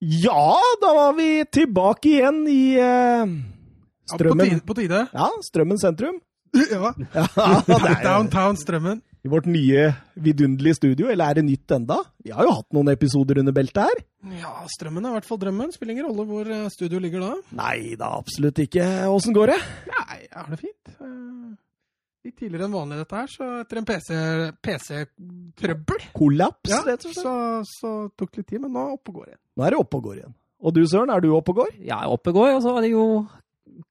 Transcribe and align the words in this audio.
Ja, 0.00 0.54
da 0.82 0.92
var 0.94 1.12
vi 1.18 1.44
tilbake 1.50 2.08
igjen 2.20 2.44
i 2.50 2.62
eh, 2.78 3.26
Ja, 3.26 3.26
på, 3.26 4.14
Strømmen. 4.14 4.46
tide, 4.48 4.62
på 4.68 4.74
tide. 4.78 5.04
Ja, 5.12 5.28
Strømmen 5.50 5.78
sentrum. 5.82 6.20
Ja. 6.72 6.92
Ja, 7.14 7.94
Downtown 8.04 8.56
Strømmen. 8.56 9.02
I 9.26 9.28
vårt 9.28 9.48
nye 9.50 9.88
vidunderlige 10.14 10.78
studio. 10.78 11.08
Eller 11.10 11.28
er 11.32 11.40
det 11.40 11.44
nytt 11.48 11.74
enda? 11.74 11.98
Vi 12.24 12.30
har 12.32 12.46
jo 12.46 12.52
hatt 12.54 12.70
noen 12.72 12.88
episoder 12.94 13.40
under 13.42 13.52
beltet 13.52 13.82
her. 13.90 13.98
Ja, 14.38 14.52
Strømmen 14.70 15.04
er 15.04 15.10
i 15.10 15.18
hvert 15.18 15.26
fall 15.28 15.40
drømmen. 15.42 15.74
Spiller 15.74 15.96
ingen 15.96 16.06
rolle 16.08 16.24
hvor 16.30 16.48
eh, 16.54 16.68
studio 16.72 17.02
ligger 17.02 17.26
da. 17.26 17.32
Nei 17.58 17.96
da, 17.98 18.12
absolutt 18.22 18.62
ikke. 18.64 18.86
Åssen 19.10 19.34
går 19.36 19.52
det? 19.52 19.58
Nei, 19.90 20.20
jeg 20.28 20.38
har 20.38 20.48
det 20.54 20.60
fint. 20.62 20.94
Eh, 20.94 21.56
Litt 22.28 22.34
tidligere 22.42 22.66
enn 22.66 22.74
vanlig 22.74 22.96
dette 22.98 23.14
her, 23.16 23.28
så 23.30 23.46
etter 23.62 23.78
en 23.78 23.86
PC-trøbbel 24.66 26.00
Kollaps, 26.16 26.68
ja, 26.72 26.80
rett 26.84 27.04
og 27.06 27.12
slett. 27.14 27.22
så, 27.22 27.34
så 27.68 27.92
tok 28.18 28.32
det 28.34 28.42
litt 28.42 28.48
tid, 28.50 28.60
men 28.64 28.74
nå 28.74 28.82
opp 28.96 29.08
og 29.12 29.20
går 29.20 29.28
igjen. 29.30 29.40
Nå 29.58 29.66
er 29.66 29.74
det 29.74 29.80
oppe 29.82 29.98
og 29.98 30.04
går 30.06 30.18
igjen. 30.20 30.34
Og 30.62 30.74
du 30.74 30.84
Søren, 30.86 31.10
er 31.10 31.22
du 31.22 31.32
oppe 31.34 31.50
og 31.50 31.64
går? 31.64 31.74
Ja, 31.82 31.98
oppe 32.06 32.30
går, 32.34 32.52
og 32.54 32.62
så 32.62 32.76
var 32.76 32.84
det 32.86 32.92
jo 32.92 33.26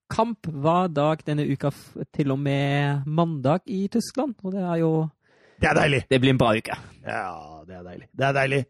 kamp 0.07 0.47
hver 0.47 0.87
dag 0.95 1.19
denne 1.27 1.43
uka 1.43 1.73
til 2.15 2.31
og 2.31 2.39
med 2.39 3.03
mandag 3.03 3.67
i 3.67 3.81
Tyskland. 3.91 4.37
Og 4.47 4.55
det 4.55 4.63
er 4.63 4.79
jo 4.79 4.91
Det 5.59 5.67
er 5.67 5.75
deilig. 5.75 6.01
Det 6.07 6.19
blir 6.21 6.31
en 6.31 6.39
bra 6.39 6.53
uke. 6.55 6.77
Ja, 7.03 7.63
det 7.67 7.75
er 7.75 7.83
deilig. 7.83 8.07
Det 8.15 8.25
er 8.27 8.35
deilig. 8.37 8.61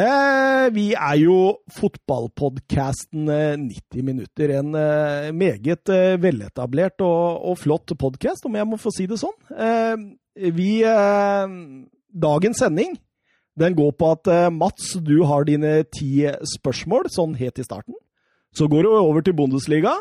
Eh, 0.00 0.66
vi 0.74 0.86
er 0.94 1.16
jo 1.20 1.36
fotballpodkasten 1.76 3.30
eh, 3.30 3.54
90 3.58 4.06
minutter. 4.06 4.54
En 4.58 4.74
eh, 4.74 5.30
meget 5.30 5.92
eh, 5.94 6.16
veletablert 6.22 7.04
og, 7.06 7.44
og 7.52 7.58
flott 7.58 7.94
podkast, 7.98 8.46
om 8.46 8.58
jeg 8.58 8.66
må 8.66 8.78
få 8.80 8.90
si 8.94 9.06
det 9.10 9.18
sånn. 9.22 9.36
Eh, 9.54 10.50
vi 10.56 10.72
eh, 10.82 11.56
Dagens 12.10 12.58
sending 12.64 12.96
den 13.60 13.76
går 13.76 13.92
på 13.98 14.12
at 14.14 14.30
eh, 14.30 14.46
Mats, 14.52 14.94
du 15.04 15.20
har 15.28 15.44
dine 15.48 15.80
ti 15.92 16.24
spørsmål, 16.56 17.10
sånn 17.12 17.36
helt 17.40 17.60
i 17.60 17.66
starten. 17.66 17.96
Så 18.56 18.66
går 18.70 18.86
det 18.86 18.94
over 18.96 19.24
til 19.24 19.36
Bundesliga. 19.36 19.92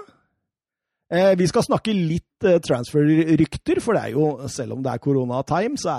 Eh, 1.12 1.34
vi 1.38 1.48
skal 1.50 1.66
snakke 1.66 1.94
litt 1.96 2.48
eh, 2.48 2.60
transfer-rykter, 2.64 3.82
for 3.84 3.98
det 3.98 4.06
er 4.08 4.16
jo, 4.16 4.30
selv 4.52 4.78
om 4.78 4.86
det 4.86 4.94
er 4.94 5.04
koronatime, 5.04 5.80
så 5.82 5.98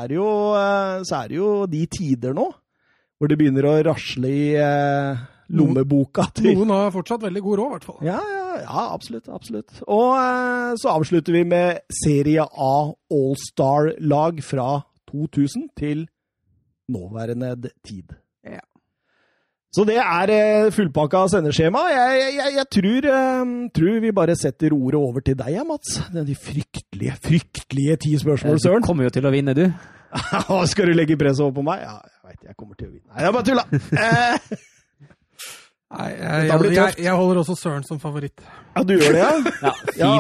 så 1.05 1.21
er 1.21 1.29
det 1.29 1.37
jo 1.37 1.51
de 1.71 1.85
tider 1.91 2.37
nå 2.37 2.49
hvor 3.21 3.29
det 3.29 3.37
begynner 3.37 3.67
å 3.69 3.73
rasle 3.85 4.29
i 4.33 4.45
lommeboka 5.53 6.25
til 6.33 6.55
Noen 6.57 6.71
har 6.73 6.95
fortsatt 6.95 7.27
veldig 7.27 7.43
god 7.45 7.59
råd, 7.61 7.67
i 7.67 7.75
hvert 7.75 7.89
fall. 7.91 7.99
ja, 8.07 8.21
ja, 8.33 8.47
ja, 8.63 8.85
absolutt. 8.95 9.29
absolutt. 9.29 9.83
Og 9.93 10.15
så 10.81 10.95
avslutter 10.95 11.37
vi 11.37 11.43
med 11.53 11.83
Serie 11.93 12.47
A 12.49 12.73
All-Star-lag 13.13 14.41
fra 14.47 14.71
2000 15.13 15.69
til 15.77 16.07
nåværende 16.91 17.55
tid. 17.87 18.13
Ja. 18.45 18.61
Så 19.71 19.85
det 19.87 20.01
er 20.03 20.33
eh, 20.35 20.73
fullpakka 20.75 21.29
sendeskjema. 21.31 21.85
Jeg, 21.95 22.23
jeg, 22.35 22.55
jeg, 22.57 22.67
tror, 22.75 23.07
eh, 23.15 23.53
tror 23.77 24.01
vi 24.03 24.11
bare 24.17 24.35
setter 24.39 24.75
ordet 24.75 24.99
over 24.99 25.23
til 25.23 25.39
deg, 25.39 25.61
Mats. 25.69 26.01
De 26.11 26.35
fryktelige, 26.35 27.15
fryktelige 27.23 27.97
ti 28.07 28.17
spørsmål, 28.19 28.59
Du 28.59 28.87
kommer 28.87 29.07
jo 29.07 29.15
til 29.15 29.31
å 29.31 29.35
vinne, 29.35 29.55
du. 29.55 29.69
Skal 30.73 30.91
du 30.91 30.99
legge 30.99 31.19
presset 31.19 31.47
over 31.47 31.61
på 31.61 31.67
meg? 31.71 31.87
Ja, 31.87 32.01
jeg 32.03 32.33
veit 32.33 32.51
jeg 32.51 32.59
kommer 32.59 32.75
til 32.75 32.91
å 32.91 32.93
vinne. 32.97 33.07
Nei, 33.15 33.23
jeg 33.29 33.39
bare 33.39 33.47
tulla! 33.47 34.67
Nei, 35.91 36.07
jeg, 36.15 36.45
jeg, 36.47 36.73
jeg, 36.77 36.95
jeg 37.03 37.15
holder 37.19 37.41
også 37.43 37.55
Søren 37.59 37.83
som 37.83 37.99
favoritt. 37.99 38.39
ja, 38.77 38.83
du 38.87 38.93
gjør 38.95 39.17
det, 39.17 39.23
ja? 39.25 39.31
Ja, 39.65 39.73
fint. 39.75 39.97
Ja, 39.99 40.11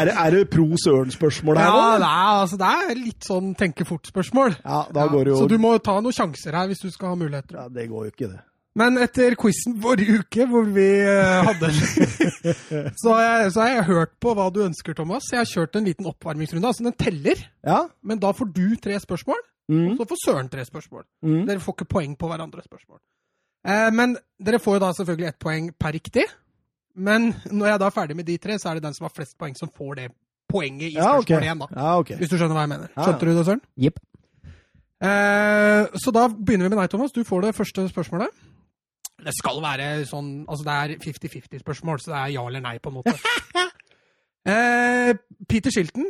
er, 0.00 0.08
det- 0.08 0.16
er 0.18 0.30
det 0.34 0.40
pro 0.50 0.64
Søren-spørsmål 0.82 1.60
her? 1.60 1.68
Ja, 1.70 1.84
er, 1.94 2.06
altså, 2.42 2.58
det 2.58 2.70
er 2.90 2.98
litt 2.98 3.22
sånn 3.28 3.52
tenke 3.54 3.86
fort-spørsmål. 3.86 4.56
Ja, 4.64 4.80
da 4.90 5.06
går 5.12 5.24
det 5.28 5.32
jo 5.36 5.38
Så 5.44 5.48
du 5.52 5.56
må 5.62 5.76
ta 5.78 5.94
noen 6.02 6.16
sjanser 6.16 6.58
her 6.58 6.66
hvis 6.72 6.82
du 6.82 6.90
skal 6.90 7.12
ha 7.14 7.20
muligheter. 7.20 7.54
Ja, 7.60 7.68
det 7.70 7.86
går 7.92 8.08
jo 8.08 8.14
ikke, 8.16 8.32
det. 8.34 8.42
Men 8.76 8.98
etter 9.00 9.32
quizen 9.40 9.78
forrige 9.80 10.18
uke, 10.20 10.44
hvor 10.50 10.66
vi 10.74 10.88
uh, 11.06 11.46
hadde 11.46 11.70
så, 13.00 13.14
har 13.14 13.22
jeg, 13.24 13.52
så 13.54 13.62
har 13.62 13.70
jeg 13.76 13.84
hørt 13.88 14.12
på 14.20 14.34
hva 14.36 14.50
du 14.52 14.60
ønsker, 14.66 14.92
Thomas. 14.98 15.30
Jeg 15.32 15.40
har 15.44 15.48
kjørt 15.48 15.78
en 15.78 15.86
liten 15.86 16.10
oppvarmingsrunde. 16.10 16.66
Altså, 16.68 16.84
den 16.84 16.98
teller, 16.98 17.40
Ja? 17.64 17.84
men 18.04 18.18
da 18.20 18.34
får 18.36 18.50
du 18.58 18.74
tre 18.82 18.98
spørsmål, 19.02 19.38
Mm. 19.66 19.96
og 19.96 19.96
så 19.98 20.04
får 20.06 20.18
Søren 20.22 20.46
tre 20.48 20.62
spørsmål. 20.62 21.02
Mm. 21.26 21.40
Dere 21.48 21.58
får 21.58 21.74
ikke 21.74 21.88
poeng 21.90 22.12
på 22.14 22.28
hverandres 22.30 22.68
spørsmål. 22.68 23.00
Eh, 23.66 23.90
men 23.94 24.16
dere 24.38 24.60
får 24.62 24.78
jo 24.78 24.84
da 24.84 24.92
selvfølgelig 24.94 25.30
ett 25.32 25.40
poeng 25.42 25.70
per 25.74 25.96
riktig. 25.96 26.26
Men 26.96 27.32
når 27.50 27.72
jeg 27.72 27.80
da 27.82 27.88
er 27.90 27.96
ferdig 27.96 28.16
med 28.16 28.28
de 28.28 28.38
tre, 28.40 28.56
så 28.60 28.70
er 28.70 28.78
det 28.78 28.86
den 28.86 28.96
som 28.96 29.08
har 29.08 29.14
flest 29.14 29.36
poeng, 29.38 29.56
som 29.58 29.68
får 29.68 29.98
det 30.00 30.10
poenget 30.48 30.92
i 30.92 30.94
Ja, 30.94 31.16
ok. 31.18 31.26
spørsmålet 31.26 31.48
igjen, 31.48 31.64
da. 31.64 31.68
Ja, 31.76 31.98
okay. 32.00 32.16
Hvis 32.20 32.30
du 32.30 32.36
skjønner 32.38 32.56
hva 32.56 32.64
jeg 32.64 32.72
mener. 32.72 32.92
Ja, 32.92 32.96
ja. 32.96 33.06
Skjønte 33.08 33.26
du 33.26 33.32
det, 33.36 33.46
Søren? 33.48 33.64
Yep. 33.88 33.98
Eh, 35.06 35.98
så 36.00 36.12
da 36.14 36.28
begynner 36.32 36.68
vi 36.68 36.72
med 36.72 36.80
deg, 36.80 36.92
Thomas. 36.94 37.12
Du 37.12 37.24
får 37.26 37.44
det 37.44 37.56
første 37.56 37.88
spørsmålet. 37.90 38.44
Det 39.26 39.32
skal 39.34 39.58
være 39.64 39.88
sånn 40.06 40.30
Altså, 40.46 40.64
det 40.64 40.76
er 40.76 40.94
50-50-spørsmål, 41.02 42.00
så 42.00 42.12
det 42.12 42.18
er 42.20 42.32
ja 42.36 42.46
eller 42.46 42.62
nei, 42.64 42.76
på 42.78 42.92
en 42.92 42.98
måte. 43.00 43.14
eh, 44.52 45.12
Peter 45.48 45.74
Shilton, 45.74 46.08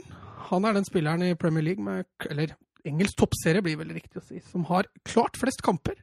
han 0.51 0.67
er 0.69 0.77
den 0.77 0.87
spilleren 0.87 1.25
i 1.27 1.35
Premier 1.39 1.65
League 1.65 1.83
med 1.83 2.05
Eller 2.31 2.55
engelsk 2.87 3.19
toppserie, 3.19 3.65
blir 3.65 3.79
vel 3.81 3.95
riktig 3.97 4.21
å 4.21 4.25
si, 4.27 4.39
som 4.53 4.67
har 4.69 4.87
klart 5.07 5.39
flest 5.41 5.65
kamper. 5.67 5.97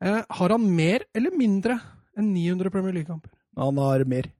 Eh, 0.00 0.22
har 0.38 0.54
han 0.54 0.64
mer 0.76 1.04
eller 1.14 1.34
mindre 1.36 1.78
enn 2.18 2.30
900 2.34 2.70
Premier 2.72 2.94
League-kamper? 2.96 3.30
Han 3.60 3.76
har 3.82 4.04
mer. 4.08 4.30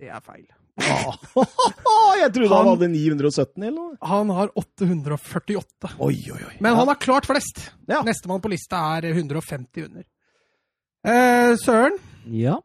Det 0.00 0.08
er 0.10 0.20
feil. 0.24 0.46
Ah. 0.80 1.12
Jeg 2.20 2.32
trodde 2.32 2.48
han 2.54 2.64
Han- 2.66 2.70
hadde 2.72 2.88
917 2.92 3.62
eller 3.62 3.76
noe. 3.76 3.96
Han 4.08 4.30
har 4.34 4.50
848. 4.56 5.90
Oi, 6.00 6.14
oi, 6.32 6.40
oi. 6.48 6.54
Men 6.64 6.74
han 6.78 6.88
har 6.88 6.96
klart 7.00 7.26
flest. 7.28 7.66
Ja. 7.90 8.00
Nestemann 8.06 8.40
på 8.42 8.50
lista 8.52 8.80
er 8.96 9.10
150 9.12 9.84
under. 9.88 10.06
Eh, 11.06 11.54
Søren, 11.60 11.98
Ja. 12.28 12.58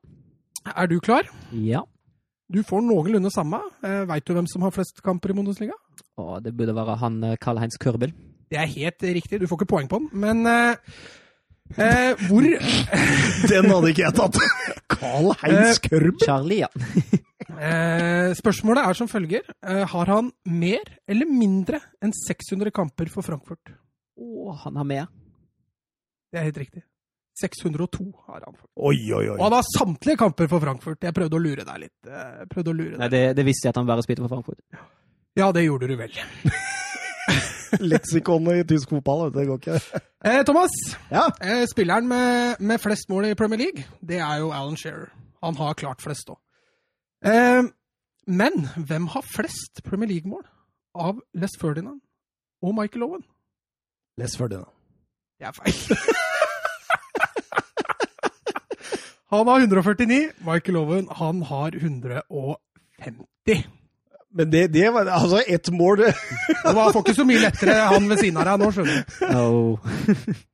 er 0.76 0.88
du 0.88 1.00
klar? 1.00 1.28
Ja. 1.52 1.84
Du 2.52 2.62
får 2.64 2.82
noenlunde 2.86 3.32
samme. 3.34 3.60
Eh, 3.84 4.06
Veit 4.06 4.26
du 4.26 4.34
hvem 4.34 4.48
som 4.48 4.62
har 4.64 4.72
flest 4.72 5.02
kamper 5.04 5.32
i 5.32 5.38
Bundesliga? 5.38 5.74
Å, 6.18 6.40
det 6.44 6.54
burde 6.56 6.76
være 6.76 6.98
han 7.02 7.22
eh, 7.24 7.36
Karl-Heinz 7.42 7.78
Kørbel. 7.82 8.14
Det 8.50 8.60
er 8.62 8.68
helt 8.70 9.02
riktig, 9.02 9.40
du 9.42 9.48
får 9.50 9.62
ikke 9.64 9.72
poeng 9.74 9.88
på 9.92 10.00
den. 10.00 10.10
Men 10.14 10.46
eh, 10.48 10.76
eh, 11.78 12.14
hvor 12.30 12.46
Den 13.52 13.70
hadde 13.72 13.92
ikke 13.92 14.06
jeg 14.06 14.16
tatt. 14.18 14.40
Carl 14.96 15.32
Heinz 15.42 15.80
Kørbel. 15.84 16.18
Charlie, 16.24 16.62
ja. 16.64 16.70
eh, 17.60 18.32
Spørsmålet 18.38 18.86
er 18.86 19.00
som 19.00 19.10
følger. 19.12 19.46
Eh, 19.66 19.84
har 19.92 20.12
han 20.14 20.32
mer 20.50 20.84
eller 21.10 21.30
mindre 21.30 21.82
enn 22.04 22.14
600 22.26 22.72
kamper 22.76 23.10
for 23.14 23.26
Frankfurt? 23.26 23.74
Å, 24.16 24.56
han 24.64 24.78
har 24.80 24.88
mer. 24.88 25.08
Det 26.32 26.42
er 26.42 26.48
helt 26.50 26.62
riktig. 26.66 26.84
602 27.36 28.06
har 28.30 28.46
han. 28.48 28.56
Oi, 28.80 28.96
Oi, 29.12 29.26
oi, 29.28 29.36
Og 29.36 29.42
han 29.50 29.58
har 29.58 29.66
samtlige 29.68 30.22
kamper 30.22 30.48
for 30.48 30.64
Frankfurt. 30.64 31.02
Jeg 31.04 31.16
prøvde 31.18 31.36
å 31.36 31.42
lure 31.44 31.66
deg 31.68 31.82
litt. 31.84 31.98
eh, 32.08 32.38
Jeg 32.46 32.52
å 32.72 32.76
lure 32.78 33.00
Nei, 33.02 33.10
det, 33.12 33.24
det 33.36 33.44
visste 33.48 33.68
jeg 33.68 33.76
at 33.76 33.82
han 33.82 33.90
bare 33.90 34.06
spilte 34.06 34.24
for 34.24 34.32
Frankfurt. 34.38 34.62
Ja, 35.36 35.50
det 35.52 35.66
gjorde 35.66 35.90
du 35.92 35.98
vel. 36.00 36.16
Leksikonet 37.92 38.58
i 38.62 38.68
tysk 38.74 38.90
fotball, 38.90 39.32
det 39.34 39.48
går 39.48 39.58
ikke. 39.62 39.80
Eh, 40.26 40.42
Thomas, 40.48 40.72
Ja. 41.12 41.28
eh, 41.42 41.66
spilleren 41.72 42.08
med, 42.08 42.56
med 42.60 42.80
flest 42.82 43.10
mål 43.10 43.26
i 43.30 43.34
Premier 43.36 43.58
League, 43.60 43.86
det 44.02 44.18
er 44.18 44.38
jo 44.42 44.52
Alan 44.52 44.78
Shearer. 44.78 45.10
Han 45.44 45.56
har 45.56 45.74
klart 45.74 46.02
flest 46.02 46.30
òg. 46.30 46.40
Eh, 47.26 47.64
men 48.28 48.68
hvem 48.88 49.08
har 49.14 49.22
flest 49.22 49.84
Premier 49.86 50.08
League-mål 50.10 50.44
av 50.96 51.20
Les 51.34 51.52
Ferdinand 51.62 52.02
og 52.64 52.76
Michael 52.76 53.04
Owen? 53.04 53.24
Les 54.18 54.38
Ferdinand. 54.38 54.72
Det 55.40 55.48
er 55.48 55.52
feil. 55.52 55.74
han 59.34 59.48
har 59.48 59.60
149. 59.60 60.32
Michael 60.46 60.78
Owen, 60.80 61.08
han 61.12 61.42
har 61.50 61.72
150. 61.76 63.66
Men 64.36 64.52
det, 64.52 64.66
det 64.74 64.90
var 64.92 65.08
altså 65.08 65.40
ett 65.48 65.70
mål 65.72 66.02
han 66.66 66.76
får 66.76 66.98
ikke 67.00 67.16
så 67.16 67.26
mye 67.28 67.40
lettere, 67.40 67.76
han 67.88 68.10
ved 68.10 68.20
siden 68.20 68.40
av 68.42 68.50
deg 68.50 68.60
nå, 68.60 68.72
skjønner 68.76 68.98
du. 69.00 69.14
Oh. 69.32 69.86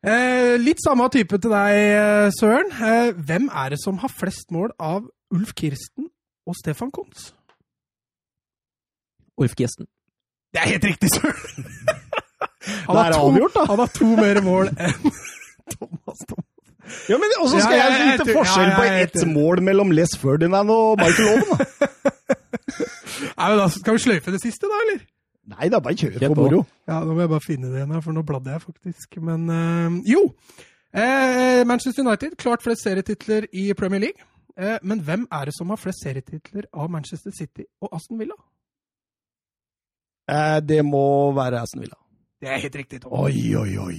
Eh, 0.05 0.53
litt 0.61 0.83
samme 0.83 1.07
type 1.13 1.39
til 1.41 1.53
deg, 1.53 1.77
eh, 1.95 2.27
Søren. 2.37 2.69
Eh, 2.77 3.09
hvem 3.17 3.49
er 3.49 3.73
det 3.73 3.79
som 3.81 3.97
har 4.03 4.13
flest 4.13 4.53
mål 4.53 4.75
av 4.77 5.07
Ulf 5.33 5.55
Kirsten 5.57 6.11
og 6.45 6.59
Stefan 6.59 6.93
Kons? 6.93 7.31
Ulf 9.41 9.57
Kirsten. 9.57 9.89
Det 10.53 10.61
er 10.61 10.73
helt 10.75 10.89
riktig, 10.91 11.09
Søren! 11.15 11.65
Han 12.87 12.97
har 12.97 13.15
to, 13.15 13.25
avgjort, 13.25 13.55
da. 13.55 13.65
Han 13.71 13.79
har 13.81 13.91
to 13.97 14.13
mer 14.19 14.41
mål 14.45 14.69
enn 14.75 15.13
Thomas. 15.73 16.25
Thomas. 16.27 16.50
Ja, 17.09 17.17
men 17.21 17.33
også 17.39 17.59
skal 17.61 17.77
Ja, 17.77 17.85
jeg 17.85 17.99
jeg 17.99 18.19
vite 18.19 18.33
forskjell 18.35 18.69
ja, 18.69 18.75
på 18.77 18.83
ett 19.03 19.27
mål 19.29 19.61
mellom 19.65 19.91
Les 19.95 20.13
Ferdinand 20.21 20.69
og 20.73 20.97
Michael 21.01 21.29
Owen. 21.35 21.45
da. 21.51 21.89
Nei, 23.37 23.47
men 23.51 23.57
da 23.61 23.67
Skal 23.73 23.97
vi 23.97 24.03
sløyfe 24.05 24.33
det 24.33 24.41
siste, 24.43 24.69
da, 24.71 24.79
eller? 24.85 25.03
Nei 25.51 25.69
da, 25.73 25.79
bare 25.83 25.97
kjør 25.97 26.17
Kjør 26.19 26.33
på. 26.35 26.41
moro. 26.41 26.59
Ja, 26.87 26.99
Nå 27.05 27.13
må 27.17 27.23
jeg 27.25 27.31
bare 27.33 27.43
finne 27.45 27.69
det 27.71 27.79
igjen, 27.81 27.93
her, 27.95 28.01
for 28.05 28.15
nå 28.15 28.21
bladde 28.27 28.51
jeg 28.53 28.61
faktisk. 28.63 29.17
Men 29.25 29.49
øh, 29.49 29.97
jo! 30.11 30.21
Eh, 30.91 31.61
Manchester 31.67 32.03
United 32.05 32.35
klart 32.37 32.63
flest 32.63 32.83
serietitler 32.83 33.45
i 33.53 33.71
Premier 33.77 33.99
League. 34.07 34.25
Eh, 34.59 34.77
men 34.83 34.99
hvem 35.07 35.27
er 35.31 35.45
det 35.49 35.53
som 35.57 35.69
har 35.71 35.79
flest 35.79 36.03
serietitler 36.03 36.67
av 36.73 36.89
Manchester 36.91 37.31
City 37.37 37.63
og 37.81 37.93
Aston 37.95 38.19
Villa? 38.19 38.35
Eh, 40.31 40.59
det 40.67 40.81
må 40.85 41.31
være 41.35 41.61
Aston 41.61 41.81
Villa. 41.85 41.97
Det 42.41 42.49
er 42.49 42.57
helt 42.63 42.75
riktig, 42.75 43.01
Tom. 43.03 43.13
Oi, 43.13 43.55
oi, 43.55 43.77
oi. 43.77 43.97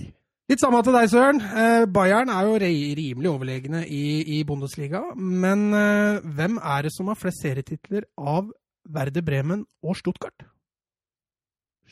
Litt 0.51 0.61
samme 0.61 0.81
til 0.83 0.97
deg, 0.97 1.09
Søren. 1.11 1.39
Eh, 1.41 1.85
Bayern 1.93 2.31
er 2.33 2.49
jo 2.49 2.59
rimelig 2.59 3.31
overlegne 3.31 3.85
i, 3.87 4.05
i 4.39 4.43
Bundesliga. 4.45 5.05
Men 5.17 5.69
eh, 5.77 6.25
hvem 6.37 6.59
er 6.59 6.87
det 6.87 6.93
som 6.97 7.09
har 7.13 7.19
flest 7.21 7.45
serietitler 7.45 8.09
av 8.19 8.51
Verde 8.93 9.23
Bremen 9.23 9.65
og 9.87 9.97
Stuttgart? 10.01 10.47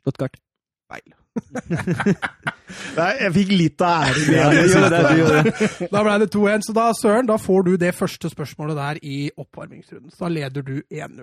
Stuttgart. 0.00 0.36
Feil. 0.90 1.14
Nei, 2.98 3.10
jeg 3.22 3.32
fikk 3.36 3.52
litt 3.54 3.84
av 3.86 4.08
æren. 4.10 4.32
Ja, 4.34 4.48
du 4.50 4.58
gjorde 4.64 4.90
det, 4.90 5.02
du 5.06 5.20
gjorde 5.22 5.42
det. 5.46 5.70
Da 5.94 6.02
ble 6.06 6.16
det 6.24 6.30
2-1. 6.34 6.66
Så 6.66 6.74
da, 6.76 6.88
Søren, 6.98 7.30
da 7.30 7.38
får 7.38 7.66
du 7.68 7.72
det 7.80 7.94
første 7.94 8.32
spørsmålet 8.32 8.80
der 8.80 9.00
i 9.06 9.20
oppvarmingsrunden. 9.38 10.10
Så 10.10 10.26
da 10.26 10.34
leder 10.34 10.66
du 10.66 10.76
1-0. 10.90 11.22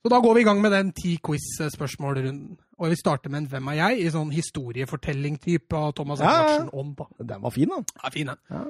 Så 0.00 0.08
da 0.14 0.20
går 0.22 0.38
vi 0.38 0.44
i 0.44 0.48
gang 0.48 0.62
med 0.62 0.72
den 0.72 0.94
ti 0.96 1.18
quiz-spørsmålrunden. 1.26 2.54
Og 2.80 2.90
vi 2.94 2.96
starter 2.96 3.28
med 3.32 3.42
en 3.42 3.48
Hvem 3.52 3.66
er 3.68 3.76
jeg? 3.76 3.98
i 4.06 4.10
sånn 4.14 4.30
historiefortelling-type 4.32 5.76
av 5.76 5.92
Thomas 5.98 6.22
Ja, 6.24 6.36
ja. 6.48 6.62
Ånd. 6.72 6.96
Den 7.20 7.42
var 7.42 7.52
fin, 7.52 7.68
da. 7.68 7.82
Ja, 8.02 8.10
fin 8.14 8.30
den. 8.32 8.38
Ja. 8.50 8.62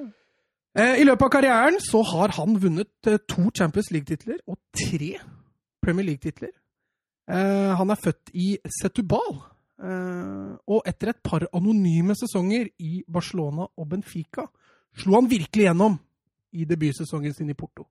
Eh, 0.80 1.00
I 1.02 1.04
løpet 1.06 1.22
av 1.28 1.30
karrieren 1.34 1.78
så 1.82 2.02
har 2.06 2.34
han 2.36 2.56
vunnet 2.62 3.06
eh, 3.06 3.20
to 3.30 3.50
Champions 3.54 3.90
League-titler 3.94 4.40
og 4.50 4.58
tre 4.74 5.12
Premier 5.82 6.06
League-titler. 6.10 6.50
Eh, 7.30 7.70
han 7.78 7.90
er 7.90 8.02
født 8.02 8.34
i 8.34 8.56
Setubal. 8.80 9.38
Og 9.80 10.82
etter 10.84 11.08
et 11.14 11.22
par 11.24 11.46
anonyme 11.56 12.12
sesonger 12.18 12.66
i 12.84 12.98
Barcelona 13.08 13.64
og 13.80 13.86
Benfica 13.88 14.42
slo 15.00 15.14
han 15.14 15.30
virkelig 15.30 15.64
gjennom 15.64 15.94
i 16.52 16.66
debutsesongen 16.68 17.32
sin 17.32 17.48
i 17.48 17.56
Porto. 17.56 17.86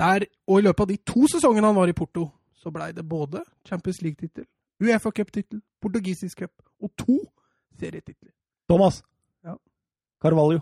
Der, 0.00 0.24
og 0.48 0.58
i 0.62 0.64
løpet 0.64 0.80
av 0.80 0.88
de 0.88 0.96
to 1.04 1.26
sesongene 1.28 1.68
han 1.68 1.76
var 1.76 1.90
i 1.90 1.96
Porto, 1.98 2.30
så 2.56 2.72
blei 2.72 2.92
det 2.96 3.04
både 3.04 3.42
Champions 3.68 4.00
League-tittel, 4.00 4.46
Uefa 4.82 5.12
Cup-tittel, 5.14 5.62
portugisisk 5.82 6.44
cup 6.44 6.54
og 6.82 6.92
to 6.98 7.18
serietitler. 7.78 8.32
Thomas. 8.68 9.02
Ja. 9.44 9.56
Carvalho. 10.22 10.60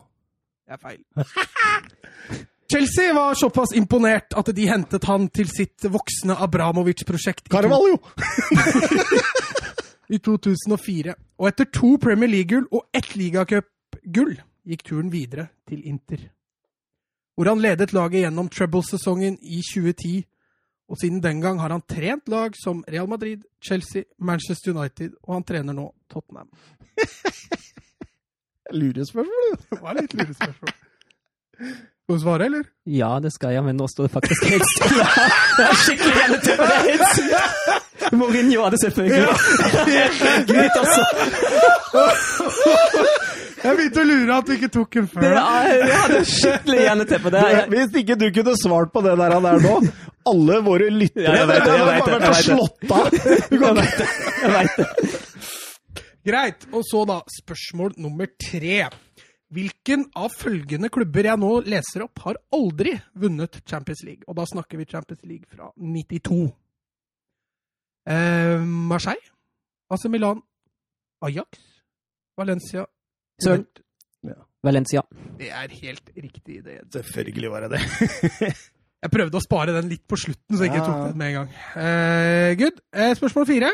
Det 0.66 0.76
er 0.76 0.80
feil. 0.80 1.02
Chelsea 2.70 3.14
var 3.14 3.34
såpass 3.34 3.72
imponert 3.74 4.36
at 4.38 4.52
de 4.54 4.66
hentet 4.68 5.04
han 5.10 5.26
til 5.34 5.48
sitt 5.50 5.88
voksne 5.90 6.36
Abramovic-prosjekt 6.38 7.48
Carvalho! 7.50 7.98
i 10.14 10.18
2004. 10.18 11.14
Og 11.38 11.48
etter 11.48 11.70
to 11.74 11.96
Premier 12.02 12.30
League-gull 12.30 12.66
og 12.70 12.86
ett 12.94 13.14
ligacup-gull 13.18 14.36
gikk 14.70 14.84
turen 14.86 15.10
videre 15.12 15.48
til 15.68 15.82
Inter. 15.86 16.28
Hvor 17.34 17.50
han 17.50 17.62
ledet 17.62 17.94
laget 17.96 18.26
gjennom 18.26 18.50
treble-sesongen 18.52 19.38
i 19.42 19.62
2010. 19.64 20.24
Og 20.90 20.98
siden 20.98 21.22
den 21.22 21.40
gang 21.40 21.60
har 21.62 21.70
han 21.70 21.84
trent 21.86 22.28
lag 22.28 22.56
som 22.58 22.82
Real 22.90 23.08
Madrid, 23.08 23.44
Chelsea, 23.62 24.02
Manchester 24.18 24.74
United, 24.74 25.14
og 25.22 25.34
han 25.38 25.46
trener 25.46 25.76
nå 25.76 25.86
Tottenham. 26.10 26.50
Lurespørsmål, 28.80 29.46
du. 29.50 29.56
Det 29.70 29.80
var 29.82 29.94
litt 29.98 30.14
lurespørsmål. 30.14 30.74
Skal 32.10 32.18
du 32.18 32.22
svare, 32.24 32.44
eller? 32.50 32.66
Ja, 32.90 33.12
det 33.22 33.30
skal 33.34 33.54
jeg, 33.54 33.62
men 33.66 33.78
nå 33.78 33.86
står 33.90 34.08
det 34.08 34.12
faktisk 34.16 34.46
helt 34.50 34.66
stille. 34.74 35.06
Det 35.56 35.64
er 35.68 35.80
skikkelig 35.84 36.38
stille. 37.14 37.42
Mourinho 38.18 38.64
hadde 38.66 38.78
selvfølgelig. 38.82 39.26
Gud, 40.50 40.70
altså. 40.80 41.02
Jeg 43.60 43.76
begynte 43.76 44.00
å 44.00 44.06
lure 44.08 44.36
at 44.40 44.46
du 44.48 44.52
ikke 44.54 44.70
tok 44.72 44.94
den 44.96 45.08
før. 45.10 45.24
Det 45.26 45.40
er, 45.40 45.66
jeg 45.84 45.98
hadde 46.00 46.20
skikkelig 46.30 46.78
jernete 46.86 47.18
på 47.20 47.32
det. 47.34 47.42
Jeg, 47.52 47.64
Hvis 47.74 47.98
ikke 48.00 48.16
du 48.20 48.24
kunne 48.38 48.54
svart 48.56 48.92
på 48.94 49.02
det 49.04 49.12
der 49.20 49.34
han 49.36 49.48
er 49.50 49.60
nå, 49.64 49.74
alle 50.30 50.56
våre 50.64 50.86
lyttere 50.94 51.26
Ja, 51.26 51.34
jeg 51.42 51.50
vet 51.50 51.66
det, 51.66 51.74
jeg 51.76 51.88
vet 51.90 52.06
det, 52.06 52.14
hadde 52.14 52.24
jeg 52.24 52.30
vært 52.30 52.36
vet 52.36 52.40
det. 52.40 52.48
slått 52.48 52.80
av. 52.96 53.04
jeg 53.50 53.60
vet 53.80 53.98
det. 54.00 54.08
Jeg 54.40 54.52
vet 54.56 54.80
det. 54.80 54.88
Greit. 56.30 56.66
Og 56.76 56.84
så 56.88 57.02
da 57.08 57.18
spørsmål 57.36 57.94
nummer 58.00 58.30
tre. 58.40 58.78
Hvilken 59.50 60.04
av 60.14 60.30
følgende 60.38 60.88
klubber 60.94 61.26
jeg 61.26 61.40
nå 61.42 61.50
leser 61.66 62.04
opp, 62.06 62.20
har 62.22 62.38
aldri 62.54 62.92
vunnet 63.18 63.60
Champions 63.66 64.04
League? 64.06 64.22
Og 64.30 64.36
da 64.38 64.44
snakker 64.46 64.78
vi 64.78 64.86
Champions 64.88 65.24
League 65.26 65.48
fra 65.50 65.72
92. 65.74 66.44
Eh, 68.08 68.62
Marseille, 68.62 69.26
AC 69.90 70.06
Milan, 70.08 70.38
Ajax, 71.26 71.58
Valencia 72.38 72.86
Søren. 73.44 73.66
Valencia. 74.62 75.00
Det 75.40 75.48
er 75.56 75.70
helt 75.72 76.10
riktig. 76.20 76.58
Det. 76.66 76.74
Selvfølgelig 76.92 77.50
var 77.50 77.64
det 77.64 77.78
det. 77.78 77.82
Jeg 79.00 79.12
prøvde 79.14 79.38
å 79.38 79.40
spare 79.40 79.72
den 79.72 79.86
litt 79.88 80.02
på 80.04 80.18
slutten, 80.20 80.58
så 80.58 80.66
jeg 80.66 80.74
ikke 80.74 80.80
Ja. 80.82 80.88
tok 80.90 81.06
den 81.08 81.16
med 81.22 81.30
en 81.30 81.36
gang. 81.38 81.52
Uh, 81.72 82.50
good. 82.60 82.82
Uh, 82.92 83.14
spørsmål 83.16 83.46
fire. 83.48 83.70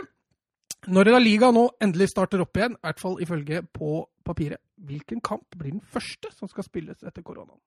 Når 0.86 1.10
La 1.10 1.18
Liga 1.18 1.48
nå 1.50 1.64
endelig 1.82 2.12
starter 2.12 2.44
opp 2.44 2.54
igjen, 2.60 2.76
i 2.78 2.84
hvert 2.86 3.02
fall 3.02 3.16
ifølge 3.24 3.64
på 3.74 4.04
papiret, 4.22 4.60
hvilken 4.86 5.18
kamp 5.26 5.42
blir 5.58 5.72
den 5.74 5.82
første 5.82 6.30
som 6.36 6.46
skal 6.52 6.62
spilles 6.68 7.02
etter 7.02 7.26
koronaen? 7.26 7.58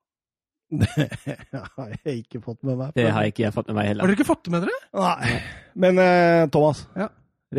Det 0.80 0.88
har 1.52 1.92
jeg 2.06 2.22
ikke 2.24 2.40
fått 2.46 2.64
med 2.64 2.78
meg. 2.80 2.96
Det 2.96 3.10
har 3.12 3.28
ikke 3.28 3.44
jeg 3.50 3.56
fått 3.58 3.68
med 3.74 3.80
meg 3.82 3.90
heller. 3.92 4.06
Har 4.06 4.14
dere 4.14 4.20
ikke 4.22 4.30
fått 4.32 4.46
det 4.48 4.56
med 4.56 4.64
dere? 4.64 4.80
Nei. 5.04 5.36
Men 5.84 6.00
uh, 6.00 6.48
Thomas. 6.56 6.86
Ja. 6.96 7.10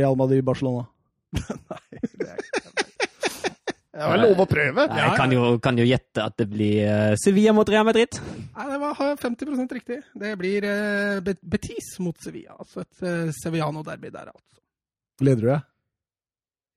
Real 0.01 0.17
Madrid-Barcelona. 0.17 0.87
Nei, 1.37 2.01
Det 2.17 2.31
er- 2.33 2.70
Det 4.01 4.07
var 4.09 4.21
lov 4.23 4.39
å 4.41 4.47
prøve. 4.49 4.85
Nei, 4.89 5.01
Jeg 5.03 5.17
kan 5.19 5.33
jo, 5.35 5.41
kan 5.61 5.77
jo 5.79 5.85
gjette 5.85 6.23
at 6.25 6.37
det 6.41 6.47
blir 6.49 6.79
eh, 6.89 7.15
Sevilla 7.21 7.53
mot 7.53 7.69
Real 7.69 7.85
Madrid. 7.85 8.17
Nei, 8.57 8.67
det 8.71 8.79
var 8.81 8.95
50% 9.21 9.75
riktig. 9.77 9.99
Det 10.23 10.31
blir 10.41 10.65
eh, 10.65 11.21
Betis 11.43 11.91
mot 12.01 12.17
Sevilla. 12.25 12.57
Altså 12.57 12.81
et 12.87 13.03
uh, 13.05 13.33
Sevillano-derby 13.43 14.09
der, 14.15 14.31
altså. 14.33 14.63
Leder 15.21 15.43
du 15.45 15.51
deg? 15.53 15.67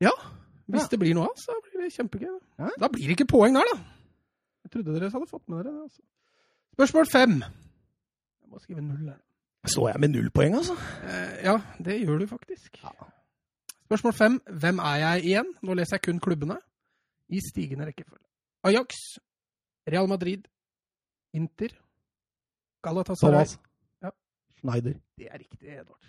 Hvis 0.04 0.81
Ja. 0.81 0.88
det 0.92 1.00
blir 1.00 1.16
noe 1.16 1.30
av, 1.30 1.36
så 1.40 1.56
blir 1.64 1.84
det 1.86 1.94
kjempegøy. 1.96 2.36
Ja. 2.60 2.70
Da 2.80 2.88
blir 2.92 3.08
det 3.08 3.16
ikke 3.18 3.28
poeng 3.31 3.56
der, 3.56 3.68
da. 3.72 3.80
Jeg 4.64 4.72
trodde 4.75 4.96
dere 4.96 5.12
hadde 5.12 5.28
fått 5.30 5.48
med 5.48 5.60
dere 5.64 5.72
det. 5.74 5.81
altså. 5.88 6.02
Spørsmål 6.75 7.08
fem. 7.12 7.34
Jeg 7.44 8.52
må 8.52 8.60
skrive 8.64 8.81
null 8.84 9.10
her. 9.12 9.20
Står 9.68 9.90
jeg 9.94 10.00
med 10.04 10.12
null 10.16 10.30
poeng, 10.36 10.56
altså? 10.60 10.75
Eh, 11.08 11.34
ja, 11.48 11.56
det 11.84 12.02
gjør 12.02 12.20
du 12.24 12.28
faktisk. 12.28 12.80
Spørsmål 13.88 14.14
fem. 14.18 14.38
Hvem 14.60 14.80
er 14.80 14.96
jeg 15.06 15.24
igjen? 15.30 15.52
Nå 15.64 15.75
leser 15.80 16.00
jeg 16.00 16.06
kun 16.08 16.20
klubbene. 16.24 16.58
I 17.30 17.40
stigende 17.40 17.86
rekkefølge. 17.88 18.25
Ajax, 18.64 18.88
Real 19.92 20.08
Madrid, 20.08 20.40
Inter, 21.34 21.68
Galatasaray 22.84 23.31
Thomas. 23.31 23.60
Ja. 24.04 24.10
Schneider. 24.60 24.94
Det 25.18 25.28
er 25.31 25.38
riktig, 25.40 25.68
Edvard. 25.68 26.00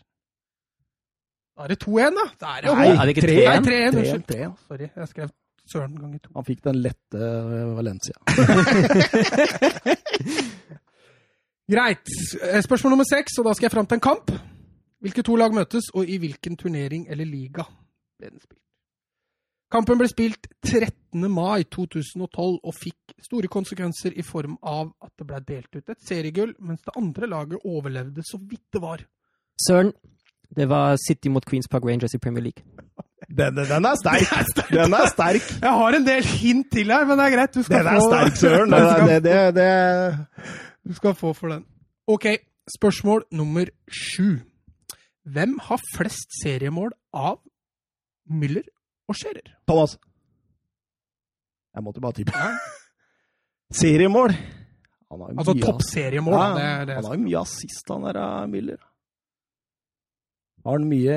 Da 1.57 1.63
er 1.63 1.67
det 1.71 1.79
2-1, 1.85 2.11
da. 2.19 2.25
Da 2.41 2.47
er 2.57 2.61
det 2.67 2.71
Nei, 2.75 2.89
er 2.91 3.05
det 3.07 3.13
ikke 3.17 3.27
3-1? 3.29 3.35
Nei, 3.35 3.47
3-1. 3.47 3.59
3-1, 3.69 3.97
Unnskyld. 3.99 4.25
Sorry, 4.69 4.89
jeg 4.97 5.09
skrev 5.09 5.29
Søren 5.73 5.95
ganger 5.97 6.19
to. 6.21 6.31
Han 6.37 6.45
fikk 6.45 6.61
den 6.65 6.75
lette 6.85 7.19
eh, 7.25 7.77
Valencia. 7.77 8.15
Greit. 11.73 12.09
Eh, 12.43 12.61
Spørsmål 12.63 12.91
nummer 12.93 13.05
seks, 13.09 13.39
og 13.39 13.45
da 13.49 13.55
skal 13.57 13.65
jeg 13.71 13.73
fram 13.73 13.87
til 13.89 13.97
en 13.97 14.01
kamp. 14.05 14.29
Hvilke 15.01 15.23
to 15.25 15.37
lag 15.41 15.55
møtes, 15.57 15.85
og 15.95 16.05
i 16.09 16.17
hvilken 16.21 16.57
turnering 16.61 17.07
eller 17.09 17.25
liga 17.25 17.65
ble 18.19 18.29
den 18.31 18.41
spilt? 18.43 18.61
Kampen 19.73 19.99
ble 19.99 20.09
spilt 20.11 20.47
13. 20.67 21.25
mai 21.33 21.65
2012 21.65 22.59
og 22.63 22.75
fikk 22.77 23.15
store 23.25 23.49
konsekvenser 23.51 24.15
i 24.19 24.23
form 24.27 24.57
av 24.63 24.93
at 25.03 25.13
det 25.19 25.27
ble 25.29 25.41
delt 25.49 25.71
ut 25.75 25.91
et 25.91 26.03
seriegull, 26.07 26.55
mens 26.61 26.85
det 26.85 26.95
andre 26.99 27.29
laget 27.31 27.65
overlevde 27.65 28.23
så 28.27 28.39
vidt 28.41 28.67
det 28.73 28.83
var. 28.85 29.05
Søren. 29.67 29.93
Det 30.55 30.69
var 30.71 30.95
City 31.01 31.29
mot 31.33 31.43
Queens 31.43 31.67
Park 31.67 31.83
Rangers 31.89 32.15
i 32.15 32.19
Premier 32.23 32.45
League. 32.45 32.63
Den, 33.27 33.57
den 33.57 33.87
er 33.91 33.97
sterk! 33.99 34.69
Den 34.71 34.95
er 34.95 35.09
sterk! 35.11 35.47
Jeg 35.63 35.73
har 35.81 35.97
en 35.97 36.07
del 36.07 36.27
hint 36.29 36.69
til 36.71 36.93
her, 36.93 37.07
men 37.09 37.19
det 37.19 37.25
er 37.27 37.35
greit. 37.35 37.55
Du 37.55 37.63
skal, 37.63 37.81
Den 37.81 37.95
er 37.95 37.99
få, 37.99 38.11
sterk, 38.13 38.37
Søren. 38.37 38.71
Det, 39.11 39.23
det, 39.25 39.55
det, 39.57 40.53
du 40.85 40.95
skal 40.95 41.15
få 41.19 41.33
for 41.33 41.49
den. 41.49 41.65
OK, 42.07 42.27
spørsmål 42.77 43.25
nummer 43.33 43.73
sju. 43.91 44.37
Hvem 45.25 45.59
har 45.67 45.81
flest 45.97 46.37
seriemål 46.43 46.93
av 47.17 47.41
Müller 48.31 48.69
og 49.09 49.19
skjærer. 49.19 49.55
Thomas. 49.69 49.99
Jeg 51.75 51.83
måtte 51.83 52.01
bare 52.01 52.13
tippe. 52.13 52.33
Seriemål. 53.81 54.35
Han 55.11 55.21
har 55.21 55.29
Altså 55.39 55.55
toppseriemål. 55.63 56.35
Ja, 56.35 56.49
det, 56.81 56.89
det. 56.89 56.95
Han 56.95 57.05
har 57.05 57.15
jo 57.15 57.23
mye 57.23 57.41
assist, 57.41 57.89
han 57.91 58.07
der 58.09 58.19
eh, 58.23 58.49
Müller. 58.51 58.83
Har 60.65 60.79
han 60.79 60.89
mye 60.89 61.17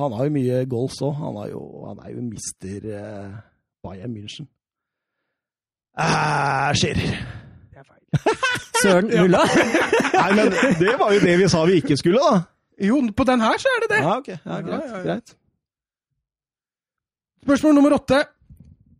Han 0.00 0.12
har 0.16 0.24
jo 0.24 0.32
mye 0.32 0.64
goals 0.66 1.02
òg. 1.04 1.14
Han, 1.20 1.36
han 1.36 2.00
er 2.06 2.14
jo 2.14 2.24
mister 2.24 2.86
uh, 2.88 3.34
Bayern 3.84 4.14
München. 4.16 4.48
Uh, 5.92 6.72
Scherer. 6.80 7.18
det 7.72 7.82
er 7.82 7.84
feil. 7.84 8.38
Søren 8.82 9.10
Mulla. 9.12 9.44
Nei, 10.22 10.30
men 10.38 10.56
det 10.80 10.96
var 10.98 11.12
jo 11.12 11.20
det 11.20 11.36
vi 11.42 11.48
sa 11.52 11.66
vi 11.68 11.78
ikke 11.82 11.96
skulle, 12.00 12.22
da. 12.22 12.42
Jo, 12.82 12.96
på 13.16 13.24
den 13.28 13.44
her 13.44 13.60
så 13.60 13.76
er 13.76 13.84
det 13.84 13.90
det. 13.92 14.02
Ja, 14.02 14.16
ok. 14.16 14.28
Ja, 14.32 14.60
greit. 14.60 14.72
Ja, 14.72 14.80
ja, 14.88 14.96
ja. 14.96 15.02
greit. 15.10 15.36
Spørsmål 17.42 17.74
nummer 17.74 17.96
åtte. 17.96 18.22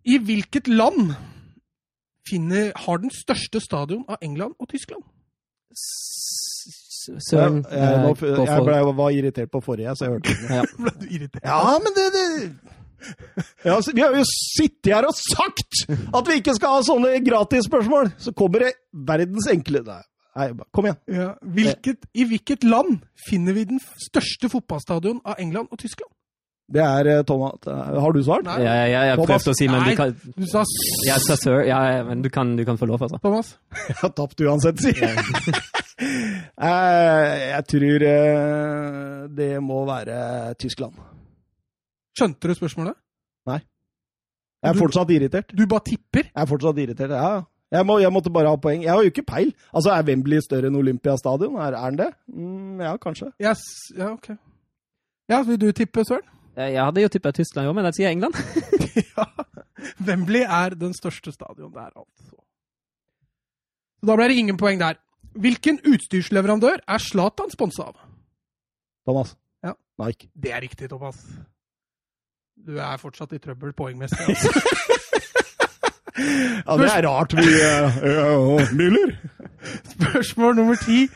I 0.04 0.18
hvilket 0.18 0.68
land 0.68 1.12
finner, 2.26 2.72
har 2.75 2.99
den 3.02 3.11
største 3.14 3.61
stadion 3.62 4.02
av 4.11 4.18
England 4.22 4.56
og 4.58 4.68
Tyskland? 4.72 5.04
Søren. 7.02 7.62
jeg, 7.70 7.78
jeg, 7.78 8.16
jeg, 8.20 8.37
gå 8.37 8.44
jeg 8.46 8.64
ble, 8.66 8.78
var 8.99 9.14
irritert 9.14 9.50
på 9.50 9.61
forrige, 9.64 9.94
så 9.96 10.06
jeg 10.06 10.14
hørte 10.16 10.34
ikke. 10.34 10.54
Ja. 10.54 10.62
Ble 10.84 10.92
du 11.00 11.06
irritert? 11.08 11.44
Ja, 11.46 11.78
men 11.82 11.96
det, 11.96 12.06
det 12.14 12.25
Ja, 13.66 13.78
vi 13.94 14.02
har 14.04 14.14
jo 14.14 14.22
sittet 14.30 14.92
her 14.94 15.06
og 15.08 15.16
sagt 15.18 15.82
at 15.90 16.30
vi 16.30 16.38
ikke 16.38 16.54
skal 16.58 16.76
ha 16.76 16.84
sånne 16.87 17.16
gratisspørsmål! 17.26 18.12
Så 18.22 18.34
kommer 18.38 18.66
det 18.66 18.72
verdens 19.11 19.49
enkle 19.50 19.82
nei, 19.82 20.49
kom 20.75 20.87
igjen. 20.87 21.00
Ja. 21.11 21.28
Hvilket, 21.42 22.06
I 22.14 22.26
hvilket 22.30 22.66
land 22.66 23.02
finner 23.26 23.58
vi 23.58 23.66
den 23.75 23.82
største 24.06 24.50
fotballstadion 24.52 25.18
av 25.26 25.42
England 25.42 25.70
og 25.75 25.82
Tyskland? 25.82 26.11
Det 26.73 26.81
er 26.81 27.09
eh, 27.12 27.23
Thomas. 27.29 27.59
Har 27.67 28.12
du 28.17 28.21
svart? 28.25 28.47
Nei. 28.49 28.59
Ja, 28.64 28.75
ja, 28.88 29.00
jeg 29.11 29.17
Thomas, 29.21 29.29
prøvde 29.45 29.52
å 29.52 29.59
si, 29.59 29.67
men 29.69 29.83
Nei, 29.83 29.91
du 29.93 29.99
kan, 29.99 30.14
du 30.41 30.47
sa 30.49 30.62
jeg 31.07 31.21
sa 31.26 31.37
sir. 31.37 31.59
Ja, 31.69 31.81
ja, 31.99 32.02
men 32.09 32.23
du 32.25 32.31
kan, 32.33 32.55
du 32.57 32.64
kan 32.64 32.79
få 32.81 32.88
lov, 32.88 33.02
altså. 33.05 33.19
Thomas. 33.21 33.55
Jeg 33.91 33.97
har 34.00 34.12
tapt 34.17 34.41
uansett, 34.47 34.81
si. 34.81 34.95
Eh, 36.02 37.35
jeg 37.52 37.64
tror 37.71 38.02
eh, 38.07 39.29
det 39.37 39.50
må 39.62 39.83
være 39.87 40.55
Tyskland. 40.59 40.97
Skjønte 42.19 42.50
du 42.50 42.55
spørsmålet? 42.59 42.97
Nei. 43.47 43.61
Jeg 44.62 44.71
er 44.71 44.75
Du- 44.76 44.81
fortsatt 44.83 45.11
irritert. 45.14 45.52
Du 45.57 45.62
bare 45.67 45.85
tipper. 45.87 46.26
Jeg 46.29 46.43
er 46.43 46.47
fortsatt 46.50 46.79
irritert, 46.83 47.11
ja. 47.14 47.43
Jeg, 47.73 47.87
må, 47.87 47.99
jeg 48.02 48.12
måtte 48.12 48.31
bare 48.35 48.50
ha 48.52 48.57
poeng. 48.61 48.83
Jeg 48.85 48.91
har 48.93 49.00
jo 49.02 49.11
ikke 49.12 49.25
peil. 49.26 49.55
Altså, 49.73 49.91
Er 49.95 50.02
Wembley 50.11 50.41
større 50.45 50.69
enn 50.69 50.76
Olympiastadion? 50.76 51.55
Er, 51.57 51.73
er 51.79 51.91
den 51.95 51.99
det? 52.02 52.11
Mm, 52.35 52.81
ja, 52.85 52.97
kanskje. 53.00 53.31
Yes. 53.43 53.62
ja, 53.97 54.11
ok. 54.12 54.29
Ja, 55.31 55.43
vil 55.43 55.59
du 55.62 55.71
tippe, 55.73 56.05
Søren? 56.05 56.26
Jeg 56.56 56.75
jeg 56.75 56.85
hadde 56.85 57.04
jo 57.04 57.11
tippa 57.12 57.32
Tyskland 57.32 57.71
òg, 57.71 57.76
men 57.78 57.87
da 57.87 57.92
sier 57.97 58.11
jeg 58.11 58.18
England. 58.18 58.37
ja. 59.16 59.26
Wembley 60.06 60.42
er 60.44 60.76
den 60.78 60.92
største 60.97 61.32
stadion 61.32 61.73
der, 61.73 61.90
altså. 61.97 62.37
Så 64.00 64.09
da 64.11 64.16
ble 64.18 64.28
det 64.28 64.40
ingen 64.42 64.59
poeng 64.61 64.80
der. 64.80 64.99
Hvilken 65.32 65.78
utstyrsleverandør 65.88 66.82
er 66.85 67.00
Zlatan 67.00 67.52
sponsa 67.54 67.88
av? 67.88 68.02
Thomas. 69.09 69.37
Ja. 69.64 69.73
Nike. 70.02 70.28
Det 70.35 70.52
er 70.52 70.61
riktig, 70.61 70.90
Thomas. 70.90 71.23
Du 72.62 72.76
er 72.76 73.00
fortsatt 73.00 73.32
i 73.32 73.40
trøbbel 73.42 73.73
poengmessig. 73.73 74.26
Altså. 76.12 76.76
Ja, 76.76 76.76
det 76.76 76.88
er 76.92 77.06
rart 77.09 77.32
vi 77.32 77.44
uh, 77.64 78.66
uh, 78.68 79.12
Spørsmål 79.94 80.56
nummer 80.59 80.76
ti. 80.76 81.06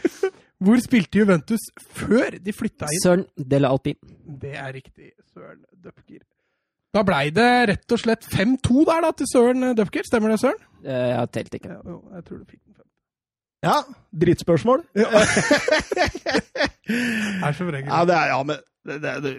Hvor 0.59 0.81
spilte 0.81 1.19
Juventus 1.19 1.61
før 1.93 2.39
de 2.41 2.53
flytta 2.53 2.89
inn? 2.89 3.03
Søren 3.03 3.25
Dele 3.37 3.69
Alpin. 3.69 3.99
Det 4.41 4.55
er 4.57 4.73
riktig, 4.73 5.11
Søren 5.37 5.61
Dupker. 5.85 6.23
Da 6.97 7.03
blei 7.05 7.27
det 7.37 7.49
rett 7.69 7.93
og 7.93 8.01
slett 8.01 8.25
5-2 8.33 8.85
der 8.89 9.05
da, 9.05 9.11
til 9.21 9.29
Søren 9.29 9.67
Dupker. 9.77 10.07
Stemmer 10.09 10.33
det, 10.33 10.39
Søren? 10.41 10.63
Eh, 10.81 11.11
Jeg 11.13 11.31
telte 11.37 11.61
ikke. 11.61 11.75
Ja, 11.77 11.81
jo, 11.85 11.99
jeg 12.17 12.25
tror 12.25 12.41
du 12.41 12.47
fikk 12.49 12.63
den. 12.65 12.73
Ja, 13.67 13.77
drittspørsmål. 14.25 14.85
Er 16.87 17.53
så 17.53 17.65
regel. 17.69 17.89
Ja, 17.91 18.01
det 18.09 18.15
er, 18.17 18.27
ja, 18.33 18.43
men 18.47 18.57
det, 18.87 18.97
det, 19.03 19.15
det. 19.25 19.33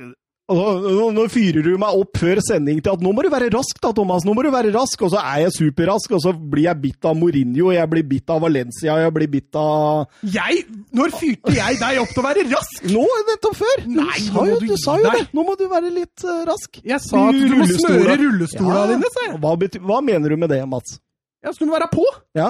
Nå, 0.47 0.65
nå, 0.79 1.07
nå 1.11 1.23
fyrer 1.27 1.59
du 1.65 1.73
meg 1.75 1.95
opp 1.99 2.15
før 2.21 2.39
sending 2.39 2.77
til 2.79 2.93
at 2.95 3.01
nå 3.03 3.11
må 3.11 3.23
du 3.25 3.27
være 3.33 3.49
rask, 3.51 3.81
da, 3.83 3.89
Thomas. 3.95 4.23
Nå 4.23 4.31
må 4.31 4.45
du 4.45 4.47
være 4.53 4.69
rask. 4.71 5.01
Og 5.03 5.11
så 5.11 5.19
er 5.19 5.41
jeg 5.43 5.55
superrask, 5.57 6.13
og 6.15 6.21
så 6.23 6.31
blir 6.31 6.69
jeg 6.69 6.79
bitt 6.85 7.07
av 7.09 7.17
Mourinho, 7.19 7.73
jeg 7.75 7.91
blir 7.91 8.05
bitt 8.07 8.31
av 8.31 8.39
Valencia, 8.45 8.95
jeg 9.03 9.13
blir 9.17 9.27
bitt 9.33 9.59
av 9.59 10.05
Jeg? 10.23 10.61
Når 10.95 11.15
fyrte 11.19 11.55
jeg 11.57 11.79
deg 11.81 11.99
opp 11.99 12.13
til 12.13 12.23
å 12.23 12.25
være 12.29 12.45
rask? 12.53 12.87
Nå, 12.93 13.03
nettopp 13.31 13.57
før! 13.59 13.83
Du 13.83 13.97
Nei, 13.99 14.21
sa 14.23 14.45
jo, 14.47 14.55
du 14.61 14.71
du 14.71 14.77
sa 14.79 14.95
jo 15.01 15.11
det! 15.17 15.25
Nå 15.35 15.43
må 15.49 15.57
du 15.59 15.65
være 15.73 15.91
litt 15.91 16.23
uh, 16.23 16.45
rask. 16.47 16.79
Jeg 16.79 17.03
sa 17.03 17.25
at 17.27 17.41
du 17.43 17.57
må 17.59 17.67
smøre 17.73 18.15
rullestolene 18.23 18.87
dine, 18.93 19.11
sa 19.17 19.27
jeg. 19.27 19.35
Hva, 19.43 19.53
betyr, 19.65 19.83
hva 19.91 19.99
mener 20.13 20.31
du 20.31 20.39
med 20.39 20.53
det, 20.55 20.61
Mats? 20.71 20.95
Ja, 21.43 21.51
så 21.51 21.65
du 21.65 21.67
må 21.69 21.75
være 21.75 21.91
på. 21.91 22.07
Ja? 22.39 22.47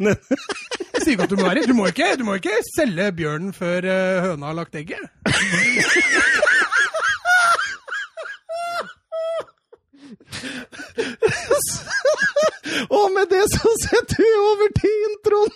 Jeg 0.00 1.02
sier 1.02 1.16
ikke 1.16 1.26
at 1.26 1.32
du 1.32 1.38
må 1.40 1.48
være 1.48 1.64
Du 1.66 1.72
må 1.76 1.88
ikke, 1.88 2.12
du 2.20 2.26
må 2.28 2.36
ikke 2.36 2.60
selge 2.74 3.08
bjørnen 3.16 3.54
før 3.56 3.88
eh, 3.88 4.20
høna 4.28 4.52
har 4.52 4.60
lagt 4.60 4.76
egget. 4.76 5.08
Og 12.98 13.06
med 13.14 13.26
det 13.30 13.44
så 13.54 13.68
setter 13.84 14.16
vi 14.22 14.30
over 14.50 14.68
til 14.80 14.94
introen! 15.10 15.52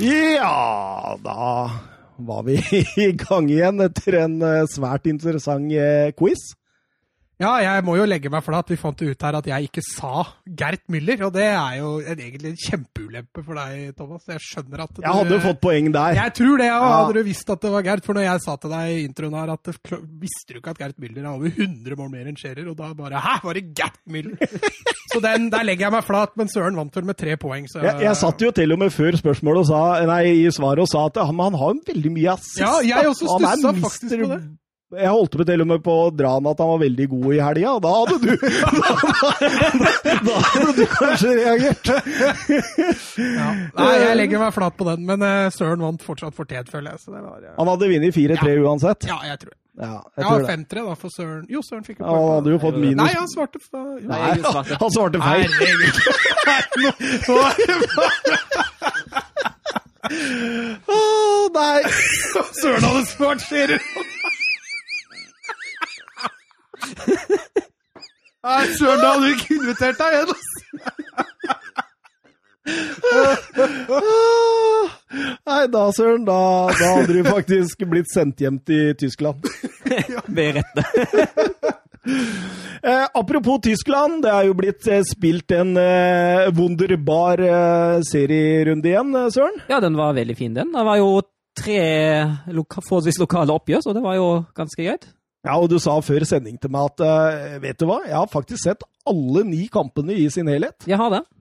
Ja, 0.00 1.18
da 1.24 1.70
var 2.16 2.42
vi 2.42 2.54
i 2.96 3.12
gang 3.12 3.50
igjen 3.52 3.82
etter 3.84 4.16
en 4.22 4.38
eh, 4.40 4.62
svært 4.72 5.04
interessant 5.10 5.68
eh, 5.76 6.08
quiz. 6.16 6.40
Ja, 7.40 7.54
jeg 7.64 7.84
må 7.86 7.94
jo 7.96 8.04
legge 8.04 8.28
meg 8.28 8.42
flat. 8.44 8.68
Vi 8.68 8.76
fant 8.76 9.00
ut 9.00 9.22
her 9.24 9.36
at 9.38 9.46
jeg 9.48 9.68
ikke 9.70 9.80
sa 9.86 10.26
Gert 10.44 10.82
Müller, 10.92 11.22
og 11.24 11.32
det 11.32 11.46
er 11.48 11.78
jo 11.78 11.92
en, 12.02 12.18
egentlig 12.20 12.50
en 12.52 12.58
kjempeulempe 12.60 13.44
for 13.46 13.56
deg, 13.56 13.94
Thomas. 13.96 14.26
Jeg 14.28 14.42
skjønner 14.44 14.82
at 14.84 14.92
du 14.92 15.00
Jeg 15.00 15.14
hadde 15.22 15.38
fått 15.46 15.60
poeng 15.64 15.88
der. 15.94 16.18
Jeg 16.18 16.34
tror 16.36 16.60
det, 16.60 16.68
og 16.68 16.84
Ja. 16.84 16.90
hadde 16.98 17.14
du 17.16 17.22
visst 17.30 17.48
at 17.54 17.62
det 17.64 17.72
var 17.72 17.86
Gert. 17.86 18.04
For 18.04 18.12
når 18.18 18.26
jeg 18.28 18.44
sa 18.44 18.56
til 18.60 18.74
deg 18.74 18.92
i 18.92 19.00
introen 19.08 19.38
her 19.40 19.54
at 19.54 19.72
visste 20.20 20.52
du 20.52 20.60
ikke 20.60 20.74
at 20.74 20.82
Gert 20.84 21.00
Müller 21.00 21.24
er 21.24 21.32
over 21.32 21.48
100 21.48 21.96
mål 21.96 22.10
mer 22.12 22.28
enn 22.28 22.36
Scherer, 22.36 22.68
og 22.68 22.76
da 22.76 22.92
bare 22.92 23.24
Hæ, 23.24 23.34
var 23.48 23.54
det 23.54 23.64
Gert 23.74 23.96
Müller? 24.04 24.36
så 25.14 25.20
den, 25.24 25.48
der 25.50 25.64
legger 25.64 25.88
jeg 25.88 25.92
meg 25.96 26.04
flat, 26.04 26.36
men 26.36 26.46
Søren 26.52 26.76
vant 26.76 26.94
vel 27.00 27.08
med 27.08 27.16
tre 27.16 27.36
poeng, 27.40 27.64
så 27.72 27.80
Jeg, 27.82 28.02
jeg 28.04 28.16
satt 28.20 28.44
jo 28.44 28.50
til 28.52 28.72
og 28.76 28.78
med 28.84 28.92
før 28.92 29.16
spørsmålet 29.16 29.64
og 29.64 29.70
sa, 29.72 29.82
nei, 30.12 30.22
i 30.44 30.50
svaret 30.52 30.84
og 30.84 30.92
sa 30.92 31.06
at 31.08 31.16
han, 31.24 31.40
han 31.40 31.56
har 31.56 31.72
jo 31.72 31.80
veldig 31.88 32.12
mye 32.20 32.34
assist. 32.36 32.60
Ja, 32.60 32.76
jeg 32.84 33.08
også 33.14 33.32
stusset 33.32 33.80
faktisk 33.80 34.18
på 34.20 34.28
det. 34.36 34.42
Jeg 34.90 35.06
holdt 35.06 35.36
på 35.38 35.44
til 35.46 35.62
og 35.62 35.68
med 35.70 35.82
på 35.86 35.92
å 35.94 36.06
dra 36.10 36.32
han 36.34 36.46
at 36.50 36.58
han 36.58 36.70
var 36.72 36.80
veldig 36.82 37.04
god 37.12 37.26
i 37.30 37.38
helga, 37.38 37.74
og 37.76 37.82
da 37.84 37.90
hadde 37.94 38.16
du 38.24 38.32
da, 38.34 38.48
da 40.26 40.40
hadde 40.48 40.72
du 40.74 40.82
kanskje 40.90 41.34
reagert. 41.38 41.92
Ja. 43.20 43.46
Nei, 43.76 43.92
jeg 44.02 44.16
legger 44.18 44.42
meg 44.42 44.56
flat 44.56 44.74
på 44.80 44.88
den, 44.88 45.06
men 45.06 45.22
eh, 45.22 45.46
Søren 45.54 45.84
vant 45.86 46.02
fortsatt 46.02 46.34
fortjent, 46.34 46.72
føler 46.74 46.96
jeg. 46.96 47.04
Så 47.04 47.14
det 47.14 47.22
var, 47.22 47.38
ja. 47.44 47.54
Han 47.60 47.70
hadde 47.70 47.90
vunnet 47.92 48.18
4-3 48.18 48.56
uansett. 48.66 49.06
ja, 49.06 49.20
jeg 49.30 49.38
tror 49.44 49.54
det. 49.54 49.58
Ja, 49.80 50.02
jeg 50.18 50.26
Ja, 50.26 50.30
5-3 50.50 50.82
da, 50.90 50.94
for 50.98 51.08
Søren. 51.14 51.44
Jo, 51.48 51.62
Søren 51.62 51.84
fikk 51.86 52.00
jo 52.00 52.04
Ja, 52.04 52.10
Han 52.10 52.34
hadde 52.34 52.50
jo 52.50 52.58
fått 52.66 52.78
minus. 52.82 52.98
Nei, 52.98 53.12
han 53.14 53.30
svarte 53.30 53.62
jo. 53.62 53.84
Nei, 54.10 54.34
svarte. 54.42 54.74
han 54.82 54.90
svarte 54.90 55.22
feil. 55.22 55.50
Nei, 56.50 56.90
Nå 57.30 57.38
er 57.46 57.54
det 57.62 57.78
Å, 60.90 60.98
nei. 61.54 61.80
Søren 62.58 62.86
hadde 62.88 63.04
svart 63.12 63.46
Scherer. 63.46 63.78
Nei, 68.40 68.66
Søren, 68.78 69.00
da 69.02 69.08
hadde 69.12 69.26
du 69.26 69.32
ikke 69.36 69.54
invitert 69.58 69.98
deg 70.00 70.10
igjen. 70.16 70.30
ass. 70.32 70.50
Nei, 75.46 75.64
da, 75.72 75.82
Søren, 75.96 76.24
da, 76.28 76.38
da 76.78 76.90
hadde 76.96 77.16
du 77.18 77.22
faktisk 77.26 77.84
blitt 77.90 78.10
sendt 78.12 78.40
hjem 78.42 78.58
til 78.66 78.94
Tyskland. 79.00 79.44
Ved 80.36 80.60
rette. 80.60 80.84
Eh, 82.80 83.06
apropos 83.12 83.60
Tyskland, 83.66 84.22
det 84.24 84.30
er 84.32 84.46
jo 84.48 84.54
blitt 84.56 84.86
eh, 84.88 85.02
spilt 85.04 85.52
en 85.52 85.74
eh, 85.76 86.46
wunderbar 86.56 87.42
eh, 87.44 87.98
serierunde 88.08 88.88
igjen, 88.88 89.10
eh, 89.20 89.28
Søren. 89.34 89.58
Ja, 89.68 89.82
den 89.84 89.98
var 90.00 90.14
veldig 90.16 90.36
fin, 90.38 90.54
den. 90.56 90.72
Det 90.72 90.84
var 90.88 90.96
jo 91.00 91.10
tre 91.60 91.80
loka 92.56 92.80
forholdsvis 92.86 93.20
lokale 93.20 93.52
oppgjør, 93.52 93.82
så 93.84 93.92
det 93.96 94.04
var 94.06 94.16
jo 94.16 94.30
ganske 94.56 94.86
greit. 94.86 95.10
Ja, 95.46 95.56
og 95.56 95.70
du 95.72 95.78
sa 95.80 95.94
før 96.04 96.26
sending 96.28 96.58
til 96.60 96.72
meg 96.72 96.90
at 96.90 97.02
uh, 97.02 97.58
vet 97.62 97.78
du 97.80 97.86
hva, 97.88 98.02
jeg 98.04 98.16
har 98.16 98.28
faktisk 98.28 98.60
sett 98.60 98.84
alle 99.08 99.44
ni 99.48 99.64
kampene 99.72 100.16
i 100.20 100.26
sin 100.32 100.50
helhet. 100.52 100.84
Jeg 100.88 101.00
har 101.00 101.16
det. 101.16 101.24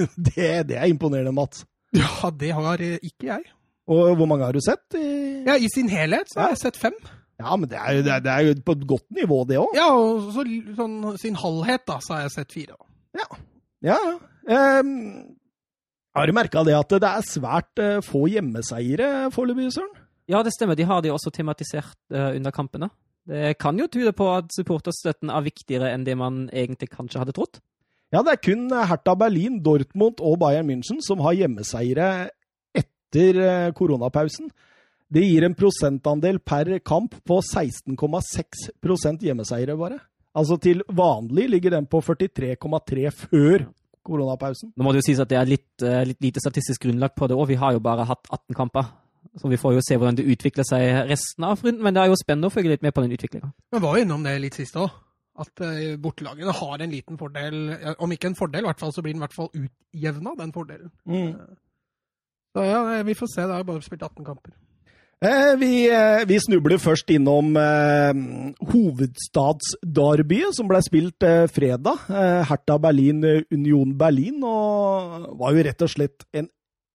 Det, 0.00 0.44
det 0.70 0.76
er 0.80 0.88
imponerende, 0.88 1.32
Mats. 1.36 1.66
Ja, 1.92 2.30
det 2.32 2.54
har 2.56 2.80
eh, 2.80 2.94
ikke 3.04 3.26
jeg. 3.26 3.42
Og 3.90 4.14
hvor 4.16 4.28
mange 4.30 4.46
har 4.46 4.56
du 4.56 4.60
sett? 4.64 4.94
I... 4.96 5.42
Ja, 5.44 5.58
I 5.60 5.68
sin 5.68 5.90
helhet 5.92 6.30
så 6.30 6.40
har 6.40 6.54
jeg 6.54 6.60
sett 6.62 6.78
fem. 6.80 6.96
Ja, 7.40 7.56
men 7.56 7.68
det 7.68 7.76
er 7.76 7.98
jo, 7.98 8.04
det 8.06 8.12
er, 8.14 8.22
det 8.24 8.32
er 8.32 8.46
jo 8.46 8.54
på 8.64 8.76
et 8.78 8.86
godt 8.88 9.06
nivå, 9.16 9.42
det 9.48 9.58
òg. 9.60 9.74
Ja, 9.76 9.90
og 9.96 10.30
så, 10.32 10.44
sånn, 10.78 10.96
sin 11.20 11.36
halvhet 11.40 11.84
da, 11.88 11.98
så 12.04 12.16
har 12.16 12.24
jeg 12.24 12.34
sett 12.36 12.56
fire. 12.56 12.78
Ja, 13.18 13.26
ja. 13.90 13.98
Um, 14.48 14.90
har 16.16 16.28
du 16.28 16.34
merka 16.36 16.64
det 16.66 16.76
at 16.76 16.92
det 16.96 17.10
er 17.10 17.26
svært 17.26 17.80
uh, 17.82 17.98
få 18.04 18.26
hjemmeseiere 18.32 19.30
foreløpig, 19.34 19.70
Søren? 19.76 19.92
Ja, 20.30 20.44
det 20.46 20.52
stemmer. 20.54 20.78
De 20.78 20.86
har 20.86 21.00
de 21.04 21.12
også 21.12 21.32
tematisert 21.34 21.96
uh, 22.14 22.32
under 22.36 22.54
kampene. 22.54 22.90
Det 23.30 23.54
kan 23.62 23.78
jo 23.78 23.86
tyde 23.86 24.10
på 24.16 24.26
at 24.34 24.50
supporterstøtten 24.50 25.30
er 25.30 25.44
viktigere 25.46 25.92
enn 25.94 26.06
det 26.06 26.16
man 26.18 26.48
egentlig 26.50 26.90
kanskje 26.90 27.22
hadde 27.22 27.34
trodd. 27.36 27.60
Ja, 28.10 28.24
det 28.26 28.32
er 28.32 28.42
kun 28.42 28.64
Hertha 28.74 29.14
Berlin, 29.14 29.60
Dortmund 29.62 30.18
og 30.18 30.40
Bayern 30.42 30.66
München 30.66 30.98
som 31.06 31.22
har 31.22 31.36
hjemmeseiere 31.38 32.08
etter 32.74 33.38
eh, 33.38 33.72
koronapausen. 33.76 34.50
Det 35.10 35.22
gir 35.22 35.46
en 35.46 35.54
prosentandel 35.58 36.40
per 36.42 36.72
kamp 36.86 37.14
på 37.26 37.38
16,6% 37.42 39.26
hjemmeseiere, 39.26 39.78
bare. 39.78 40.00
Altså 40.34 40.58
til 40.62 40.82
vanlig 40.86 41.48
ligger 41.50 41.74
den 41.74 41.86
på 41.90 42.02
43,3 42.02 43.10
før 43.14 43.66
koronapausen. 44.06 44.72
Nå 44.74 44.86
må 44.86 44.92
det 44.92 45.02
jo 45.02 45.08
sies 45.10 45.22
at 45.22 45.30
det 45.30 45.38
er 45.38 45.50
litt, 45.50 45.70
eh, 45.82 46.02
litt 46.10 46.22
lite 46.22 46.42
statistisk 46.42 46.86
grunnlag 46.86 47.14
på 47.14 47.30
det, 47.30 47.38
og 47.38 47.46
vi 47.50 47.58
har 47.58 47.74
jo 47.74 47.82
bare 47.82 48.06
hatt 48.10 48.26
18 48.30 48.58
kamper. 48.58 48.90
Så 49.38 49.50
vi 49.50 49.58
får 49.60 49.76
jo 49.76 49.84
se 49.86 49.96
hvordan 49.98 50.18
det 50.18 50.26
utvikler 50.32 50.66
seg 50.66 51.06
resten 51.10 51.46
av 51.46 51.60
runden, 51.62 51.84
men 51.86 51.94
det 51.94 52.02
er 52.02 52.10
jo 52.10 52.18
spennende 52.18 52.50
å 52.50 52.54
følge 52.54 52.72
litt 52.72 52.82
med 52.82 52.94
på 52.96 53.04
den 53.04 53.14
utviklinga. 53.14 53.52
Men 53.70 53.84
var 53.84 53.96
jo 53.96 54.06
innom 54.06 54.26
det 54.26 54.34
litt 54.42 54.58
sist 54.58 54.78
òg. 54.80 54.90
At 55.40 55.62
uh, 55.62 55.94
bortelagene 56.02 56.52
har 56.52 56.82
en 56.82 56.90
liten 56.92 57.16
fordel, 57.16 57.60
om 58.02 58.10
ikke 58.12 58.28
en 58.32 58.36
fordel, 58.36 58.66
i 58.66 58.68
hvert 58.68 58.82
fall, 58.82 58.90
så 58.92 59.04
blir 59.04 59.14
den 59.14 59.22
i 59.22 59.24
hvert 59.24 59.36
fall 59.36 59.48
utjevna, 59.54 60.34
den 60.36 60.50
fordelen. 60.52 60.90
Mm. 61.08 61.30
Så 62.50 62.66
ja, 62.66 62.82
vi 63.06 63.14
får 63.14 63.30
se. 63.30 63.46
Det 63.46 63.54
har 63.54 63.62
jo 63.62 63.70
bare 63.70 63.86
spilt 63.86 64.02
18 64.02 64.26
kamper. 64.26 64.52
Eh, 65.20 65.52
vi, 65.60 65.84
eh, 65.92 66.22
vi, 66.24 66.38
snubler 66.40 66.80
først 66.80 67.10
innom 67.12 67.52
eh, 67.60 68.12
hovedstadsderbyet, 68.72 70.54
som 70.56 70.68
ble 70.70 70.80
spilt 70.80 71.26
eh, 71.28 71.44
fredag. 71.52 72.06
Eh, 72.08 72.40
Hertha 72.48 72.78
Berlin, 72.80 73.20
Union 73.52 73.92
Berlin. 74.00 74.40
Og 74.40 75.26
var 75.42 75.52
jo 75.52 75.66
rett 75.66 75.84
og 75.84 75.92
slett 75.92 76.24
en 76.32 76.48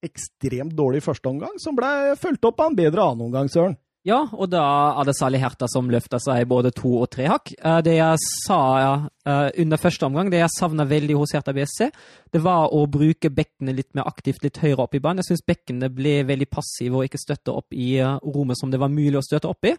ekstremt 0.05 0.75
dårlig 0.77 1.03
første 1.05 1.31
omgang, 1.31 1.57
som 1.61 1.77
ble 1.77 2.13
fulgt 2.21 2.45
opp 2.47 2.61
av 2.61 2.71
en 2.71 2.77
bedre 2.77 3.09
annen 3.09 3.27
omgang, 3.27 3.51
Søren. 3.51 3.77
Ja, 4.05 4.19
og 4.37 4.51
da 4.53 4.61
er 4.99 5.07
det 5.07 5.15
særlig 5.17 5.39
Hertha 5.41 5.65
som 5.71 5.87
løfter 5.89 6.21
seg 6.21 6.45
både 6.49 6.69
to 6.77 6.91
og 7.01 7.07
tre 7.15 7.25
hakk. 7.25 7.49
Eh, 7.57 7.79
det 7.85 7.95
jeg 7.97 8.25
sa 8.45 8.59
eh, 8.85 9.47
under 9.63 9.81
første 9.81 10.05
omgang, 10.05 10.29
det 10.29 10.43
jeg 10.43 10.53
savna 10.53 10.85
veldig 10.85 11.15
hos 11.17 11.33
Hertha 11.33 11.55
BSC, 11.57 11.87
det 12.35 12.41
var 12.45 12.69
å 12.69 12.83
bruke 12.85 13.33
bekkene 13.33 13.73
litt 13.73 13.95
mer 13.97 14.05
aktivt, 14.05 14.43
litt 14.45 14.59
høyere 14.61 14.85
opp 14.85 14.93
i 14.93 15.01
banen. 15.01 15.23
Jeg 15.23 15.31
syns 15.31 15.47
bekkene 15.49 15.89
ble 15.89 16.19
veldig 16.29 16.47
passive 16.53 16.99
og 16.99 17.07
ikke 17.07 17.23
støtte 17.23 17.55
opp 17.55 17.73
i 17.73 17.95
eh, 17.97 18.19
rommet 18.21 18.61
som 18.61 18.69
det 18.69 18.81
var 18.83 18.93
mulig 18.93 19.17
å 19.17 19.25
støtte 19.25 19.49
opp 19.49 19.71
i. 19.71 19.73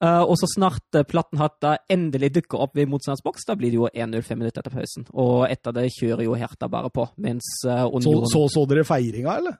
Og 0.00 0.32
så 0.40 0.46
snart 0.48 0.96
Plattenhatta 1.10 1.74
endelig 1.92 2.30
dukker 2.38 2.62
opp 2.64 2.72
ved 2.78 2.88
motstandsboks, 2.88 3.44
da 3.44 3.52
blir 3.60 3.68
det 3.68 3.76
jo 3.76 3.90
1-0 3.90 4.22
fem 4.24 4.38
minutter 4.40 4.62
etter 4.62 4.72
pausen. 4.72 5.04
Og 5.12 5.42
etter 5.44 5.74
det 5.76 5.90
kjører 5.92 6.24
jo 6.24 6.38
Hertha 6.40 6.70
bare 6.72 6.88
på. 6.88 7.04
mens 7.20 7.50
Union... 7.66 8.06
Så, 8.06 8.14
så, 8.32 8.46
så 8.54 8.62
dere 8.70 8.86
feiringa, 8.88 9.34
eller? 9.42 9.58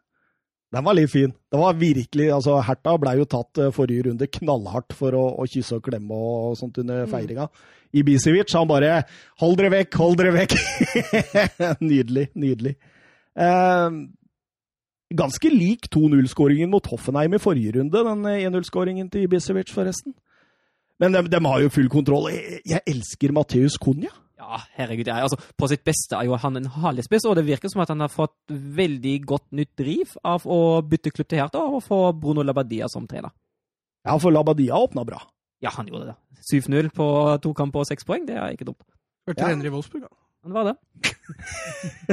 Den 0.70 0.86
var 0.86 0.94
litt 0.94 1.10
fin. 1.10 1.32
Det 1.50 1.58
var 1.58 1.78
virkelig, 1.78 2.28
altså 2.30 2.60
Herta 2.62 2.94
ble 3.02 3.16
jo 3.18 3.26
tatt 3.26 3.58
uh, 3.58 3.72
forrige 3.74 4.06
runde 4.06 4.28
knallhardt 4.38 4.94
for 4.94 5.16
å, 5.18 5.24
å, 5.42 5.46
kysse 5.50 5.80
og 5.80 5.88
klemme 5.88 6.14
og 6.14 6.54
sånt 6.60 6.78
under 6.82 7.02
mm. 7.02 7.10
feiringa. 7.10 7.48
Ibisevic 7.90 8.54
han 8.54 8.68
bare 8.70 9.02
'Hold 9.42 9.58
dere 9.58 9.72
vekk, 9.74 9.98
hold 9.98 10.20
dere 10.20 10.34
vekk!' 10.36 10.54
nydelig, 11.90 12.28
nydelig. 12.38 12.76
Eh, 13.34 13.98
ganske 15.10 15.50
lik 15.50 15.90
2-0-skåringen 15.90 16.70
mot 16.70 16.86
Hoffenheim 16.86 17.34
i 17.34 17.42
forrige 17.42 17.80
runde, 17.80 18.04
den 18.06 18.22
1-0-skåringen 18.30 19.10
til 19.10 19.26
Ibisevic, 19.26 19.74
forresten. 19.74 20.14
Men 21.02 21.16
de, 21.16 21.24
de, 21.32 21.40
har 21.46 21.64
jo 21.64 21.72
full 21.74 21.90
kontroll. 21.90 22.30
Jeg, 22.30 22.60
jeg 22.68 22.84
elsker 22.94 23.34
Matheus 23.34 23.78
Cunha. 23.80 24.12
Ja, 24.40 24.60
herregud. 24.78 25.08
Jeg, 25.10 25.26
altså, 25.26 25.36
på 25.36 25.68
sitt 25.68 25.82
beste 25.84 26.16
er 26.16 26.24
jo 26.28 26.38
han 26.40 26.56
en 26.56 26.70
herlig 26.80 27.04
og 27.20 27.36
det 27.36 27.44
virker 27.44 27.68
som 27.72 27.82
at 27.84 27.92
han 27.92 28.00
har 28.00 28.12
fått 28.12 28.38
veldig 28.48 29.16
godt 29.28 29.50
nytt 29.52 29.74
driv 29.76 30.14
av 30.24 30.46
å 30.48 30.80
bytte 30.86 31.12
klubb 31.12 31.28
til 31.28 31.42
Hertha 31.42 31.60
og 31.60 31.84
få 31.84 32.00
Bruno 32.16 32.44
Labadia 32.46 32.88
som 32.88 33.06
trener. 33.10 33.34
Ja, 34.06 34.16
for 34.16 34.32
Labadia 34.32 34.78
åpna 34.80 35.04
bra. 35.04 35.20
Ja, 35.60 35.74
han 35.76 35.90
gjorde 35.90 36.14
det. 36.14 36.16
7-0 36.48 36.88
på 36.96 37.06
to 37.44 37.52
kamper 37.52 37.82
og 37.82 37.90
seks 37.90 38.06
poeng, 38.08 38.24
det 38.28 38.38
er 38.40 38.56
ikke 38.56 38.70
dumt. 38.70 38.80
Vært 39.28 39.42
trener 39.42 39.68
i 39.68 39.74
Wolfsburg, 39.74 40.06
da. 40.08 40.14
Han 40.44 40.52
var 40.52 40.64
det. 40.64 40.76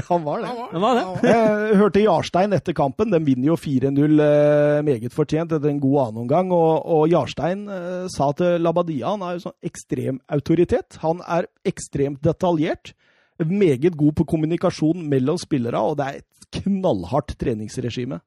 han 0.08 0.24
var 0.24 0.42
det. 0.42 0.48
Han 0.72 0.82
var 0.82 0.96
det. 0.96 1.30
Jeg 1.30 1.78
hørte 1.80 2.02
Jarstein 2.04 2.54
etter 2.56 2.76
kampen. 2.76 3.12
De 3.12 3.20
vinner 3.24 3.50
jo 3.50 3.58
4-0 3.60 4.22
eh, 4.24 4.80
meget 4.86 5.16
fortjent 5.16 5.56
etter 5.56 5.72
en 5.72 5.82
god 5.82 5.98
annenomgang. 6.08 6.52
Og, 6.56 6.86
og 6.86 7.08
Jarstein 7.12 7.66
eh, 7.72 8.06
sa 8.14 8.30
til 8.38 8.62
Labadia 8.64 9.16
han 9.16 9.26
er 9.26 9.38
jo 9.38 9.46
sånn 9.48 9.58
ekstrem 9.68 10.20
autoritet. 10.34 11.00
Han 11.04 11.24
er 11.24 11.50
ekstremt 11.68 12.22
detaljert. 12.26 12.94
Meget 13.38 13.96
god 13.98 14.16
på 14.18 14.26
kommunikasjon 14.34 15.04
mellom 15.08 15.38
spillere, 15.38 15.78
og 15.78 16.00
det 16.00 16.08
er 16.08 16.22
et 16.24 16.64
knallhardt 16.64 17.36
treningsregime. 17.40 18.20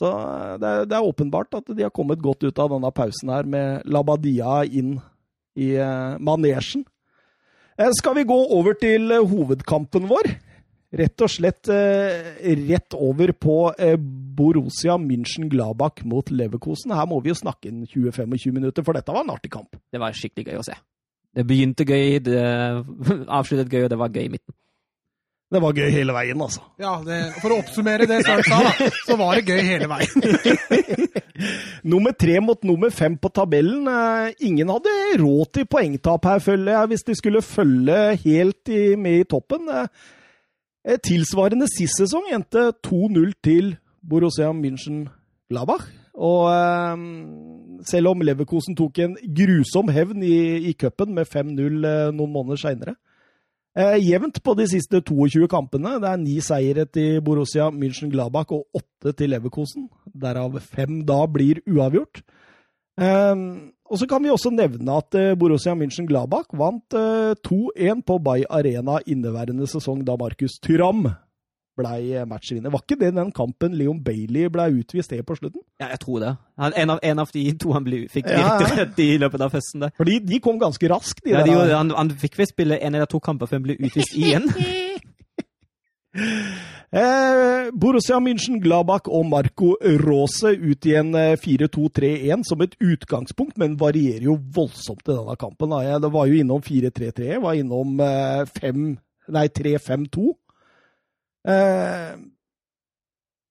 Så 0.00 0.08
eh, 0.08 0.54
det 0.62 0.70
er, 0.70 0.86
det 0.90 0.98
er, 0.98 1.08
åpenbart 1.08 1.60
at 1.62 1.72
de 1.72 1.86
har 1.86 1.94
kommet 1.94 2.22
godt 2.22 2.42
ut 2.46 2.62
av 2.62 2.74
denne 2.74 2.90
pausen 2.94 3.32
her 3.32 3.46
med 3.48 3.86
Labadia 3.86 4.62
inn 4.66 4.96
i 5.52 5.74
manesjen. 6.22 6.86
Eh, 7.78 7.90
skal 7.96 8.16
vi 8.18 8.28
gå 8.28 8.38
over 8.56 8.76
til 8.76 9.12
eh, 9.14 9.28
hovedkampen 9.28 10.08
vår? 10.10 10.28
Rett 10.92 11.24
og 11.24 11.30
slett 11.32 11.70
eh, 11.72 12.34
rett 12.68 12.96
over 12.98 13.32
på 13.32 13.56
Borussia 14.36 14.98
München-Glabach 15.00 16.02
mot 16.04 16.28
Leverkosen. 16.28 16.92
Her 16.92 17.08
må 17.08 17.22
vi 17.24 17.32
jo 17.32 17.38
snakke 17.38 17.70
inn 17.70 17.86
20-25 17.86 18.52
minutter, 18.52 18.84
for 18.84 18.96
dette 18.96 19.14
var 19.14 19.24
en 19.24 19.32
artig 19.32 19.54
kamp. 19.54 19.72
Det 19.88 20.00
var 20.02 20.12
skikkelig 20.16 20.50
gøy 20.50 20.60
å 20.60 20.66
se. 20.68 20.76
Det 21.32 21.46
begynte 21.48 21.88
gøy, 21.88 22.18
det 22.20 22.42
avsluttet 23.38 23.72
gøy, 23.72 23.86
og 23.86 23.94
det 23.94 24.00
var 24.02 24.12
gøy 24.12 24.26
i 24.26 24.34
midten. 24.34 24.56
Det 25.52 25.60
var 25.60 25.74
gøy 25.76 25.90
hele 25.92 26.14
veien, 26.16 26.40
altså. 26.40 26.62
Ja, 26.80 26.94
det, 27.04 27.18
For 27.42 27.52
å 27.52 27.58
oppsummere 27.60 28.06
det 28.08 28.22
Søren 28.24 28.46
sa, 28.46 28.60
da, 28.64 28.86
så 29.04 29.16
var 29.20 29.36
det 29.36 29.52
gøy 29.52 29.60
hele 29.66 29.88
veien. 29.90 31.10
nummer 31.92 32.14
tre 32.16 32.38
mot 32.40 32.64
nummer 32.64 32.92
fem 32.94 33.18
på 33.20 33.28
tabellen. 33.36 33.84
Eh, 33.90 34.46
ingen 34.48 34.72
hadde 34.72 34.94
råd 35.20 35.52
til 35.52 35.68
poengtap 35.68 36.30
her, 36.30 36.40
føler 36.40 36.72
jeg, 36.72 36.92
hvis 36.92 37.06
de 37.10 37.18
skulle 37.18 37.44
følge 37.44 38.00
helt 38.24 38.72
i, 38.72 38.82
med 38.96 39.20
i 39.20 39.28
toppen. 39.28 39.68
Eh, 39.68 40.96
tilsvarende 41.04 41.68
sist 41.68 42.00
sesong 42.00 42.32
endte 42.32 42.70
2-0 42.88 43.36
til 43.44 43.74
Borussia 44.00 44.54
München-Labach. 44.56 45.84
Og 46.16 46.48
eh, 46.48 47.06
selv 47.92 48.14
om 48.14 48.24
Leverkosen 48.24 48.78
tok 48.78 49.04
en 49.04 49.20
grusom 49.36 49.92
hevn 49.92 50.24
i, 50.24 50.36
i 50.72 50.76
cupen 50.80 51.12
med 51.12 51.28
5-0 51.28 51.82
noen 52.16 52.38
måneder 52.40 52.64
seinere, 52.64 52.96
Eh, 53.72 53.96
jevnt 54.04 54.42
på 54.44 54.52
de 54.58 54.66
siste 54.68 55.00
22 55.00 55.46
kampene. 55.48 55.96
Det 56.00 56.08
er 56.10 56.20
ni 56.20 56.36
seire 56.44 56.84
til 56.84 57.22
Borussia 57.24 57.70
München-Gladbach 57.72 58.52
og 58.52 58.66
åtte 58.76 59.14
til 59.16 59.32
Leverkosen. 59.32 59.88
Derav 60.12 60.58
fem 60.60 61.00
da 61.08 61.22
blir 61.24 61.62
uavgjort. 61.64 62.20
Eh, 63.00 63.36
og 63.88 63.98
så 64.00 64.08
kan 64.08 64.24
vi 64.24 64.32
også 64.32 64.52
nevne 64.52 64.98
at 65.00 65.16
eh, 65.16 65.32
Borussia 65.40 65.72
München-Gladbach 65.72 66.52
vant 66.52 66.92
eh, 66.92 67.32
2-1 67.40 68.04
på 68.04 68.18
Bay 68.20 68.44
Arena 68.48 69.00
inneværende 69.06 69.68
sesong 69.68 70.04
da 70.04 70.18
Markus 70.20 70.60
Tyram 70.60 71.06
ble 71.78 72.24
matchvinner. 72.28 72.72
Var 72.72 72.82
ikke 72.84 72.98
det 73.00 73.12
den 73.16 73.32
kampen 73.34 73.76
Leon 73.78 74.02
Bailey 74.04 74.50
ble 74.52 74.68
utvist 74.80 75.12
til 75.12 75.22
på 75.26 75.36
slutten? 75.38 75.62
Ja, 75.80 75.88
jeg 75.92 76.02
tror 76.04 76.20
det. 76.22 76.34
Han, 76.60 76.74
en, 76.76 76.94
av, 76.94 77.00
en, 77.02 77.22
av, 77.22 77.32
de 77.32 77.44
to 77.60 77.72
han 77.76 77.86
ble, 77.86 78.04
fikk 78.12 78.28
direkte 78.28 78.68
ja, 78.68 78.76
rett 78.82 79.00
i 79.02 79.08
løpet 79.22 79.46
av 79.46 79.54
festen. 79.54 79.86
Der. 79.86 79.94
Fordi 79.96 80.18
de 80.26 80.40
kom 80.44 80.60
ganske 80.60 80.92
raskt. 80.92 81.24
De 81.24 81.32
ja, 81.34 81.44
de, 81.46 81.56
han, 81.72 81.92
han, 81.96 82.12
fikk 82.20 82.36
vel 82.40 82.50
spille 82.50 82.78
en 82.78 82.94
eller 82.98 83.08
to 83.10 83.22
kamper 83.24 83.50
før 83.50 83.60
han 83.60 83.66
ble 83.70 83.78
utvist 83.80 84.16
igjen. 84.18 84.48
eh, 87.02 87.70
Borussia 87.72 88.20
München, 88.20 88.60
Gladbach 88.62 89.08
og 89.08 89.24
Marco 89.30 89.72
Rose 90.04 90.52
ut 90.52 90.90
i 90.90 90.96
en 91.00 91.14
4-2-3-1 91.16 92.28
eh, 92.36 92.44
som 92.48 92.64
et 92.64 92.76
utgangspunkt, 92.84 93.56
men 93.60 93.78
varierer 93.80 94.28
jo 94.28 94.36
voldsomt 94.36 95.06
i 95.08 95.14
denne 95.14 95.38
kampen. 95.40 95.72
Da. 95.72 95.80
Jeg 95.88 96.12
var 96.12 96.28
jo 96.28 96.44
innom 96.44 96.60
4-3-3, 96.68 97.40
var 97.46 97.56
innom 97.56 97.96
eh, 98.04 98.44
3-5-2. 99.32 100.28
Eh, 101.48 102.12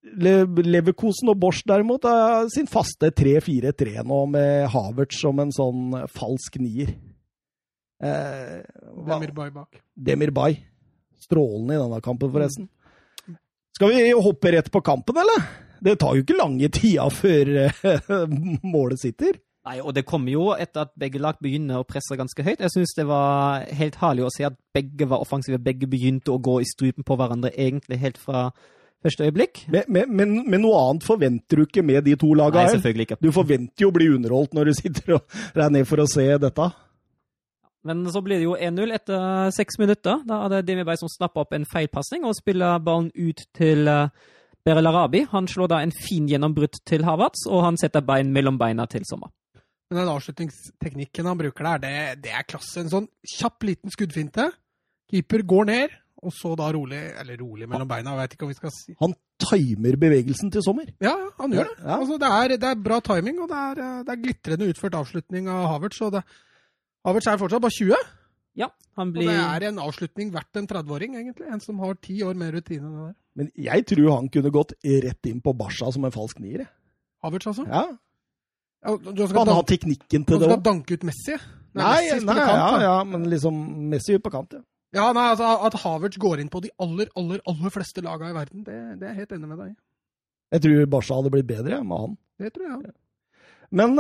Leverkosen 0.02 1.30
og 1.32 1.38
Bosch 1.40 1.62
derimot 1.68 2.06
er 2.10 2.50
sin 2.52 2.68
faste 2.70 3.12
3-4-3 3.16 4.02
nå, 4.08 4.20
med 4.34 4.68
Havertz 4.74 5.22
som 5.22 5.40
en 5.44 5.54
sånn 5.56 5.96
falsk 6.12 6.58
nier. 6.62 6.94
Eh, 8.02 8.62
Demirbay 9.08 9.52
bak. 9.54 9.82
Demirbay. 9.94 10.58
Strålende 11.22 11.78
i 11.78 11.82
denne 11.84 12.02
kampen, 12.02 12.32
forresten. 12.34 12.70
Skal 13.78 13.94
vi 13.94 14.10
hoppe 14.18 14.52
rett 14.56 14.72
på 14.74 14.82
kampen, 14.84 15.22
eller? 15.22 15.46
Det 15.82 15.96
tar 16.02 16.18
jo 16.18 16.26
ikke 16.26 16.38
lange 16.38 16.70
tida 16.74 17.08
før 17.14 17.54
eh, 17.68 18.12
målet 18.74 19.02
sitter. 19.02 19.38
Nei, 19.62 19.78
og 19.78 19.94
det 19.94 20.08
kommer 20.10 20.34
jo 20.34 20.48
etter 20.58 20.88
at 20.88 20.94
begge 20.98 21.20
lag 21.22 21.38
begynner 21.42 21.82
å 21.82 21.86
presse 21.86 22.18
ganske 22.18 22.44
høyt. 22.46 22.64
Jeg 22.64 22.74
syns 22.74 22.96
det 22.98 23.06
var 23.06 23.68
helt 23.78 23.98
herlig 24.02 24.26
å 24.26 24.32
se 24.34 24.48
at 24.48 24.56
begge 24.74 25.06
var 25.10 25.22
offensive. 25.22 25.60
Begge 25.62 25.90
begynte 25.90 26.34
å 26.34 26.42
gå 26.42 26.56
i 26.64 26.70
strupen 26.70 27.06
på 27.06 27.18
hverandre 27.20 27.52
egentlig 27.54 28.00
helt 28.02 28.18
fra 28.18 28.48
første 29.06 29.28
øyeblikk. 29.28 29.66
Men, 29.70 30.10
men, 30.10 30.34
men 30.50 30.64
noe 30.64 30.80
annet 30.82 31.06
forventer 31.06 31.62
du 31.62 31.68
ikke 31.68 31.84
med 31.86 32.08
de 32.10 32.16
to 32.18 32.32
lagene 32.38 32.66
Nei, 32.66 32.78
selvfølgelig 32.78 33.08
ikke. 33.08 33.20
Du 33.22 33.30
forventer 33.36 33.86
jo 33.86 33.92
å 33.92 33.96
bli 33.98 34.08
underholdt 34.16 34.58
når 34.58 34.72
du 34.72 34.80
sitter 34.80 35.20
og 35.20 35.38
er 35.54 35.76
ned 35.78 35.86
for 35.90 36.02
å 36.02 36.08
se 36.10 36.26
dette. 36.42 36.70
Men 37.86 38.02
så 38.14 38.22
blir 38.26 38.38
det 38.38 38.46
jo 38.46 38.58
1-0 38.58 38.94
etter 38.94 39.54
seks 39.54 39.78
minutter. 39.82 40.22
Da 40.26 40.44
er 40.46 40.56
det 40.56 40.68
Demi 40.70 40.86
Bay 40.86 40.98
som 41.02 41.10
snapper 41.10 41.46
opp 41.46 41.54
en 41.58 41.70
feilpasning 41.70 42.26
og 42.30 42.38
spiller 42.38 42.82
ballen 42.82 43.10
ut 43.14 43.42
til 43.58 43.90
uh, 43.90 44.10
Berel 44.66 44.90
Arabi. 44.90 45.24
Han 45.32 45.50
slår 45.50 45.70
da 45.70 45.82
en 45.82 45.94
fin 45.94 46.30
gjennombrudd 46.30 46.82
til 46.86 47.06
Havertz, 47.06 47.48
og 47.50 47.66
han 47.66 47.82
setter 47.82 48.06
bein 48.06 48.34
mellom 48.34 48.62
beina 48.62 48.86
til 48.90 49.06
Sommer. 49.10 49.34
Men 49.92 50.00
den 50.00 50.10
avslutningsteknikken 50.14 51.28
han 51.28 51.40
bruker 51.40 51.68
der, 51.68 51.82
det, 51.84 51.96
det, 52.24 52.32
er 52.32 52.46
klasse. 52.48 52.80
En 52.80 52.92
sånn 52.92 53.08
kjapp, 53.28 53.66
liten 53.68 53.92
skuddfinte. 53.92 54.46
Keeper 55.12 55.44
går 55.44 55.68
ned, 55.68 55.96
og 56.24 56.32
så 56.32 56.54
da 56.56 56.70
rolig 56.72 57.00
Eller 57.20 57.36
rolig 57.42 57.68
mellom 57.68 57.90
beina, 57.90 58.14
jeg 58.14 58.22
vet 58.22 58.36
ikke 58.36 58.46
om 58.46 58.52
vi 58.54 58.56
skal 58.56 58.72
si 58.72 58.94
Han 59.02 59.16
timer 59.42 59.98
bevegelsen 60.00 60.52
til 60.54 60.64
sommer. 60.64 60.88
Ja, 61.02 61.12
ja, 61.18 61.28
han 61.42 61.56
gjør 61.58 61.68
det. 61.68 61.76
Ja. 61.82 61.98
Altså, 61.98 62.16
det, 62.22 62.30
er, 62.38 62.56
det 62.62 62.70
er 62.70 62.84
bra 62.88 63.02
timing, 63.04 63.42
og 63.44 63.50
det 63.52 63.58
er, 63.58 63.82
det 64.06 64.14
er 64.14 64.22
glitrende 64.22 64.68
utført 64.72 64.98
avslutning 65.02 65.50
av 65.52 65.66
Havertz. 65.74 66.00
Og 66.06 66.14
det, 66.16 66.22
Havertz 67.10 67.28
er 67.28 67.42
fortsatt 67.42 67.64
bare 67.66 67.78
20, 67.80 68.12
Ja, 68.62 68.68
han 69.00 69.12
blir... 69.16 69.26
og 69.26 69.34
det 69.34 69.42
er 69.42 69.66
en 69.72 69.82
avslutning 69.82 70.32
verdt 70.36 70.62
en 70.62 70.70
30-åring, 70.70 71.18
egentlig. 71.20 71.50
En 71.52 71.64
som 71.64 71.82
har 71.84 71.98
ti 72.06 72.22
år 72.24 72.38
mer 72.38 72.54
rutine 72.56 72.86
enn 72.86 72.96
det 72.96 73.08
der. 73.10 73.18
Men 73.42 73.52
jeg 73.66 73.88
tror 73.90 74.14
han 74.14 74.30
kunne 74.32 74.54
gått 74.54 74.78
rett 74.86 75.32
inn 75.32 75.44
på 75.44 75.56
Barca 75.58 75.90
som 75.92 76.06
en 76.06 76.16
falsk 76.16 76.40
nier. 76.44 76.68
Havertz, 77.26 77.50
altså. 77.50 77.66
Ja. 77.66 77.88
Ja, 78.82 78.96
du 78.98 79.24
skal, 79.28 79.38
Han 79.44 79.54
har 79.54 79.66
teknikken 79.70 80.26
til 80.26 80.42
det 80.42 80.50
skal 80.50 80.64
danke 80.66 80.98
ut 80.98 81.04
Messi? 81.06 81.38
Nei, 81.78 81.84
Nei, 81.86 82.20
nei, 82.26 82.36
kant, 82.36 82.58
ja, 82.58 82.82
ja, 82.84 82.96
men 83.08 83.30
liksom 83.32 83.60
Messi 83.92 84.18
ut 84.18 84.26
på 84.26 84.34
kant, 84.34 84.58
ja. 84.58 84.64
Ja, 84.92 85.06
nei, 85.16 85.30
altså 85.32 85.54
At 85.68 85.78
Havertz 85.86 86.20
går 86.20 86.42
inn 86.44 86.50
på 86.52 86.60
de 86.66 86.74
aller, 86.84 87.08
aller 87.16 87.40
aller 87.48 87.72
fleste 87.72 88.04
laga 88.04 88.28
i 88.32 88.36
verden, 88.36 88.66
det, 88.68 88.80
det 89.00 89.08
er 89.08 89.14
jeg 89.14 89.24
helt 89.24 89.38
enig 89.38 89.52
med 89.54 89.62
deg 89.62 89.70
i. 89.72 89.76
Jeg 90.52 90.66
tror 90.66 90.90
Barca 90.98 91.20
hadde 91.22 91.32
blitt 91.32 91.48
bedre 91.48 91.80
med 91.88 92.06
han. 92.06 92.18
Det 92.42 92.52
tror 92.58 92.68
jeg. 92.68 92.90
Ja. 92.90 92.98
Men 93.72 93.96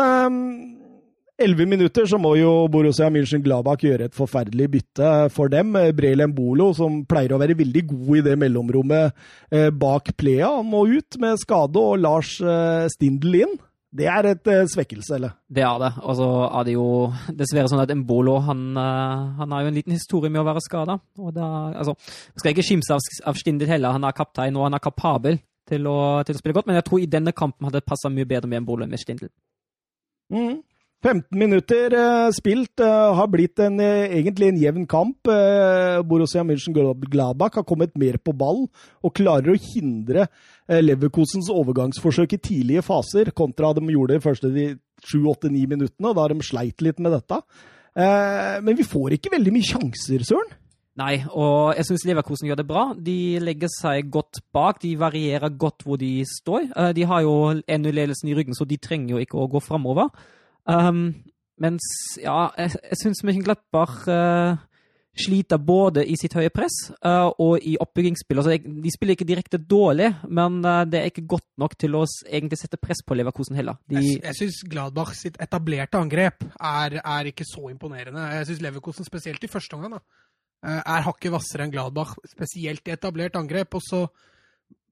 elleve 1.42 1.66
minutter 1.70 2.06
så 2.10 2.20
må 2.22 2.34
jo 2.36 2.50
Borussia 2.72 3.08
München-Glabach 3.14 3.86
gjøre 3.86 4.10
et 4.10 4.18
forferdelig 4.18 4.68
bytte 4.76 5.12
for 5.34 5.52
dem. 5.52 5.74
Brelem 5.96 6.34
Bolo, 6.36 6.72
som 6.78 7.02
pleier 7.10 7.32
å 7.36 7.40
være 7.42 7.56
veldig 7.62 7.86
god 7.94 8.12
i 8.20 8.24
det 8.28 8.36
mellomrommet 8.42 9.16
eh, 9.54 9.70
bak 9.72 10.12
Plea, 10.20 10.52
må 10.66 10.84
ut 10.92 11.18
med 11.24 11.40
skade, 11.42 11.80
og 11.80 12.02
Lars 12.04 12.36
eh, 12.44 12.90
Stindl 12.92 13.40
inn. 13.46 13.56
Det 13.92 14.08
er 14.08 14.28
et 14.30 14.48
uh, 14.48 14.64
svekkelse, 14.72 15.18
eller? 15.18 15.34
Det 15.52 15.64
er 15.68 15.80
det. 15.84 15.92
Og 16.08 16.16
så 16.16 16.28
er 16.48 16.68
det 16.68 16.76
jo 16.78 16.88
dessverre 17.28 17.68
sånn 17.68 17.84
at 17.84 17.92
Embolo 17.92 18.38
han, 18.46 18.62
uh, 18.78 19.36
han 19.42 19.52
har 19.52 19.66
jo 19.66 19.72
en 19.72 19.78
liten 19.78 19.96
historie 19.96 20.32
med 20.32 20.40
å 20.40 20.48
være 20.48 20.64
skada. 20.64 20.96
Altså, 21.20 21.98
skal 22.40 22.54
ikke 22.54 22.66
skimse 22.70 22.96
av, 22.96 23.04
av 23.28 23.40
Stindl 23.40 23.68
heller, 23.68 23.98
han 23.98 24.08
er 24.08 24.16
kaptein 24.16 24.56
og 24.56 24.70
han 24.70 24.80
er 24.80 24.84
kapabel 24.84 25.42
til 25.68 25.88
å, 25.92 26.00
til 26.28 26.36
å 26.38 26.40
spille 26.40 26.56
godt, 26.56 26.70
men 26.72 26.80
jeg 26.80 26.88
tror 26.88 27.04
i 27.04 27.10
denne 27.12 27.36
kampen 27.36 27.68
hadde 27.68 27.82
det 27.82 27.88
passa 27.88 28.12
mye 28.12 28.28
bedre 28.28 28.50
med 28.50 28.62
Embolo 28.62 28.86
enn 28.86 28.92
med 28.92 29.02
Stindl. 29.02 29.28
Mm. 30.32 30.62
15 31.02 31.34
minutter 31.34 31.94
eh, 31.98 32.30
spilt 32.36 32.82
eh, 32.84 33.14
har 33.18 33.30
blitt 33.34 33.58
en, 33.64 33.80
eh, 33.82 34.12
egentlig 34.20 34.52
en 34.52 34.60
jevn 34.62 34.86
kamp. 34.90 35.28
Eh, 35.34 35.98
Borussia 36.06 36.44
München-Gladbach 36.46 37.58
har 37.58 37.66
kommet 37.66 37.96
mer 37.98 38.20
på 38.22 38.36
ball 38.38 38.68
og 39.02 39.14
klarer 39.18 39.56
å 39.56 39.58
hindre 39.58 40.28
eh, 40.28 40.82
Leverkusens 40.84 41.50
overgangsforsøk 41.50 42.36
i 42.38 42.42
tidlige 42.46 42.84
faser, 42.86 43.32
kontra 43.34 43.74
de 43.74 43.82
gjorde 43.90 44.20
de 44.20 44.24
første 44.24 44.52
de 44.54 44.66
7-8-9 45.10 45.64
minuttene, 45.72 46.12
da 46.14 46.22
har 46.22 46.36
de 46.36 46.46
sleit 46.46 46.84
litt 46.86 47.02
med 47.02 47.16
dette. 47.18 47.40
Eh, 47.98 48.60
men 48.62 48.78
vi 48.78 48.86
får 48.86 49.18
ikke 49.18 49.34
veldig 49.34 49.54
mye 49.56 49.70
sjanser, 49.72 50.26
Søren. 50.28 50.54
Nei, 51.02 51.16
og 51.34 51.72
jeg 51.80 51.88
syns 51.88 52.04
Leverkosen 52.06 52.50
gjør 52.50 52.60
det 52.60 52.68
bra. 52.68 52.84
De 52.94 53.40
legger 53.42 53.72
seg 53.74 54.12
godt 54.12 54.44
bak. 54.54 54.84
De 54.84 54.92
varierer 55.00 55.50
godt 55.58 55.86
hvor 55.88 55.98
de 55.98 56.20
står. 56.28 56.68
De 56.94 57.06
har 57.08 57.24
jo 57.24 57.34
1-0-ledelsen 57.64 58.30
i 58.30 58.36
ryggen, 58.38 58.54
så 58.54 58.68
de 58.70 58.78
trenger 58.78 59.16
jo 59.16 59.24
ikke 59.24 59.40
å 59.40 59.48
gå 59.50 59.64
framover. 59.64 60.12
Um, 60.70 61.24
mens, 61.62 61.86
ja, 62.22 62.50
jeg, 62.58 62.76
jeg 62.90 62.98
syns 63.02 63.24
Mönchenglappach 63.26 64.04
uh, 64.10 64.60
sliter 65.18 65.60
både 65.60 66.06
i 66.08 66.16
sitt 66.16 66.34
høye 66.38 66.50
press 66.54 66.76
uh, 67.04 67.28
og 67.42 67.60
i 67.68 67.74
oppbyggingsspill. 67.84 68.40
Altså, 68.40 68.56
de- 68.64 68.94
spiller 68.94 69.18
ikke 69.18 69.28
direkte 69.28 69.60
dårlig, 69.60 70.08
men 70.32 70.62
uh, 70.64 70.84
det 70.88 71.02
er 71.02 71.10
ikke 71.12 71.26
godt 71.34 71.48
nok 71.60 71.76
til 71.82 71.98
å 72.00 72.06
egentlig 72.30 72.62
sette 72.62 72.80
press 72.80 73.04
på 73.06 73.18
Leverkosen 73.20 73.58
heller. 73.60 73.78
De, 73.92 74.00
Jeg, 74.00 74.22
jeg 74.24 74.38
syns 74.40 74.62
Gladbach 74.72 75.12
sitt 75.20 75.38
etablerte 75.44 76.00
angrep 76.00 76.46
er, 76.56 77.00
er 77.04 77.32
ikke 77.34 77.46
så 77.50 77.68
imponerende. 77.74 78.24
Jeg 78.40 78.48
syns 78.52 78.64
Leverkosen, 78.64 79.06
spesielt 79.10 79.44
i 79.44 79.52
første 79.52 79.76
omgang, 79.78 80.00
eh, 80.64 80.80
er 80.80 81.08
hakket 81.10 81.34
hvassere 81.36 81.68
enn 81.68 81.76
Gladbach, 81.76 82.16
spesielt 82.32 82.88
i 82.88 82.96
etablert 82.96 83.36
angrep. 83.36 83.76
Og 83.76 83.84
så 83.84 84.06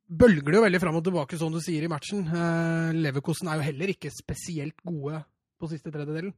bølger 0.10 0.52
det 0.52 0.58
jo 0.60 0.66
veldig 0.68 0.80
fram 0.82 0.96
og 1.00 1.04
tilbake, 1.06 1.38
som 1.40 1.54
du 1.54 1.60
sier, 1.64 1.86
i 1.86 1.92
matchen. 1.92 2.28
Eh, 2.28 2.94
Leverkosen 3.08 3.48
er 3.48 3.60
jo 3.62 3.68
heller 3.72 3.96
ikke 3.96 4.12
spesielt 4.14 4.82
gode 4.84 5.24
på 5.60 5.70
siste 5.72 5.92
tredjedelen. 5.94 6.34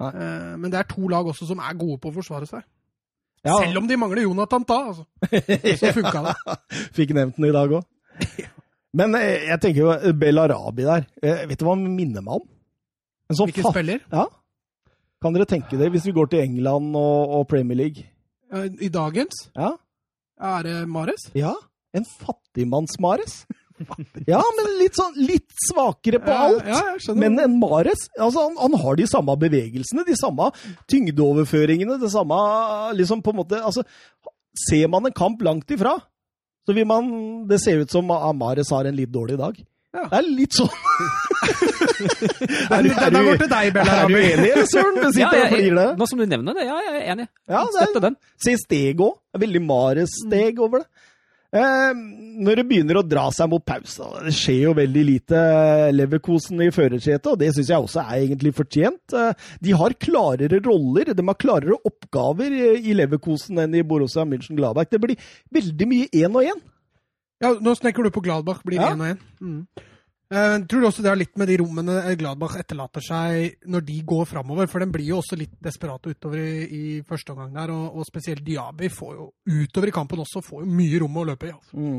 Eh, 0.00 0.54
Men 0.58 0.70
det 0.72 0.80
er 0.80 0.88
to 0.90 1.06
lag 1.08 1.26
også 1.30 1.46
som 1.46 1.58
er 1.62 1.76
gode 1.78 2.00
på 2.02 2.10
å 2.10 2.16
forsvare 2.18 2.46
seg. 2.50 2.62
Ja, 3.44 3.58
Selv 3.60 3.82
om 3.82 3.86
de 3.88 3.96
mangler 4.00 4.22
Jonathan 4.24 4.64
Ta, 4.64 4.78
altså. 4.88 5.04
Så 5.76 5.90
funka 5.92 6.22
det. 6.24 6.34
Fikk 6.96 7.10
nevnt 7.16 7.36
den 7.36 7.50
i 7.50 7.52
dag 7.54 7.74
òg. 7.76 7.84
Men 8.96 9.14
eh, 9.18 9.48
jeg 9.50 9.60
tenker 9.60 9.82
jo 9.82 10.12
Belarabi 10.16 10.86
der. 10.86 11.04
Eh, 11.22 11.44
vet 11.50 11.60
du 11.60 11.66
hva 11.66 11.74
han 11.76 11.84
minner 11.96 12.24
meg 12.24 12.40
om? 12.40 12.46
En 13.28 13.36
sånn 13.38 13.50
Hvilken 13.50 13.68
spiller? 13.74 14.00
Ja. 14.12 14.24
Kan 15.24 15.36
dere 15.36 15.46
tenke 15.48 15.76
det, 15.80 15.90
hvis 15.92 16.04
vi 16.08 16.12
går 16.16 16.28
til 16.32 16.42
England 16.44 16.96
og, 17.00 17.34
og 17.38 17.46
Premier 17.52 17.76
League? 17.82 18.06
Eh, 18.52 18.66
I 18.86 18.90
dagens 18.92 19.46
Ja? 19.56 19.74
er 20.44 20.62
det 20.66 20.74
Mares. 20.90 21.28
ja? 21.36 21.52
En 21.94 22.04
fattigmanns-Mares? 22.04 23.44
Ja, 24.32 24.40
men 24.58 24.70
litt 24.80 24.96
sånn 24.98 25.14
litt 25.18 25.50
svakere 25.68 26.20
på 26.24 26.32
alt. 26.34 26.64
ja, 26.68 26.80
ja. 26.96 27.14
Men 27.18 27.38
en 27.42 27.58
Mares 27.60 28.06
altså 28.18 28.46
han, 28.48 28.56
han 28.60 28.78
har 28.84 28.96
de 29.00 29.06
samme 29.10 29.36
bevegelsene, 29.40 30.04
de 30.06 30.16
samme 30.18 30.50
tyngdeoverføringene, 30.90 31.98
det 32.02 32.10
samme 32.14 32.38
liksom 32.98 33.22
på 33.24 33.34
en 33.34 33.40
måte 33.42 33.60
altså, 33.62 33.84
Ser 34.68 34.86
man 34.86 35.02
en 35.08 35.12
kamp 35.12 35.40
langt 35.42 35.70
ifra, 35.74 35.96
så 36.62 36.74
vil 36.76 36.86
man 36.86 37.08
Det 37.50 37.58
ser 37.58 37.80
ut 37.82 37.90
som 37.90 38.06
Mares 38.38 38.70
har 38.70 38.86
en 38.86 38.94
litt 38.94 39.10
dårlig 39.10 39.38
dag. 39.40 39.56
Ja. 39.94 40.04
Det 40.10 40.18
er 40.20 40.28
litt 40.30 40.54
sånn 40.56 40.70
Den, 42.70 42.90
har 42.90 43.26
går 43.28 43.40
til 43.42 43.50
deg, 43.50 43.76
Er 43.78 44.08
du 44.10 44.16
enig, 44.18 44.52
Søren? 44.70 44.96
Du 44.98 45.08
sitter 45.14 45.40
og 45.44 45.52
flirer 45.52 45.76
det. 45.78 45.88
nå 46.00 46.08
som 46.10 46.22
du 46.22 46.26
nevner 46.26 46.56
det, 46.56 46.64
ja, 46.66 46.78
jeg 46.86 46.94
er 47.00 47.10
enig. 47.14 47.26
Ja, 47.50 47.60
Støtter 47.70 48.00
er, 48.00 48.06
den. 48.08 48.16
se 48.42 48.56
steg 48.62 49.02
òg. 49.04 49.18
Veldig 49.44 49.62
Mares-steg 49.68 50.58
over 50.62 50.82
det. 50.82 50.88
Eh, 51.54 51.92
når 52.44 52.56
det 52.58 52.64
begynner 52.66 52.98
å 52.98 53.04
dra 53.06 53.28
seg 53.30 53.46
mot 53.52 53.62
pause, 53.64 54.08
det 54.26 54.32
skjer 54.34 54.60
jo 54.64 54.72
veldig 54.74 55.04
lite 55.06 55.42
Leverkosen 55.94 56.58
i 56.66 56.70
førersetet, 56.74 57.28
og 57.30 57.38
det 57.38 57.52
syns 57.54 57.70
jeg 57.70 57.84
også 57.86 58.02
er 58.02 58.24
egentlig 58.24 58.50
fortjent. 58.56 59.14
Eh, 59.14 59.46
de 59.62 59.76
har 59.78 59.94
klarere 60.02 60.58
roller, 60.64 61.12
de 61.14 61.26
har 61.30 61.38
klarere 61.38 61.78
oppgaver 61.86 62.56
i 62.80 62.96
Leverkosen 62.98 63.62
enn 63.62 63.78
i 63.78 63.84
Borussia 63.86 64.26
München-Gladbach. 64.26 64.90
Det 64.90 65.00
blir 65.04 65.16
veldig 65.54 65.90
mye 65.92 66.10
én 66.10 66.34
og 66.34 66.42
én. 66.50 66.62
Ja, 67.44 67.54
nå 67.60 67.74
snekker 67.78 68.02
du 68.06 68.10
på 68.14 68.22
Gladbach, 68.24 68.64
blir 68.66 68.78
det 68.80 68.88
Ja. 68.88 68.94
én 68.94 69.00
og 69.00 69.14
én. 69.14 69.18
Mm. 69.40 69.66
Eh, 70.32 70.54
tror 70.70 70.86
også 70.88 71.02
det 71.04 71.10
har 71.10 71.18
litt 71.20 71.36
med 71.36 71.50
de 71.50 71.58
rommene 71.60 72.14
Gladbach 72.16 72.56
etterlater 72.56 73.04
seg 73.04 73.66
når 73.70 73.84
de 73.84 73.98
går 74.08 74.24
framover? 74.30 74.70
For 74.72 74.80
den 74.80 74.92
blir 74.94 75.10
jo 75.10 75.18
også 75.20 75.36
litt 75.38 75.58
desperate 75.62 76.14
utover 76.14 76.40
i, 76.40 76.64
i 76.64 76.84
første 77.06 77.34
omgang 77.34 77.52
der, 77.58 77.74
og, 77.74 77.98
og 78.00 78.08
spesielt 78.08 78.44
Diaby 78.46 78.88
får 78.92 79.18
jo 79.18 79.28
utover 79.52 79.92
i 79.92 79.94
kampen 79.94 80.24
også 80.24 80.42
får 80.44 80.64
jo 80.64 80.78
mye 80.80 81.02
rom 81.02 81.20
å 81.20 81.26
løpe 81.28 81.50
i. 81.50 81.52
Altså. 81.54 81.90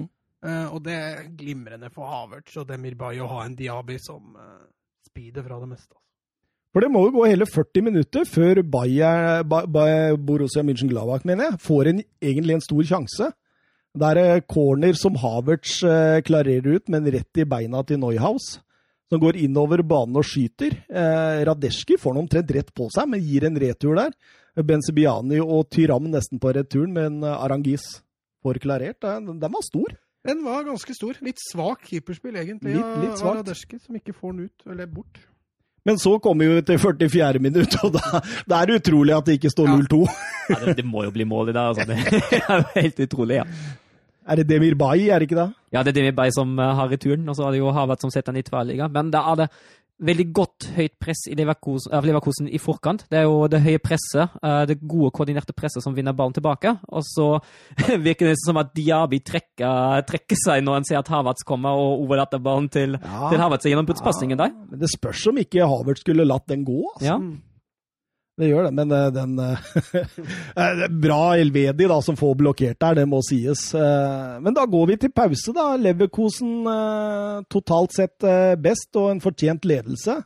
Eh, 0.45 0.65
og 0.71 0.81
det 0.85 0.95
er 0.95 1.27
glimrende 1.37 1.91
for 1.93 2.09
Havertz 2.09 2.57
og 2.61 2.67
Demir 2.71 2.97
Bay 2.97 3.21
å 3.21 3.29
ha 3.29 3.45
en 3.45 3.55
Diaby 3.57 3.99
som 4.01 4.33
uh, 4.37 4.65
speeder 5.05 5.45
fra 5.45 5.61
det 5.61 5.69
meste. 5.69 5.93
Altså. 5.93 6.01
For 6.75 6.83
det 6.83 6.91
må 6.91 7.05
jo 7.05 7.13
gå 7.15 7.29
hele 7.29 7.45
40 7.47 7.85
minutter 7.87 8.25
før 8.27 8.59
Bayer, 8.67 9.45
ba, 9.47 9.61
ba, 9.63 9.85
Borussia 10.19 10.59
München-Gladbach, 10.65 11.23
mener 11.23 11.53
jeg, 11.53 11.59
får 11.63 11.91
en, 11.93 12.01
egentlig 12.19 12.57
en 12.57 12.65
stor 12.65 12.89
sjanse. 12.89 13.29
Det 13.95 14.07
er 14.11 14.19
eh, 14.21 14.41
corner 14.51 14.97
som 14.99 15.15
Havertz 15.21 15.77
eh, 15.87 16.19
klarerer 16.27 16.77
ut, 16.79 16.89
men 16.91 17.05
rett 17.13 17.39
i 17.39 17.45
beina 17.47 17.83
til 17.87 17.99
Neuhaus. 18.01 18.57
Som 19.11 19.21
går 19.21 19.37
innover 19.37 19.83
banen 19.85 20.17
og 20.19 20.25
skyter. 20.27 20.73
Eh, 20.89 21.43
Radesjki 21.47 21.95
får 22.01 22.15
den 22.15 22.23
omtrent 22.25 22.51
rett 22.57 22.73
på 22.75 22.89
seg, 22.91 23.07
men 23.11 23.21
gir 23.23 23.45
en 23.47 23.59
retur 23.61 23.95
der. 23.99 24.15
Benzebiani 24.55 25.39
og 25.43 25.67
Tyram 25.71 26.07
nesten 26.11 26.39
på 26.41 26.51
returen, 26.55 26.93
men 26.95 27.21
Arangis 27.27 27.83
får 28.43 28.59
klarert. 28.63 28.99
Den, 29.03 29.39
var 29.43 29.63
stor. 29.67 29.93
Den 30.25 30.41
var 30.45 30.63
ganske 30.65 30.95
stor. 30.97 31.17
Litt 31.25 31.39
svak 31.43 31.85
keeperspill, 31.89 32.35
egentlig, 32.41 32.75
Litt- 32.77 32.99
litt 33.03 33.21
av- 33.21 33.39
Radeski, 33.41 33.79
som 33.83 33.95
ikke 33.99 34.15
får 34.15 34.33
den 34.35 34.49
ut, 34.49 34.67
eller 34.71 34.87
bort. 34.89 35.21
Men 35.85 35.99
så 36.01 36.15
kommer 36.17 36.49
vi 36.49 36.61
til 36.65 36.79
44. 36.81 37.39
minutt, 37.45 37.75
og 37.85 37.93
da, 37.93 38.21
da 38.49 38.61
er 38.63 38.71
det 38.71 38.79
utrolig 38.81 39.13
at 39.13 39.27
det 39.27 39.35
ikke 39.37 39.51
står 39.53 39.67
0-2. 39.69 39.99
Ja, 40.49 40.59
det, 40.65 40.77
det 40.79 40.85
må 40.89 41.03
jo 41.05 41.11
bli 41.13 41.27
mål 41.29 41.51
i 41.51 41.53
dag. 41.53 41.75
Altså. 41.75 41.85
Det 42.31 42.39
er 42.41 42.55
jo 42.63 42.71
helt 42.79 43.03
utrolig. 43.05 43.35
ja. 43.43 43.45
Er 44.27 44.35
det 44.41 44.47
Demir 44.49 44.75
Bay, 44.75 45.07
er 45.09 45.19
det 45.21 45.29
ikke 45.29 45.37
det? 45.43 45.49
Ja, 45.75 45.83
det 45.83 45.93
er 45.93 45.99
Demir 46.01 46.15
Bay 46.17 46.31
som 46.33 46.57
eh, 46.59 46.75
har 46.79 46.89
returen, 46.89 47.27
og 47.29 47.35
så 47.37 47.45
er 47.47 47.51
det 47.55 47.59
jo 47.63 47.71
Havert 47.75 48.01
som 48.01 48.09
setter 48.13 48.33
den 48.33 48.41
i 48.41 48.47
tverrliga. 48.47 48.87
Men 48.91 49.11
da 49.13 49.21
er 49.31 49.35
det 49.43 49.49
veldig 50.05 50.25
godt 50.35 50.65
høyt 50.75 50.91
press 50.99 51.21
i 51.31 51.35
Leverkusen, 51.39 51.93
Leverkusen 52.03 52.49
i 52.51 52.59
forkant. 52.59 53.05
Det 53.07 53.15
er 53.21 53.27
jo 53.29 53.45
det 53.47 53.61
høye 53.63 53.79
presset, 53.79 54.33
eh, 54.43 54.65
det 54.67 54.79
gode 54.81 55.11
koordinerte 55.15 55.53
presset 55.55 55.85
som 55.85 55.95
vinner 55.95 56.11
ballen 56.17 56.33
tilbake. 56.35 56.73
Og 56.91 57.05
så 57.07 57.27
virker 58.07 58.27
det 58.33 58.35
som 58.41 58.57
at 58.59 58.73
Diaby 58.75 59.21
trekker, 59.23 60.01
trekker 60.09 60.41
seg 60.41 60.65
når 60.65 60.79
han 60.81 60.89
ser 60.89 60.99
at 60.99 61.11
Havertz 61.13 61.45
kommer 61.47 61.77
og 61.79 62.01
overlater 62.03 62.41
ballen 62.43 62.67
til, 62.73 62.97
Ja. 62.99 63.29
til 63.31 63.39
Havertz 63.45 63.69
gjennom 63.69 63.87
putspassingen 63.87 64.41
der. 64.41 64.51
Men 64.71 64.81
det 64.83 64.89
spørs 64.91 65.27
om 65.31 65.37
ikke 65.39 65.63
Havertz 65.69 66.03
skulle 66.03 66.27
latt 66.27 66.47
den 66.51 66.65
gå. 66.67 66.81
Altså. 66.97 67.05
Ja. 67.05 67.19
Det 68.35 68.49
gjør 68.49 68.65
det, 68.67 68.71
men 68.75 68.91
eh, 68.91 69.05
den 69.15 69.37
eh, 69.39 69.67
eh, 70.61 70.81
Bra 70.91 71.19
Elvedi 71.39 71.87
da, 71.87 72.01
som 72.03 72.17
får 72.19 72.33
blokkert 72.41 72.79
der, 72.83 72.97
det 72.99 73.05
må 73.07 73.21
sies. 73.23 73.69
Men 73.75 74.55
da 74.55 74.65
går 74.67 74.89
vi 74.91 74.97
til 75.05 75.13
pause, 75.15 75.53
da. 75.55 75.69
Leverkosen 75.79 76.67
totalt 77.51 77.95
sett 77.95 78.27
best 78.59 78.99
og 78.99 79.13
en 79.13 79.23
fortjent 79.23 79.67
ledelse. 79.67 80.17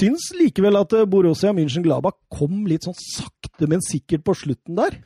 Syns 0.00 0.28
likevel 0.38 0.78
at 0.80 0.94
Borussia 1.10 1.54
München-Glabach 1.54 2.18
kom 2.32 2.64
litt 2.70 2.86
sånn 2.86 2.98
sakte, 2.98 3.70
men 3.70 3.82
sikkert 3.86 4.26
på 4.26 4.34
slutten 4.42 4.78
der. 4.78 4.98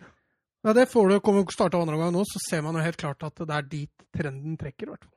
Ja, 0.65 0.73
Det 0.73 0.89
får 0.89 1.11
du 1.11 1.19
kommer 1.21 1.45
starte 1.53 1.77
andre 1.77 1.99
omgang 1.99 2.15
nå, 2.15 2.25
så 2.25 2.41
ser 2.41 2.65
man 2.65 2.77
jo 2.79 2.85
helt 2.85 3.01
klart 3.01 3.25
at 3.27 3.37
det 3.37 3.53
er 3.53 3.69
dit 3.69 3.93
trenden 4.17 4.57
trekker. 4.61 4.89
i 4.89 4.95
hvert 4.95 5.05
fall. 5.05 5.14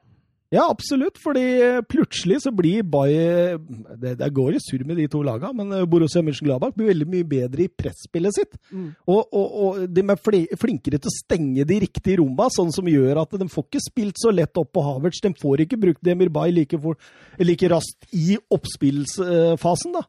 Ja, 0.54 0.64
absolutt, 0.72 1.18
fordi 1.20 1.44
eh, 1.60 1.82
plutselig 1.84 2.38
så 2.46 2.54
blir 2.56 2.86
Bayer 2.88 3.58
Det, 4.00 4.14
det 4.16 4.30
går 4.32 4.56
i 4.56 4.62
surr 4.64 4.86
med 4.88 4.96
de 4.96 5.08
to 5.12 5.20
lagene, 5.26 5.52
men 5.58 5.76
eh, 5.76 5.88
Borussia 5.90 6.24
Mönchengladbach 6.24 6.72
blir 6.78 6.94
veldig 6.94 7.08
mye 7.12 7.28
bedre 7.28 7.66
i 7.66 7.68
presspillet 7.68 8.38
sitt. 8.38 8.56
Mm. 8.72 8.94
Og, 9.12 9.26
og, 9.36 9.58
og 9.64 9.82
de 9.92 10.06
er 10.06 10.22
flinkere 10.62 11.02
til 11.04 11.12
å 11.12 11.18
stenge 11.18 11.68
de 11.68 11.82
riktige 11.84 12.22
romma, 12.22 12.48
sånn 12.54 12.72
som 12.76 12.88
gjør 12.88 13.20
at 13.26 13.36
de 13.42 13.50
får 13.52 13.68
ikke 13.68 13.84
spilt 13.90 14.24
så 14.24 14.32
lett 14.32 14.62
opp 14.62 14.72
på 14.78 14.86
Havertz. 14.86 15.20
De 15.26 15.34
får 15.36 15.66
ikke 15.66 15.82
brukt 15.84 16.04
Demir 16.06 16.32
Bay 16.32 16.56
like, 16.56 16.80
for, 16.80 16.96
like 17.44 17.74
raskt 17.74 18.08
i 18.16 18.40
oppspillsfasen, 18.48 20.00
da. 20.00 20.08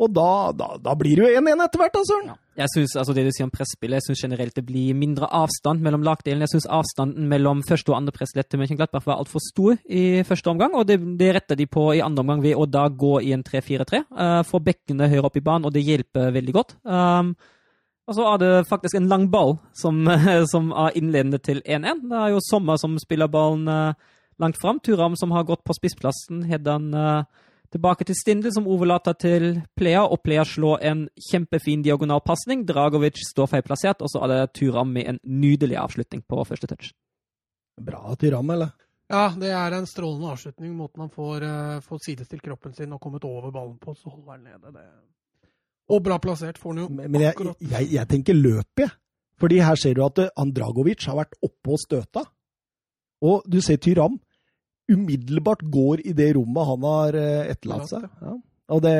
Og 0.00 0.14
da, 0.16 0.30
da, 0.56 0.70
da 0.80 0.94
blir 0.96 1.18
det 1.18 1.26
jo 1.26 1.42
1-1 1.42 1.66
etter 1.66 1.82
hvert, 1.82 1.98
da, 1.98 2.06
Søren. 2.08 2.30
Jeg 2.60 2.68
synes, 2.74 2.94
altså 3.00 3.14
det 3.16 3.24
du 3.24 3.30
sier 3.32 3.46
om 3.46 3.52
presspillet, 3.52 4.00
jeg 4.00 4.10
syns 4.10 4.24
generelt 4.26 4.56
det 4.58 4.64
blir 4.68 4.96
mindre 4.98 5.28
avstand 5.32 5.80
mellom 5.84 6.04
lagdelene. 6.04 6.44
Jeg 6.44 6.54
syns 6.54 6.68
avstanden 6.80 7.28
mellom 7.30 7.62
første 7.66 7.92
og 7.92 7.96
andre 7.98 8.12
presslett 8.14 8.50
til 8.52 8.60
Mönchenglattberg 8.60 9.06
var 9.06 9.22
altfor 9.22 9.42
stor 9.44 9.78
i 9.88 10.20
første 10.28 10.52
omgang, 10.52 10.76
og 10.76 10.84
det, 10.88 10.98
det 11.20 11.32
retter 11.38 11.56
de 11.56 11.66
på 11.70 11.86
i 11.96 12.02
andre 12.04 12.24
omgang 12.24 12.44
ved 12.44 12.58
å 12.58 12.68
da 12.68 12.84
gå 12.92 13.14
i 13.24 13.32
en 13.36 13.44
3-4-3. 13.46 14.02
Uh, 14.12 14.42
få 14.48 14.60
bekkene 14.66 15.08
høyere 15.08 15.30
opp 15.30 15.40
i 15.40 15.44
banen, 15.46 15.68
og 15.68 15.74
det 15.74 15.86
hjelper 15.86 16.34
veldig 16.36 16.56
godt. 16.56 16.76
Um, 16.84 17.32
og 18.10 18.16
så 18.18 18.26
er 18.26 18.40
det 18.42 18.54
faktisk 18.68 18.98
en 18.98 19.08
lang 19.08 19.28
ball 19.32 19.56
som, 19.76 20.02
som 20.52 20.72
er 20.86 20.96
innledende 21.00 21.40
til 21.40 21.62
1-1. 21.64 22.08
Det 22.10 22.24
er 22.24 22.34
jo 22.34 22.44
Sommer 22.44 22.80
som 22.82 22.98
spiller 23.00 23.30
ballen 23.30 23.68
uh, 23.70 23.94
langt 24.42 24.60
fram. 24.60 24.82
Turam 24.84 25.16
som 25.16 25.32
har 25.32 25.48
gått 25.48 25.64
på 25.64 25.76
spissplassen, 25.76 26.44
header 26.50 26.76
han 26.76 26.92
uh, 26.92 27.46
tilbake 27.72 28.06
til 28.06 28.16
Stindl, 28.18 28.50
som 28.54 28.68
overlater 28.70 29.16
til 29.18 29.48
Plea, 29.78 30.02
og 30.02 30.22
Plea 30.24 30.44
slår 30.46 30.84
en 30.90 31.04
kjempefin 31.30 31.84
diagonalpasning. 31.86 32.64
Dragovic 32.68 33.22
står 33.30 33.50
feilplassert, 33.54 34.02
og 34.02 34.10
så 34.12 34.24
er 34.24 34.32
det 34.32 34.52
Turam 34.58 34.92
med 34.94 35.08
en 35.08 35.20
nydelig 35.24 35.78
avslutning 35.80 36.24
på 36.26 36.44
første 36.48 36.70
touch. 36.70 36.92
Bra 37.80 38.16
Turam, 38.20 38.50
eller? 38.56 38.74
Ja, 39.10 39.28
det 39.34 39.50
er 39.50 39.74
en 39.74 39.88
strålende 39.90 40.30
avslutning. 40.30 40.74
Måten 40.78 41.02
han 41.06 41.10
får, 41.10 41.42
uh, 41.42 41.78
får 41.82 42.02
sidestilt 42.04 42.44
kroppen 42.44 42.74
sin 42.74 42.92
og 42.94 43.00
kommet 43.02 43.24
over 43.26 43.50
ballen 43.50 43.78
på, 43.82 43.94
så 43.98 44.10
holder 44.10 44.36
han 44.36 44.44
nede. 44.46 44.74
Det. 44.74 45.50
Og 45.90 46.02
bra 46.02 46.18
plassert. 46.22 46.58
Får 46.58 46.74
han 46.74 46.82
jo 46.84 46.88
Men 46.88 47.10
men 47.10 47.24
jeg, 47.24 47.34
jeg, 47.60 47.92
jeg 47.92 48.08
tenker 48.08 48.38
løp, 48.38 48.70
jeg. 48.78 48.90
Fordi 49.40 49.58
her 49.64 49.78
ser 49.80 49.96
du 49.96 50.04
at 50.04 50.18
eh, 50.20 50.34
Andragovic 50.38 51.06
har 51.08 51.16
vært 51.16 51.38
oppe 51.42 51.72
og 51.74 51.80
støta. 51.80 52.26
Og 53.24 53.42
du 53.48 53.60
ser 53.64 53.80
Tyram 53.80 54.20
umiddelbart 54.92 55.62
går 55.72 56.02
i 56.06 56.12
det 56.16 56.32
rommet 56.36 56.68
han 56.70 56.86
har 56.90 57.18
eh, 57.18 57.50
etterlatt 57.54 57.90
seg. 57.90 58.06
Ja. 58.22 58.36
Og 58.70 58.78
det, 58.84 58.92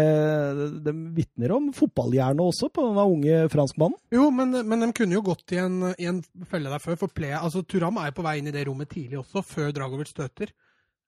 det 0.83 0.93
vitner 1.15 1.53
om 1.55 1.69
fotballhjerne 1.77 2.43
også 2.43 2.73
på 2.75 2.83
denne 2.89 3.05
unge 3.07 3.45
franskmannen. 3.53 3.95
Jo, 4.11 4.25
men, 4.35 4.51
men 4.67 4.83
de 4.83 4.89
kunne 4.99 5.15
jo 5.15 5.23
gått 5.29 5.55
i 5.55 5.61
en, 5.63 5.77
i 5.95 6.09
en 6.11 6.19
felle 6.51 6.73
der 6.73 6.83
før. 6.83 6.99
For 7.05 7.13
Plea, 7.15 7.39
altså 7.39 7.63
Turam 7.63 8.01
er 8.03 8.11
jo 8.11 8.17
på 8.19 8.25
vei 8.27 8.41
inn 8.41 8.51
i 8.51 8.55
det 8.57 8.65
rommet 8.67 8.91
tidlig 8.91 9.21
også, 9.21 9.45
før 9.47 9.71
Dragovic 9.77 10.11
støter. 10.11 10.51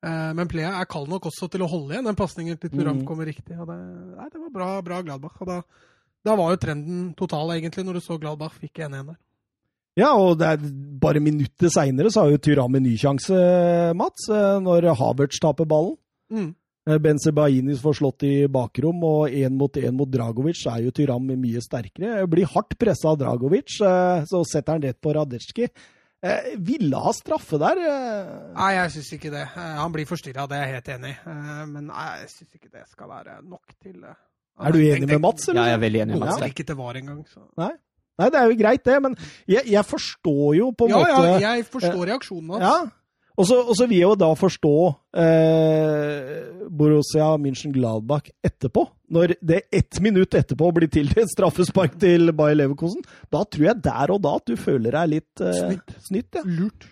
Eh, 0.07 0.31
men 0.39 0.47
Plea 0.51 0.77
er 0.79 0.87
kald 0.91 1.11
nok 1.11 1.27
også 1.33 1.51
til 1.51 1.65
å 1.67 1.71
holde 1.73 1.97
igjen 1.97 2.07
den 2.07 2.19
pasningen 2.23 2.61
til 2.63 2.71
Turam 2.71 3.01
Mm. 3.03 3.07
kommer 3.09 3.27
riktig. 3.27 3.59
Det, 3.59 3.79
nei, 4.15 4.29
det 4.31 4.45
var 4.45 4.55
bra, 4.55 4.71
bra 4.87 5.03
Gladbach. 5.09 5.43
Og 5.43 5.51
da, 5.51 5.59
da 6.23 6.39
var 6.39 6.55
jo 6.55 6.63
trenden 6.63 7.05
total, 7.19 7.51
egentlig, 7.57 7.83
når 7.89 7.99
du 7.99 8.07
så 8.07 8.21
Gladbach 8.23 8.55
fikk 8.63 8.79
1-1 8.87 9.11
der. 9.11 9.19
Ja, 9.99 10.15
og 10.17 10.39
det 10.41 10.49
er 10.49 10.63
bare 11.03 11.21
minutter 11.21 11.69
seinere 11.73 12.09
så 12.13 12.25
har 12.25 12.33
jo 12.33 12.41
Tyram 12.41 12.79
en 12.79 12.87
ny 12.87 12.95
sjanse, 13.01 13.37
Mats, 13.99 14.29
eh, 14.33 14.59
når 14.65 14.89
Havertz 14.97 15.41
taper 15.43 15.69
ballen. 15.69 15.99
Mm. 16.33 16.55
Eh, 16.89 16.99
Benzebaini 16.99 17.77
får 17.79 17.99
slått 18.01 18.25
i 18.27 18.33
bakrom, 18.51 19.05
og 19.05 19.29
én 19.31 19.53
mot 19.55 19.77
én 19.79 19.95
mot 19.95 20.09
Dragovic 20.11 20.65
er 20.67 20.87
jo 20.87 20.95
Tyram 20.97 21.29
mye 21.29 21.61
sterkere. 21.63 22.25
Blir 22.27 22.49
hardt 22.55 22.79
pressa 22.81 23.13
av 23.13 23.21
Dragovic, 23.21 23.77
eh, 23.85 24.25
så 24.27 24.41
setter 24.49 24.79
han 24.79 24.83
rett 24.89 25.01
på 25.01 25.13
Radetsjki. 25.15 25.69
Eh, 26.23 26.57
ville 26.57 26.97
ha 26.97 27.13
straffe 27.13 27.59
der. 27.59 27.79
Nei, 28.55 28.73
jeg 28.79 28.91
syns 28.97 29.13
ikke 29.19 29.31
det. 29.35 29.45
Han 29.59 29.93
blir 29.93 30.07
forstyrra, 30.07 30.49
det 30.49 30.57
er 30.59 30.67
jeg 30.69 30.75
helt 30.79 30.91
enig 30.97 31.13
i. 31.13 31.17
Eh, 31.27 31.65
Men 31.67 31.87
nei, 31.93 32.09
jeg 32.23 32.29
syns 32.31 32.59
ikke 32.59 32.71
det 32.73 32.89
skal 32.89 33.09
være 33.11 33.41
nok 33.43 33.75
til 33.83 34.05
Er 34.07 34.73
du 34.73 34.79
enig 34.79 35.09
med 35.09 35.21
Mats, 35.21 35.49
Ja, 35.49 35.67
jeg 35.69 35.75
er 35.75 35.83
veldig 35.85 36.01
enig 36.07 36.17
med 36.19 36.27
Mats 36.27 36.41
vel 36.41 36.51
ikke 36.55 36.67
til 36.67 36.77
VAR 36.77 36.97
engang, 36.97 37.25
så 37.29 37.45
Nei, 38.23 38.31
det 38.33 38.41
er 38.41 38.49
jo 38.53 38.59
greit, 38.63 38.85
det, 38.87 38.97
men 39.05 39.19
jeg, 39.51 39.67
jeg 39.75 39.85
forstår 39.91 40.57
jo 40.63 40.73
på 40.79 40.87
en 40.89 40.95
Ja, 40.95 41.05
måte 41.05 41.31
ja, 41.43 41.55
jeg 41.59 41.67
forstår 41.75 42.05
reaksjonen 42.15 42.55
hans. 42.57 42.67
Ja. 42.71 42.99
Og 43.41 43.47
så 43.49 43.57
og 43.65 43.73
så 43.79 43.87
vil 43.89 43.97
jeg 43.97 44.05
jo 44.11 44.17
da 44.21 44.27
forstå 44.37 44.73
eh, 45.23 46.67
Borussia 46.69 47.31
München-Gladbach 47.41 48.29
etterpå. 48.45 48.85
Når 49.13 49.35
det 49.41 49.63
ett 49.73 50.01
minutt 50.05 50.35
etterpå 50.37 50.69
blir 50.77 50.91
tildelt 50.93 51.33
straffespark 51.33 51.97
til 52.01 52.33
Bayer 52.37 52.59
Leverkosen, 52.61 53.01
da 53.33 53.43
tror 53.45 53.71
jeg 53.71 53.83
der 53.85 54.13
og 54.15 54.21
da 54.25 54.35
at 54.41 54.49
du 54.49 54.57
føler 54.61 54.95
deg 54.99 55.15
litt 55.17 55.45
eh, 55.45 55.61
Snytt. 55.63 55.95
snytt. 56.09 56.39
Ja. 56.41 56.45
Lurt. 56.45 56.89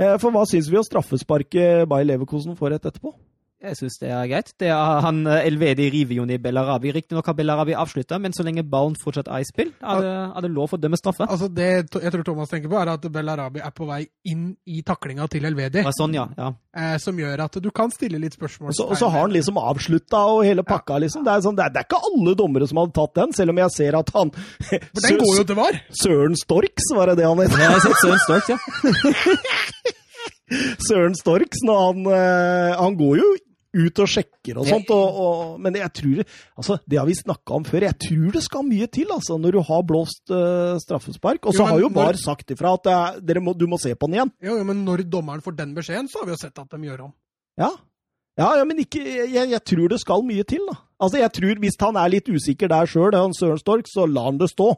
Eh, 0.00 0.16
for 0.22 0.32
hva 0.32 0.46
syns 0.48 0.70
vi 0.72 0.80
om 0.80 0.86
straffesparket 0.86 1.84
Bayer 1.92 2.08
Leverkosen 2.14 2.56
får 2.58 2.76
rett 2.78 2.88
etterpå? 2.90 3.12
Jeg 3.60 3.76
syns 3.76 3.98
det 4.00 4.08
er 4.08 4.24
greit. 4.24 4.50
Det 4.56 4.70
er, 4.72 5.00
han 5.04 5.18
eh, 5.28 5.42
Elvedi 5.44 5.90
river 5.92 6.16
jo 6.16 6.24
ned 6.24 6.40
Bellarabi. 6.40 6.94
Riktignok 6.96 7.26
har 7.28 7.34
Bellarabi 7.36 7.74
avslutta, 7.76 8.16
men 8.16 8.32
så 8.32 8.44
lenge 8.46 8.64
ballen 8.64 8.94
fortsatt 8.96 9.28
er 9.28 9.42
i 9.44 9.48
spill, 9.48 9.74
er 9.84 10.00
det, 10.00 10.14
er 10.38 10.46
det 10.46 10.50
lov 10.54 10.72
å 10.72 10.78
dømme 10.80 10.96
straffe. 10.96 11.26
Altså 11.28 11.50
Det 11.52 11.66
jeg 11.68 12.12
tror 12.14 12.24
Thomas 12.24 12.48
tenker 12.48 12.72
på, 12.72 12.78
er 12.80 12.94
at 12.94 13.04
Bellarabi 13.12 13.60
er 13.60 13.74
på 13.76 13.84
vei 13.90 14.00
inn 14.32 14.54
i 14.64 14.80
taklinga 14.86 15.28
til 15.28 15.44
Elvedi. 15.50 15.82
Ja, 15.84 15.92
sånn, 15.92 16.16
ja. 16.16 16.24
ja. 16.40 16.48
Eh, 16.72 16.96
som 17.04 17.20
gjør 17.20 17.44
at 17.44 17.58
du 17.60 17.68
kan 17.74 17.92
stille 17.92 18.22
litt 18.22 18.38
spørsmål. 18.38 18.72
Og 18.72 18.96
så, 18.96 19.10
har 19.12 19.26
han 19.26 19.36
liksom 19.36 19.60
avslutta 19.60 20.22
og 20.32 20.40
hele 20.48 20.64
pakka, 20.64 20.96
liksom. 21.04 21.26
Det 21.28 21.34
er, 21.34 21.44
sånn, 21.44 21.60
det, 21.60 21.68
er, 21.68 21.76
det 21.76 21.82
er 21.82 21.88
ikke 21.90 22.00
alle 22.08 22.34
dommere 22.40 22.70
som 22.70 22.80
hadde 22.80 22.96
tatt 22.96 23.14
den, 23.20 23.36
selv 23.36 23.52
om 23.52 23.60
jeg 23.60 23.76
ser 23.76 24.00
at 24.00 24.14
han 24.16 24.32
For 24.70 25.04
den 25.04 25.20
går 25.20 25.36
jo 25.42 25.44
til 25.52 25.60
VAR! 25.60 25.82
Søren 26.00 26.40
Storks, 26.40 26.88
var 26.96 27.12
det 27.12 27.20
det 27.20 27.28
han 27.28 27.44
het? 27.44 27.60
Jeg 27.60 27.76
har 27.76 27.84
sett 27.84 28.00
Søren 28.06 28.24
Storks, 28.24 28.48
ja. 28.56 28.58
Søren 30.88 31.14
Storks, 31.18 31.60
når 31.68 31.84
han, 31.84 32.10
eh, 32.16 32.80
han 32.80 32.96
går 32.98 33.20
jo 33.20 33.30
ut 33.76 34.00
og 34.02 34.08
sjekker 34.10 34.58
og 34.58 34.66
sånt, 34.66 34.88
og, 34.90 35.18
og, 35.22 35.60
men 35.62 35.76
jeg 35.78 35.92
tror 35.94 36.22
Altså, 36.58 36.78
det 36.90 36.98
har 36.98 37.06
vi 37.06 37.14
snakka 37.14 37.54
om 37.54 37.64
før. 37.68 37.86
Jeg 37.86 37.98
tror 38.02 38.32
det 38.34 38.42
skal 38.42 38.64
mye 38.66 38.88
til, 38.90 39.12
altså, 39.14 39.36
når 39.38 39.52
du 39.56 39.60
har 39.68 39.84
blåst 39.86 40.32
uh, 40.34 40.74
straffespark. 40.82 41.46
Og 41.46 41.54
så 41.54 41.66
har 41.68 41.78
jo 41.80 41.88
når- 41.92 42.18
sagt 42.18 42.50
ifra 42.50 42.74
at 42.74 42.88
det 43.22 43.36
er, 43.36 43.40
må, 43.40 43.54
du 43.56 43.66
må 43.70 43.78
se 43.80 43.94
på 43.94 44.08
den 44.10 44.18
igjen. 44.18 44.32
Jo, 44.42 44.56
jo, 44.58 44.64
men 44.66 44.82
når 44.84 45.04
dommeren 45.10 45.40
får 45.44 45.56
den 45.60 45.74
beskjeden, 45.76 46.08
så 46.10 46.20
har 46.22 46.26
vi 46.30 46.34
jo 46.34 46.40
sett 46.42 46.58
at 46.58 46.68
de 46.74 46.82
gjør 46.90 47.06
om. 47.06 47.14
Ja. 47.60 47.70
Ja, 48.38 48.54
ja, 48.56 48.64
men 48.64 48.78
ikke, 48.80 49.02
jeg, 49.04 49.50
jeg 49.50 49.62
tror 49.66 49.88
det 49.92 50.00
skal 50.00 50.22
mye 50.24 50.44
til, 50.48 50.62
da. 50.70 50.78
Altså, 51.00 51.18
jeg 51.20 51.32
tror 51.36 51.58
Hvis 51.60 51.76
han 51.80 51.96
er 51.96 52.12
litt 52.12 52.28
usikker 52.30 52.68
der 52.70 52.86
sjøl, 52.88 53.14
han 53.16 53.34
Søren 53.36 53.58
Stork, 53.60 53.88
så 53.90 54.06
lar 54.08 54.30
han 54.30 54.38
det 54.40 54.50
stå. 54.52 54.70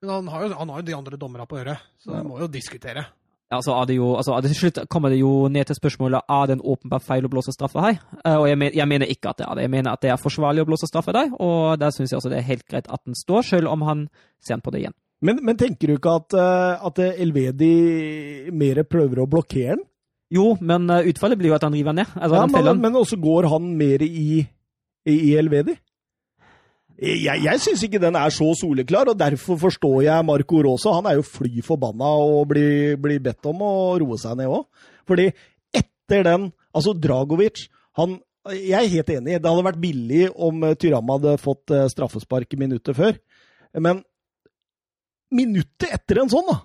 Men 0.00 0.10
han 0.14 0.28
har 0.32 0.46
jo, 0.46 0.54
han 0.56 0.70
har 0.72 0.80
jo 0.80 0.86
de 0.88 0.94
andre 0.96 1.18
dommerne 1.20 1.46
på 1.46 1.58
øret, 1.60 1.82
så 2.00 2.14
de 2.16 2.22
må 2.26 2.38
jo 2.40 2.48
diskutere. 2.48 3.04
Altså, 3.50 3.74
det 3.88 3.96
jo, 3.96 4.12
altså, 4.14 4.36
det 4.40 4.52
til 4.52 4.58
slutt 4.60 4.78
kommer 4.88 5.10
det 5.10 5.18
jo 5.18 5.48
ned 5.50 5.66
til 5.66 5.74
spørsmålet 5.74 6.22
er 6.30 6.46
det 6.46 6.54
en 6.54 6.64
åpenbar 6.72 7.02
feil 7.02 7.26
å 7.26 7.30
blåse 7.32 7.50
straffe 7.50 7.82
her. 7.82 7.98
Eh, 8.22 8.36
og 8.36 8.46
jeg, 8.46 8.58
men, 8.60 8.70
jeg 8.78 8.86
mener 8.86 9.10
ikke 9.10 9.32
at 9.32 9.40
det 9.40 9.46
er 9.48 9.58
det. 9.58 9.64
Jeg 9.66 9.72
mener 9.74 9.90
at 9.90 10.02
det 10.04 10.12
er 10.14 10.20
forsvarlig 10.22 10.62
å 10.62 10.68
blåse 10.68 10.86
straffe 10.86 11.14
der, 11.16 11.32
og 11.34 11.80
der 11.82 11.90
syns 11.94 12.14
jeg 12.14 12.20
også 12.20 12.30
det 12.30 12.38
er 12.38 12.46
helt 12.46 12.66
greit 12.70 12.86
at 12.86 13.02
den 13.08 13.18
står, 13.18 13.42
selv 13.48 13.72
om 13.72 13.82
han 13.88 14.06
ser 14.38 14.62
på 14.62 14.70
det 14.70 14.84
igjen. 14.84 14.96
Men, 15.26 15.42
men 15.44 15.58
tenker 15.58 15.90
du 15.90 15.98
ikke 15.98 16.14
at, 16.22 16.38
eh, 16.38 16.86
at 16.88 17.02
Elvedi 17.10 17.74
mer 18.54 18.84
prøver 18.88 19.24
å 19.24 19.28
blokkere 19.28 19.74
den? 19.74 19.84
Jo, 20.30 20.52
men 20.62 20.86
eh, 20.94 21.10
utfallet 21.10 21.40
blir 21.40 21.50
jo 21.50 21.58
at 21.58 21.66
han 21.66 21.74
river 21.74 21.96
ned. 21.98 22.14
Altså, 22.14 22.38
Ja, 22.38 22.46
han 22.46 22.54
men, 22.54 22.82
men 22.86 23.02
også 23.02 23.18
går 23.20 23.50
han 23.50 23.72
mer 23.76 24.06
i, 24.06 24.44
i, 24.46 25.16
i 25.16 25.34
Elvedi? 25.40 25.74
Jeg, 27.00 27.40
jeg 27.46 27.60
syns 27.64 27.82
ikke 27.86 28.00
den 28.02 28.16
er 28.20 28.32
så 28.34 28.50
soleklar, 28.60 29.08
og 29.08 29.16
derfor 29.16 29.56
forstår 29.62 30.02
jeg 30.04 30.26
Marco 30.28 30.58
Rosa. 30.66 30.92
Han 30.98 31.08
er 31.08 31.16
jo 31.16 31.24
fly 31.24 31.62
forbanna 31.64 32.10
og 32.20 32.50
blir, 32.50 32.98
blir 33.00 33.22
bedt 33.24 33.46
om 33.48 33.62
å 33.64 33.72
roe 34.02 34.18
seg 34.20 34.36
ned 34.36 34.52
òg. 34.52 34.66
Fordi 35.08 35.30
etter 35.72 36.26
den 36.28 36.50
Altså, 36.70 36.92
Dragovic 36.94 37.64
han, 37.98 38.20
Jeg 38.54 38.76
er 38.78 38.92
helt 38.92 39.08
enig. 39.10 39.38
Det 39.42 39.50
hadde 39.50 39.64
vært 39.66 39.80
billig 39.82 40.28
om 40.38 40.62
Tyram 40.78 41.08
hadde 41.16 41.32
fått 41.42 41.72
eh, 41.74 41.88
straffespark 41.90 42.54
minuttet 42.60 42.94
før. 42.94 43.16
Men 43.74 44.04
minuttet 45.34 45.90
etter 45.90 46.22
en 46.22 46.30
sånn, 46.30 46.46
da, 46.46 46.60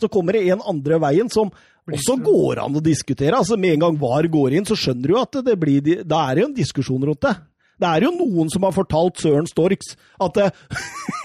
så 0.00 0.08
kommer 0.12 0.36
det 0.36 0.46
en 0.54 0.64
andre 0.72 0.98
veien 1.02 1.28
som 1.32 1.52
også 1.90 2.16
går 2.24 2.62
an 2.64 2.78
å 2.78 2.82
diskutere. 2.84 3.36
Altså, 3.36 3.58
Med 3.60 3.76
en 3.76 3.84
gang 3.84 4.00
VAR 4.00 4.30
går 4.32 4.56
inn, 4.56 4.66
så 4.68 4.78
skjønner 4.78 5.12
du 5.12 5.20
at 5.20 5.40
det 5.44 5.58
blir, 5.60 6.02
da 6.08 6.24
er 6.24 6.34
det 6.34 6.44
jo 6.44 6.50
en 6.50 6.58
diskusjon 6.58 7.06
rundt 7.10 7.24
det. 7.26 7.36
Det 7.80 7.88
er 7.88 8.04
jo 8.04 8.10
noen 8.12 8.50
som 8.52 8.64
har 8.66 8.74
fortalt 8.76 9.20
Søren 9.22 9.46
Storks 9.48 9.94
at 10.20 10.36
det, 10.36 10.48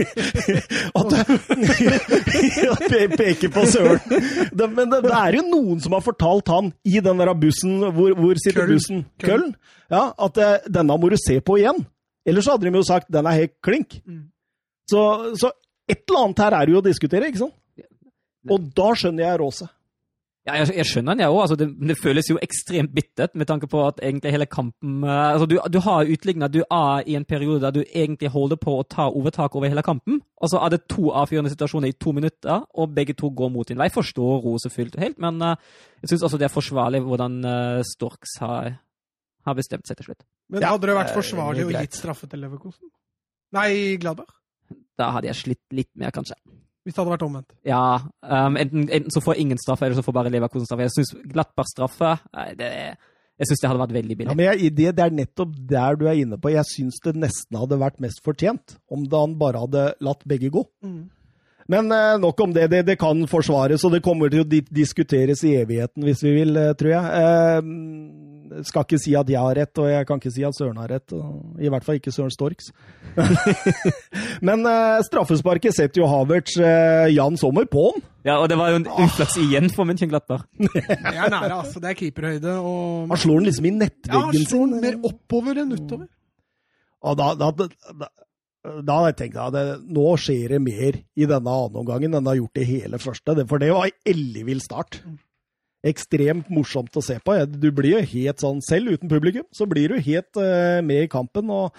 At 1.00 1.12
det, 1.12 1.24
at 2.76 2.86
jeg 2.96 3.10
peker 3.18 3.52
på 3.54 3.65
Søren. 3.70 4.00
Det, 4.56 4.70
men 4.72 4.91
det, 4.94 5.02
det 5.06 5.15
er 5.18 5.39
jo 5.39 5.44
noen 5.50 5.82
som 5.84 5.96
har 5.98 6.04
fortalt 6.06 6.48
han 6.54 6.72
i 6.88 7.02
den 7.04 7.20
der 7.22 7.34
bussen 7.39 7.84
Hvor, 7.96 8.15
hvor 8.15 8.39
sitter 8.39 8.63
Køln. 8.63 8.72
bussen? 8.74 9.04
Køln. 9.22 9.52
Ja, 9.91 10.08
at 10.15 10.39
eh, 10.41 10.56
denne 10.72 10.98
må 11.00 11.12
du 11.12 11.18
se 11.20 11.38
på 11.44 11.60
igjen. 11.62 11.84
Ellers 12.26 12.48
hadde 12.50 12.65
de 12.65 12.74
jo 12.80 12.86
sagt 12.88 13.12
den 13.13 13.28
er 13.30 13.41
helt 13.44 13.56
klink. 13.65 14.00
Mm. 14.08 14.26
Så, 14.89 15.02
så 15.38 15.52
et 15.89 16.02
eller 16.08 16.24
annet 16.24 16.41
her 16.46 16.56
er 16.58 16.72
jo 16.72 16.80
å 16.82 16.86
diskutere, 16.86 17.30
ikke 17.30 17.44
sant? 17.44 17.58
Og 18.50 18.70
da 18.78 18.91
skjønner 18.98 19.26
jeg 19.26 19.39
Råse. 19.41 19.68
Ja, 20.45 20.60
jeg, 20.60 20.75
jeg 20.77 20.86
skjønner 20.86 21.15
den, 21.15 21.23
jeg 21.23 21.34
òg. 21.34 21.39
Altså, 21.41 21.55
det, 21.58 21.65
det 21.89 21.95
føles 21.97 22.27
jo 22.29 22.36
ekstremt 22.43 22.91
bittert 22.93 23.34
med 23.34 23.47
tanke 23.49 23.65
på 23.69 23.79
at 23.81 23.97
egentlig 24.05 24.34
hele 24.36 24.45
kampen 24.45 24.99
eh, 25.01 25.21
altså, 25.31 25.47
du, 25.49 25.55
du 25.73 25.79
har 25.81 26.12
utligna, 26.13 26.49
du 26.53 26.60
er 26.62 27.08
i 27.10 27.15
en 27.17 27.25
periode 27.25 27.63
der 27.63 27.73
du 27.73 27.81
egentlig 27.81 28.29
holder 28.29 28.60
på 28.62 28.75
å 28.77 28.84
ta 28.86 29.08
overtak 29.10 29.58
over 29.58 29.73
hele 29.73 29.81
kampen. 29.86 30.19
Og 30.38 30.51
så 30.51 30.62
er 30.62 30.75
det 30.75 30.84
to 30.91 31.10
avgjørende 31.17 31.49
situasjoner 31.49 31.89
i 31.89 31.97
to 31.97 32.13
minutter, 32.13 32.62
og 32.77 32.93
begge 32.93 33.15
to 33.17 33.31
går 33.34 33.49
mot 33.55 33.65
din 33.65 33.81
vei. 33.81 33.88
Jeg 33.89 33.95
forstår 33.97 34.45
Rose 34.45 34.69
fullt 34.69 34.99
og 34.99 35.01
helt, 35.08 35.17
men 35.23 35.41
uh, 35.41 35.55
jeg 36.03 36.12
syns 36.12 36.27
også 36.27 36.38
det 36.38 36.45
er 36.49 36.53
forsvarlig 36.53 37.01
hvordan 37.08 37.39
uh, 37.47 37.81
Storks 37.95 38.38
har, 38.43 38.75
har 39.49 39.58
bestemt 39.58 39.89
seg 39.89 39.97
til 39.97 40.12
slutt. 40.12 40.27
Men 40.53 40.62
Ja, 40.62 40.75
hadde 40.75 40.91
det 40.91 40.99
vært 40.99 41.15
forsvarlig 41.15 41.65
å 41.65 41.73
gitt 41.73 41.97
straffe 41.97 42.29
til 42.29 42.45
Leverkosen? 42.45 42.91
Nei, 43.58 43.97
Gladbach. 43.97 44.29
Da 44.99 45.10
hadde 45.15 45.31
jeg 45.31 45.41
slitt 45.41 45.65
litt 45.73 45.89
mer, 45.97 46.13
kanskje. 46.13 46.38
Hvis 46.86 46.93
det 46.93 47.02
hadde 47.02 47.15
vært 47.15 47.26
omvendt. 47.26 47.50
Ja, 47.65 47.98
um, 48.21 48.56
enten, 48.62 48.86
enten 48.93 49.10
så 49.13 49.24
får 49.26 49.39
ingen 49.41 49.58
straffe, 49.58 49.88
eller 49.88 49.98
så 49.98 50.06
får 50.06 50.13
bare 50.19 50.30
Leverkosen 50.30 50.67
straffe. 50.69 50.86
Jeg 50.86 50.93
syns 50.93 51.15
Glattberg 51.34 51.71
straffe 51.71 52.12
det, 52.60 52.69
Jeg 53.41 53.50
syns 53.50 53.63
det 53.63 53.71
hadde 53.71 53.82
vært 53.82 53.95
veldig 53.95 54.13
Ja, 54.13 54.19
billig. 54.21 54.36
men 54.38 54.45
jeg, 54.45 54.69
det, 54.78 54.91
det 54.95 55.04
er 55.08 55.17
nettopp 55.17 55.56
der 55.74 55.98
du 55.98 56.06
er 56.08 56.21
inne 56.21 56.38
på. 56.38 56.54
Jeg 56.54 56.69
syns 56.69 57.02
det 57.04 57.15
nesten 57.17 57.58
hadde 57.58 57.82
vært 57.82 57.98
mest 58.06 58.21
fortjent 58.24 58.78
om 58.88 59.04
da 59.10 59.24
han 59.26 59.34
bare 59.41 59.65
hadde 59.65 59.88
latt 60.06 60.21
begge 60.30 60.54
gå. 60.54 60.63
Men 61.67 61.89
uh, 61.89 62.13
nok 62.21 62.45
om 62.45 62.54
det. 62.54 62.67
det. 62.69 62.84
Det 62.86 63.00
kan 63.02 63.26
forsvares, 63.28 63.82
og 63.84 63.95
det 63.95 64.04
kommer 64.06 64.30
til 64.30 64.45
å 64.45 64.50
diskuteres 64.69 65.41
i 65.43 65.56
evigheten 65.58 66.06
hvis 66.06 66.21
vi 66.21 66.36
vil, 66.38 66.54
uh, 66.54 66.76
tror 66.78 66.91
jeg. 66.93 67.06
Eh, 67.26 68.35
skal 68.67 68.86
ikke 68.86 68.99
si 69.01 69.13
at 69.17 69.29
jeg 69.31 69.41
har 69.41 69.55
rett, 69.58 69.81
og 69.81 69.88
jeg 69.89 70.08
kan 70.08 70.19
ikke 70.21 70.34
si 70.34 70.43
at 70.47 70.58
Søren 70.58 70.79
har 70.81 70.91
rett. 70.91 71.13
Og 71.15 71.62
I 71.62 71.71
hvert 71.71 71.86
fall 71.86 71.99
ikke 71.99 72.13
Søren 72.13 72.34
Storks. 72.34 72.71
Men 74.47 74.65
uh, 74.67 74.99
straffesparket 75.05 75.75
setter 75.75 76.03
jo 76.03 76.10
Havertz 76.12 76.58
uh, 76.60 77.08
Jan 77.13 77.39
Sommer 77.39 77.67
på 77.69 77.88
han. 77.89 78.03
Ja, 78.25 78.39
Og 78.41 78.49
det 78.49 78.58
var 78.58 78.73
jo 78.73 78.81
en 78.81 78.88
uflaks 78.89 79.38
igjen 79.38 79.69
for 79.73 79.86
München 79.86 80.10
Glattberg. 80.10 80.47
Det 80.58 81.13
er 81.13 81.29
nære, 81.29 81.60
altså. 81.62 81.81
Det 81.81 81.91
er 81.91 81.97
keeperhøyde. 81.99 82.58
Og 82.58 83.12
Han 83.13 83.21
slår 83.21 83.41
den 83.41 83.49
liksom 83.51 83.69
i 83.69 83.73
ja, 83.75 83.89
han 84.17 84.45
slår 84.49 84.69
den 84.71 84.81
mer 84.81 85.10
oppover 85.12 85.62
enn 85.62 85.75
utover. 85.75 86.08
Og 87.05 87.19
da, 87.19 87.27
da, 87.38 87.51
da, 87.53 87.67
da, 88.01 88.10
da 88.81 88.95
hadde 88.97 89.12
jeg 89.12 89.17
tenkt 89.19 89.38
at 89.43 89.84
nå 89.93 90.08
skjer 90.17 90.55
det 90.55 90.62
mer 90.63 90.97
i 90.97 91.27
denne 91.29 91.53
andre 91.53 91.84
omgangen 91.84 92.17
enn 92.17 92.25
det 92.25 92.34
har 92.34 92.41
gjort 92.41 92.62
i 92.63 92.67
hele 92.71 93.01
første. 93.03 93.38
For 93.45 93.62
det 93.62 93.69
var 93.75 93.93
ellevill 94.10 94.63
start. 94.63 95.03
Ekstremt 95.86 96.50
morsomt 96.50 96.98
å 96.98 97.04
se 97.06 97.19
på. 97.21 97.36
Du 97.45 97.69
blir 97.76 98.00
jo 98.00 98.02
helt 98.15 98.41
sånn, 98.41 98.63
Selv 98.65 98.95
uten 98.95 99.12
publikum 99.12 99.45
så 99.54 99.67
blir 99.69 99.93
du 99.93 100.02
helt 100.02 100.41
uh, 100.41 100.82
med 100.86 101.06
i 101.06 101.12
kampen. 101.12 101.52
og 101.54 101.76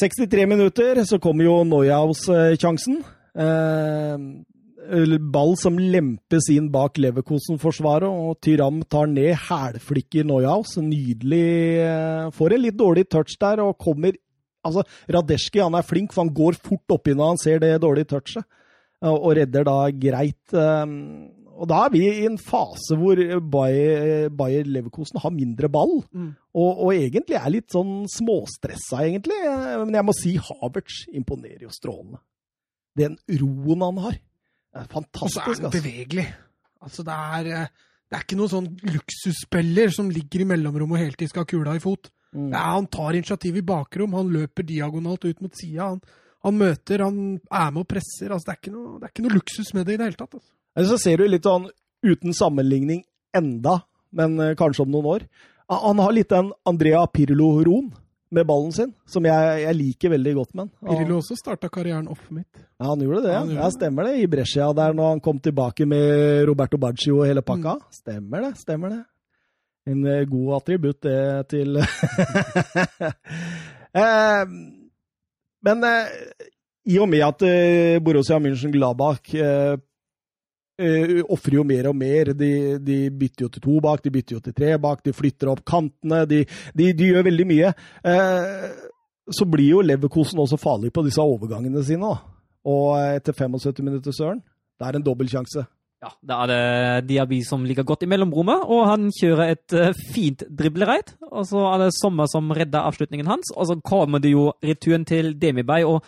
63 0.00 0.46
minutter, 0.46 1.02
så 1.04 1.18
kommer 1.20 1.44
jo 1.44 1.56
Neuhaus-sjansen. 1.66 3.02
Uh, 3.36 5.18
ball 5.32 5.54
som 5.60 5.76
lempes 5.78 6.48
inn 6.52 6.70
bak 6.72 6.98
Leverkosen-forsvaret, 6.98 8.08
og 8.08 8.38
Tyram 8.42 8.80
tar 8.90 9.10
ned, 9.10 9.34
hælflikker 9.48 10.26
Neuhaus. 10.28 10.76
Nydelig. 10.78 11.84
Uh, 11.84 12.30
får 12.36 12.56
en 12.56 12.64
litt 12.64 12.78
dårlig 12.78 13.08
touch 13.10 13.36
der, 13.40 13.64
og 13.64 13.78
kommer 13.78 14.18
Altså, 14.60 14.82
Radeski 15.08 15.56
han 15.62 15.72
er 15.72 15.84
flink, 15.88 16.10
for 16.12 16.20
han 16.20 16.34
går 16.36 16.58
fort 16.60 16.92
oppi 16.92 17.14
når 17.16 17.30
han 17.30 17.38
ser 17.40 17.62
det 17.62 17.78
dårlige 17.80 18.10
touchet, 18.10 18.44
uh, 19.00 19.14
og 19.14 19.32
redder 19.38 19.64
da 19.64 19.76
greit. 19.88 20.42
Og 21.60 21.68
da 21.68 21.82
er 21.84 21.92
vi 21.92 22.00
i 22.08 22.24
en 22.24 22.38
fase 22.40 22.96
hvor 22.96 23.20
Bayer, 23.52 24.30
Bayer 24.32 24.68
Leverkosen 24.68 25.20
har 25.20 25.32
mindre 25.34 25.68
ball. 25.72 25.98
Mm. 26.08 26.30
Og, 26.56 26.70
og 26.86 26.92
egentlig 26.94 27.36
er 27.36 27.52
litt 27.52 27.68
sånn 27.74 28.06
småstressa, 28.08 29.02
egentlig. 29.04 29.36
Men 29.84 29.98
jeg 29.98 30.06
må 30.08 30.14
si 30.16 30.32
Havertz 30.40 31.02
imponerer 31.12 31.66
jo 31.66 31.72
strålende. 31.74 32.22
Den 32.96 33.18
roen 33.42 33.84
han 33.84 34.00
har. 34.06 34.16
Det 34.70 34.84
er 34.84 34.88
fantastisk. 34.90 35.42
Og 35.44 35.58
så 35.58 35.60
er 35.60 35.66
han 35.66 35.74
bevegelig. 35.74 36.26
Altså, 36.80 37.04
det 37.04 37.18
er, 37.36 37.50
det 38.08 38.16
er 38.16 38.24
ikke 38.24 38.38
noen 38.40 38.52
sånn 38.54 38.70
luksusspiller 38.94 39.92
som 39.94 40.08
ligger 40.14 40.46
i 40.46 40.48
mellomrom 40.54 40.96
og 40.96 41.02
hele 41.02 41.18
tiden 41.18 41.34
skal 41.34 41.44
ha 41.44 41.50
kula 41.50 41.76
i 41.76 41.82
fot. 41.82 42.08
Mm. 42.32 42.48
Ja, 42.54 42.62
han 42.76 42.88
tar 42.88 43.18
initiativ 43.18 43.58
i 43.58 43.66
bakrom, 43.66 44.14
han 44.16 44.30
løper 44.32 44.64
diagonalt 44.64 45.26
ut 45.26 45.44
mot 45.44 45.60
sida. 45.60 45.90
Han, 45.92 46.00
han 46.46 46.56
møter, 46.56 47.04
han 47.04 47.20
er 47.36 47.68
med 47.74 47.82
og 47.82 47.90
presser. 47.90 48.32
Altså, 48.32 48.48
det, 48.48 48.56
er 48.56 48.62
ikke 48.62 48.74
noe, 48.78 48.96
det 48.96 49.08
er 49.08 49.14
ikke 49.14 49.26
noe 49.26 49.36
luksus 49.36 49.74
med 49.76 49.84
det 49.84 49.98
i 49.98 50.00
det 50.00 50.08
hele 50.08 50.20
tatt. 50.22 50.38
Altså. 50.40 50.52
Eller 50.76 50.88
så 50.90 50.98
ser 51.00 51.20
du 51.20 51.28
litt 51.28 51.46
sånn 51.46 51.68
uten 52.06 52.34
sammenligning 52.36 53.02
enda, 53.36 53.80
men 54.16 54.38
eh, 54.40 54.56
kanskje 54.58 54.84
om 54.86 54.92
noen 54.94 55.10
år. 55.16 55.26
Han 55.70 56.00
har 56.02 56.14
litt 56.14 56.32
den 56.32 56.50
Andrea 56.66 57.04
Pirlo-roen 57.06 57.92
med 58.30 58.46
ballen 58.46 58.72
sin, 58.74 58.92
som 59.10 59.26
jeg, 59.26 59.62
jeg 59.64 59.76
liker 59.76 60.12
veldig 60.14 60.32
godt 60.38 60.52
med 60.54 60.66
han. 60.66 60.70
Pirlo 60.90 61.18
også 61.18 61.36
starta 61.38 61.70
karrieren 61.72 62.08
off 62.10 62.22
mitt. 62.30 62.50
Ja, 62.78 62.92
han 62.92 63.02
gjorde 63.02 63.22
det. 63.26 63.32
Ja, 63.34 63.42
gjorde 63.44 63.58
ja, 63.58 63.70
stemmer 63.74 64.06
det. 64.06 64.16
I 64.22 64.28
Brescia 64.30 64.68
der 64.76 64.94
når 64.96 65.14
han 65.14 65.22
kom 65.24 65.40
tilbake 65.42 65.86
med 65.90 66.44
Roberto 66.48 66.78
Baggio 66.80 67.20
og 67.20 67.26
hele 67.30 67.42
pakka. 67.46 67.76
Mm. 67.78 67.96
Stemmer 68.00 68.46
det, 68.46 68.52
stemmer 68.62 68.94
det. 68.94 69.00
En 69.90 70.06
eh, 70.06 70.26
god 70.30 70.56
attributt, 70.60 71.00
det, 71.06 71.48
til 71.50 71.80
eh, 74.00 74.42
Men 75.66 75.86
eh, 75.88 76.10
i 76.90 76.98
og 77.00 77.08
med 77.10 77.24
at 77.26 77.46
eh, 77.46 78.02
Borussia 78.04 78.38
München-Gladbach 78.42 79.34
eh, 79.34 79.74
eh, 80.80 81.16
ofrer 81.28 81.58
jo 81.60 81.64
mer 81.68 81.90
og 81.90 81.96
mer. 82.00 82.32
De, 82.36 82.50
de 82.82 82.98
bytter 83.12 83.46
jo 83.46 83.50
til 83.54 83.64
to 83.64 83.78
bak, 83.84 84.02
de 84.04 84.12
bytter 84.14 84.38
jo 84.38 84.44
til 84.44 84.56
tre 84.56 84.76
bak, 84.82 85.02
de 85.06 85.14
flytter 85.16 85.52
opp 85.52 85.64
kantene. 85.68 86.24
De, 86.30 86.44
de, 86.76 86.92
de 86.96 87.10
gjør 87.12 87.26
veldig 87.28 87.48
mye. 87.50 87.72
Eh, 88.10 88.70
så 89.30 89.46
blir 89.46 89.76
jo 89.76 89.82
Leverkosen 89.86 90.40
også 90.42 90.58
farlig 90.60 90.92
på 90.94 91.04
disse 91.06 91.22
overgangene 91.22 91.84
sine. 91.86 92.08
da. 92.08 92.38
Og 92.70 92.96
etter 93.16 93.36
75 93.36 93.84
minutter, 93.86 94.12
Søren, 94.16 94.40
det 94.80 94.88
er 94.88 94.98
en 94.98 95.06
dobbeltsjanse. 95.06 95.66
Ja, 96.00 96.08
Da 96.24 96.36
er 96.42 96.48
det 96.48 97.08
Diaby 97.10 97.42
som 97.44 97.64
ligger 97.68 97.84
godt 97.84 98.06
i 98.06 98.08
mellomrommet, 98.08 98.62
og 98.72 98.86
han 98.88 99.10
kjører 99.12 99.52
et 99.52 99.74
eh, 99.76 99.92
fint 100.14 100.42
driblereid. 100.48 101.12
Og 101.28 101.44
så 101.48 101.60
er 101.74 101.84
det 101.84 101.90
Sommer 101.98 102.28
som 102.32 102.48
redder 102.56 102.88
avslutningen 102.88 103.28
hans, 103.28 103.52
og 103.52 103.68
så 103.68 103.76
kommer 103.84 104.22
det 104.24 104.32
jo 104.32 104.48
returen 104.64 105.04
til 105.04 105.34
Demibay. 105.36 105.84
og 105.84 106.00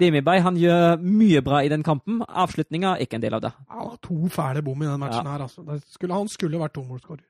Demibay 0.00 0.42
han 0.44 0.56
gjør 0.60 0.98
mye 1.00 1.40
bra 1.44 1.62
i 1.64 1.70
den 1.72 1.82
kampen. 1.86 2.18
Avslutninga 2.28 2.96
er 2.96 3.06
ikke 3.06 3.16
en 3.16 3.22
del 3.24 3.36
av 3.38 3.44
det. 3.46 3.52
Ja, 3.70 3.86
to 4.04 4.28
fæle 4.32 4.60
bom 4.66 4.82
i 4.82 4.88
den 4.90 5.00
matchen 5.00 5.26
her. 5.30 5.46
Altså. 5.46 5.64
Det 5.64 5.78
skulle, 5.94 6.14
han 6.18 6.28
skulle 6.28 6.60
vært 6.60 6.74
tomålsskårer. 6.76 7.24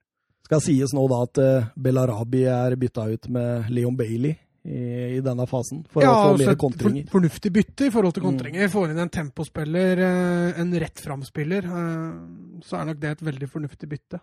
Skal 0.47 0.61
sies 0.63 0.93
nå 0.95 1.05
da 1.11 1.21
at 1.27 1.39
uh, 1.43 1.69
Belarabi 1.79 2.45
er 2.51 2.75
bytta 2.79 3.07
ut 3.11 3.29
med 3.35 3.71
Leon 3.75 3.97
Bailey 3.99 4.35
i, 4.67 5.17
i 5.17 5.21
denne 5.23 5.47
fasen, 5.47 5.85
for 5.91 6.03
å 6.03 6.11
få 6.11 6.29
altså 6.33 6.47
mer 6.51 6.59
kontringer. 6.59 7.05
For, 7.07 7.19
fornuftig 7.21 7.53
bytte 7.55 7.87
i 7.87 7.91
forhold 7.95 8.15
til 8.15 8.23
Mm. 8.25 8.31
kontringer. 8.33 8.69
Får 8.71 8.91
inn 8.91 8.99
en 8.99 9.13
tempospiller, 9.15 10.03
eh, 10.03 10.61
en 10.61 10.73
rett 10.83 11.03
fram-spiller, 11.03 11.67
eh, 11.71 12.63
så 12.67 12.81
er 12.81 12.89
nok 12.91 12.99
det 13.03 13.11
et 13.15 13.23
veldig 13.27 13.49
fornuftig 13.51 13.89
bytte. 13.91 14.21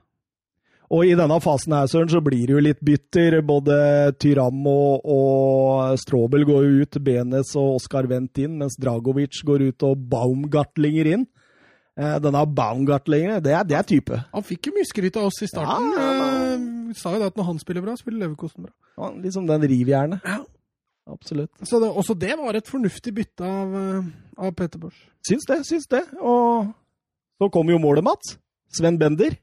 Og 0.93 1.09
i 1.09 1.15
denne 1.17 1.39
fasen 1.41 1.73
her, 1.73 1.87
Søren, 1.89 2.09
så 2.11 2.19
blir 2.21 2.45
det 2.45 2.53
jo 2.53 2.61
litt 2.61 2.81
bytter. 2.85 3.39
Både 3.45 3.75
Tyram 4.21 4.59
og, 4.69 5.07
og 5.09 5.95
Strobel 5.97 6.45
går 6.45 6.67
jo 6.67 6.83
ut, 6.85 6.99
Benes 7.01 7.55
og 7.57 7.79
Oskar 7.79 8.05
Wendt 8.11 8.43
inn, 8.43 8.59
mens 8.59 8.77
Dragovic 8.77 9.39
går 9.47 9.69
ut 9.71 9.85
og 9.87 10.03
Baumgartlinger 10.11 11.09
inn. 11.15 11.25
Eh, 11.97 12.17
denne 12.21 12.43
Baumgartlinger, 12.45 13.41
det 13.41 13.57
det 13.69 13.77
er 13.77 13.87
type. 13.89 14.19
Han 14.33 14.45
fikk 14.45 14.69
jo 14.69 14.75
mye 14.77 14.89
skryt 14.89 15.17
av 15.17 15.31
oss 15.31 15.41
i 15.45 15.49
starten. 15.49 15.89
Ja, 15.97 16.11
ja. 16.19 16.29
Eh, 16.53 16.93
sa 16.97 17.15
jo 17.15 17.23
det 17.23 17.31
at 17.33 17.41
når 17.41 17.49
han 17.49 17.61
spiller 17.61 17.85
bra, 17.85 17.97
spiller 17.97 18.27
Leverkosten 18.27 18.67
bra. 18.67 18.73
Ja, 18.97 19.09
liksom 19.25 19.49
den 19.49 19.65
rivjernet. 19.73 20.21
Ja. 20.25 20.43
Absolutt. 21.09 21.51
Så 21.67 21.81
det, 21.83 21.89
også 21.89 22.15
det 22.15 22.37
var 22.39 22.55
et 22.55 22.69
fornuftig 22.69 23.11
bytte 23.17 23.43
av, 23.43 23.73
eh, 23.75 24.05
av 24.37 24.53
Peter 24.55 24.79
Bosch. 24.79 25.01
Syns 25.27 25.49
det, 25.49 25.59
syns 25.67 25.89
det. 25.91 26.05
Og 26.21 26.69
så 27.41 27.49
kom 27.51 27.69
jo 27.69 27.81
målet, 27.81 28.05
Mats. 28.05 28.37
Sven 28.73 28.97
Bender. 28.97 29.35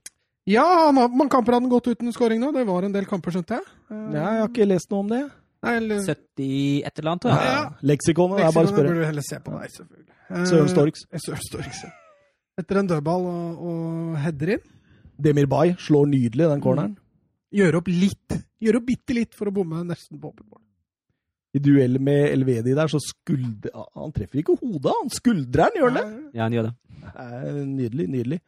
Ja, 0.50 0.64
han 0.86 0.96
har- 0.98 1.08
mange 1.12 1.30
kamper 1.30 1.54
hadde 1.54 1.66
han 1.68 1.70
gått 1.72 1.86
uten 1.92 2.10
skåring 2.12 2.40
nå. 2.42 2.50
Det 2.56 2.64
var 2.66 2.82
en 2.88 2.92
del 2.96 3.06
kamper, 3.06 3.30
skjønte 3.36 3.58
jeg. 3.58 3.66
Ja, 3.90 4.24
jeg 4.34 4.40
har 4.40 4.48
ikke 4.48 4.66
lest 4.68 4.90
noe 4.90 5.00
om 5.04 5.08
det. 5.12 5.22
nei, 5.62 5.74
eller, 5.76 6.00
70 6.06 6.82
et 6.86 6.98
eller 6.98 7.10
annet, 7.12 7.22
tror 7.22 7.32
jeg. 7.36 7.50
Ja. 7.52 7.70
Leksikonet, 7.82 8.36
det 8.40 8.46
er 8.46 8.52
bare 8.56 8.66
å 8.66 8.72
spørre. 8.72 8.88
burde 8.88 9.00
du 9.02 9.04
heller 9.10 9.22
se 9.28 9.38
på 9.44 9.52
deg, 9.60 9.70
selvfølgelig. 9.76 10.06
Eh, 10.30 10.44
Søren 10.46 10.68
Storks. 10.72 11.00
Søren 11.26 11.42
Storks. 11.48 11.84
Etter 12.58 12.78
en 12.80 12.86
dødball 12.88 13.26
og, 13.26 13.60
og 13.70 14.16
header 14.24 14.54
inn. 14.56 14.64
Demir 15.20 15.46
Bay 15.46 15.74
slår 15.76 16.06
nydelig 16.08 16.48
den 16.48 16.60
corneren. 16.64 16.96
Gjøre 17.52 17.80
opp 17.82 17.88
litt. 17.88 18.36
Gjøre 18.62 18.76
opp 18.80 18.86
bitte 18.86 19.14
litt 19.16 19.34
for 19.36 19.50
å 19.50 19.52
bomme 19.54 19.82
nesten 19.84 20.18
på 20.20 20.30
åpent 20.32 20.48
mål. 20.48 20.60
I 21.52 21.58
duell 21.58 21.98
med 21.98 22.28
Elvedi 22.30 22.74
der, 22.78 22.86
så 22.86 23.00
skuldrer 23.02 23.72
Han 23.96 24.12
treffer 24.14 24.38
ikke 24.38 24.54
hodet, 24.60 24.92
han 25.02 25.10
skuldrer 25.10 25.66
den, 25.66 25.80
gjør 25.82 25.90
han 25.90 25.96
det? 25.98 26.30
Ja, 26.38 26.42
han 26.44 26.52
gjør 26.54 26.68
det. 26.68 26.74
Eh, 27.10 27.64
Nydelig, 27.66 28.06
nydelig. 28.08 28.40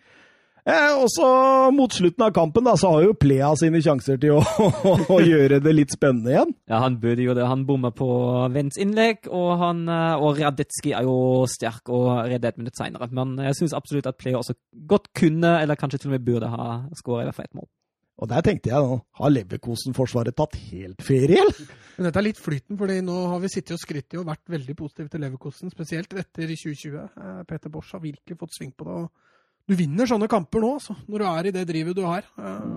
Eh, 0.63 0.93
og 0.95 1.09
så 1.11 1.29
mot 1.75 1.91
slutten 1.91 2.23
av 2.23 2.31
kampen 2.37 2.63
da, 2.67 2.77
så 2.79 2.93
har 2.95 3.07
jo 3.09 3.17
Plea 3.19 3.49
sine 3.59 3.81
sjanser 3.83 4.21
til 4.23 4.37
å, 4.39 4.69
å 5.17 5.19
gjøre 5.19 5.59
det 5.65 5.75
litt 5.75 5.95
spennende 5.95 6.31
igjen. 6.31 6.55
Ja, 6.71 6.85
han 6.85 7.01
burde 7.03 7.27
jo 7.27 7.35
det. 7.35 7.49
Han 7.51 7.65
bommer 7.67 7.95
på 7.97 8.09
Vents 8.55 8.79
innlegg, 8.83 9.27
og, 9.27 9.57
han, 9.63 9.83
eh, 9.91 10.23
og 10.23 10.39
Radetski 10.39 10.95
er 10.95 11.09
jo 11.09 11.43
sterk 11.51 11.91
og 11.91 12.13
redder 12.31 12.53
et 12.53 12.63
minutt 12.63 12.79
seinere. 12.79 13.11
Men 13.11 13.35
jeg 13.49 13.59
syns 13.59 13.75
absolutt 13.75 14.07
at 14.11 14.21
Plea 14.21 14.39
også 14.39 14.55
godt 14.87 15.11
kunne, 15.19 15.57
eller 15.65 15.79
kanskje 15.79 16.05
til 16.05 16.13
og 16.13 16.19
med 16.19 16.27
burde 16.29 16.53
ha 16.53 16.69
skåra 16.99 17.25
i 17.25 17.31
hvert 17.31 17.41
fall 17.41 17.51
ett 17.51 17.59
mål. 17.59 17.71
Og 18.23 18.29
der 18.31 18.45
tenkte 18.47 18.71
jeg 18.71 18.87
nå, 18.87 19.01
har 19.19 19.33
Leverkosen-forsvaret 19.33 20.37
tatt 20.39 20.55
helt 20.69 21.03
ferie, 21.03 21.43
eller? 21.43 21.75
Men 21.97 22.07
dette 22.07 22.21
er 22.21 22.27
litt 22.29 22.39
flyten, 22.39 22.79
fordi 22.79 23.01
nå 23.03 23.17
har 23.33 23.43
vi 23.43 23.51
sittet 23.51 23.75
og 23.75 23.83
skrytt 23.83 24.15
i 24.15 24.21
og 24.21 24.29
vært 24.29 24.53
veldig 24.53 24.77
positive 24.79 25.11
til 25.11 25.25
Leverkosen, 25.25 25.73
spesielt 25.75 26.15
etter 26.15 26.47
2020. 26.47 27.03
Eh, 27.03 27.43
Peter 27.51 27.73
Bosch 27.73 27.91
har 27.97 28.05
virkelig 28.05 28.39
fått 28.39 28.55
sving 28.61 28.71
på 28.79 28.87
det. 28.87 29.01
og 29.03 29.32
du 29.69 29.75
vinner 29.79 30.09
sånne 30.11 30.29
kamper 30.31 30.61
nå, 30.65 30.73
altså, 30.79 30.97
når 31.09 31.19
du 31.23 31.27
er 31.31 31.47
i 31.49 31.55
det 31.55 31.67
drivet 31.71 31.97
du 31.97 32.03
har. 32.07 32.27
Eh, 32.39 32.69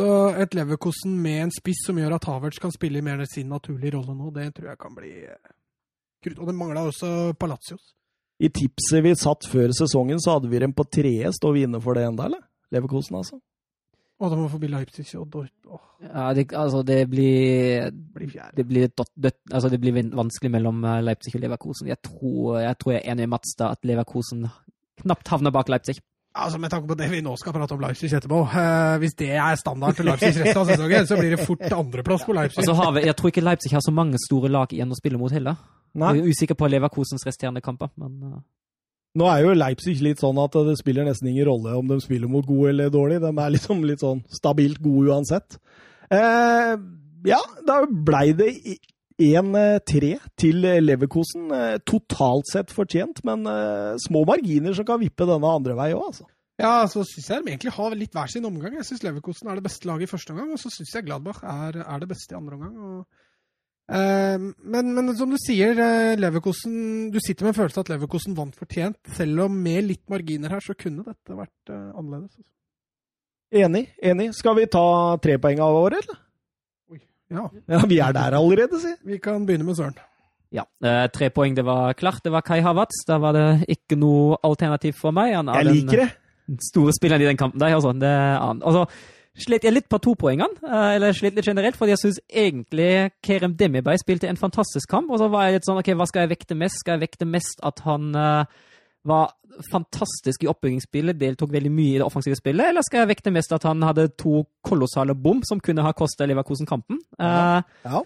Så 0.00 0.06
et 0.40 0.54
Leverkosten 0.56 1.12
med 1.20 1.42
en 1.42 1.50
spiss 1.52 1.82
som 1.84 1.98
gjør 2.00 2.14
at 2.16 2.24
Havertz 2.30 2.58
kan 2.62 2.72
spille 2.72 3.02
mer 3.04 3.20
sin 3.28 3.50
naturlige 3.52 3.92
rolle 3.98 4.14
nå, 4.16 4.30
det 4.32 4.46
tror 4.56 4.70
jeg 4.70 4.78
kan 4.80 4.94
bli 4.96 5.10
eh, 5.28 5.50
krutt. 6.24 6.38
Og 6.40 6.46
det 6.48 6.54
mangla 6.56 6.86
også 6.88 7.34
Palacios. 7.36 7.90
I 8.40 8.48
tipset 8.48 9.02
vi 9.04 9.12
satt 9.20 9.44
før 9.50 9.68
sesongen, 9.76 10.16
så 10.22 10.38
hadde 10.38 10.48
vi 10.48 10.58
dem 10.62 10.72
på 10.72 10.86
tredje. 10.88 11.28
Står 11.36 11.52
vi 11.52 11.66
inne 11.66 11.80
for 11.84 11.98
det 11.98 12.06
enda, 12.08 12.30
eller? 12.30 12.40
Leverkosten, 12.72 13.18
altså. 13.20 13.36
Å, 14.20 14.28
da 14.28 14.36
må 14.36 14.46
vi 14.46 14.52
forbi 14.54 14.68
Leipzig 14.72 15.04
og 15.20 15.28
Dort. 15.32 15.52
Åh, 15.68 15.84
Ja, 16.00 16.30
det, 16.36 16.46
altså, 16.56 16.80
det 16.84 17.02
blir 17.12 17.90
det 17.90 18.14
blir 18.16 18.28
fjerde. 18.32 18.56
det 18.56 18.64
blir, 18.68 18.88
dødt, 18.88 19.12
dødt, 19.16 19.38
altså 19.52 19.68
det 19.68 19.80
blir 19.82 20.00
vanskelig 20.16 20.50
mellom 20.56 20.80
eh, 20.84 21.02
Leipzig 21.04 21.34
og 21.36 21.42
Leverkosen. 21.44 21.88
Jeg 21.92 22.00
tror 22.08 22.58
jeg, 22.62 22.78
tror 22.80 22.92
jeg 22.94 23.02
er 23.04 23.12
enig 23.12 23.26
med 23.28 23.34
Mats 23.36 23.52
da, 23.60 23.68
at 23.76 23.84
Leverkosen 23.84 24.46
knapt 25.02 25.32
havner 25.32 25.54
bak 25.54 25.70
Leipzig. 25.72 25.98
Altså, 26.30 26.60
Med 26.62 26.70
tanke 26.70 26.86
på 26.86 26.94
det 26.94 27.08
vi 27.10 27.22
nå 27.26 27.32
skal 27.40 27.54
prate 27.56 27.74
om 27.74 27.82
Leipzig 27.82 28.12
etterpå, 28.14 28.44
uh, 28.52 28.98
hvis 29.02 29.16
det 29.18 29.32
er 29.34 29.58
standard 29.58 29.98
for 29.98 30.06
Leipzig 30.06 30.30
resten 30.36 30.62
av 30.62 30.70
sesongen, 30.70 31.08
så 31.08 31.18
blir 31.18 31.34
det 31.34 31.42
fort 31.42 31.66
andreplass 31.74 32.22
på 32.28 32.36
Leipzig. 32.36 32.62
Og 32.62 32.70
så 32.70 32.76
har 32.78 32.94
vi, 32.94 33.02
jeg 33.08 33.16
tror 33.18 33.32
ikke 33.32 33.44
Leipzig 33.44 33.74
har 33.74 33.82
så 33.82 33.94
mange 33.94 34.20
store 34.22 34.52
lag 34.52 34.70
igjen 34.72 34.94
å 34.94 34.98
spille 34.98 35.18
mot 35.18 35.34
heller. 35.34 35.58
Nei. 35.98 36.14
Jeg 36.14 36.22
er 36.22 36.30
usikker 36.36 36.58
på 36.58 36.70
Leverkosens 36.70 37.26
resterende 37.26 37.62
kamper, 37.64 37.90
men 37.98 38.16
uh... 38.22 38.40
Nå 39.18 39.26
er 39.26 39.40
jo 39.42 39.56
Leipzig 39.58 39.96
litt 40.06 40.20
sånn 40.22 40.38
at 40.38 40.54
det 40.68 40.76
spiller 40.78 41.08
nesten 41.08 41.32
ingen 41.32 41.48
rolle 41.48 41.74
om 41.74 41.88
de 41.90 41.98
spiller 41.98 42.30
mot 42.30 42.46
god 42.46 42.68
eller 42.70 42.92
dårlig. 42.94 43.18
De 43.24 43.30
er 43.34 43.54
liksom 43.56 43.82
litt 43.82 44.04
sånn 44.04 44.20
stabilt 44.30 44.78
gode 44.84 45.10
uansett. 45.10 45.56
Eh, 46.14 46.76
ja, 47.26 47.40
da 47.66 47.80
blei 47.90 48.28
det 48.38 48.52
1-3 49.20 50.16
til 50.40 50.66
Leverkosen. 50.82 51.48
Eh, 51.54 51.78
totalt 51.86 52.48
sett 52.50 52.74
fortjent, 52.74 53.22
men 53.28 53.46
eh, 53.46 53.94
små 54.00 54.24
marginer 54.28 54.76
som 54.76 54.88
kan 54.88 55.00
vippe 55.02 55.28
denne 55.28 55.56
andre 55.60 55.76
vei 55.78 55.92
òg, 55.94 56.10
altså. 56.10 56.28
Ja, 56.60 56.84
så 56.90 57.02
syns 57.08 57.30
jeg 57.30 57.40
de 57.44 57.54
egentlig 57.54 57.72
har 57.72 57.96
litt 57.96 58.14
hver 58.16 58.28
sin 58.28 58.44
omgang. 58.44 58.76
Jeg 58.76 58.86
syns 58.88 59.04
Leverkosen 59.06 59.48
er 59.48 59.56
det 59.56 59.64
beste 59.64 59.88
laget 59.88 60.08
i 60.08 60.10
første 60.10 60.34
omgang, 60.34 60.52
og 60.52 60.60
så 60.60 60.72
syns 60.72 60.92
jeg 60.92 61.06
Gladbach 61.06 61.40
er, 61.46 61.80
er 61.86 62.02
det 62.02 62.08
beste 62.10 62.34
i 62.34 62.38
andre 62.38 62.58
omgang. 62.58 62.74
Og, 62.84 63.22
eh, 63.96 64.36
men, 64.74 64.92
men 64.96 65.12
som 65.16 65.32
du 65.32 65.38
sier, 65.40 65.78
eh, 65.80 66.18
Leverkosen 66.20 67.08
Du 67.14 67.20
sitter 67.22 67.46
med 67.46 67.54
en 67.54 67.60
følelse 67.62 67.80
av 67.80 67.86
at 67.86 67.92
Leverkosen 67.94 68.36
vant 68.36 68.58
fortjent. 68.58 68.98
Selv 69.16 69.46
om 69.46 69.60
med 69.68 69.86
litt 69.88 70.04
marginer 70.12 70.52
her, 70.56 70.64
så 70.64 70.76
kunne 70.76 71.06
dette 71.06 71.38
vært 71.38 71.72
eh, 71.72 71.86
annerledes. 71.94 72.34
altså. 72.36 72.50
Enig, 73.50 73.86
enig. 74.06 74.28
Skal 74.36 74.60
vi 74.60 74.68
ta 74.70 74.84
trepoengene 75.22 75.72
våre, 75.74 76.02
eller? 76.04 76.20
Ja, 77.30 77.44
Ja, 77.68 77.80
vi 77.86 77.98
er 78.02 78.12
der 78.12 78.34
allerede, 78.38 78.80
si. 78.82 78.94
vi 79.06 79.18
kan 79.18 79.46
begynne 79.46 79.64
med 79.64 79.76
Søren. 79.78 79.94
ja. 80.52 80.64
Eh, 80.82 81.06
tre 81.14 81.30
poeng, 81.30 81.54
det 81.56 81.64
var 81.64 81.92
klart. 81.94 82.22
Det 82.24 82.32
var 82.32 82.40
Kai 82.42 82.60
Havertz. 82.60 83.04
Da 83.06 83.18
var 83.18 83.32
det 83.32 83.64
ikke 83.68 83.96
noe 83.98 84.36
alternativ 84.42 84.94
for 85.00 85.10
meg. 85.12 85.34
Han 85.36 85.46
Jeg 85.54 85.64
liker 85.66 85.96
det. 86.04 86.10
store 86.72 86.92
spilleren 86.92 87.22
i 87.22 87.26
den 87.30 87.36
kampen 87.36 87.60
der. 87.60 87.74
Altså. 87.74 87.92
Det, 87.92 88.08
er 88.08 88.38
altså, 88.40 88.86
slet 89.38 89.62
jeg 89.64 89.72
litt 89.72 89.88
på 89.88 89.98
topoengene, 90.02 90.58
eh, 90.66 90.96
eller 90.96 91.12
slet 91.12 91.34
litt 91.38 91.46
generelt, 91.46 91.76
fordi 91.78 91.90
jeg 91.94 91.98
syns 92.02 92.18
egentlig 92.28 93.12
Kerem 93.22 93.54
Demirbay 93.56 93.96
spilte 94.02 94.26
en 94.28 94.36
fantastisk 94.36 94.88
kamp. 94.90 95.08
Og 95.10 95.18
så 95.22 95.28
var 95.30 95.44
jeg 95.46 95.60
litt 95.60 95.64
sånn 95.70 95.78
OK, 95.78 95.92
hva 95.94 96.06
skal 96.10 96.26
jeg 96.26 96.32
vekte 96.36 96.56
mest? 96.58 96.80
Skal 96.82 96.98
jeg 96.98 97.06
vekte 97.08 97.26
mest 97.30 97.60
at 97.62 97.78
han 97.86 98.10
eh, 98.14 98.44
var 99.06 99.32
fantastisk 99.72 100.44
i 100.44 100.48
oppbyggingsspillet, 100.50 101.18
deltok 101.18 101.50
veldig 101.52 101.72
mye 101.72 101.96
i 101.96 101.98
det 102.00 102.06
offensive 102.06 102.38
spillet, 102.38 102.70
eller 102.70 102.84
skal 102.86 103.02
jeg 103.02 103.10
vekte 103.14 103.32
mest 103.34 103.52
at 103.56 103.66
han 103.68 103.82
hadde 103.84 104.10
to 104.20 104.44
kolossale 104.66 105.16
bom 105.16 105.42
som 105.46 105.60
kunne 105.60 105.84
ha 105.84 105.92
kosta 105.96 106.28
Leverkosen 106.28 106.68
kampen? 106.68 107.00
Ja. 107.18 107.62
Ja. 107.84 108.02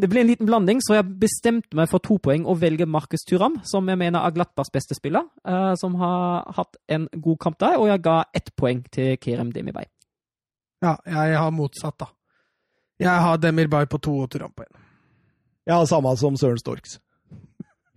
det 0.00 0.08
ble 0.08 0.22
en 0.22 0.30
liten 0.30 0.48
blanding, 0.48 0.80
så 0.84 0.96
jeg 0.98 1.16
bestemte 1.20 1.76
meg 1.76 1.90
for 1.92 2.02
to 2.04 2.16
poeng 2.22 2.46
og 2.48 2.60
velge 2.62 2.86
Markus 2.88 3.26
Thuram, 3.28 3.58
som 3.68 3.88
jeg 3.90 4.00
mener 4.00 4.24
er 4.24 4.36
Glattbars 4.36 4.72
beste 4.72 4.96
spiller, 4.96 5.26
eh, 5.44 5.74
som 5.80 5.96
har 6.00 6.48
hatt 6.56 6.78
en 6.88 7.08
god 7.12 7.40
kamp 7.42 7.58
der, 7.60 7.76
og 7.80 7.90
jeg 7.90 8.04
ga 8.04 8.22
ett 8.34 8.54
poeng 8.56 8.84
til 8.94 9.16
Kerem 9.20 9.52
Demirbay. 9.52 9.88
Ja, 10.84 10.96
jeg 11.08 11.36
har 11.40 11.52
motsatt, 11.52 11.98
da. 12.00 12.10
Jeg 13.00 13.20
har 13.26 13.40
Demirbay 13.40 13.88
på 13.90 13.98
to 13.98 14.18
og 14.22 14.30
Turam 14.30 14.52
på 14.54 14.64
én. 14.64 14.82
Ja, 15.66 15.80
samme 15.88 16.12
som 16.20 16.36
Søren 16.36 16.60
Storks. 16.60 16.98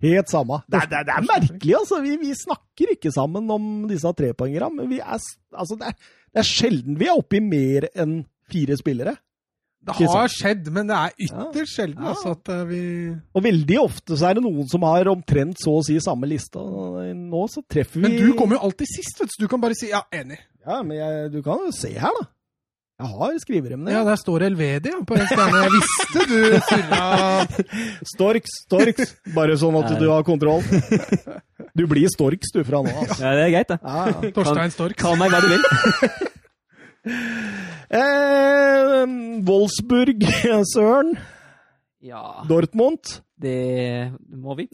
Helt 0.04 0.30
samme. 0.30 0.60
Det 0.70 0.84
det 0.92 1.04
det 1.08 1.14
er 1.16 1.24
merkelig, 1.26 1.74
altså. 1.80 2.00
Vi, 2.04 2.16
vi 2.20 2.34
snakker 2.38 2.92
ikke 2.94 3.10
sammen 3.14 3.48
om 3.50 3.70
disse 3.90 4.12
trepoengerne, 4.14 4.70
men 4.76 4.90
vi 4.92 5.00
er, 5.02 5.18
altså, 5.52 5.78
det, 5.78 5.90
er, 5.90 6.12
det 6.34 6.44
er 6.44 6.46
sjelden 6.46 6.98
vi 7.00 7.08
er 7.10 7.18
oppe 7.18 7.40
i 7.40 7.42
mer 7.42 7.88
enn 7.98 8.20
fire 8.52 8.78
spillere. 8.78 9.16
Det 9.88 9.94
har 10.10 10.28
skjedd, 10.28 10.66
men 10.74 10.88
det 10.90 10.96
er 10.98 11.12
ytterst 11.28 11.76
sjelden 11.78 12.02
Ja. 12.02 12.10
altså, 12.12 12.32
at 12.34 12.48
eh, 12.52 12.64
vi 12.68 12.80
Og 13.38 13.44
veldig 13.44 13.76
ofte 13.80 14.16
så 14.18 14.26
er 14.28 14.36
det 14.36 14.42
noen 14.44 14.66
som 14.68 14.82
har 14.84 15.08
omtrent 15.08 15.60
så 15.62 15.76
å 15.78 15.84
si 15.86 15.96
samme 16.02 16.28
lista. 16.28 16.60
Nå 16.60 17.44
så 17.52 17.62
treffer 17.62 18.02
vi 18.02 18.08
Men 18.08 18.16
du 18.18 18.34
kommer 18.38 18.58
jo 18.58 18.66
alltid 18.68 18.90
sist, 18.90 19.20
vet 19.22 19.30
du. 19.32 19.44
Du 19.46 19.48
kan 19.48 19.62
bare 19.62 19.78
si 19.78 19.88
ja, 19.92 20.02
enig. 20.12 20.40
Ja, 20.66 20.82
men 20.82 20.98
jeg, 20.98 21.30
du 21.32 21.40
kan 21.46 21.62
jo 21.64 21.70
se 21.72 21.92
her, 21.94 22.12
da. 22.18 22.26
Jeg 22.98 23.08
har 23.14 23.34
skriveremne. 23.38 23.92
Ja, 23.94 24.00
der 24.02 24.16
står 24.18 24.42
Elvedi 24.48 24.90
på 25.06 25.14
en 25.14 25.28
stjerne. 25.30 25.58
Jeg 25.62 25.74
visste 25.76 26.24
du 26.26 26.56
surra 26.66 27.02
Storks, 28.12 28.56
Storks. 28.64 29.12
Bare 29.36 29.54
sånn 29.60 29.76
at 29.78 29.92
du 30.00 30.08
har 30.10 30.24
kontroll. 30.26 30.64
Du 31.78 31.84
blir 31.86 32.10
Storks, 32.10 32.50
du, 32.56 32.64
fra 32.66 32.80
nå 32.82 32.90
av. 32.90 33.04
Altså. 33.04 33.20
Ja, 33.22 33.36
det 33.38 33.44
er 33.44 33.52
greit, 33.54 33.70
det. 33.70 33.78
Ja, 33.84 34.08
ja. 34.10 34.32
Torstein 34.40 34.74
Storks. 34.74 34.98
Kall 34.98 35.14
meg 35.20 35.30
hva 35.30 35.44
du 35.44 35.48
vil. 35.54 35.68
Eh, 37.88 39.04
Wolfsburg, 39.48 40.26
Søren. 40.74 41.14
Ja, 42.04 42.42
Dortmund. 42.50 43.14
Det 43.40 44.12
må 44.34 44.54
vi. 44.58 44.66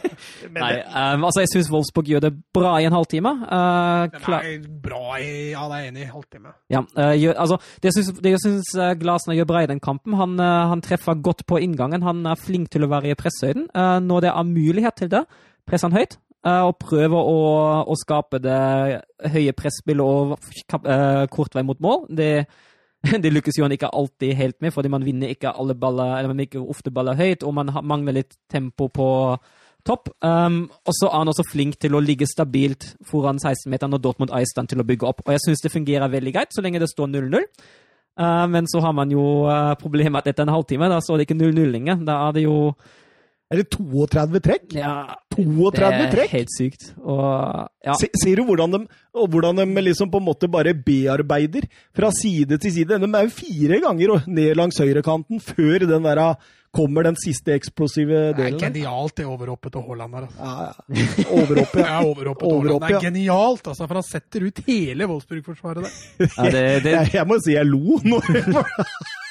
Nei, 0.56 0.72
um, 0.88 1.26
altså 1.28 1.42
jeg 1.44 1.50
syns 1.52 1.70
Wolfsburg 1.72 2.08
gjør 2.10 2.24
det 2.26 2.32
bra 2.56 2.74
i 2.80 2.86
en 2.88 2.94
halvtime. 2.96 3.32
Uh, 3.44 4.06
klar, 4.24 4.46
er 4.46 4.66
bra 4.82 5.16
i 5.20 5.30
Ja, 5.52 5.66
det 5.70 5.78
er 5.78 5.88
enig 5.90 6.04
i. 6.06 6.10
Halvtime. 6.10 6.52
ja, 6.72 6.82
uh, 6.96 7.12
gjør, 7.16 7.36
altså, 7.44 7.58
det 7.82 7.92
jeg 7.92 8.40
syns- 8.44 8.74
uh, 8.78 8.92
Glasner 9.00 9.36
gjør 9.38 9.50
bra 9.52 9.64
i 9.64 9.70
den 9.70 9.82
kampen, 9.84 10.16
han, 10.16 10.38
uh, 10.40 10.68
han 10.72 10.84
treffer 10.84 11.18
godt 11.20 11.44
på 11.46 11.60
inngangen. 11.62 12.02
Han 12.06 12.24
er 12.26 12.40
flink 12.40 12.70
til 12.72 12.86
å 12.86 12.90
være 12.92 13.12
i 13.12 13.18
presshøyden. 13.18 13.68
Uh, 13.76 13.98
når 14.04 14.26
det 14.26 14.32
er 14.32 14.48
mulighet 14.52 14.96
til 15.02 15.12
det, 15.12 15.26
presser 15.68 15.90
han 15.90 15.98
høyt. 15.98 16.18
og 16.46 16.76
prøver 16.78 17.18
å, 17.26 17.38
å 17.90 17.94
skape 17.98 18.38
det 18.38 18.58
høye 19.34 19.52
presspillet 19.58 20.04
og 20.06 20.36
kort 21.34 21.56
vei 21.58 21.64
mot 21.66 21.80
mål. 21.82 22.04
Det, 22.14 22.46
det 23.22 23.32
lykkes 23.32 23.58
jo 23.58 23.66
han 23.66 23.74
ikke 23.76 23.92
alltid 23.92 24.34
helt 24.38 24.58
med, 24.64 24.74
fordi 24.74 24.90
man 24.92 25.04
vinner 25.06 25.32
ikke 25.32 25.54
alle 25.54 25.76
baller, 25.78 26.16
eller 26.16 26.32
man 26.32 26.42
ikke 26.44 26.62
ofte 26.62 26.92
baller 26.94 27.18
høyt, 27.18 27.46
og 27.46 27.54
man 27.56 27.72
mangler 27.86 28.20
litt 28.20 28.36
tempo 28.52 28.88
på 28.92 29.08
topp. 29.86 30.10
Um, 30.20 30.66
og 30.86 30.94
så 30.98 31.08
er 31.08 31.22
han 31.22 31.30
også 31.30 31.46
flink 31.46 31.78
til 31.82 31.96
å 31.96 32.02
ligge 32.02 32.28
stabilt 32.28 32.92
foran 33.06 33.38
16-meteren 33.38 33.94
når 33.94 34.02
Dortmund 34.04 34.34
er 34.34 34.44
i 34.44 34.50
stand 34.50 34.72
til 34.72 34.82
å 34.82 34.86
bygge 34.86 35.08
opp. 35.08 35.24
Og 35.26 35.34
jeg 35.34 35.44
syns 35.44 35.62
det 35.64 35.74
fungerer 35.74 36.12
veldig 36.12 36.34
greit, 36.34 36.54
så 36.54 36.64
lenge 36.64 36.82
det 36.82 36.90
står 36.90 37.10
0-0. 37.12 37.48
Uh, 38.16 38.46
men 38.50 38.68
så 38.70 38.80
har 38.82 38.94
man 38.96 39.10
jo 39.12 39.46
uh, 39.46 39.74
problemet 39.78 40.24
at 40.24 40.32
etter 40.32 40.46
en 40.46 40.54
halvtime, 40.54 40.88
da 40.90 41.02
står 41.04 41.20
det 41.20 41.28
ikke 41.28 41.38
0-0 41.38 41.74
lenger. 41.74 42.00
Da 42.06 42.20
er 42.26 42.38
det 42.38 42.46
jo 42.46 42.56
Er 43.46 43.60
det 43.60 43.68
32 43.70 44.40
trekk? 44.42 44.72
Ja, 44.74 44.94
32 45.36 45.70
det 45.78 46.06
er 46.06 46.12
trekk? 46.16 46.32
helt 46.34 46.50
sykt. 46.50 46.88
Og 46.98 47.68
ja. 47.86 47.94
Se, 48.00 48.08
ser 48.18 48.40
du 48.40 48.46
hvordan 48.48 48.72
de, 48.74 48.80
og 49.14 49.28
hvordan 49.30 49.62
de 49.62 49.84
liksom 49.86 50.10
på 50.10 50.18
en 50.18 50.26
måte 50.26 50.50
bare 50.50 50.74
bearbeider 50.74 51.68
fra 51.94 52.10
side 52.10 52.58
til 52.58 52.74
side? 52.74 52.98
De 52.98 53.06
er 53.06 53.28
jo 53.28 53.34
fire 53.36 53.78
ganger 53.84 54.26
ned 54.26 54.56
langs 54.58 54.82
høyrekanten 54.82 55.38
før 55.38 55.86
den 55.86 56.08
der, 56.08 56.22
kommer 56.76 57.06
den 57.06 57.16
siste 57.16 57.54
eksplosive 57.56 58.32
delen. 58.36 58.58
Det 58.58 58.66
er 58.66 58.66
genialt, 58.66 59.14
det 59.16 59.26
overhoppet 59.30 59.72
til 59.76 59.84
Haaland 59.86 60.16
her. 60.18 60.26
Altså. 60.26 60.42
Ja, 60.42 60.66
ja. 60.66 61.28
Overhoppet. 61.38 61.84
Er 61.86 62.08
overhoppet 62.10 62.48
til 62.48 62.58
Haaland. 62.58 62.82
Det 62.82 62.96
er 62.98 63.06
genialt, 63.06 63.70
altså, 63.72 63.86
for 63.86 64.00
han 64.00 64.08
setter 64.10 64.48
ut 64.48 64.60
hele 64.66 65.08
Wolfsburg-forsvaret 65.12 65.86
der. 65.86 65.94
ja 66.26 66.50
det, 66.50 66.66
det, 66.84 66.96
Jeg, 66.98 67.14
jeg 67.20 67.30
må 67.30 67.38
si 67.44 67.56
jeg 67.56 67.70
lo 67.70 68.00
når 68.04 68.28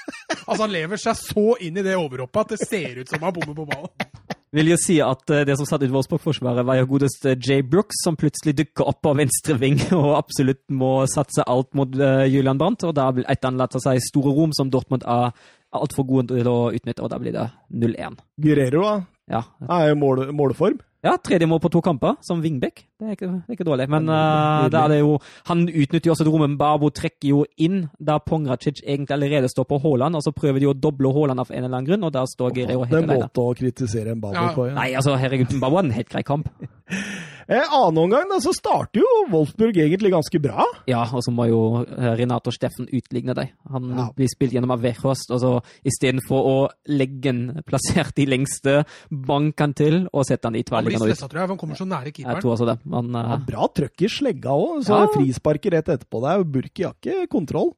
Altså, 0.46 0.62
han 0.66 0.74
lever 0.74 1.02
seg 1.02 1.18
så 1.18 1.56
inn 1.66 1.78
i 1.80 1.84
det 1.86 1.96
overhoppet 1.98 2.42
at 2.44 2.54
det 2.54 2.68
ser 2.68 3.00
ut 3.02 3.10
som 3.10 3.24
han 3.26 3.34
bommer 3.34 3.56
på 3.58 3.66
ballen. 3.70 4.12
vil 4.56 4.70
jo 4.72 4.78
si 4.80 5.00
at 5.04 5.34
eh, 5.34 5.44
det 5.48 5.58
som 5.60 5.68
satt 5.68 5.84
ut 5.84 5.92
Wolfsburg-forsvaret, 5.94 6.66
var 6.68 6.80
jo 6.80 6.90
godeste 6.94 7.36
Jay 7.36 7.64
Brooks, 7.66 8.04
som 8.06 8.18
plutselig 8.20 8.56
dukker 8.62 8.88
opp 8.92 9.02
på 9.06 9.16
venstre 9.18 9.58
ving 9.62 9.82
og 9.98 10.14
absolutt 10.20 10.64
må 10.70 10.94
satse 11.12 11.46
alt 11.50 11.74
mot 11.78 11.98
eh, 11.98 12.28
Julian 12.32 12.62
Brandt. 12.62 12.86
Og 12.88 12.96
da 12.98 13.10
vil 13.16 13.28
etterlater 13.32 13.84
seg 13.84 14.04
store 14.06 14.36
rom 14.38 14.56
som 14.56 14.72
Dortmund 14.72 15.06
er 15.06 15.34
altfor 15.76 16.08
gode 16.08 16.38
til 16.38 16.48
å 16.48 16.70
utnytte, 16.72 17.04
og 17.04 17.12
da 17.12 17.20
blir 17.20 17.36
det 17.36 17.50
0-1. 17.74 18.22
Guerrero 18.42 18.86
da, 18.86 18.96
Ja. 19.32 19.42
er 19.70 19.90
jo 19.90 19.96
mål, 19.98 20.28
målform. 20.34 20.78
ja, 21.06 21.16
tredje 21.18 21.48
mål 21.50 21.60
på 21.62 21.70
to 21.74 21.82
kamper, 21.82 22.16
som 22.22 22.42
wingback. 22.42 22.84
Det 23.00 23.08
er 23.08 23.18
ikke, 23.18 23.28
det 23.28 23.50
er 23.50 23.58
ikke 23.58 23.68
dårlig. 23.68 23.88
Men 23.90 24.10
uh, 24.10 24.16
eh, 24.16 24.70
da 24.74 24.84
er 24.86 24.94
det 24.94 25.00
jo 25.00 25.20
Han 25.50 25.68
utnytter 25.68 26.10
jo 26.10 26.14
også 26.14 26.26
rommet, 26.28 26.50
men 26.50 26.58
Babo 26.58 26.90
trekker 26.90 27.30
jo 27.30 27.44
inn 27.58 27.90
der 28.00 28.22
Pongracic 28.26 28.82
egentlig 28.86 29.14
allerede 29.18 29.50
står 29.50 29.68
på 29.70 29.80
Haaland, 29.84 30.16
og 30.16 30.26
så 30.26 30.34
prøver 30.34 30.60
de 30.62 30.70
å 30.70 30.74
doble 30.78 31.14
Haaland 31.14 31.42
av 31.42 31.52
en 31.52 31.64
eller 31.64 31.74
annen 31.74 31.90
grunn, 31.90 32.04
og 32.04 32.14
der 32.14 32.26
står 32.30 32.54
Guerrero 32.54 32.86
Det 32.86 33.00
er 33.02 33.08
en 33.08 33.24
måte 33.26 33.46
å 33.46 33.54
kritisere 33.58 34.14
en 34.14 34.22
Babo 34.22 34.36
Ja. 34.36 34.52
på. 34.54 34.68
Ja. 34.70 34.76
Nei, 34.78 34.90
altså, 34.94 35.18
herregud, 35.18 35.60
Babo 35.60 35.78
er 35.82 35.88
en 35.90 35.98
helt 35.98 36.10
grei 36.10 36.24
kamp. 36.24 36.50
Eh, 37.48 37.62
annen 37.78 37.98
omgang 38.02 38.26
da, 38.30 38.40
så 38.42 38.50
starter 38.58 39.02
jo 39.04 39.10
Wolfsburg 39.30 39.78
egentlig 39.78 40.10
ganske 40.10 40.40
bra. 40.42 40.64
Ja, 40.90 41.04
og 41.14 41.22
så 41.22 41.30
må 41.32 41.46
jo 41.48 41.60
eh, 41.84 42.16
Renato 42.18 42.50
Steffen 42.52 42.88
utligne 42.90 43.36
deg. 43.38 43.52
Han 43.70 43.92
Ja. 43.98 44.08
blir 44.18 44.28
spilt 44.32 44.52
gjennom 44.56 44.72
Avejost, 44.74 45.30
og 45.30 45.40
så 45.44 45.52
istedenfor 45.86 46.42
å 46.50 46.56
legge 46.90 47.22
den 47.30 47.62
plassert 47.68 48.18
i 48.18 48.26
lengste, 48.26 48.86
banke 49.12 49.60
han 49.62 49.74
til 49.78 50.08
og 50.12 50.26
sette 50.26 50.46
han 50.50 50.56
i 50.56 50.64
Han 50.64 50.64
blir 50.64 50.98
tverrliggende 50.98 51.06
ut. 51.12 51.16
stressa, 51.18 51.30
tror 51.30 51.40
jeg, 51.40 51.48
for 51.48 51.54
han 51.54 51.62
kommer 51.62 51.76
så 51.76 51.86
nære 51.86 52.06
Jeg 52.06 52.14
keeperen. 52.16 52.42
tror 52.42 52.56
også 52.58 52.66
det. 52.72 52.78
Men 52.86 53.12
Ja, 53.14 53.34
eh, 53.36 53.46
bra 53.46 53.68
trøkk 53.68 54.02
i 54.02 54.08
slegga 54.10 54.50
òg, 54.58 54.84
så 54.84 55.00
Ja. 55.04 55.08
frisparket 55.14 55.72
rett 55.74 55.86
etterpå 56.00 56.22
der. 56.26 56.44
Burki 56.44 56.84
har 56.84 56.94
ikke 57.00 57.28
kontroll. 57.30 57.74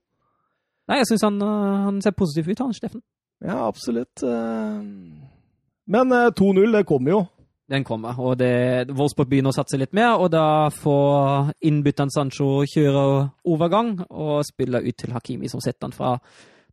nei, 0.88 1.00
jeg 1.00 1.08
syns 1.12 1.24
han, 1.24 1.42
eh, 1.42 1.84
han 1.84 2.02
ser 2.02 2.12
positiv 2.12 2.48
ut, 2.50 2.60
han 2.60 2.72
Steffen. 2.74 3.02
Ja, 3.44 3.68
absolutt. 3.68 4.24
Men 4.24 6.12
eh, 6.12 6.30
2-0, 6.32 6.72
det 6.72 6.86
kommer 6.88 7.10
jo. 7.12 7.28
Den 7.68 7.84
kommer, 7.84 8.16
og 8.24 8.38
det, 8.40 8.88
Wolfsburg 8.96 9.28
begynner 9.28 9.52
å 9.52 9.58
satse 9.58 9.76
litt 9.76 9.92
mer, 9.98 10.14
og 10.16 10.30
da 10.32 10.70
får 10.72 11.50
innbytteren 11.68 12.14
Sancho 12.14 12.62
kjøre 12.64 13.02
overgang 13.44 13.98
og 14.08 14.46
spille 14.48 14.80
ut 14.86 14.96
til 14.96 15.12
Hakimi, 15.12 15.50
som 15.52 15.60
setter 15.60 15.90
han 15.90 15.96
fra 15.96 16.14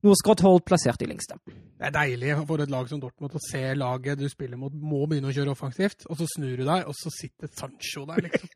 noe 0.05 0.19
skrått 0.21 0.45
hold 0.45 0.63
plassert 0.69 1.03
i 1.03 1.09
lengste. 1.09 1.41
Det 1.49 1.89
er 1.89 1.95
deilig 1.97 2.37
for 2.47 2.63
et 2.63 2.71
lag 2.71 2.87
som 2.87 3.01
Dortmund 3.03 3.35
å 3.35 3.43
se 3.43 3.63
laget 3.75 4.21
du 4.21 4.29
spiller 4.31 4.61
mot, 4.61 4.71
må 4.71 5.03
begynne 5.11 5.33
å 5.33 5.35
kjøre 5.35 5.55
offensivt, 5.57 6.07
og 6.07 6.21
så 6.21 6.29
snur 6.37 6.61
du 6.61 6.63
deg, 6.63 6.87
og 6.87 6.95
så 6.99 7.11
sitter 7.17 7.51
Sancho 7.51 8.05
der, 8.13 8.29
liksom. 8.29 8.53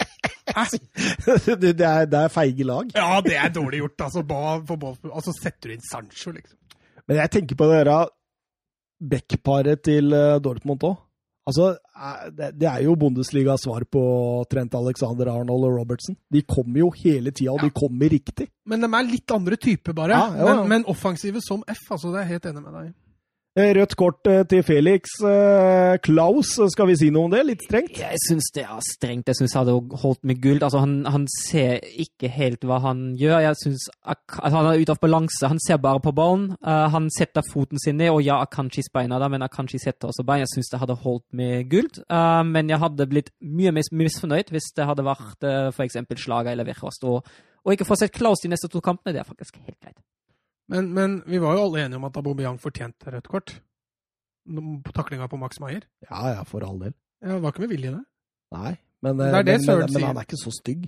Hæ? 0.48 0.64
det, 1.64 1.74
er, 1.74 2.06
det 2.06 2.20
er 2.20 2.30
feige 2.32 2.68
lag. 2.68 2.94
Ja, 2.94 3.18
det 3.24 3.34
er 3.40 3.50
dårlig 3.52 3.82
gjort, 3.82 4.06
altså. 4.06 4.22
Ba, 4.28 4.44
for 4.68 4.78
Wolfsburg. 4.84 5.10
Og 5.10 5.26
så 5.26 5.34
setter 5.40 5.72
du 5.72 5.74
inn 5.74 5.84
Sancho, 5.88 6.36
liksom. 6.36 6.54
Men 7.08 7.22
jeg 7.22 7.34
tenker 7.34 7.58
på 7.58 7.68
det 7.72 7.82
der 7.88 8.08
backparet 9.10 9.84
til 9.88 10.12
eh, 10.12 10.38
Dortmund 10.44 10.84
òg. 10.84 10.98
Altså, 11.48 11.70
eh, 11.96 12.28
det, 12.52 12.68
er 12.68 12.84
jo 12.84 12.94
Bundesligas 13.00 13.64
svar 13.64 13.86
på 13.88 14.02
Trent 14.52 14.74
Alexander 14.76 15.30
Arnold 15.32 15.64
og 15.70 15.78
Robertson. 15.80 16.18
De 16.32 16.42
kommer 16.44 16.82
jo 16.82 16.90
hele 17.00 17.32
tida, 17.32 17.54
og 17.54 17.64
de 17.64 17.72
kommer 17.72 18.12
riktig. 18.12 18.50
Men 18.68 18.84
de 18.84 18.90
er 18.92 19.08
litt 19.08 19.32
andre 19.32 19.56
typer, 19.56 19.96
bare. 19.96 20.18
Ja, 20.18 20.36
ja, 20.36 20.48
ja. 20.52 20.56
Men, 20.60 20.68
men 20.74 20.88
offensive 20.92 21.40
som 21.44 21.64
F, 21.64 21.86
altså. 21.88 22.12
Det 22.12 22.20
er 22.20 22.26
jeg 22.26 22.34
helt 22.36 22.50
enig 22.52 22.64
med 22.66 22.74
deg. 22.76 22.90
i. 22.90 23.07
Eh, 23.58 23.72
Rødt 23.74 23.96
kort 23.98 24.26
eh, 24.30 24.44
til 24.46 24.60
Felix. 24.62 25.16
Eh, 25.26 25.96
Klaus, 26.04 26.52
skal 26.70 26.86
vi 26.86 26.94
si 27.00 27.08
noe 27.10 27.26
om 27.26 27.32
det? 27.32 27.40
Litt 27.48 27.64
strengt? 27.66 27.96
Jeg 27.98 28.20
syns 28.22 28.52
det 28.54 28.62
er 28.62 28.84
strengt. 28.86 29.26
Jeg 29.26 29.34
syns 29.34 29.56
han 29.56 29.64
hadde 29.64 29.98
holdt 29.98 30.20
med 30.30 30.38
gull. 30.44 30.60
Altså, 30.62 30.78
han, 30.84 30.92
han 31.10 31.24
ser 31.32 31.80
ikke 32.04 32.30
helt 32.30 32.62
hva 32.68 32.78
han 32.84 33.00
gjør. 33.18 33.40
Jeg 33.48 33.58
synes 33.58 33.88
altså, 34.04 34.52
Han 34.60 34.68
er 34.68 34.84
ute 34.84 34.94
av 34.94 35.00
balanse. 35.02 35.50
Han 35.50 35.58
ser 35.64 35.80
bare 35.82 35.98
på 36.04 36.12
ballen. 36.14 36.52
Han 36.62 37.08
setter 37.10 37.42
foten 37.50 37.82
sin 37.82 37.98
ned, 37.98 38.12
og 38.14 38.22
ja, 38.22 38.36
Akanshis 38.44 38.92
beina 38.94 39.18
det, 39.18 39.30
men 39.32 39.42
Akanshi 39.42 39.80
setter 39.82 40.12
også 40.12 40.26
bein. 40.28 40.44
Jeg 40.44 40.52
syns 40.52 40.70
det 40.70 40.80
hadde 40.84 40.98
holdt 41.02 41.26
med 41.40 41.66
gull. 41.72 41.90
Men 42.52 42.70
jeg 42.70 42.78
hadde 42.78 43.08
blitt 43.10 43.32
mye 43.42 43.72
mer 43.74 43.90
misfornøyd 44.04 44.52
hvis 44.54 44.70
det 44.76 44.86
hadde 44.86 45.06
vært 45.08 45.48
f.eks. 45.74 45.98
Slaga 46.14 46.54
eller 46.54 46.68
Virkost. 46.68 47.02
Og, 47.10 47.26
og 47.64 47.74
ikke 47.74 47.88
få 47.88 47.98
sett 47.98 48.14
Klaus 48.14 48.44
de 48.44 48.52
neste 48.54 48.70
to 48.70 48.84
kampene, 48.84 49.16
det 49.16 49.24
er 49.24 49.28
faktisk 49.32 49.58
helt 49.64 49.80
greit. 49.80 49.98
Men, 50.68 50.92
men 50.94 51.22
vi 51.26 51.40
var 51.40 51.56
jo 51.56 51.64
alle 51.64 51.84
enige 51.86 51.96
om 51.96 52.04
at 52.08 52.16
Aubameyang 52.20 52.58
fortjente 52.60 53.12
rødt 53.14 53.28
kort. 53.28 53.54
På 54.84 54.92
taklinga 54.96 55.28
på 55.28 55.36
Max 55.40 55.60
Maier. 55.60 55.84
Ja 56.10 56.28
ja, 56.34 56.42
for 56.48 56.64
all 56.64 56.78
del. 56.80 56.94
Ja, 57.22 57.34
det 57.34 57.42
var 57.42 57.52
ikke 57.52 57.64
med 57.64 57.72
vilje, 57.72 57.90
det. 57.96 58.04
Nei. 58.52 58.76
Men, 59.02 59.20
eh, 59.20 59.26
Det 59.26 59.38
er 59.38 59.42
det 59.42 59.58
men, 59.66 59.78
men, 59.78 59.92
men 59.92 60.02
han 60.02 60.16
er 60.16 60.26
ikke 60.26 60.40
så 60.40 60.52
stygg. 60.54 60.86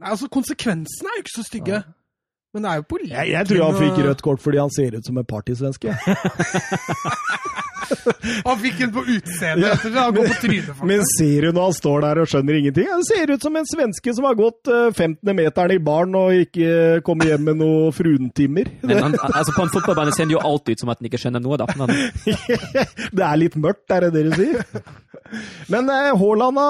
Nei, 0.00 0.10
altså, 0.14 0.28
konsekvensene 0.32 1.10
er 1.10 1.18
jo 1.18 1.24
ikke 1.24 1.36
så 1.36 1.46
stygge. 1.46 1.80
Ja. 1.80 1.96
Men 2.54 2.64
det 2.64 2.70
er 2.70 2.80
jo 2.80 2.86
på 2.90 2.98
Jeg, 3.06 3.30
jeg 3.30 3.46
tror 3.46 3.64
han 3.68 3.78
fikk 3.78 3.98
rødt 4.06 4.22
kort 4.26 4.42
fordi 4.42 4.58
han 4.58 4.72
ser 4.74 4.96
ut 4.98 5.06
som 5.06 5.18
en 5.20 5.28
partysvenske. 5.28 5.94
Han 8.44 8.58
fikk 8.60 8.80
en 8.84 8.92
på 8.94 9.02
utseendet 9.02 9.66
Ja. 9.66 9.74
Han 9.96 10.16
faktisk. 10.16 10.82
Men 10.86 11.02
ser 11.18 11.46
du 11.46 11.52
når 11.56 11.64
han 11.70 11.76
står 11.76 12.04
der 12.04 12.20
og 12.22 12.30
skjønner 12.30 12.58
ingenting? 12.60 12.86
Han 12.90 13.02
ser 13.06 13.32
ut 13.34 13.42
som 13.42 13.56
en 13.58 13.66
svenske 13.68 14.14
som 14.16 14.26
har 14.28 14.36
gått 14.38 14.70
eh, 14.70 14.92
15. 14.92 15.32
meteren 15.36 15.74
i 15.74 15.80
baren 15.82 16.14
og 16.18 16.44
ikke 16.44 17.00
kommet 17.06 17.32
hjem 17.32 17.48
med 17.50 17.60
noen 17.62 17.94
fruntimmer. 17.96 18.70
Men 18.86 19.02
han, 19.04 19.18
altså, 19.32 19.54
på 19.56 19.66
en 19.66 19.74
fotballbane 19.74 20.14
ser 20.16 20.30
det 20.30 20.36
jo 20.38 20.44
alltid 20.52 20.78
ut 20.78 20.84
som 20.84 20.92
at 20.94 21.00
han 21.00 21.10
ikke 21.10 21.22
skjønner 21.24 21.44
noe, 21.44 21.58
da. 21.60 21.66
Men 21.80 21.90
det 23.18 23.26
er 23.26 23.40
litt 23.40 23.58
mørkt, 23.60 23.86
er 23.90 24.06
det 24.06 24.12
dere 24.16 24.38
sier? 24.38 24.84
Men 25.70 25.90
eh, 25.92 26.10
Haaland 26.18 26.60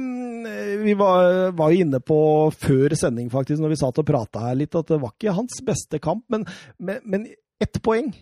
mm, 0.00 0.84
Vi 0.84 0.94
var, 0.98 1.50
var 1.56 1.72
jo 1.72 1.84
inne 1.84 2.00
på 2.00 2.18
før 2.56 2.94
sending, 2.98 3.30
faktisk, 3.32 3.60
når 3.62 3.74
vi 3.74 3.80
satt 3.80 4.00
og 4.02 4.08
prata 4.08 4.46
her 4.48 4.58
litt, 4.60 4.76
at 4.78 4.92
det 4.92 5.00
var 5.02 5.14
ikke 5.14 5.36
hans 5.36 5.58
beste 5.66 6.00
kamp. 6.02 6.24
Men, 6.32 6.46
men, 6.78 7.02
men 7.04 7.26
ett 7.62 7.80
poeng. 7.84 8.12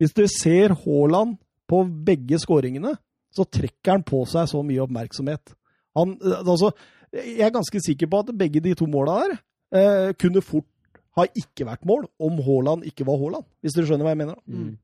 Hvis 0.00 0.14
du 0.16 0.24
ser 0.30 0.76
Haaland 0.84 1.36
på 1.68 1.82
begge 2.06 2.38
skåringene, 2.40 2.94
så 3.34 3.44
trekker 3.44 3.96
han 3.96 4.06
på 4.06 4.22
seg 4.28 4.48
så 4.50 4.62
mye 4.64 4.84
oppmerksomhet. 4.84 5.56
Han, 5.98 6.16
eh, 6.22 6.40
altså, 6.40 6.72
jeg 7.16 7.44
er 7.46 7.54
ganske 7.54 7.82
sikker 7.84 8.10
på 8.12 8.22
at 8.24 8.32
begge 8.38 8.62
de 8.64 8.74
to 8.76 8.88
måla 8.90 9.20
der 9.24 9.36
eh, 9.76 10.10
kunne 10.20 10.44
fort 10.44 10.68
ha 11.16 11.24
ikke 11.32 11.64
vært 11.64 11.86
mål 11.88 12.04
om 12.20 12.40
Haaland 12.44 12.84
ikke 12.88 13.06
var 13.08 13.20
Haaland, 13.20 13.46
hvis 13.64 13.76
dere 13.76 13.88
skjønner 13.88 14.08
hva 14.08 14.12
jeg 14.12 14.24
mener. 14.24 14.42
mm. 14.44 14.74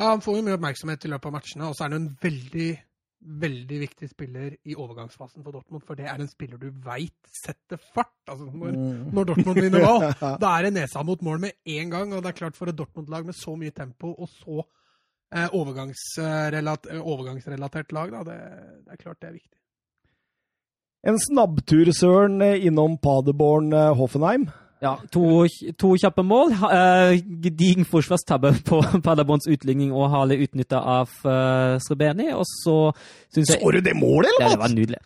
Ja, 0.00 0.14
Han 0.14 0.22
får 0.24 0.38
jo 0.38 0.44
mye 0.46 0.56
oppmerksomhet 0.56 1.04
i 1.04 1.10
løpet 1.12 1.28
av 1.28 1.34
matchene, 1.34 1.66
og 1.68 1.76
så 1.76 1.84
er 1.84 1.92
han 1.92 1.98
en 2.00 2.12
veldig 2.22 2.68
veldig 3.20 3.78
viktig 3.82 4.08
spiller 4.08 4.54
i 4.64 4.74
overgangsfasen 4.80 5.42
for 5.44 5.52
Dortmund, 5.52 5.82
for 5.84 5.94
det 5.98 6.06
er 6.08 6.20
en 6.22 6.28
spiller 6.30 6.56
du 6.60 6.70
veit 6.84 7.12
setter 7.44 7.76
fart. 7.94 8.14
Altså, 8.30 8.46
når, 8.48 8.72
Mm. 8.72 9.10
når 9.12 9.24
Dortmund 9.28 9.60
vinner 9.60 9.84
ball, 9.84 10.04
da 10.42 10.52
er 10.58 10.62
det 10.68 10.72
nesa 10.78 11.02
mot 11.04 11.20
mål 11.22 11.38
med 11.42 11.52
en 11.68 11.90
gang. 11.92 12.14
Og 12.16 12.22
det 12.22 12.30
er 12.32 12.38
klart 12.38 12.56
for 12.56 12.70
et 12.72 12.76
Dortmund-lag 12.78 13.26
med 13.28 13.36
så 13.36 13.56
mye 13.60 13.70
tempo 13.76 14.14
og 14.16 14.28
så 14.32 14.62
eh, 15.36 15.48
overgangsrelat 15.52 16.88
overgangsrelatert 17.00 17.92
lag, 17.92 18.10
da, 18.16 18.22
det, 18.24 18.38
det 18.86 18.96
er 18.96 19.02
klart 19.04 19.20
det 19.20 19.28
er 19.28 19.36
viktig. 19.36 19.56
En 21.10 21.16
snabbtur, 21.20 21.88
Søren, 21.96 22.40
innom 22.60 22.98
Paderborn 23.00 23.72
eh, 23.72 23.92
Hoffenheim. 23.96 24.48
Ja, 24.80 24.94
to, 25.12 25.44
to 25.76 25.90
kjappe 26.00 26.22
mål. 26.24 26.54
Uh, 26.56 26.70
Eh, 26.80 27.18
gedigen 27.44 27.84
forsvarstabbe 27.84 28.54
på 28.64 28.80
Paderborns 29.04 29.44
utligning 29.52 29.92
og 29.92 30.08
Hale 30.12 30.38
utnytta 30.40 30.80
av 30.80 31.10
uh, 31.26 31.76
Srebeni. 31.84 32.30
Og 32.32 32.46
så 32.48 32.76
syns 33.34 33.52
jeg 33.52 33.60
Så 33.60 33.72
du 33.76 33.80
det 33.84 33.96
målet, 33.98 34.32
Ja, 34.38 34.46
eller? 34.46 34.56
det 34.56 34.62
var 34.64 34.74
nydelig. 34.76 35.00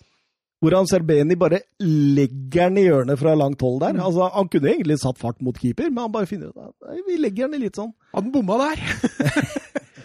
Hvordan 0.65 0.87
Serbeni 0.89 1.35
bare 1.37 1.59
legger 1.85 2.71
den 2.71 2.79
i 2.81 2.85
hjørnet 2.87 3.19
fra 3.21 3.35
langt 3.37 3.61
hold 3.61 3.83
Mm. 3.83 3.97
der. 3.99 4.05
Altså, 4.07 4.31
Han 4.33 4.49
kunne 4.49 4.71
egentlig 4.71 4.99
satt 5.03 5.19
fart 5.19 5.43
mot 5.43 5.59
keeper, 5.61 5.91
men 5.91 5.99
han 6.07 6.13
bare 6.13 6.27
finner 6.31 6.49
ut 6.49 6.57
at 6.57 7.03
vi 7.09 7.19
legger 7.21 7.49
den 7.51 7.59
i 7.61 7.65
litt 7.67 7.77
sånn. 7.77 7.91
Han 8.15 8.31
bomma 8.33 8.57
der? 8.63 8.81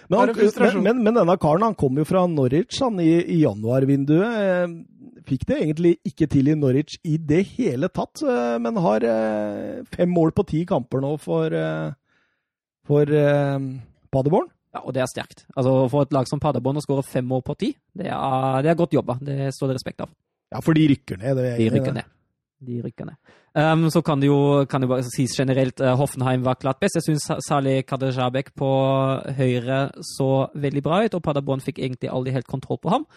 Men, 0.10 0.20
han, 0.26 0.30
men, 0.34 0.80
men, 0.82 1.02
men 1.06 1.14
denne 1.20 1.36
karen 1.38 1.62
han 1.62 1.76
kom 1.78 1.94
jo 2.02 2.04
fra 2.10 2.24
Norwich 2.26 2.80
han 2.82 2.96
i, 3.00 3.12
i 3.30 3.44
januarvinduet. 3.44 4.72
Fikk 5.30 5.46
det 5.46 5.58
egentlig 5.62 5.96
ikke 6.08 6.26
til 6.32 6.50
i 6.50 6.56
Norwich 6.58 6.98
i 7.06 7.18
det 7.22 7.44
hele 7.54 7.90
tatt, 7.94 8.24
eh, 8.26 8.56
men 8.62 8.80
har 8.82 9.06
eh, 9.06 9.82
fem 9.94 10.10
mål 10.10 10.34
på 10.34 10.46
ti 10.50 10.64
kamper 10.70 11.04
nå 11.04 11.16
for, 11.22 11.54
eh, 11.54 11.92
for 12.90 13.06
Paderborn. 14.10 14.50
Ja, 14.74 14.84
og 14.84 14.94
det 14.94 15.02
er 15.04 15.10
sterkt. 15.10 15.46
Altså, 15.58 15.90
For 15.90 16.06
et 16.06 16.14
lag 16.14 16.30
som 16.30 16.42
Paderborn 16.42 16.78
å 16.78 16.86
skåre 16.86 17.06
fem 17.06 17.26
mål 17.26 17.44
på 17.46 17.58
ti, 17.58 17.74
det 17.98 18.10
er, 18.10 18.62
det 18.66 18.72
er 18.72 18.78
godt 18.78 18.94
jobba. 18.94 19.18
Det 19.22 19.50
står 19.54 19.72
det 19.72 19.78
respekt 19.80 20.06
av. 20.06 20.14
Ja, 20.50 20.62
for 20.66 20.78
de 20.78 20.88
rykker 20.90 21.18
ned. 21.22 21.38
Det 21.38 21.52
er 21.52 21.58
De 21.58 21.70
rykker 21.78 21.98
ned. 21.98 22.16
De 22.60 22.82
rykker 22.84 23.08
ned. 23.08 23.18
Um, 23.56 23.88
så 23.90 24.02
kan 24.06 24.20
det 24.22 24.28
jo, 24.28 24.66
kan 24.70 24.84
det 24.84 24.90
bare 24.92 25.06
sies 25.08 25.34
generelt 25.38 25.80
uh, 25.82 25.96
Hoffenheim 25.98 26.44
var 26.46 26.60
klart 26.60 26.82
best. 26.82 27.00
Jeg 27.00 27.06
syns 27.08 27.26
særlig 27.48 27.86
Kadejabek 27.88 28.52
på 28.58 28.70
høyre 29.38 29.80
så 30.06 30.50
veldig 30.54 30.84
bra 30.86 31.00
ut, 31.06 31.16
og 31.18 31.24
Paderborn 31.26 31.64
fikk 31.66 31.80
egentlig 31.82 32.12
aldri 32.14 32.36
helt 32.36 32.50
kontroll 32.50 32.82
på 32.82 32.92
ham. 32.94 33.08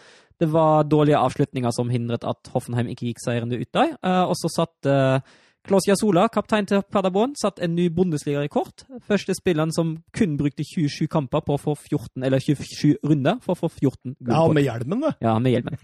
Det 0.40 0.48
var 0.52 0.88
dårlige 0.88 1.20
avslutninger 1.20 1.74
som 1.74 1.90
hindret 1.92 2.24
at 2.28 2.52
Hoffenheim 2.54 2.90
ikke 2.92 3.10
gikk 3.10 3.22
seirende 3.24 3.60
ut 3.60 3.70
der. 3.74 3.96
Uh, 4.04 4.24
og 4.30 4.36
så 4.38 4.50
satt 4.52 4.90
uh, 4.90 5.20
Klaus 5.62 5.86
Jasola, 5.86 6.24
kaptein 6.26 6.66
til 6.66 6.80
Paderborn, 6.90 7.36
satt 7.38 7.60
en 7.62 7.76
ny 7.76 7.84
Bundesliga-rekord. 7.94 8.82
Første 9.06 9.34
spilleren 9.38 9.70
som 9.70 9.92
kun 10.16 10.34
brukte 10.40 10.64
27 10.66 11.06
kamper 11.12 11.44
på 11.46 11.54
å 11.54 11.60
få 11.60 11.76
14, 11.76 12.24
eller 12.26 12.42
27 12.42 12.96
runder 13.06 13.38
for 13.44 13.54
å 13.54 13.60
få 13.60 13.70
14 13.70 14.16
Ja, 14.26 14.42
med 14.50 14.66
hjelmen, 14.66 15.04
det. 15.06 15.12
Ja, 15.22 15.36
med 15.38 15.54
hjelmen. 15.54 15.78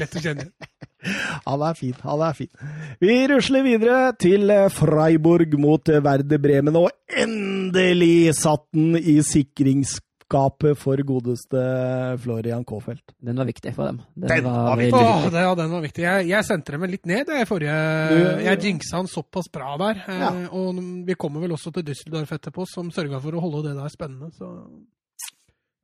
Lett 0.00 0.16
å 0.16 0.24
kjenne. 0.24 0.48
Han 1.44 1.62
er 1.68 1.76
fin, 1.78 1.94
han 2.00 2.24
er 2.30 2.38
fin. 2.40 2.50
Vi 3.04 3.18
rusler 3.30 3.66
videre 3.66 3.98
til 4.18 4.48
eh, 4.50 4.66
Freiburg 4.72 5.52
mot 5.60 5.92
eh, 5.92 6.00
Werder 6.02 6.40
Bremen, 6.42 6.80
og 6.80 6.88
endelig 7.12 8.32
satt 8.40 8.64
den 8.74 8.96
i 8.96 9.20
sikringsskapet 10.28 10.76
for 10.78 10.96
godeste 11.04 12.18
Florian 12.20 12.64
Kofelt. 12.64 13.14
Den 13.20 13.36
var 13.36 13.44
viktig 13.46 13.74
for 13.74 13.86
dem. 13.86 14.00
Den 14.14 14.44
var 14.44 14.68
var 14.70 14.76
viktig. 14.76 15.00
Åh, 15.00 15.30
det, 15.30 15.40
ja, 15.42 15.54
den 15.54 15.70
var 15.70 15.80
viktig. 15.80 16.02
Jeg, 16.02 16.28
jeg 16.28 16.44
sendte 16.44 16.72
dem 16.72 16.82
litt 16.90 17.06
ned 17.06 17.26
jeg, 17.28 17.46
forrige 17.46 18.08
Du- 18.10 18.44
Jeg 18.44 18.58
jinxa 18.62 18.96
han 18.96 19.06
såpass 19.06 19.48
bra 19.52 19.76
der. 19.78 20.02
Eh, 20.06 20.18
Ja. 20.18 20.48
Og 20.52 20.74
vi 21.06 21.14
kommer 21.14 21.40
vel 21.40 21.52
også 21.52 21.72
til 21.72 21.82
Düsseldorf 21.84 22.30
etterpå, 22.32 22.66
som 22.66 22.90
sørga 22.90 23.20
for 23.20 23.32
å 23.32 23.40
holde 23.40 23.68
det 23.68 23.76
der 23.76 23.88
spennende. 23.88 24.30
Så 24.36 24.46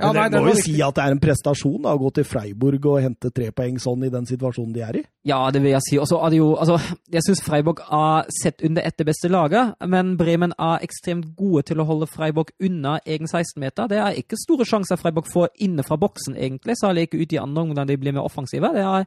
Ja, 0.02 0.08
nei, 0.10 0.24
det 0.26 0.40
må 0.42 0.50
jo 0.50 0.58
si 0.58 0.72
at 0.82 0.96
det 0.96 1.04
er 1.04 1.12
en 1.14 1.20
prestasjon 1.22 1.84
da, 1.84 1.92
å 1.94 2.00
gå 2.02 2.08
til 2.16 2.24
Freiburg 2.26 2.86
og 2.90 2.96
hente 3.04 3.30
tre 3.30 3.52
poeng 3.54 3.76
sånn 3.78 4.02
i 4.08 4.10
den 4.10 4.26
situasjonen 4.26 4.72
de 4.74 4.82
er 4.82 4.96
i. 4.98 5.02
Ja, 5.30 5.38
det 5.54 5.62
vil 5.62 5.70
jeg 5.70 5.86
si. 5.86 5.98
Og 6.02 6.08
så 6.10 6.18
er 6.18 6.34
det 6.34 6.40
jo, 6.40 6.48
altså, 6.58 6.80
jeg 7.14 7.22
syns 7.22 7.42
Freiburg 7.46 7.84
er 7.86 8.26
sett 8.34 8.64
under 8.66 8.82
ett 8.82 8.98
det 8.98 9.06
beste 9.06 9.30
laget, 9.30 9.76
men 9.86 10.16
Bremen 10.18 10.56
er 10.58 10.82
ekstremt 10.82 11.30
gode 11.38 11.62
til 11.70 11.78
å 11.78 11.86
holde 11.86 12.10
Freiburg 12.10 12.50
unna 12.58 12.96
egen 13.06 13.30
16-meter. 13.30 13.86
Det 13.92 14.02
er 14.02 14.18
ikke 14.18 14.40
store 14.42 14.66
sjanser 14.66 14.98
Freiburg 14.98 15.30
får 15.30 15.54
inne 15.62 15.86
fra 15.86 16.00
boksen, 16.00 16.34
egentlig, 16.34 16.74
særlig 16.82 17.06
ikke 17.06 17.22
ut 17.22 17.38
i 17.38 17.42
andre 17.44 17.66
omgang 17.68 17.86
de 17.86 18.00
blir 18.02 18.18
mer 18.18 18.26
offensive. 18.26 18.74
Det 18.74 18.82
er 18.82 19.06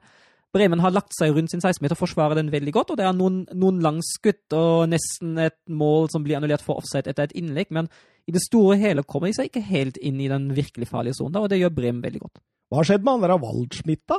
Bremen 0.56 0.80
har 0.80 0.94
lagt 0.96 1.12
seg 1.18 1.36
rundt 1.36 1.52
sin 1.52 1.60
16-meter 1.60 1.98
og 1.98 2.06
forsvarer 2.06 2.40
den 2.40 2.52
veldig 2.54 2.72
godt. 2.74 2.94
og 2.94 3.00
Det 3.00 3.06
er 3.06 3.16
noen, 3.16 3.42
noen 3.52 3.82
langskudd 3.84 4.56
og 4.56 4.88
nesten 4.94 5.36
et 5.44 5.60
mål 5.68 6.08
som 6.14 6.24
blir 6.24 6.40
annullert 6.40 6.64
for 6.64 6.80
offside 6.80 7.12
etter 7.12 7.28
et 7.28 7.36
innlegg. 7.36 7.74
Men 7.76 7.92
i 8.28 8.34
det 8.36 8.42
store 8.44 8.76
og 8.76 8.82
hele 8.82 9.04
kommer 9.08 9.30
de 9.32 9.38
seg 9.38 9.48
ikke 9.52 9.64
helt 9.70 9.98
inn 10.04 10.18
i 10.20 10.28
den 10.32 10.50
virkelig 10.58 10.90
farlige 10.90 11.16
sonen, 11.20 11.38
og 11.42 11.50
det 11.52 11.62
gjør 11.62 11.72
Bremen 11.78 12.02
veldig 12.04 12.20
godt. 12.26 12.42
Hva 12.68 12.82
har 12.82 12.90
skjedd 12.90 13.06
med 13.08 13.14
han 13.14 13.24
der 13.24 13.38
Waldschmidt, 13.40 14.04
da? 14.12 14.18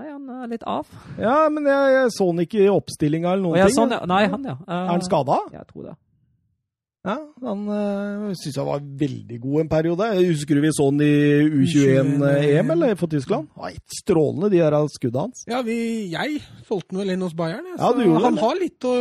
Nei, 0.00 0.06
han 0.12 0.28
er 0.32 0.46
litt 0.52 0.62
av. 0.68 0.86
Ja, 1.20 1.38
men 1.52 1.64
jeg, 1.68 1.88
jeg 1.96 2.12
så 2.16 2.26
han 2.30 2.44
ikke 2.44 2.60
i 2.64 2.68
oppstillinga 2.72 3.32
eller 3.34 3.42
noen 3.48 3.66
ting. 3.66 3.74
sånn. 3.76 3.96
Nei, 4.08 4.22
han, 4.32 4.46
ja. 4.48 4.54
Uh, 4.64 4.76
Er 4.76 4.92
han 4.94 5.02
skada? 5.04 5.40
Ja, 5.52 5.58
jeg 5.64 5.68
tror 5.72 5.88
det. 5.90 5.96
Ja, 7.00 7.14
han 7.46 7.60
øh, 7.72 8.24
syns 8.36 8.56
jeg 8.58 8.66
var 8.68 8.82
veldig 9.00 9.36
god 9.40 9.60
en 9.62 9.68
periode. 9.72 10.08
Jeg 10.18 10.26
Husker 10.34 10.58
du 10.58 10.60
vi 10.66 10.72
så 10.76 10.88
han 10.90 11.00
i 11.00 11.12
U21-EM 11.48 12.72
eller 12.74 12.92
for 13.00 13.08
Tyskland? 13.08 13.48
Det 13.56 13.94
strålende, 14.02 14.50
de 14.52 14.60
der 14.60 14.76
skudda 14.92 15.22
hans. 15.24 15.46
Ja, 15.48 15.62
vi, 15.64 15.78
jeg 16.12 16.42
solgte 16.68 16.92
den 16.92 17.00
vel 17.00 17.14
inn 17.14 17.24
hos 17.24 17.32
Bayern. 17.38 17.64
jeg, 17.70 17.78
Ja, 17.78 17.88
så 17.88 17.96
du 17.96 18.04
han 18.20 18.36
det. 18.36 18.44
har 18.44 18.60
litt 18.60 18.84
å 18.84 18.94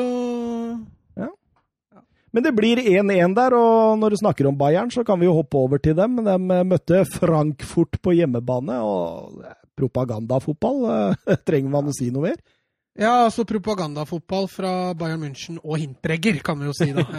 Men 2.32 2.46
det 2.46 2.54
blir 2.58 2.78
1-1 2.78 3.34
der, 3.38 3.56
og 3.58 3.98
når 3.98 4.14
du 4.14 4.20
snakker 4.22 4.50
om 4.50 4.58
Bayern, 4.58 4.92
så 4.94 5.04
kan 5.06 5.20
vi 5.22 5.26
jo 5.26 5.34
hoppe 5.40 5.58
over 5.58 5.82
til 5.82 5.96
dem. 5.98 6.20
De 6.26 6.38
møtte 6.68 7.02
Frankfurt 7.16 7.98
på 8.04 8.14
hjemmebane, 8.20 8.78
og 8.86 9.42
propagandafotball. 9.80 10.86
øh, 10.94 11.36
Trenger 11.48 11.74
man 11.74 11.90
å 11.90 11.96
si 11.96 12.12
noe 12.14 12.30
mer? 12.30 12.40
Ja, 13.00 13.14
altså 13.30 13.46
propagandafotball 13.48 14.50
fra 14.52 14.72
Bayern 15.00 15.22
München 15.24 15.56
og 15.64 15.78
Hintregger, 15.80 16.42
kan 16.44 16.60
vi 16.60 16.68
jo 16.68 16.74
si, 16.76 16.92
da. 16.96 17.06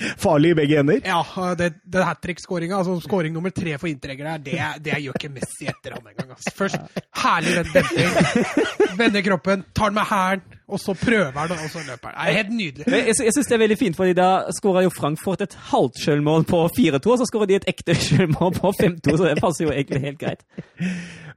Eh, 0.00 0.14
Farlig 0.16 0.54
i 0.54 0.56
begge 0.56 0.78
ender. 0.80 1.02
ja, 1.04 1.18
det, 1.60 1.66
det 1.84 2.00
hat 2.08 2.22
trick-skåringa, 2.24 2.78
altså 2.78 2.94
skåring 3.04 3.34
nummer 3.34 3.52
tre 3.52 3.74
for 3.76 3.90
Hintregger 3.90 4.30
der, 4.30 4.38
det, 4.46 4.84
det 4.86 4.94
gjør 5.04 5.18
ikke 5.18 5.28
Messi 5.34 5.66
etter 5.68 5.92
ham 5.98 6.06
engang. 6.08 6.30
Altså. 6.32 6.52
Først 6.56 6.78
herlig 7.20 7.52
den 7.58 7.68
denting, 7.74 8.94
vender 8.96 9.24
kroppen, 9.26 9.64
tar 9.76 9.92
den 9.92 9.98
med 9.98 10.08
hælen, 10.08 10.44
og 10.72 10.80
så 10.80 10.94
prøver 10.96 11.36
han, 11.36 11.52
og 11.52 11.68
så 11.74 11.82
løper 11.84 12.14
han. 12.14 12.16
Det 12.16 12.32
er 12.32 12.38
helt 12.38 12.54
nydelig. 12.56 12.86
Jeg, 12.94 13.16
jeg 13.26 13.34
syns 13.36 13.50
det 13.50 13.56
er 13.58 13.62
veldig 13.66 13.76
fint, 13.82 13.98
fordi 13.98 14.14
da 14.16 14.28
skåra 14.56 14.84
jo 14.86 14.92
Frankfurt 14.96 15.44
et 15.44 15.56
halvt 15.74 16.00
sjølmål 16.06 16.46
på 16.48 16.62
4-2, 16.78 17.02
og 17.04 17.20
så 17.20 17.26
skåra 17.28 17.50
de 17.50 17.58
et 17.60 17.68
ekte 17.74 17.98
sjølmål 18.06 18.56
på 18.56 18.72
5-2, 18.80 19.18
så 19.20 19.28
det 19.28 19.36
passer 19.42 19.66
jo 19.68 19.74
egentlig 19.74 20.00
helt 20.06 20.22
greit. 20.24 20.46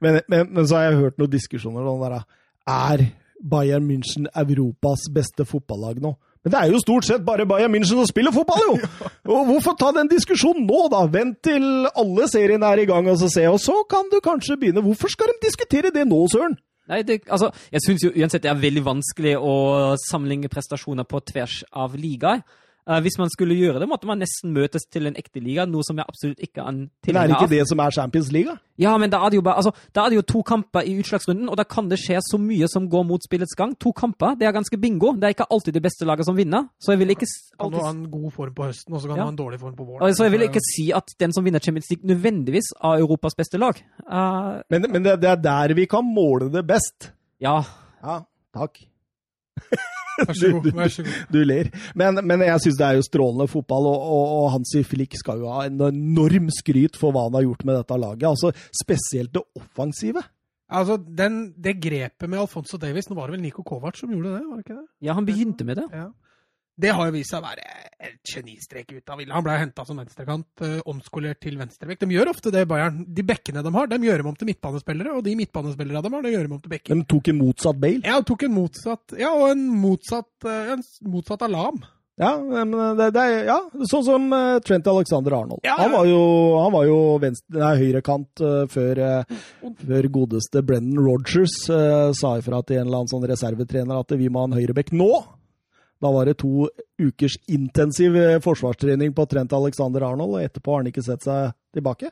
Men, 0.00 0.22
men, 0.32 0.48
men 0.48 0.64
så 0.64 0.80
har 0.80 0.88
jeg 0.88 1.02
hørt 1.02 1.20
noen 1.20 1.36
diskusjoner 1.36 1.84
om 1.92 2.00
det 2.06 2.14
der. 2.16 2.24
Er 2.78 3.04
Bayern 3.42 3.86
München 3.88 4.28
Europas 4.34 5.08
beste 5.12 5.46
fotballag 5.48 6.00
nå? 6.02 6.14
Men 6.44 6.52
det 6.52 6.58
er 6.60 6.72
jo 6.74 6.80
stort 6.82 7.06
sett 7.08 7.22
bare 7.24 7.46
Bayern 7.48 7.72
München 7.72 7.96
som 7.96 8.08
spiller 8.08 8.34
fotball, 8.34 8.60
jo! 8.68 8.74
Og 9.32 9.46
hvorfor 9.48 9.76
ta 9.80 9.88
den 9.96 10.10
diskusjonen 10.12 10.66
nå, 10.68 10.82
da? 10.92 11.06
Vent 11.08 11.40
til 11.46 11.88
alle 11.88 12.28
seriene 12.28 12.68
er 12.68 12.82
i 12.82 12.88
gang, 12.90 13.08
og 13.08 13.16
så 13.20 13.30
se, 13.32 13.46
og 13.48 13.56
så 13.62 13.78
kan 13.88 14.10
du 14.12 14.18
kanskje 14.24 14.58
begynne. 14.60 14.84
Hvorfor 14.84 15.08
skal 15.12 15.32
de 15.32 15.40
diskutere 15.46 15.92
det 15.94 16.04
nå, 16.10 16.20
søren? 16.28 16.58
Nei, 16.92 17.00
det, 17.02 17.22
altså, 17.32 17.48
Jeg 17.72 17.80
syns 17.80 18.04
jo 18.04 18.12
uansett 18.12 18.44
det 18.44 18.50
er 18.52 18.60
veldig 18.60 18.84
vanskelig 18.84 19.38
å 19.40 19.54
sammenligne 20.04 20.52
prestasjoner 20.52 21.08
på 21.08 21.22
tvers 21.32 21.62
av 21.72 21.96
ligaer. 21.96 22.44
Eh, 22.84 22.98
hvis 23.00 23.14
man 23.16 23.30
skulle 23.32 23.54
gjøre 23.56 23.80
det, 23.80 23.86
måtte 23.88 24.04
man 24.04 24.18
nesten 24.20 24.52
møtes 24.52 24.84
til 24.92 25.06
en 25.08 25.14
ekte 25.16 25.40
liga, 25.40 25.64
noe 25.64 25.80
som 25.86 25.96
jeg 25.96 26.04
absolutt 26.04 26.40
ikke 26.44 26.60
er 26.60 26.68
en 26.68 26.76
Men 26.76 26.84
er 26.84 26.90
det 26.92 27.06
tilhenger 27.08 27.38
ikke 27.38 27.48
det 27.54 27.68
som 27.70 27.80
er 27.80 27.90
Champions 27.96 28.28
League? 28.34 28.56
Ja, 28.76 28.92
men 29.00 29.08
da 29.08 29.22
er 29.24 29.30
det 29.32 29.38
jo 29.38 29.44
bare, 29.46 29.56
altså, 29.56 29.70
da 29.96 30.02
er 30.04 30.12
det 30.12 30.18
jo 30.18 30.24
to 30.34 30.42
kamper 30.42 30.84
i 30.84 30.92
utslagsrunden, 31.00 31.48
og 31.48 31.56
da 31.56 31.64
kan 31.64 31.88
det 31.88 31.96
skje 32.02 32.18
så 32.20 32.36
mye 32.42 32.68
som 32.68 32.90
går 32.92 33.06
mot 33.08 33.24
spillets 33.24 33.56
gang. 33.56 33.72
To 33.80 33.92
kamper, 33.96 34.34
det 34.36 34.44
er 34.48 34.52
ganske 34.52 34.76
bingo. 34.82 35.14
Det 35.16 35.24
er 35.24 35.32
ikke 35.36 35.46
alltid 35.50 35.72
det 35.78 35.82
beste 35.86 36.04
laget 36.04 36.26
som 36.28 36.36
vinner. 36.36 36.68
Så 36.82 36.92
jeg 36.92 37.00
vil 37.00 37.14
ikke 37.14 37.24
alltid... 37.24 37.58
Kan 37.58 37.72
du 37.72 37.80
ha 37.86 37.90
en 37.94 38.10
god 38.12 38.30
form 38.36 38.54
på 38.54 38.68
høsten, 38.68 38.92
og 38.92 39.00
så 39.00 39.08
kan 39.08 39.16
Ja. 39.16 39.22
du 39.22 39.26
ha 39.30 39.32
en 39.32 39.40
dårlig 39.40 39.60
form 39.64 39.76
på 39.80 39.84
våren. 39.88 40.14
Så 40.14 40.24
jeg 40.28 40.32
vil 40.36 40.42
ikke 40.50 40.60
si 40.68 40.90
at 40.92 41.14
den 41.20 41.32
som 41.32 41.44
vinner 41.44 41.60
Champions 41.64 41.88
League, 41.90 42.04
nødvendigvis 42.04 42.68
er 42.82 42.98
Europas 43.00 43.34
beste 43.38 43.56
lag. 43.62 43.80
Uh... 44.04 44.60
Men, 44.68 44.90
men 44.92 45.04
det, 45.08 45.20
det 45.22 45.30
er 45.30 45.40
der 45.40 45.74
vi 45.74 45.86
kan 45.86 46.04
måle 46.04 46.52
det 46.52 46.66
best. 46.68 47.12
ja, 47.40 47.62
Ja, 48.04 48.20
takk. 48.52 48.76
Vær 50.14 50.36
så 50.38 50.48
god. 50.54 50.66
vær 50.78 50.92
så 50.94 51.02
god. 51.02 51.14
Du 51.34 51.40
ler. 51.42 51.70
Men, 51.98 52.20
men 52.22 52.44
jeg 52.46 52.62
syns 52.62 52.76
det 52.78 52.86
er 52.86 52.98
jo 53.00 53.06
strålende 53.06 53.48
fotball, 53.50 53.88
og, 53.90 54.04
og, 54.14 54.34
og 54.36 54.44
Hansi 54.54 54.84
Flick 54.86 55.16
skal 55.18 55.42
jo 55.42 55.50
ha 55.50 55.64
en 55.66 55.80
enorm 55.88 56.52
skryt 56.54 56.94
for 57.00 57.14
hva 57.14 57.24
han 57.26 57.34
har 57.40 57.46
gjort 57.48 57.64
med 57.66 57.78
dette 57.80 57.98
laget. 57.98 58.28
Altså 58.30 58.52
Spesielt 58.82 59.34
det 59.34 59.42
offensive. 59.58 60.22
Altså, 60.74 60.96
den, 61.18 61.52
Det 61.60 61.74
grepet 61.82 62.30
med 62.30 62.38
Alfonso 62.40 62.78
Davies 62.80 63.10
Nå 63.10 63.14
var 63.18 63.28
det 63.28 63.34
vel 63.36 63.42
Niko 63.44 63.62
Kovac 63.66 63.98
som 64.00 64.10
gjorde 64.14 64.32
det? 64.32 64.44
var 64.48 64.56
det 64.56 64.64
ikke 64.64 64.78
det? 64.78 64.86
ja, 65.06 65.12
han 65.18 65.26
begynte 65.26 65.66
med 65.68 65.76
det. 65.82 65.84
Ja. 65.92 66.06
Det 66.80 66.90
har 66.90 67.06
jo 67.06 67.14
vist 67.14 67.30
seg 67.30 67.38
å 67.38 67.46
være 67.46 67.64
et 68.04 68.16
genistrek 68.26 68.90
ut 68.96 69.10
av 69.12 69.20
ville. 69.20 69.32
Han 69.32 69.44
ble 69.46 69.54
henta 69.60 69.84
som 69.86 70.00
venstrekant, 70.00 70.48
eh, 70.66 70.80
omskolert 70.90 71.38
til 71.40 71.56
venstrebekk. 71.60 72.02
De 72.02 72.16
gjør 72.16 72.32
ofte 72.32 72.50
det, 72.50 72.66
Bayern. 72.68 73.04
De 73.14 73.22
bekkene 73.22 73.62
de 73.62 73.72
har, 73.76 73.86
de 73.86 73.98
gjør 74.08 74.24
dem 74.24 74.30
om 74.32 74.38
til 74.38 74.50
midtbanespillere, 74.50 75.14
og 75.14 75.22
de 75.24 75.36
midtbanespillerne 75.38 76.02
de 76.02 76.14
har, 76.16 76.22
de 76.26 76.32
gjør 76.34 76.48
dem 76.48 76.56
om 76.58 76.62
til 76.64 76.74
bekker. 76.74 76.98
De 76.98 77.10
tok 77.14 77.30
en 77.30 77.38
motsatt 77.38 77.80
Bale. 77.80 78.02
Ja, 78.04 78.20
tok 78.26 78.46
en 78.48 78.54
motsatt 78.54 79.14
Ja, 79.18 79.30
og 79.34 79.50
en 79.52 79.68
motsatt, 79.82 80.32
eh, 80.44 80.72
en 80.74 80.82
motsatt 81.14 81.46
alarm. 81.46 81.84
Ja, 82.16 82.36
men 82.38 82.70
det, 82.98 83.08
det 83.16 83.22
er, 83.22 83.40
ja, 83.48 83.56
sånn 83.90 84.04
som 84.06 84.26
eh, 84.36 84.60
Trent 84.62 84.86
Alexander 84.86 85.34
Arnold. 85.34 85.64
Ja, 85.66 85.74
ja. 85.74 85.78
Han 85.82 85.94
var 85.96 86.06
jo, 86.06 86.20
han 86.62 86.74
var 86.74 86.84
jo 86.86 86.98
venstre, 87.22 87.56
nei, 87.58 87.72
høyrekant 87.80 88.42
eh, 88.46 88.60
før, 88.70 89.00
eh, 89.02 89.40
før 89.80 90.10
godeste 90.14 90.62
Brennan 90.66 91.00
Rogers 91.02 91.56
eh, 91.74 92.12
sa 92.14 92.36
ifra 92.38 92.62
til 92.62 92.78
en 92.78 92.86
eller 92.86 93.02
annen 93.02 93.10
sånn 93.10 93.26
reservetrener 93.30 93.98
at 93.98 94.14
vi 94.18 94.30
må 94.30 94.44
ha 94.44 94.50
en 94.50 94.58
høyrebekk 94.58 94.94
nå. 94.94 95.10
Da 96.02 96.10
var 96.12 96.26
det 96.28 96.36
to 96.42 96.66
ukers 97.00 97.36
intensiv 97.48 98.16
eh, 98.18 98.40
forsvarstrening 98.42 99.14
på 99.14 99.24
Trent 99.30 99.52
Alexander 99.56 100.04
Arnold, 100.08 100.36
og 100.36 100.42
etterpå 100.44 100.74
har 100.74 100.82
han 100.82 100.90
ikke 100.90 101.04
sett 101.06 101.24
seg 101.24 101.54
tilbake. 101.76 102.10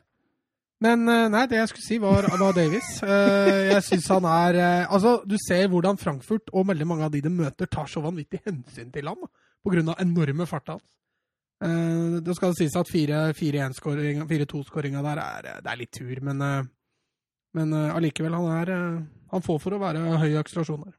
Men 0.83 1.03
eh, 1.11 1.27
nei, 1.31 1.43
det 1.51 1.59
jeg 1.59 1.69
skulle 1.71 1.85
si, 1.85 1.99
var, 2.01 2.27
var 2.39 2.55
Davies. 2.55 2.89
Eh, 3.05 3.69
Jeg 3.73 3.83
syns 3.85 4.09
han 4.11 4.25
er 4.27 4.57
Altså, 4.87 5.17
du 5.27 5.35
ser 5.39 5.67
hvordan 5.71 5.99
Frankfurt 6.01 6.49
og 6.53 6.67
veldig 6.71 6.87
mange 6.89 7.05
av 7.07 7.13
de 7.13 7.21
de 7.23 7.31
møter, 7.31 7.69
tar 7.71 7.87
så 7.91 8.03
vanvittig 8.03 8.41
hensyn 8.47 8.91
til 8.91 9.07
ham 9.11 9.27
av 9.93 10.01
enorme 10.03 10.47
farta 10.49 10.77
hans. 10.77 10.89
skal 11.63 12.23
Det 12.25 12.33
skal 12.35 12.55
sies 12.57 12.73
at 12.75 12.89
4-1-skåringa 12.91 14.25
4-2-skåringa 14.27 15.03
der 15.05 15.21
er, 15.23 15.45
det 15.63 15.71
er 15.71 15.79
litt 15.79 15.93
tur, 15.95 16.17
men 16.19 16.41
men 17.53 17.71
allikevel, 17.71 18.33
han 18.33 18.49
er 18.57 18.71
Han 19.31 19.45
får 19.45 19.61
for 19.61 19.77
å 19.77 19.79
være 19.79 20.01
høy 20.19 20.33
akselerasjon 20.41 20.83
der. 20.83 20.97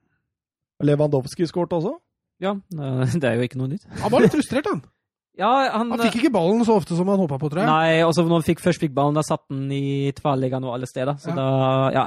Lewandowski 0.86 1.44
skåret 1.50 1.74
også. 1.76 1.98
Ja, 2.44 2.54
det 3.20 3.30
er 3.30 3.38
jo 3.40 3.46
ikke 3.48 3.60
noe 3.60 3.72
nytt. 3.72 3.86
Han 4.02 4.12
var 4.12 4.24
litt 4.26 4.36
frustrert, 4.36 4.68
han. 4.70 4.84
Ja, 5.34 5.48
han, 5.74 5.88
Han 5.90 5.98
fikk 5.98 6.20
ikke 6.20 6.30
ballen 6.30 6.60
så 6.62 6.76
ofte 6.78 6.94
som 6.94 7.08
han 7.10 7.18
håpa 7.18 7.40
på, 7.42 7.48
tror 7.50 7.64
jeg. 7.64 7.66
Nei, 7.66 8.02
og 8.06 8.12
når 8.14 8.36
han 8.36 8.44
fikk, 8.46 8.60
først 8.62 8.78
fikk 8.84 8.92
ballen, 8.94 9.16
da 9.18 9.24
satt 9.26 9.42
han 9.50 9.64
i 9.74 10.12
tverrligaen 10.14 10.62
og 10.62 10.76
alle 10.76 10.86
steder. 10.86 11.16
Så 11.18 11.32
Ja. 11.32 11.34
da 11.34 11.90
Ja, 11.90 12.04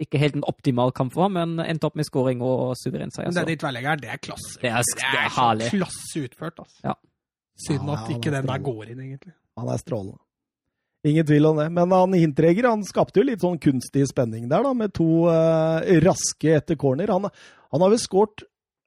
ikke 0.00 0.16
helt 0.22 0.38
en 0.38 0.46
optimal 0.48 0.88
kamp 0.96 1.12
for 1.12 1.26
ham, 1.26 1.36
men 1.36 1.60
endte 1.66 1.84
opp 1.90 1.98
med 2.00 2.08
skåring 2.08 2.40
og 2.40 2.72
suveren 2.80 3.12
seier. 3.12 3.28
Men 3.28 3.44
den 3.44 3.52
i 3.52 3.56
de 3.60 3.96
det 4.00 4.08
er 4.08 4.16
klasse. 4.24 4.56
Det 4.62 4.70
er- 4.72 4.80
det 4.88 5.04
er 5.04 5.58
det 5.58 5.66
er 5.66 5.76
klasse 5.76 6.24
utført, 6.24 6.56
altså. 6.64 6.80
Ja. 6.82 6.94
Synd 7.60 7.86
Ja, 7.86 7.92
at 7.92 8.08
ikke 8.08 8.30
den 8.32 8.46
der 8.46 8.58
går 8.58 8.88
inn, 8.88 9.00
egentlig. 9.04 9.34
Han 9.58 9.68
er 9.68 9.76
strålende. 9.76 10.18
Ingen 11.04 11.26
tvil 11.26 11.46
om 11.46 11.56
det. 11.58 11.70
Men 11.72 11.90
han 11.90 12.12
Hintreger 12.14 12.68
han 12.70 12.82
skapte 12.84 13.20
jo 13.20 13.26
litt 13.26 13.40
sånn 13.42 13.58
kunstig 13.58 14.06
spenning 14.08 14.48
der, 14.48 14.62
da, 14.62 14.72
med 14.72 14.94
to 14.94 15.26
uh, 15.28 15.82
raske 16.00 16.56
etter 16.56 16.76
corner. 16.76 17.08
Han, 17.10 17.26
han 17.72 17.80
har 17.80 17.90
vel 17.90 17.98
skåret 17.98 18.44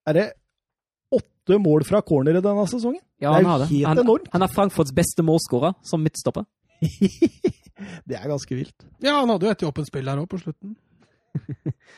Er 0.07 0.13
det 0.13 0.33
åtte 1.45 1.59
mål 1.61 1.83
fra 1.85 2.01
cornere 2.01 2.41
denne 2.41 2.65
sesongen? 2.67 3.01
Ja, 3.21 3.29
det 3.29 3.29
er 3.29 3.33
han 3.35 3.43
jo 3.45 3.49
har 3.49 3.59
det. 3.59 3.67
helt 3.69 3.87
Han, 3.87 3.97
enormt. 4.01 4.29
han 4.33 4.41
er 4.41 4.47
Frankfurts 4.47 4.91
beste 4.97 5.21
målskårer 5.23 5.75
som 5.85 6.01
midtstopper. 6.03 6.45
det 8.09 8.17
er 8.17 8.27
ganske 8.29 8.55
vilt. 8.57 8.85
Ja, 9.03 9.19
han 9.21 9.29
hadde 9.29 9.45
jo 9.47 9.51
et 9.53 9.63
åpent 9.69 9.87
spill 9.89 10.05
der 10.09 10.21
òg, 10.21 10.27
på 10.33 10.39
slutten. 10.41 10.75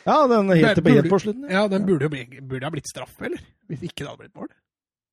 Ja, 0.07 0.25
den 0.27 0.49
helt, 0.49 0.79
burde, 0.79 0.83
på, 0.83 0.93
helt 0.97 1.09
på 1.13 1.19
slutten. 1.21 1.47
Ja, 1.51 1.67
den 1.71 1.85
burde 1.87 2.07
jo 2.07 2.09
bli, 2.13 2.23
burde 2.41 2.65
ha 2.67 2.71
blitt 2.73 2.89
straffe, 2.89 3.27
eller? 3.29 3.41
Hvis 3.69 3.83
ikke 3.87 4.03
det 4.03 4.09
hadde 4.11 4.23
blitt 4.25 4.35
mål. 4.37 4.49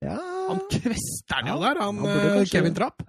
Ja, 0.03 0.17
Han 0.49 0.59
kvester 0.69 1.39
den 1.41 1.49
jo 1.53 1.55
Ja, 1.55 1.61
der, 1.73 1.79
han 1.81 1.97
han 2.01 2.09
eh, 2.09 2.25
kanskje- 2.35 2.51
Kevin 2.51 2.75
Trapp. 2.75 3.01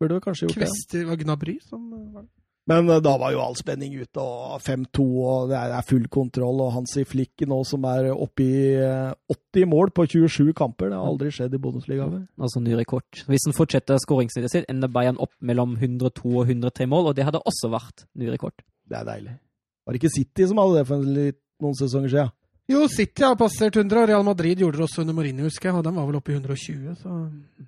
burde 0.00 0.20
kanskje 0.24 0.46
gjort 0.48 0.56
det. 0.56 0.64
Kvester 0.66 1.04
var 1.08 1.16
Gnabry 1.22 1.58
som 1.64 1.86
eh, 1.92 2.06
var 2.16 2.26
det. 2.26 2.30
Men 2.70 2.90
eh, 2.90 3.00
da 3.02 3.14
var 3.20 3.32
jo 3.34 3.42
all 3.42 3.56
spenning 3.58 3.94
ute, 3.96 4.22
og 4.22 4.58
5-2, 4.64 5.06
og 5.22 5.50
det 5.52 5.58
er, 5.60 5.86
full 5.86 6.06
kontroll. 6.12 6.62
Og 6.64 6.74
Hansi 6.74 7.06
Flick 7.08 7.46
nå 7.48 7.60
som 7.68 7.86
er 7.88 8.10
oppe 8.12 8.44
i 8.44 8.60
eh, 8.74 9.12
80 9.32 9.70
mål 9.70 9.92
på 9.96 10.06
27 10.16 10.52
kamper. 10.58 10.90
Det 10.90 10.98
har 10.98 11.10
aldri 11.12 11.32
skjedd 11.34 11.54
i 11.56 11.62
Bundesliga 11.62 12.08
før. 12.10 12.24
Altså 12.42 12.62
ny 12.64 12.76
rekord. 12.78 13.22
Hvis 13.30 13.46
han 13.48 13.56
fortsetter 13.56 14.02
skåringssnittet 14.02 14.54
sitt, 14.54 14.70
ender 14.72 14.90
Bayern 14.92 15.20
opp 15.22 15.34
mellom 15.38 15.76
102 15.78 16.32
og 16.32 16.42
103 16.46 16.88
mål, 16.90 17.12
og 17.12 17.18
det 17.18 17.28
hadde 17.28 17.44
også 17.46 17.70
vært 17.72 18.08
ny 18.18 18.32
rekord. 18.34 18.58
Det 18.86 18.98
er 18.98 19.06
deilig. 19.06 19.38
Var 19.86 19.94
det 19.94 20.02
ikke 20.02 20.16
City 20.16 20.48
som 20.50 20.58
hadde 20.62 20.80
det 20.80 20.88
for 20.88 21.10
litt, 21.18 21.40
noen 21.62 21.78
sesonger 21.78 22.12
siden? 22.12 22.34
Jo, 22.68 22.80
City 22.90 23.22
har 23.22 23.36
passert 23.38 23.76
100, 23.78 24.00
og 24.02 24.08
Real 24.10 24.24
Madrid 24.26 24.58
gjorde 24.58 24.80
det 24.80 24.84
også 24.88 25.04
under 25.04 25.14
Mourinho, 25.14 25.44
husker 25.46 25.68
jeg. 25.68 25.76
Og 25.78 25.84
den 25.86 25.94
var 25.94 26.06
vel 26.08 26.16
oppe 26.18 26.32
i 26.32 26.34
120, 26.34 26.96
så 26.98 27.18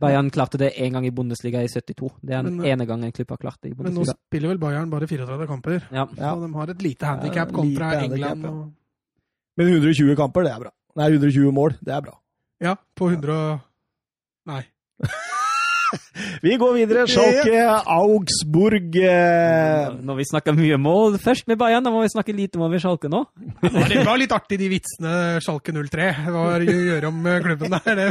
Bayern 0.03 0.31
klarte 0.35 0.59
det 0.59 0.73
én 0.75 0.91
gang 0.97 1.07
i 1.07 1.13
Bundesliga 1.15 1.63
i 1.63 1.69
72. 1.71 2.11
Det 2.21 2.35
er 2.35 2.43
den 2.43 2.57
Men, 2.57 2.65
eh, 2.67 2.73
ene 2.73 2.87
gangen 2.89 3.05
en 3.07 3.13
klubb 3.15 3.31
har 3.31 3.39
klart 3.45 3.61
det 3.63 3.71
i 3.71 3.75
Bundesliga. 3.77 3.95
Men 3.95 4.09
nå 4.11 4.17
spiller 4.27 4.49
vel 4.49 4.59
Bayern 4.59 4.91
bare 4.91 5.07
34 5.07 5.47
kamper. 5.47 5.87
Ja. 5.95 6.09
Ja. 6.19 6.35
De 6.35 6.51
har 6.53 6.71
et 6.75 6.83
lite 6.83 7.07
handikap 7.07 7.53
kontra 7.53 7.93
lite 7.95 8.05
England. 8.09 8.43
handicap, 8.43 8.43
ja. 8.43 8.51
Og, 8.51 8.73
Men 9.57 9.69
120 9.69 10.17
kamper, 10.17 10.43
det 10.43 10.53
er 10.57 10.61
bra. 10.67 10.71
Nei, 10.97 11.09
120 11.15 11.53
mål, 11.55 11.79
det 11.85 11.95
er 11.95 12.01
bra. 12.01 12.19
ja, 12.61 12.75
på 12.97 13.11
100 13.13 13.31
og 13.39 13.61
Nei. 14.47 14.65
Vi 16.45 16.57
går 16.61 16.73
videre. 16.77 17.05
Schalke 17.09 17.61
Augsburg. 17.95 18.97
eh, 19.01 19.89
Når 20.05 20.19
vi 20.19 20.27
snakker 20.29 20.53
mye 20.57 20.77
mål 20.81 21.17
først 21.23 21.47
med 21.49 21.59
Bayern, 21.61 21.85
da 21.87 21.91
må 21.95 22.03
vi 22.05 22.11
snakke 22.13 22.35
lite 22.37 22.61
om 22.61 22.75
Schalke 22.79 23.09
nå. 23.13 23.25
Det 23.63 24.05
var 24.07 24.19
litt 24.21 24.33
artig, 24.37 24.59
de 24.61 24.69
vitsene 24.73 25.15
Schalke 25.45 25.73
03 25.73 26.11
var 26.35 26.61
å 26.61 26.69
gjøre 26.69 27.09
om 27.13 27.25
eh, 27.27 27.41
klubben 27.47 27.77
der. 27.79 27.95
Det, 28.03 28.09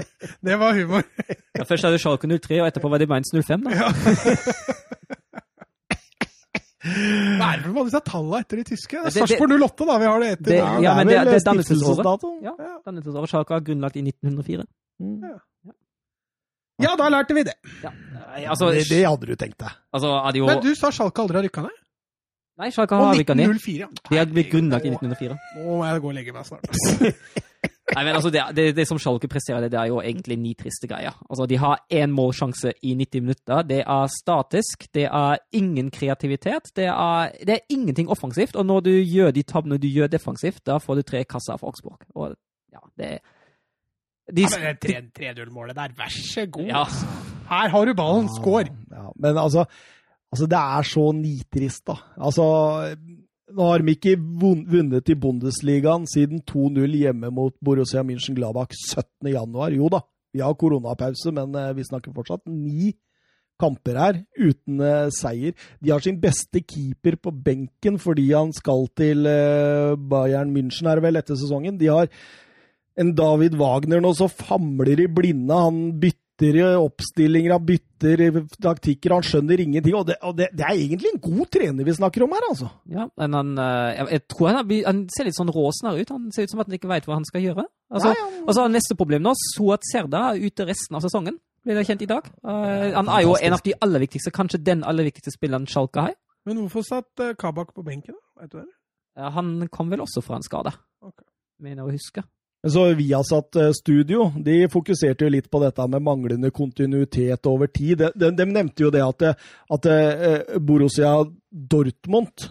det 0.50 0.58
var 0.62 0.74
humor. 0.78 1.04
Ja, 1.58 1.64
først 1.70 1.86
det 1.92 2.02
Schalke 2.02 2.28
03, 2.32 2.62
og 2.64 2.68
etterpå 2.72 2.90
var 2.92 3.04
det 3.04 3.10
Mainz 3.12 3.32
05. 3.34 3.68
da. 3.68 3.92
Hva 6.88 7.48
er 7.52 7.64
det 7.66 7.72
med 7.74 7.88
disse 7.90 8.00
tallene 8.08 8.40
etter 8.44 8.60
de 8.62 8.64
tyske? 8.70 9.00
Det 9.02 9.10
er 9.10 9.16
Sarpsborg 9.18 9.58
08, 9.60 9.88
da. 9.90 9.96
Vi 10.00 10.08
har 10.08 10.20
det 10.24 10.30
etter. 10.38 10.50
Det- 10.52 10.58
Ja, 10.62 10.68
ja, 10.82 10.94
men 10.96 11.08
det 11.08 11.14
det- 11.14 11.20
er 11.20 11.26
det 11.26 11.34
er 11.42 11.46
dannelsesåret. 11.52 12.24
Ja, 12.44 12.54
Dannelsesåret 12.86 13.30
Schalke 13.34 13.54
er 13.58 13.60
grunnlagt 13.68 13.98
i 13.98 14.02
1904. 14.06 14.66
ja, 15.02 15.38
da 16.78 17.10
lærte 17.10 17.34
vi 17.34 17.44
det. 17.44 17.56
Ja. 17.84 17.92
Nei, 17.92 18.46
Altså, 18.46 18.70
Det, 18.72 18.84
det 18.90 19.04
hadde 19.08 19.26
du 19.26 19.36
tenkt 19.36 19.58
deg. 19.60 19.72
altså 19.94 20.12
er 20.28 20.32
det 20.32 20.40
jo 20.40 20.46
Men 20.46 20.60
du 20.62 20.76
sa 20.76 20.92
Schalke 20.92 21.22
aldri 21.24 21.36
har 21.40 21.44
rykka 21.48 21.62
ned? 21.66 21.78
Nei, 22.58 22.70
Schalke 22.74 22.96
Og 22.98 23.06
har 23.08 23.16
rykka 23.18 23.34
ned. 23.38 23.50
1904. 23.56 23.80
ja. 23.80 23.88
De 24.12 24.18
har 24.18 24.26
blitt 24.34 24.52
grunnlagt 24.52 24.86
i 24.86 24.90
1904. 24.94 25.38
Nå 25.58 25.78
må 25.78 25.86
jeg 25.86 26.02
gå 26.02 26.08
og 26.12 26.16
legge 26.18 26.34
meg 26.34 26.46
snart. 26.46 26.66
Nei, 27.96 28.04
men 28.04 28.16
altså, 28.18 28.30
det, 28.34 28.42
det, 28.58 28.66
det 28.76 28.86
som 28.90 28.98
Schalke 29.00 29.30
presterer, 29.32 29.62
det, 29.64 29.72
det 29.72 29.80
er 29.80 29.88
jo 29.90 30.02
egentlig 30.02 30.38
ni 30.42 30.54
triste 30.60 30.90
greier. 30.90 31.16
Altså, 31.30 31.46
De 31.48 31.58
har 31.62 31.80
én 31.94 32.12
målsjanse 32.14 32.74
i 32.84 32.94
90 33.00 33.22
minutter. 33.24 33.62
Det 33.70 33.80
er 33.86 34.12
statisk. 34.12 34.88
Det 34.94 35.06
er 35.08 35.38
ingen 35.56 35.90
kreativitet. 35.94 36.70
Det 36.76 36.90
er, 36.92 37.32
det 37.48 37.56
er 37.58 37.66
ingenting 37.74 38.10
offensivt. 38.10 38.56
Og 38.60 38.66
når 38.66 38.82
du 38.90 38.92
gjør 39.02 39.32
de 39.32 39.44
tabbene 39.44 39.80
du 39.82 39.88
gjør 39.88 40.12
defensivt, 40.12 40.62
da 40.68 40.78
får 40.84 40.96
du 40.96 41.02
tre 41.08 41.24
kasser 41.26 41.58
for 41.58 41.72
Augsburg. 41.72 42.04
Og 42.16 42.36
ja, 42.74 42.84
det 43.00 43.20
de, 44.28 44.44
Ja, 44.44 44.50
men 44.60 44.80
det 44.82 45.04
3-0-målet 45.16 45.78
der, 45.78 45.94
vær 45.98 46.12
så 46.12 46.46
god. 46.52 46.68
ja, 46.68 46.84
Her 47.48 47.70
har 47.74 47.86
du 47.88 47.94
ballen, 47.96 48.28
skår! 48.36 48.68
Ja, 48.92 49.08
men 49.16 49.38
altså, 49.40 49.64
altså, 50.32 50.48
det 50.52 50.60
er 50.60 50.84
så 50.84 51.06
nitrist, 51.16 51.86
da. 51.88 51.96
Altså, 52.20 52.44
nå 53.56 53.70
har 53.72 53.80
de 53.80 53.96
ikke 53.96 54.18
vunnet 54.20 55.10
i 55.10 55.16
Bundesligaen 55.16 56.08
siden 56.12 56.42
2-0 56.44 56.98
hjemme 57.00 57.32
mot 57.32 57.56
Borussia 57.64 58.04
München-Gladbach 58.04 58.76
17. 58.76 59.32
januar. 59.32 59.72
Jo 59.72 59.88
da, 59.94 60.02
vi 60.36 60.44
har 60.44 60.58
koronapause, 60.60 61.32
men 61.32 61.56
eh, 61.56 61.74
vi 61.78 61.86
snakker 61.88 62.12
fortsatt 62.16 62.44
ni 62.52 62.92
kamper 63.58 63.96
her 63.98 64.20
uten 64.38 64.82
eh, 64.84 65.08
seier. 65.16 65.56
De 65.82 65.94
har 65.94 66.04
sin 66.04 66.20
beste 66.22 66.62
keeper 66.62 67.16
på 67.18 67.32
benken 67.32 67.96
fordi 68.02 68.28
han 68.34 68.52
skal 68.54 68.86
til 69.00 69.24
eh, 69.32 69.96
Bayern 69.98 70.52
München, 70.54 70.92
er 70.92 71.00
det 71.00 71.08
vel, 71.08 71.22
etter 71.24 71.40
sesongen. 71.40 71.80
De 71.80 71.88
har 71.90 72.12
en 72.98 73.14
David 73.18 73.58
Wagner 73.60 74.02
nå 74.04 74.14
så 74.18 74.30
famler 74.32 75.04
i 75.04 75.08
blinde. 75.12 75.54
Han 75.54 75.82
bytter 76.02 76.78
oppstillinger, 76.78 77.54
han 77.56 77.66
bytter 77.66 78.24
taktikker, 78.62 79.16
han 79.16 79.26
skjønner 79.26 79.62
ingenting. 79.62 79.95
Og, 79.98 80.06
det, 80.10 80.18
og 80.26 80.36
det, 80.38 80.52
det 80.58 80.66
er 80.66 80.78
egentlig 80.78 81.12
en 81.14 81.24
god 81.24 81.50
trener 81.54 81.88
vi 81.88 81.95
snakker 81.98 82.26
om 82.26 82.36
her, 82.38 82.45
altså. 82.52 82.70
ja 82.93 83.08
men 83.18 83.38
han, 83.38 83.56
eh, 83.64 84.04
jeg, 84.14 84.24
tror 84.30 84.52
han, 84.52 84.74
han 84.86 85.04
ser 85.14 85.30
litt 85.30 85.38
sånn 85.38 85.54
råsnarr 85.54 86.02
ut. 86.02 86.14
Han 86.14 86.30
ser 86.36 86.45
ut 86.45 86.54
som 86.54 86.62
at 86.62 86.70
han 86.70 86.78
ikke 86.78 86.91
veit 86.91 87.10
hva 87.10 87.18
han 87.18 87.28
skal 87.30 87.45
gjøre. 87.45 87.68
Altså, 87.93 88.14
Ja, 88.14 88.22
ja. 88.22 88.43
Og 88.48 88.56
så 88.56 88.68
neste 88.72 88.98
problem 89.00 89.26
nå. 89.26 89.34
Suat 89.56 89.86
Serda 89.89 90.32
er 90.32 90.45
ute 90.45 90.68
resten 90.70 90.98
av 90.98 91.06
sesongen. 91.06 91.38
Blir 91.68 91.76
det 91.76 91.88
kjent 91.89 92.06
i 92.06 92.10
dag. 92.10 92.30
Eh, 92.48 92.93
han 92.95 93.10
er 93.12 93.26
jo 93.26 93.36
en 93.36 93.58
av 93.58 93.62
de 93.66 93.74
aller 93.84 94.06
viktigste, 94.06 94.32
kanskje 94.34 94.62
den 94.64 94.86
aller 94.88 95.10
viktigste 95.10 95.34
spilleren 95.34 95.68
Schalke 95.68 96.06
har. 96.06 96.16
Men 96.48 96.62
hvorfor 96.62 96.86
satt 96.88 97.24
uh, 97.24 97.34
Kabak 97.36 97.74
på 97.76 97.84
benken, 97.84 98.16
da? 98.16 98.43
Vet 98.43 98.54
du 98.54 98.60
det? 98.62 98.70
Eh, 99.20 99.30
Han 99.36 99.68
kom 99.74 99.91
vel 99.91 100.04
også 100.06 100.24
fra 100.24 100.38
en 100.39 100.45
skade, 100.45 100.72
okay. 101.04 101.28
mener 101.60 101.82
jeg 101.82 101.89
å 101.89 101.95
huske. 101.98 102.24
Så 102.66 102.88
Viasat 102.97 103.55
eh, 103.62 103.72
Studio 103.78 104.32
de 104.43 104.64
fokuserte 104.72 105.28
jo 105.28 105.34
litt 105.36 105.49
på 105.51 105.62
dette 105.62 105.86
med 105.91 106.03
manglende 106.03 106.49
kontinuitet 106.51 107.45
over 107.49 107.70
tid. 107.70 108.01
De, 108.01 108.12
de, 108.18 108.32
de 108.34 108.47
nevnte 108.49 108.88
jo 108.88 108.93
det 108.93 109.03
at, 109.05 109.28
at 109.78 109.89
eh, 109.93 110.58
Borussia 110.58 111.20
Dortmund 111.51 112.49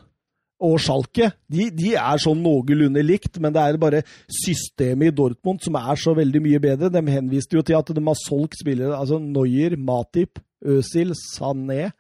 og 0.63 0.79
Schalke 0.81 1.29
de, 1.53 1.69
de 1.75 1.93
er 1.99 2.23
sånn 2.23 2.41
noenlunde 2.41 3.03
likt, 3.05 3.37
men 3.43 3.53
det 3.53 3.63
er 3.63 3.81
bare 3.81 4.03
systemet 4.33 5.11
i 5.11 5.17
Dortmund 5.17 5.61
som 5.65 5.77
er 5.83 6.01
så 6.01 6.15
veldig 6.17 6.43
mye 6.45 6.63
bedre. 6.63 6.93
De 6.93 7.03
henviste 7.13 7.59
jo 7.59 7.65
til 7.67 7.77
at 7.79 7.93
de 7.93 8.07
har 8.07 8.21
solgt 8.23 8.61
spillere, 8.63 8.97
altså 8.97 9.21
Neuer, 9.21 9.77
Matip, 9.77 10.41
Øzil, 10.65 11.13
Sané, 11.19 11.91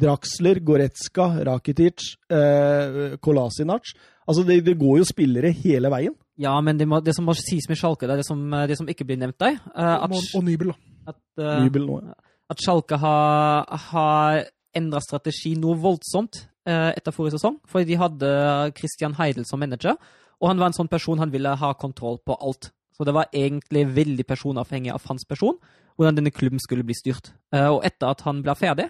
Draxler, 0.00 0.62
Goretzka, 0.64 1.26
Rakitic, 1.50 2.14
eh, 2.30 3.18
Kolasinac. 3.20 3.92
Altså, 4.26 4.44
det, 4.46 4.62
det 4.64 4.78
går 4.78 5.00
jo 5.00 5.08
spillere 5.08 5.50
hele 5.64 5.90
veien. 5.92 6.14
Ja, 6.40 6.54
men 6.64 6.78
det, 6.80 6.86
må, 6.88 7.02
det 7.04 7.12
som 7.16 7.26
må 7.28 7.34
sies 7.36 7.66
med 7.68 7.76
Schalke, 7.76 8.08
det 8.08 8.14
er 8.14 8.22
det 8.22 8.28
som, 8.28 8.40
det 8.68 8.78
som 8.78 8.88
ikke 8.88 9.04
blir 9.08 9.18
nevnt 9.20 9.38
der. 9.42 9.58
eh, 9.74 9.96
at, 10.06 10.14
Og, 10.14 10.22
og 10.38 10.46
Nybel, 10.46 10.72
da. 10.72 11.12
at, 11.12 11.20
uh, 11.42 11.58
Nybel 11.66 11.84
nå, 11.88 11.98
ja. 12.06 12.16
at 12.54 12.62
Schalke 12.64 12.96
har, 13.02 13.68
har 13.90 14.46
endra 14.76 15.02
strategi 15.04 15.52
noe 15.60 15.76
voldsomt 15.80 16.44
uh, 16.68 16.90
etter 16.94 17.12
forrige 17.12 17.36
sesong. 17.36 17.58
For 17.68 17.84
de 17.84 17.98
hadde 18.00 18.32
Christian 18.78 19.18
Heidel 19.20 19.44
som 19.48 19.60
manager, 19.60 19.98
og 20.40 20.48
han 20.48 20.62
var 20.62 20.70
en 20.70 20.78
sånn 20.78 20.88
person 20.88 21.20
han 21.20 21.32
ville 21.34 21.52
ha 21.60 21.74
kontroll 21.76 22.20
på 22.24 22.38
alt. 22.40 22.70
Så 22.96 23.04
det 23.08 23.16
var 23.16 23.28
egentlig 23.36 23.84
veldig 23.96 24.24
personavhengig 24.28 24.92
av 24.94 25.04
hans 25.08 25.26
person, 25.28 25.58
hvordan 25.96 26.16
denne 26.16 26.32
klubben 26.32 26.60
skulle 26.62 26.86
bli 26.88 26.96
styrt. 26.96 27.34
Uh, 27.52 27.68
og 27.76 27.84
etter 27.84 28.14
at 28.14 28.24
han 28.24 28.40
ble 28.44 28.56
ferdig, 28.56 28.88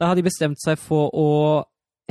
da 0.00 0.10
har 0.10 0.16
de 0.16 0.28
bestemt 0.28 0.60
seg 0.60 0.76
for 0.80 1.08
å 1.16 1.28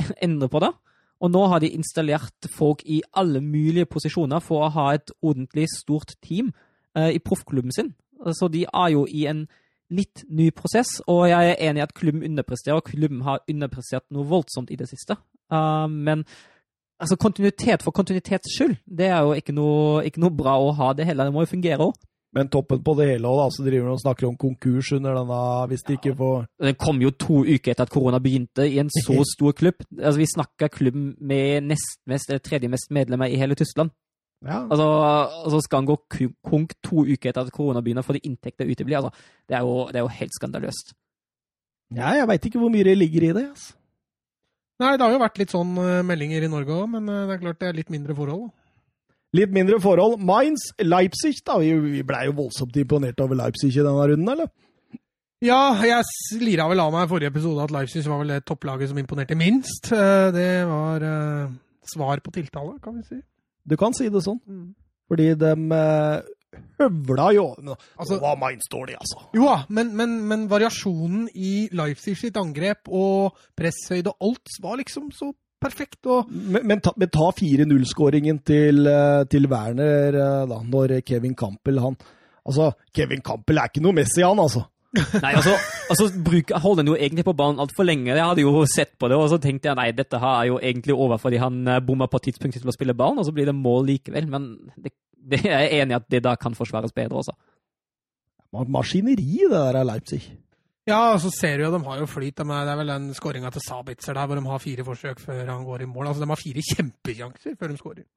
endre 0.26 0.50
på 0.50 0.62
det. 0.66 0.74
Og 1.20 1.32
nå 1.32 1.46
har 1.52 1.60
de 1.60 1.72
installert 1.76 2.48
folk 2.54 2.82
i 2.88 3.02
alle 3.16 3.42
mulige 3.44 3.88
posisjoner 3.90 4.40
for 4.40 4.64
å 4.64 4.74
ha 4.76 4.86
et 4.96 5.12
ordentlig 5.20 5.66
stort 5.72 6.14
team 6.24 6.52
eh, 6.96 7.12
i 7.16 7.20
proffklubben 7.20 7.74
sin. 7.76 7.92
Så 8.36 8.48
de 8.52 8.64
er 8.64 8.88
jo 8.94 9.06
i 9.08 9.26
en 9.28 9.44
litt 9.90 10.24
ny 10.30 10.50
prosess, 10.54 11.00
og 11.10 11.26
jeg 11.30 11.50
er 11.50 11.60
enig 11.68 11.82
i 11.82 11.84
at 11.84 11.96
klubben 11.96 12.24
underpresterer, 12.26 12.78
og 12.78 12.86
klubben 12.86 13.24
har 13.26 13.42
underprestert 13.50 14.06
noe 14.14 14.28
voldsomt 14.30 14.70
i 14.70 14.78
det 14.78 14.86
siste. 14.90 15.16
Uh, 15.50 15.88
men 15.90 16.22
altså, 17.00 17.18
kontinuitet 17.18 17.82
for 17.82 17.96
kontinuitets 17.96 18.54
skyld, 18.54 18.76
det 18.86 19.08
er 19.10 19.24
jo 19.26 19.34
ikke 19.34 19.54
noe, 19.56 20.04
ikke 20.06 20.22
noe 20.22 20.36
bra 20.36 20.56
å 20.62 20.70
ha 20.78 20.92
det 20.94 21.08
heller. 21.08 21.26
Det 21.26 21.34
må 21.34 21.44
jo 21.44 21.54
fungere 21.56 21.90
òg. 21.90 21.98
Men 22.36 22.46
toppen 22.46 22.82
på 22.86 22.94
det 22.94 23.08
hele, 23.08 23.26
da, 23.26 23.46
så 23.50 23.64
driver 23.66 23.88
de 23.88 23.94
og 23.96 24.02
snakker 24.04 24.28
om 24.28 24.36
konkurs 24.38 24.92
under 24.94 25.16
denne, 25.18 25.38
hvis 25.72 25.82
de 25.88 25.96
ikke 25.96 26.12
får 26.14 26.44
Den 26.62 26.76
kom 26.78 27.00
jo 27.02 27.10
to 27.10 27.40
uker 27.42 27.72
etter 27.72 27.88
at 27.88 27.90
korona 27.90 28.20
begynte, 28.22 28.68
i 28.70 28.78
en 28.78 28.92
så 29.02 29.16
stor 29.32 29.56
klubb. 29.58 29.82
Altså, 29.98 30.20
vi 30.20 30.28
snakker 30.30 30.70
klubb 30.70 31.00
med 31.18 31.66
nest 31.66 31.98
mest, 32.06 32.30
eller 32.30 32.44
tredje 32.44 32.70
mest 32.70 32.94
medlemmer 32.94 33.26
i 33.26 33.40
hele 33.40 33.58
Tyskland. 33.58 33.90
Ja. 34.46 34.62
Altså, 34.62 34.86
altså 35.44 35.60
skal 35.66 35.82
han 35.82 35.90
gå 35.90 35.98
konk 36.46 36.72
to 36.86 37.02
uker 37.04 37.32
etter 37.32 37.42
at 37.42 37.52
korona 37.52 37.82
begynner 37.84 38.06
fordi 38.06 38.22
inntekter 38.24 38.70
uteblir? 38.70 39.00
Altså, 39.02 39.10
det, 39.48 39.58
er 39.58 39.66
jo, 39.66 39.74
det 39.90 40.00
er 40.00 40.06
jo 40.06 40.16
helt 40.20 40.38
skandaløst. 40.38 40.94
ja 41.96 42.14
jeg 42.16 42.30
veit 42.30 42.46
ikke 42.46 42.62
hvor 42.62 42.70
mye 42.72 42.86
det 42.86 42.96
ligger 42.96 43.26
i 43.26 43.34
det. 43.36 43.46
Altså. 43.50 43.74
Nei, 44.80 44.94
det 44.96 45.04
har 45.04 45.12
jo 45.12 45.20
vært 45.20 45.42
litt 45.42 45.52
sånn 45.52 45.74
eh, 45.82 46.00
meldinger 46.06 46.46
i 46.46 46.48
Norge 46.48 46.72
òg, 46.72 46.86
men 46.94 47.10
eh, 47.10 47.26
det 47.28 47.34
er 47.34 47.42
klart 47.42 47.58
det 47.60 47.68
er 47.68 47.76
litt 47.82 47.92
mindre 47.92 48.16
forhold. 48.16 48.48
Litt 49.36 49.52
mindre 49.54 49.78
forhold. 49.82 50.18
Mainz, 50.26 50.70
Leipzig, 50.82 51.36
da. 51.46 51.58
Vi, 51.62 51.70
vi 51.78 52.02
blei 52.06 52.24
jo 52.26 52.32
voldsomt 52.40 52.74
imponert 52.80 53.20
over 53.22 53.38
Leipzig 53.38 53.70
i 53.76 53.84
denne 53.84 54.08
runden, 54.10 54.28
eller? 54.32 54.50
Ja, 55.40 55.72
jeg 55.86 56.40
lira 56.42 56.66
vel 56.68 56.82
av 56.82 56.90
meg 56.92 57.06
i 57.06 57.10
forrige 57.12 57.30
episode 57.32 57.62
at 57.64 57.72
Leipzig 57.72 58.02
var 58.10 58.18
vel 58.20 58.34
det 58.34 58.42
topplaget 58.50 58.90
som 58.90 58.98
imponerte 59.00 59.38
minst. 59.38 59.88
Eh, 59.94 60.26
Det 60.34 60.48
var 60.68 61.06
eh, 61.06 61.54
svar 61.94 62.20
på 62.20 62.34
tiltale, 62.34 62.74
kan 62.84 62.98
vi 62.98 63.06
si. 63.06 63.20
Du 63.64 63.76
kan 63.80 63.94
si 63.96 64.10
det 64.12 64.20
sånn. 64.26 64.40
Fordi 65.08 65.30
de 65.38 65.54
eh, 65.78 66.26
høvla 66.82 67.30
jo 67.36 67.46
Altså- 67.62 68.18
var 68.20 68.36
Mainz 68.36 68.66
dårlig, 68.72 68.98
altså. 69.00 69.22
Jo 69.38 69.46
da, 69.46 69.56
men, 69.70 69.94
men, 69.96 70.18
men 70.28 70.48
variasjonen 70.50 71.28
i 71.34 71.68
Leipzig 71.72 72.18
sitt 72.18 72.36
angrep 72.36 72.90
og 72.90 73.38
presshøyde 73.56 74.10
og 74.12 74.26
alt 74.32 74.58
var 74.60 74.76
liksom 74.82 75.08
så 75.14 75.30
perfekt. 75.62 76.00
Og 76.10 76.30
Men, 76.30 76.66
men 76.66 76.82
ta, 76.84 76.92
men 76.96 77.10
ta 77.12 77.30
4-0-skåringen 77.36 78.42
til, 78.46 78.86
eh, 78.88 79.22
til 79.30 79.48
Werner 79.50 80.16
eh, 80.16 80.48
da, 80.50 80.60
når 80.64 81.00
Kevin 81.06 81.36
Campbell 81.38 81.82
han 81.84 81.98
Altså, 82.50 82.70
Kevin 82.96 83.20
Campbell 83.20 83.60
er 83.60 83.68
ikke 83.68 83.82
noe 83.84 83.94
Messi, 83.94 84.22
han, 84.24 84.38
altså. 84.40 84.64
Nei, 85.22 85.34
altså, 85.38 85.52
altså 85.92 86.08
bruk, 86.24 86.50
holder 86.50 86.82
han 86.82 86.88
jo 86.90 86.96
egentlig 86.96 87.24
på 87.28 87.34
banen 87.38 87.60
altfor 87.62 87.86
lenge. 87.86 88.10
Jeg 88.10 88.26
hadde 88.26 88.42
jo 88.42 88.64
sett 88.66 88.96
på 88.98 89.10
det, 89.12 89.18
og 89.20 89.28
så 89.30 89.38
tenkte 89.38 89.70
jeg 89.70 89.78
nei, 89.78 89.90
dette 89.94 90.18
her 90.18 90.40
er 90.40 90.48
jo 90.48 90.56
egentlig 90.58 90.96
over 90.96 91.20
fordi 91.22 91.38
han 91.38 91.60
eh, 91.68 91.82
bomma 91.84 92.08
på 92.10 92.18
tidspunktet 92.24 92.64
til 92.64 92.72
å 92.72 92.74
spille 92.74 92.96
ballen, 92.98 93.20
og 93.22 93.28
så 93.28 93.34
blir 93.36 93.46
det 93.46 93.54
mål 93.54 93.86
likevel. 93.92 94.26
Men 94.32 94.50
det, 94.74 94.94
det 95.30 95.44
jeg 95.44 95.54
er 95.54 95.84
enig 95.84 95.94
i 95.94 96.00
at 96.00 96.10
det 96.10 96.24
da 96.26 96.34
kan 96.40 96.56
forsvares 96.58 96.96
bedre 96.96 97.22
også. 97.22 97.36
Maskineri, 98.50 99.44
det 99.44 99.52
der 99.52 99.78
er 99.78 99.86
Leipzig. 99.86 100.24
Ja, 100.90 101.18
så 101.22 101.30
ser 101.32 101.58
du 101.58 101.64
jo, 101.64 101.72
de 101.74 101.82
har 101.86 102.00
jo 102.02 102.08
flyt. 102.10 102.36
De 102.40 102.46
er, 102.46 102.64
det 102.66 102.72
er 102.72 102.80
vel 102.80 102.92
den 102.92 103.12
skåringa 103.16 103.52
til 103.54 103.62
Sabitzer 103.64 104.16
der 104.16 104.26
hvor 104.28 104.40
de 104.40 104.46
har 104.46 104.62
fire 104.62 104.86
forsøk 104.86 105.22
før 105.22 105.44
han 105.48 105.66
går 105.66 105.84
i 105.84 105.90
mål. 105.90 106.10
Altså, 106.10 106.24
De 106.24 106.30
har 106.30 106.40
fire 106.40 106.64
kjempesjanser 106.70 107.56
før 107.60 107.72
de 107.72 107.78
skårer. 107.80 108.08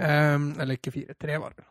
Um, 0.00 0.54
eller 0.56 0.78
ikke 0.78 0.94
fire, 0.94 1.16
tre 1.20 1.36
var 1.40 1.54
det. 1.56 1.66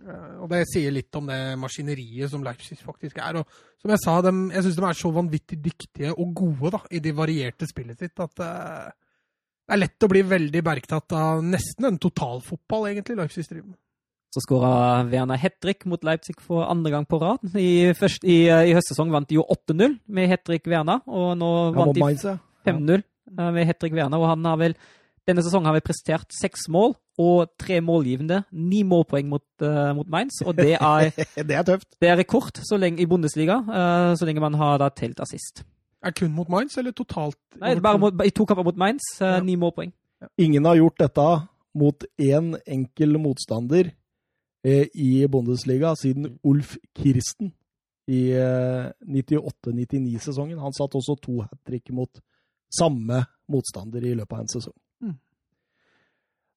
Uh, 0.00 0.42
og 0.44 0.50
det 0.52 0.62
sier 0.68 0.92
litt 0.92 1.16
om 1.16 1.28
det 1.28 1.38
maskineriet 1.60 2.32
som 2.32 2.44
Leipzig 2.44 2.78
faktisk 2.84 3.20
er. 3.24 3.40
Og 3.40 3.80
som 3.80 3.92
jeg 3.94 4.02
sa, 4.04 4.16
de, 4.24 4.32
jeg 4.54 4.66
syns 4.66 4.80
de 4.80 4.88
er 4.88 4.98
så 5.00 5.12
vanvittig 5.16 5.60
dyktige 5.64 6.12
og 6.12 6.34
gode 6.36 6.74
da, 6.76 6.82
i 6.92 7.00
det 7.02 7.16
varierte 7.16 7.68
spillet 7.68 8.04
sitt 8.04 8.20
at 8.20 8.44
uh, 8.44 8.90
det 9.70 9.76
er 9.76 9.84
lett 9.84 10.02
å 10.02 10.10
bli 10.10 10.24
veldig 10.26 10.60
bergtatt 10.66 11.14
av 11.14 11.44
nesten 11.46 11.86
en 11.86 12.00
totalfotball, 12.02 12.88
egentlig, 12.90 13.16
Leipzig 13.20 13.46
driver 13.46 13.68
med. 13.70 13.78
Så 14.30 14.40
skåra 14.44 15.02
Werner 15.10 15.38
Hetrik 15.42 15.84
mot 15.90 16.04
Leipzig 16.06 16.36
for 16.38 16.62
andre 16.70 16.92
gang 16.94 17.06
på 17.10 17.18
rad. 17.18 17.42
I, 17.58 17.90
først, 17.98 18.22
i, 18.22 18.44
i 18.46 18.74
høstsesong 18.76 19.10
vant 19.10 19.26
de 19.28 19.40
jo 19.40 19.44
8-0 19.50 19.96
med 20.06 20.30
Hetrik 20.30 20.68
Werner, 20.70 21.00
og 21.10 21.32
nå 21.40 21.48
vant 21.74 21.96
de 21.98 22.04
5-0 22.68 22.94
eh, 23.00 23.50
med 23.56 23.66
Hetrik 23.66 23.96
Werner. 23.96 24.20
Og 24.22 24.28
han 24.30 24.46
har 24.46 24.60
vel 24.60 24.76
denne 25.28 25.42
sesongen 25.44 25.66
har 25.68 25.74
vi 25.76 25.82
prestert 25.84 26.30
seks 26.34 26.68
mål 26.72 26.94
og 27.20 27.50
tre 27.60 27.80
målgivende. 27.84 28.44
Ni 28.56 28.80
målpoeng 28.86 29.28
mot, 29.30 29.44
uh, 29.62 29.90
mot 29.98 30.08
Mainz, 30.10 30.38
og 30.46 30.54
det 30.56 30.72
er, 30.78 31.10
Det 31.50 31.58
er 31.58 31.66
tøft. 31.68 31.90
det 32.00 32.08
er 32.08 32.16
rekord 32.22 32.62
så 32.66 32.78
lenge, 32.80 33.02
i 33.02 33.06
Bundesliga, 33.10 33.58
uh, 33.66 34.14
så 34.16 34.26
lenge 34.26 34.40
man 34.42 34.56
har 34.58 34.78
da 34.80 34.88
telt 34.94 35.20
assist. 35.20 35.62
Er 36.02 36.14
kun 36.16 36.32
mot 36.32 36.48
Mainz, 36.48 36.78
eller 36.80 36.94
totalt? 36.96 37.36
Nei, 37.60 37.74
bare 37.84 38.00
mot, 38.00 38.22
i 38.24 38.32
to 38.32 38.46
kamper 38.48 38.64
mot 38.70 38.78
Mainz, 38.80 39.10
Uh, 39.20 39.26
Ja. 39.36 39.40
ni 39.44 39.58
målpoeng. 39.60 39.92
Ingen 40.40 40.64
har 40.64 40.78
gjort 40.80 40.98
dette 41.02 41.28
mot 41.76 42.04
én 42.18 42.54
enkel 42.66 43.18
motstander 43.20 43.86
eh, 43.90 43.94
i 44.64 45.26
Bundesliga 45.30 45.94
siden 45.96 46.26
Ulf 46.44 46.76
Kirsten 46.98 47.54
i 48.10 48.30
eh, 48.34 48.90
98-99-sesongen. 49.06 50.58
Han 50.58 50.74
satt 50.76 50.94
også 50.98 51.16
to 51.22 51.40
hat 51.44 51.58
trick 51.66 51.90
mot 51.94 52.20
samme 52.70 53.24
motstander 53.50 54.04
i 54.04 54.14
løpet 54.14 54.36
av 54.36 54.44
en 54.44 54.50
sesong. 54.50 54.76
Mm. 55.04 55.18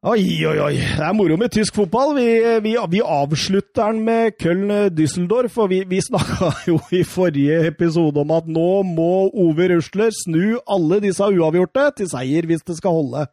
Oi, 0.04 0.24
oi, 0.44 0.58
oi. 0.60 0.74
Det 0.76 1.06
er 1.06 1.16
moro 1.16 1.38
med 1.40 1.54
tysk 1.56 1.78
fotball. 1.80 2.12
Vi, 2.18 2.28
vi, 2.66 2.74
vi 2.92 3.00
avslutter 3.00 3.94
den 3.94 4.02
med 4.04 4.36
Köln-Düsseldorf. 4.42 5.56
Og 5.64 5.70
vi, 5.72 5.80
vi 5.88 6.02
snakka 6.04 6.50
jo 6.68 6.80
i 6.92 7.06
forrige 7.08 7.62
episode 7.70 8.20
om 8.20 8.34
at 8.36 8.50
nå 8.52 8.70
må 8.90 9.30
Ove 9.46 9.70
Rusler 9.72 10.12
snu 10.18 10.58
alle 10.68 11.00
disse 11.06 11.24
uavgjorte 11.24 11.88
til 12.02 12.12
seier 12.12 12.50
hvis 12.50 12.66
det 12.68 12.76
skal 12.82 12.98
holde. 13.00 13.28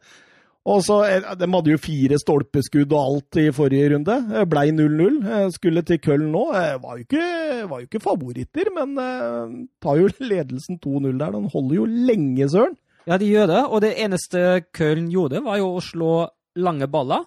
Og 0.69 0.83
så, 0.85 0.99
eh, 1.09 1.35
De 1.35 1.47
hadde 1.49 1.71
jo 1.71 1.77
fire 1.81 2.17
stolpeskudd 2.21 2.91
og 2.93 2.99
alt 3.01 3.37
i 3.41 3.47
forrige 3.55 3.95
runde. 3.95 4.17
Eh, 4.35 4.45
Blei 4.45 4.69
0-0. 4.71 5.17
Eh, 5.25 5.49
Skulle 5.49 5.81
til 5.81 5.97
Köln 5.97 6.29
nå. 6.31 6.43
Var 6.53 6.97
jo 6.97 7.05
ikke, 7.05 7.69
var 7.69 7.79
jo 7.81 7.87
ikke 7.87 8.03
favoritter, 8.03 8.69
men 8.75 9.67
tar 9.81 9.97
jo 9.97 10.07
ledelsen 10.19 10.79
2-0 10.79 11.17
der. 11.17 11.31
Den 11.31 11.49
holder 11.49 11.75
jo 11.75 11.85
lenge, 11.85 12.49
søren. 12.49 12.77
Ja, 13.07 13.17
de 13.17 13.25
gjør 13.25 13.47
det, 13.47 13.63
og 13.65 13.81
det 13.81 13.95
eneste 13.97 14.61
Köln 14.77 15.09
gjorde, 15.09 15.41
var 15.43 15.57
jo 15.57 15.73
å 15.73 15.81
slå 15.81 16.29
lange 16.61 16.85
baller 16.91 17.23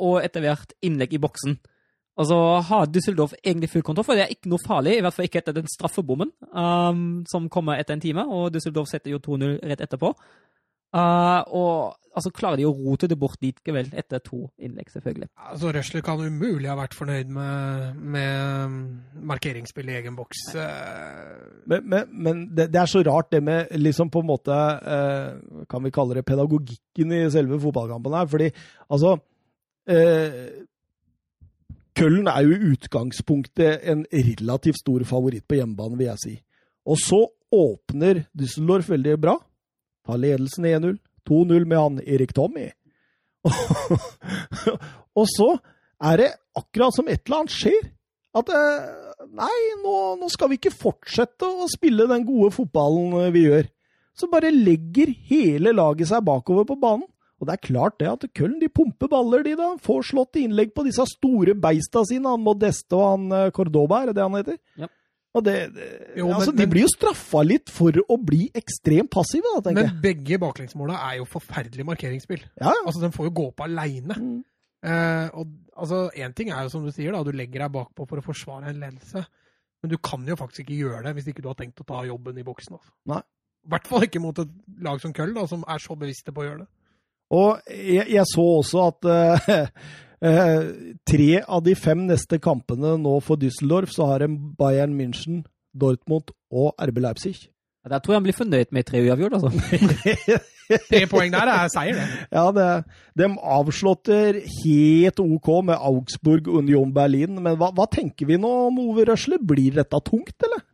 og 0.00 0.22
etter 0.24 0.40
hvert 0.40 0.72
innlegg 0.80 1.12
i 1.12 1.20
boksen. 1.20 1.58
Altså 2.16 2.36
har 2.62 2.86
Düsseldorf 2.86 3.34
egentlig 3.44 3.68
full 3.72 3.82
kontroll, 3.82 4.06
for 4.06 4.14
det 4.14 4.22
er 4.24 4.32
ikke 4.32 4.48
noe 4.48 4.62
farlig, 4.62 4.94
i 4.96 5.02
hvert 5.02 5.16
fall 5.16 5.26
ikke 5.26 5.40
etter 5.42 5.56
den 5.56 5.66
straffebommen 5.66 6.30
um, 6.54 7.24
som 7.26 7.48
kommer 7.50 7.80
etter 7.82 7.96
en 7.96 8.04
time, 8.04 8.22
og 8.30 8.52
Düsseldorf 8.54 8.86
setter 8.88 9.10
jo 9.10 9.18
2-0 9.18 9.56
rett 9.66 9.82
etterpå. 9.82 10.12
Eh, 10.94 11.40
og 11.58 11.96
altså 12.14 12.30
klarer 12.30 12.60
de 12.60 12.66
å 12.68 12.74
rote 12.76 13.08
det 13.10 13.16
bort 13.18 13.40
likevel, 13.42 13.88
etter 13.98 14.20
to 14.22 14.44
innlegg, 14.62 14.92
selvfølgelig. 14.94 15.26
Altså, 15.50 15.72
Røsler 15.74 16.04
kan 16.06 16.20
umulig 16.22 16.68
ha 16.70 16.76
vært 16.78 16.94
fornøyd 16.94 17.32
med, 17.34 17.96
med 18.14 19.24
markeringsspill 19.32 19.90
i 19.90 19.96
egen 19.98 20.14
boks. 20.14 20.44
Eh, 20.54 21.32
Men, 21.66 21.88
men, 21.90 22.12
men 22.12 22.44
det, 22.54 22.68
det 22.70 22.78
er 22.84 22.90
så 22.92 23.02
rart 23.08 23.32
det 23.34 23.40
med 23.42 23.72
liksom 23.80 24.12
på 24.14 24.20
en 24.22 24.28
måte 24.28 24.52
eh, 24.54 25.64
Kan 25.70 25.82
vi 25.86 25.90
kalle 25.96 26.14
det 26.18 26.26
pedagogikken 26.28 27.14
i 27.16 27.22
selve 27.32 27.58
fotballkampen 27.62 28.14
her? 28.14 28.28
Fordi 28.30 28.50
altså 28.92 29.16
eh, 29.88 30.38
Køllen 31.98 32.26
er 32.30 32.42
jo 32.46 32.54
i 32.54 32.72
utgangspunktet 32.74 33.84
en 33.90 34.04
relativt 34.12 34.80
stor 34.82 35.02
favoritt 35.06 35.46
på 35.48 35.58
hjemmebane, 35.60 35.98
vil 35.98 36.08
jeg 36.12 36.22
si. 36.22 36.32
Og 36.90 36.98
så 36.98 37.20
åpner 37.54 38.24
Düsseldorf 38.34 38.88
veldig 38.90 39.14
bra. 39.22 39.36
Tar 40.04 40.20
ledelsen 40.20 40.66
1-0. 40.68 40.96
2-0 41.28 41.64
med 41.64 41.78
han 41.80 42.00
Erik 42.04 42.34
Tommy. 42.36 42.68
og 45.18 45.26
så 45.32 45.54
er 46.04 46.20
det 46.20 46.30
akkurat 46.56 46.96
som 46.96 47.08
et 47.08 47.22
eller 47.24 47.42
annet 47.44 47.54
skjer. 47.54 47.88
At 48.34 48.50
eh, 48.50 48.84
nei, 49.30 49.56
nå, 49.84 49.94
nå 50.20 50.28
skal 50.32 50.50
vi 50.50 50.58
ikke 50.58 50.74
fortsette 50.74 51.46
å 51.48 51.68
spille 51.70 52.08
den 52.10 52.26
gode 52.26 52.50
fotballen 52.56 53.14
eh, 53.22 53.32
vi 53.34 53.46
gjør. 53.46 53.68
Så 54.14 54.28
bare 54.30 54.52
legger 54.54 55.10
hele 55.30 55.72
laget 55.74 56.10
seg 56.10 56.24
bakover 56.26 56.66
på 56.68 56.78
banen. 56.78 57.08
Og 57.42 57.48
det 57.48 57.56
er 57.56 57.66
klart 57.66 57.96
det 58.00 58.08
at 58.08 58.26
Køln 58.36 58.60
de 58.60 58.70
pumper 58.72 59.10
baller, 59.10 59.42
de 59.44 59.56
da. 59.58 59.72
Får 59.82 60.06
slått 60.10 60.38
innlegg 60.40 60.70
på 60.74 60.84
disse 60.86 61.04
store 61.10 61.56
beista 61.58 62.04
sine. 62.06 62.30
Han 62.30 62.44
Modeste 62.44 62.98
og 62.98 63.08
han 63.08 63.38
eh, 63.38 63.50
Cordoba, 63.54 64.02
er 64.02 64.12
det 64.12 64.18
det 64.18 64.26
han 64.26 64.38
heter? 64.38 64.60
Ja. 64.80 64.90
Det, 65.42 65.74
det, 65.74 65.86
Jo, 66.16 66.28
men- 66.28 66.36
altså, 66.36 66.52
de 66.52 66.58
men- 66.62 66.70
blir 66.70 66.82
jo 66.82 66.88
straffa 66.94 67.42
litt 67.44 67.68
for 67.70 67.90
å 67.92 68.16
bli 68.24 68.50
ekstremt 68.54 69.10
passive, 69.10 69.42
da, 69.56 69.60
tenker 69.60 69.82
men 69.82 69.90
jeg. 69.90 70.00
begge 70.02 70.38
baklengsmåla 70.38 70.94
er 71.10 71.16
jo 71.18 71.24
forferdelig 71.24 71.84
markeringsspill. 71.84 72.42
Ja. 72.60 72.72
Altså, 72.86 73.00
Den 73.00 73.10
får 73.12 73.24
jo 73.26 73.30
gå 73.30 73.54
på 73.54 73.64
aleine. 73.64 74.14
Mm. 74.14 74.44
Eh, 74.84 75.30
og 75.34 75.46
altså, 75.76 76.10
Én 76.14 76.34
ting 76.34 76.50
er 76.50 76.62
jo 76.62 76.68
som 76.68 76.84
du 76.84 76.92
sier, 76.92 77.10
da, 77.10 77.22
du 77.24 77.32
legger 77.32 77.60
deg 77.64 77.72
bakpå 77.72 78.06
for 78.08 78.16
å 78.18 78.22
forsvare 78.22 78.68
en 78.68 78.78
ledelse. 78.80 79.24
Men 79.82 79.90
du 79.90 79.96
kan 79.98 80.24
jo 80.26 80.36
faktisk 80.36 80.60
ikke 80.68 80.78
gjøre 80.86 81.02
det 81.04 81.14
hvis 81.16 81.26
ikke 81.34 81.42
du 81.42 81.48
har 81.48 81.54
tenkt 81.56 81.80
å 81.82 81.86
ta 81.86 82.04
jobben 82.06 82.38
i 82.38 82.42
boksen. 82.46 82.78
Altså. 82.78 82.90
Nei. 83.06 83.18
I 83.66 83.68
hvert 83.70 83.86
fall 83.88 84.02
ikke 84.02 84.20
mot 84.20 84.38
et 84.38 84.48
lag 84.80 85.00
som 85.00 85.12
Køll, 85.12 85.34
da, 85.34 85.46
som 85.46 85.64
er 85.66 85.78
så 85.78 85.96
bevisste 85.98 86.32
på 86.32 86.42
å 86.42 86.44
gjøre 86.48 86.58
det. 86.60 86.68
Og 87.32 87.60
jeg, 87.68 88.06
jeg 88.12 88.24
så 88.28 88.44
også 88.60 88.86
at 88.86 89.04
eh, 89.48 89.66
eh, 90.22 90.68
tre 91.08 91.42
av 91.42 91.64
de 91.64 91.74
fem 91.78 92.06
neste 92.08 92.38
kampene 92.42 92.96
nå 93.00 93.16
for 93.24 93.40
Düsseldorf, 93.40 93.92
så 93.94 94.10
har 94.12 94.24
de 94.24 94.30
Bayern 94.58 94.94
München, 94.98 95.44
Dortmund 95.74 96.30
og 96.52 96.74
RB 96.78 97.00
Leipzig. 97.02 97.48
Ja, 97.84 97.94
Der 97.94 97.98
tror 97.98 98.14
jeg 98.14 98.20
han 98.20 98.26
blir 98.28 98.38
fornøyd 98.38 98.72
med 98.72 98.86
tre 98.88 99.02
uavgjort, 99.04 99.38
altså. 99.38 99.50
Tre 100.64 101.02
poeng 101.10 101.28
der 101.28 101.50
er 101.52 101.68
seier, 101.68 101.98
det. 101.98 102.04
ja, 102.32 102.44
det, 102.56 102.68
de 103.20 103.26
avslåtter 103.36 104.38
helt 104.64 105.20
OK 105.20 105.50
med 105.68 105.76
Augsburg 105.76 106.48
Union 106.48 106.94
Berlin, 106.94 107.36
men 107.36 107.58
hva, 107.60 107.68
hva 107.76 107.84
tenker 107.92 108.30
vi 108.30 108.38
nå 108.40 108.52
om 108.70 108.78
Ove 108.86 109.04
Røsle? 109.10 109.36
Blir 109.44 109.76
dette 109.76 110.00
tungt, 110.06 110.38
eller? 110.40 110.64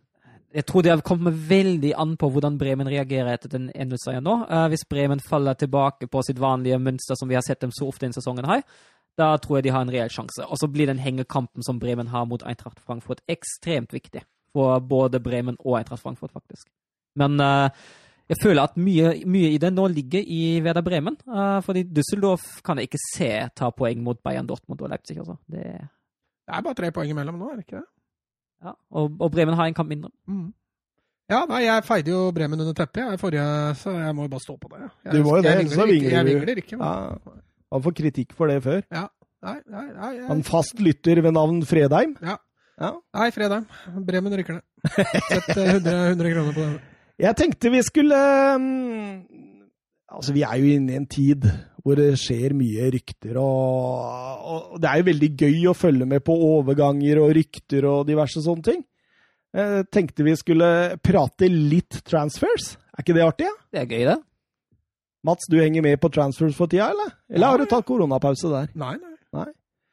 Jeg 0.54 0.66
tror 0.66 0.82
det 0.82 0.96
kommet 1.06 1.34
veldig 1.50 1.92
an 1.98 2.16
på 2.18 2.26
hvordan 2.30 2.56
Bremen 2.58 2.88
reagerer 2.90 3.36
etter 3.36 3.52
den 3.52 3.68
1-0-seieren 3.70 4.24
nå. 4.26 4.32
Eh, 4.50 4.64
hvis 4.72 4.82
Bremen 4.90 5.22
faller 5.22 5.54
tilbake 5.58 6.08
på 6.10 6.22
sitt 6.26 6.40
vanlige 6.42 6.78
mønster 6.82 7.18
som 7.18 7.30
vi 7.30 7.36
har 7.38 7.44
sett 7.46 7.62
dem 7.62 7.70
så 7.74 7.86
ofte 7.86 8.06
denne 8.06 8.18
sesongen 8.18 8.48
her, 8.50 8.64
da 9.18 9.36
tror 9.38 9.58
jeg 9.58 9.64
de 9.64 9.72
har 9.74 9.82
en 9.82 9.90
reell 9.92 10.08
sjanse. 10.12 10.44
Og 10.46 10.56
så 10.60 10.68
blir 10.70 10.86
den 10.86 10.98
hengekampen 11.02 11.62
som 11.66 11.78
Bremen 11.78 12.06
har 12.08 12.24
mot 12.26 12.42
Eintracht 12.46 12.80
Frankfurt, 12.80 13.20
ekstremt 13.28 13.92
viktig 13.92 14.22
for 14.52 14.78
både 14.80 15.20
Bremen 15.20 15.56
og 15.64 15.78
Eintracht 15.78 16.02
Frankfurt, 16.02 16.32
faktisk. 16.32 16.68
Men 17.18 17.40
uh, 17.40 17.68
jeg 18.30 18.38
føler 18.42 18.62
at 18.62 18.76
mye, 18.78 19.12
mye 19.26 19.50
i 19.54 19.58
det 19.58 19.72
nå 19.74 19.88
ligger 19.90 20.22
i 20.22 20.60
Werder 20.64 20.82
Bremen. 20.86 21.16
Uh, 21.26 21.58
fordi 21.66 21.82
Düsseldorf 21.84 22.60
kan 22.64 22.78
jeg 22.78 22.88
ikke 22.88 23.02
se 23.16 23.30
ta 23.56 23.70
poeng 23.74 24.02
mot 24.02 24.18
Bayern 24.22 24.46
Dortmund 24.46 24.80
og 24.80 24.88
Leipzig. 24.92 25.18
Altså. 25.18 25.36
Det, 25.50 25.64
Det 26.46 26.54
er 26.56 26.62
bare 26.62 26.74
tre 26.78 26.90
poeng 26.94 27.10
imellom 27.10 27.38
nå, 27.38 27.50
er 27.50 27.56
det 27.60 27.66
ikke 27.66 27.76
det? 27.82 27.88
ja. 28.64 28.72
og, 28.90 29.12
og 29.20 29.30
Bremen 29.32 29.54
har 29.54 29.66
en 29.66 29.74
kamp 29.74 29.88
mindre. 29.88 30.10
Mm. 30.28 30.48
Ja, 31.30 31.44
nei, 31.46 31.60
jeg 31.62 31.84
feide 31.86 32.10
jo 32.10 32.30
Bremen 32.34 32.58
under 32.60 32.74
teppet 32.74 33.04
jeg, 33.04 33.18
forrige, 33.20 33.44
så 33.78 33.92
jeg 33.94 34.14
må 34.18 34.24
jo 34.26 34.30
bare 34.32 34.42
stå 34.42 34.56
på 34.58 34.68
det. 34.72 34.80
Jeg, 35.04 35.12
Du 35.14 35.22
må 35.22 35.36
jo 35.36 35.42
det, 35.42 35.50
jeg 35.52 35.66
ikke- 35.68 35.86
vingler 35.86 36.10
Jeg 36.16 36.26
vingler 36.26 36.58
ikke. 36.64 36.76
Men. 36.76 36.86
Ja. 36.86 37.36
Han 37.70 37.82
får 37.84 37.96
kritikk 38.02 38.34
for 38.36 38.50
det 38.50 38.60
før. 38.64 38.84
Ja. 38.90 39.08
Nei, 39.40 39.56
nei, 39.72 39.86
nei, 39.94 40.12
nei. 40.18 40.28
Han 40.28 40.42
fast 40.44 40.80
lytter 40.84 41.22
ved 41.24 41.32
navn 41.32 41.62
Fredheim. 41.68 42.16
Ja. 42.20 42.36
Ja. 42.80 42.94
Nei, 43.16 43.28
Fredheim. 43.32 43.66
Bremen 44.06 44.36
rykker 44.36 44.58
ned. 44.58 44.64
Sett 45.28 45.50
eh, 45.54 45.74
100, 45.76 45.94
100 46.14 46.32
kroner 46.34 46.56
på 46.56 46.64
det. 46.64 46.96
Jeg 47.20 47.36
tenkte 47.36 47.72
vi 47.72 47.82
skulle 47.84 48.18
mm, 48.56 49.08
Altså, 50.10 50.32
vi 50.32 50.42
er 50.42 50.56
jo 50.58 50.70
inne 50.74 50.94
i 50.94 50.98
en 50.98 51.08
tid 51.08 51.44
hvor 51.84 51.96
det 51.96 52.14
skjer 52.20 52.52
mye 52.56 52.90
rykter, 52.92 53.38
og, 53.40 54.40
og 54.52 54.80
det 54.82 54.88
er 54.90 54.98
jo 55.00 55.06
veldig 55.06 55.28
gøy 55.38 55.60
å 55.70 55.76
følge 55.76 56.08
med 56.08 56.20
på 56.26 56.34
overganger 56.34 57.22
og 57.22 57.30
rykter 57.38 57.86
og 57.88 58.02
diverse 58.08 58.42
sånne 58.44 58.66
ting. 58.66 58.82
Jeg 59.56 59.86
tenkte 59.94 60.26
vi 60.26 60.34
skulle 60.36 60.68
prate 61.00 61.48
litt 61.48 62.02
transfers. 62.06 62.74
Er 62.92 63.04
ikke 63.04 63.16
det 63.16 63.24
artig? 63.24 63.48
Ja? 63.48 63.54
Det 63.72 63.80
er 63.80 63.88
gøy, 63.88 64.02
det. 64.10 64.18
Mats, 65.26 65.48
du 65.52 65.58
henger 65.60 65.84
med 65.84 66.00
på 66.00 66.08
transfers 66.12 66.56
for 66.56 66.70
tida, 66.70 66.90
eller? 66.94 67.12
Eller 67.28 67.44
Ja, 67.46 67.50
har 67.52 67.60
du 67.60 67.68
tatt 67.68 67.86
koronapause 67.88 68.48
der? 68.52 68.70
Nei, 68.80 68.94
nei. 68.96 69.16
Nei. 69.36 69.50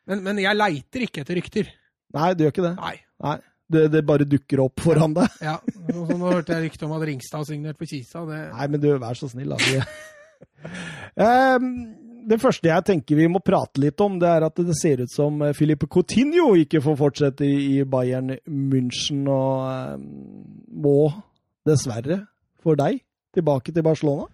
Men, 0.07 0.23
men 0.23 0.39
jeg 0.39 0.55
leiter 0.55 1.03
ikke 1.03 1.25
etter 1.25 1.35
rykter. 1.35 1.69
Nei, 2.15 2.31
du 2.33 2.45
gjør 2.45 2.53
ikke 2.55 2.67
det. 2.69 2.73
Nei. 2.79 2.95
Nei. 3.25 3.37
Det, 3.67 3.81
det 3.91 4.01
bare 4.07 4.23
dukker 4.23 4.61
opp 4.63 4.79
foran 4.79 5.11
deg. 5.17 5.33
Ja, 5.43 5.57
så, 5.59 5.83
så 6.07 6.15
Nå 6.15 6.31
hørte 6.31 6.55
jeg 6.55 6.69
rykte 6.69 6.87
om 6.87 6.93
at 6.95 7.03
Ringstad 7.09 7.41
har 7.41 7.47
signert 7.49 7.79
for 7.79 7.89
Kisa. 7.91 8.23
Det, 8.29 8.37
Nei, 8.53 8.67
men 8.71 8.83
du, 8.83 8.87
vær 9.03 9.19
så 9.19 9.27
snill, 9.31 9.55
da. 9.55 9.83
Ehm, 11.17 11.71
det 12.29 12.37
første 12.41 12.69
jeg 12.69 12.85
tenker 12.85 13.17
vi 13.17 13.25
må 13.31 13.39
prate 13.43 13.81
litt 13.81 13.99
om, 14.03 14.19
det 14.21 14.29
er 14.29 14.45
at 14.45 14.59
det 14.61 14.75
ser 14.77 15.01
ut 15.01 15.11
som 15.11 15.41
Filipe 15.57 15.89
Coutinho 15.89 16.51
ikke 16.61 16.81
får 16.83 16.97
fortsette 16.99 17.47
i 17.47 17.55
i 17.77 17.85
Bayern 17.89 18.35
München, 18.45 19.23
og 19.31 19.97
um, 19.97 20.03
må 20.69 20.97
dessverre, 21.67 22.21
for 22.61 22.77
deg, 22.79 23.01
tilbake 23.35 23.73
til 23.73 23.85
Barcelona. 23.85 24.27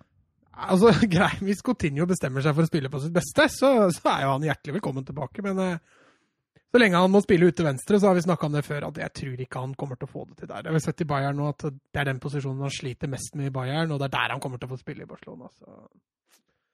Altså, 0.53 0.93
grei, 1.13 1.33
Hvis 1.41 1.63
Coutinho 1.65 2.07
bestemmer 2.09 2.45
seg 2.45 2.55
for 2.55 2.65
å 2.65 2.69
spille 2.69 2.91
på 2.93 3.01
sitt 3.03 3.15
beste, 3.15 3.49
så, 3.51 3.73
så 3.93 4.13
er 4.13 4.25
jo 4.25 4.31
han 4.35 4.47
hjertelig 4.47 4.77
velkommen 4.79 5.05
tilbake. 5.07 5.43
Men 5.45 5.61
eh, 5.63 5.99
så 6.73 6.81
lenge 6.81 6.97
han 6.97 7.11
må 7.13 7.21
spille 7.21 7.51
ute 7.51 7.65
venstre, 7.65 7.99
så 8.01 8.09
har 8.09 8.17
vi 8.17 8.25
snakka 8.25 8.47
om 8.47 8.55
det 8.57 8.65
før, 8.65 8.87
at 8.87 8.97
jeg 8.97 9.13
tror 9.19 9.41
ikke 9.45 9.61
han 9.61 9.75
kommer 9.77 9.99
til 9.99 10.09
å 10.09 10.13
få 10.13 10.25
det 10.25 10.39
til 10.39 10.49
der. 10.49 10.65
Jeg 10.65 10.73
har 10.73 10.85
sett 10.87 11.03
i 11.05 11.09
Bayern 11.09 11.37
nå 11.37 11.51
at 11.51 11.67
det 11.69 12.01
er 12.01 12.09
den 12.09 12.21
posisjonen 12.23 12.65
han 12.65 12.73
sliter 12.73 13.11
mest 13.11 13.37
med 13.37 13.51
i 13.51 13.53
Bayern, 13.53 13.93
og 13.93 14.01
det 14.01 14.07
er 14.09 14.15
der 14.15 14.33
han 14.33 14.41
kommer 14.41 14.57
til 14.57 14.71
å 14.71 14.73
få 14.73 14.81
spille 14.81 15.05
i 15.05 15.09
Barcelona. 15.09 15.51
Så. 15.53 15.83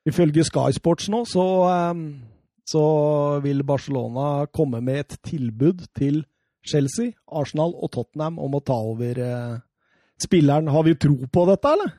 Ifølge 0.08 0.48
Sky 0.48 0.72
Sports 0.78 1.10
nå, 1.12 1.26
så, 1.28 1.46
ehm, 1.68 2.06
så 2.64 2.84
vil 3.44 3.66
Barcelona 3.68 4.46
komme 4.56 4.80
med 4.80 5.04
et 5.04 5.18
tilbud 5.28 5.84
til 6.00 6.22
Chelsea, 6.64 7.12
Arsenal 7.28 7.76
og 7.76 7.92
Tottenham 7.92 8.40
om 8.40 8.56
å 8.56 8.64
ta 8.64 8.80
over 8.80 9.20
eh, 9.20 9.58
spilleren. 10.24 10.72
Har 10.72 10.88
vi 10.88 10.96
tro 10.96 11.18
på 11.28 11.44
dette, 11.50 11.76
eller? 11.76 11.92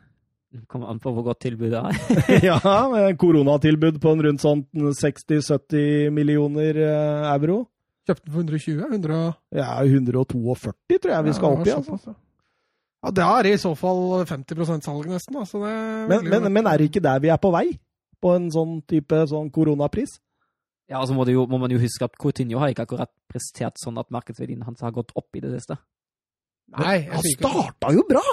Kommer 0.70 0.90
an 0.90 0.98
på 0.98 1.12
hvor 1.14 1.22
godt 1.28 1.44
tilbudet 1.44 1.78
er. 1.78 1.98
ja, 2.50 2.58
med 2.90 3.18
koronatilbud 3.22 4.00
på 4.02 4.14
en 4.16 4.24
rundt 4.26 4.42
sånn 4.42 4.64
60-70 4.74 6.10
millioner 6.14 6.80
eh, 6.82 7.28
euro. 7.36 7.60
Kjøpte 8.08 8.26
den 8.26 8.34
for 8.34 8.40
120? 8.42 8.80
100... 8.88 9.20
Ja, 9.54 9.68
142 9.84 10.98
tror 10.98 11.14
jeg 11.14 11.28
vi 11.28 11.36
skal 11.36 11.54
opp 11.54 11.68
i. 11.68 11.76
altså. 11.76 12.00
ja. 12.10 12.18
Ja, 13.00 13.12
det 13.16 13.24
er 13.24 13.46
i 13.48 13.60
så 13.60 13.70
fall 13.78 14.26
50% 14.28 14.84
salg, 14.84 15.06
nesten. 15.08 15.38
Altså 15.40 15.62
det 15.62 15.70
er 15.72 16.10
Men, 16.10 16.26
men, 16.28 16.52
men 16.52 16.66
er 16.68 16.80
det 16.80 16.90
ikke 16.90 17.04
der 17.04 17.22
vi 17.22 17.30
er 17.32 17.38
på 17.40 17.52
vei? 17.54 17.70
På 18.20 18.34
en 18.36 18.50
sånn 18.52 18.82
type 18.90 19.22
sånn 19.30 19.48
koronapris? 19.54 20.18
Ja, 20.90 20.98
altså 20.98 21.14
må, 21.16 21.24
det 21.24 21.36
jo, 21.36 21.46
må 21.48 21.60
man 21.62 21.72
jo 21.72 21.78
huske 21.80 22.04
at 22.04 22.18
Coutinho 22.20 22.60
har 22.60 22.74
ikke 22.74 22.84
akkurat 22.84 23.12
prestert 23.30 23.78
sånn 23.80 23.96
at 24.02 24.10
markedsverdien 24.12 24.66
hans 24.66 24.82
har 24.84 24.92
gått 24.92 25.14
opp 25.16 25.38
i 25.38 25.42
det 25.44 25.54
siste. 25.54 25.78
Nei, 26.76 27.06
jeg 27.06 27.14
Han 27.14 27.28
starta 27.38 27.92
jo 27.94 28.04
bra! 28.10 28.24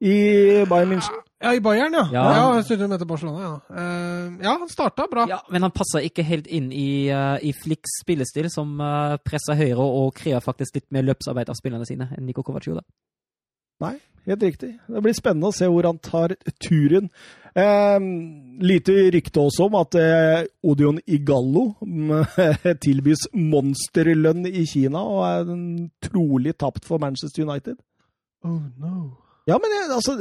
I 0.00 0.64
Bayern 0.68 0.88
München. 0.94 1.18
Ja, 1.42 1.54
i 1.56 1.60
Bayern, 1.60 1.92
ja. 1.92 2.04
Ja, 2.12 2.22
Ja. 2.34 2.54
jeg 2.56 2.64
studerte 2.64 2.88
med 2.88 2.98
til 2.98 3.06
Barcelona, 3.08 3.40
ja. 3.40 3.54
Uh, 3.70 4.34
ja, 4.44 4.58
han 4.58 4.68
starta 4.68 5.06
bra. 5.10 5.26
Ja, 5.28 5.38
men 5.50 5.62
han 5.62 5.72
passer 5.72 6.04
ikke 6.04 6.22
helt 6.24 6.46
inn 6.46 6.70
i, 6.72 7.08
uh, 7.12 7.36
i 7.40 7.52
Flicks 7.56 8.00
spillestil, 8.02 8.50
som 8.52 8.74
uh, 8.80 9.16
presser 9.24 9.56
høyre 9.56 9.80
og 9.84 10.14
krever 10.14 10.40
faktisk 10.44 10.76
litt 10.76 10.88
mer 10.92 11.02
løpsarbeid 11.08 11.48
av 11.48 11.56
spillerne 11.56 11.88
sine 11.88 12.10
enn 12.16 12.26
Niko 12.28 12.42
Kovac 12.44 12.64
da 12.68 12.82
Nei, 13.80 13.94
helt 14.28 14.42
riktig. 14.44 14.74
Det 14.88 15.00
blir 15.00 15.16
spennende 15.16 15.48
å 15.48 15.56
se 15.56 15.64
hvor 15.64 15.86
han 15.88 15.96
tar 16.04 16.34
turen. 16.60 17.06
Eh, 17.56 17.96
lite 18.60 18.92
rykte 19.14 19.40
også 19.40 19.64
om 19.70 19.78
at 19.80 19.96
eh, 19.96 20.42
Odion 20.62 21.00
Igallo 21.08 21.74
mm, 21.80 22.12
tilbys 22.84 23.24
monsterlønn 23.32 24.44
i 24.46 24.66
Kina 24.68 25.00
og 25.00 25.24
er 25.24 25.48
trolig 26.04 26.52
tapt 26.60 26.84
for 26.84 27.00
Manchester 27.00 27.46
United. 27.48 27.80
Oh 28.44 28.60
no. 28.76 29.16
Ja, 29.48 29.56
men 29.56 29.72
jeg, 29.72 29.86
altså, 29.94 30.16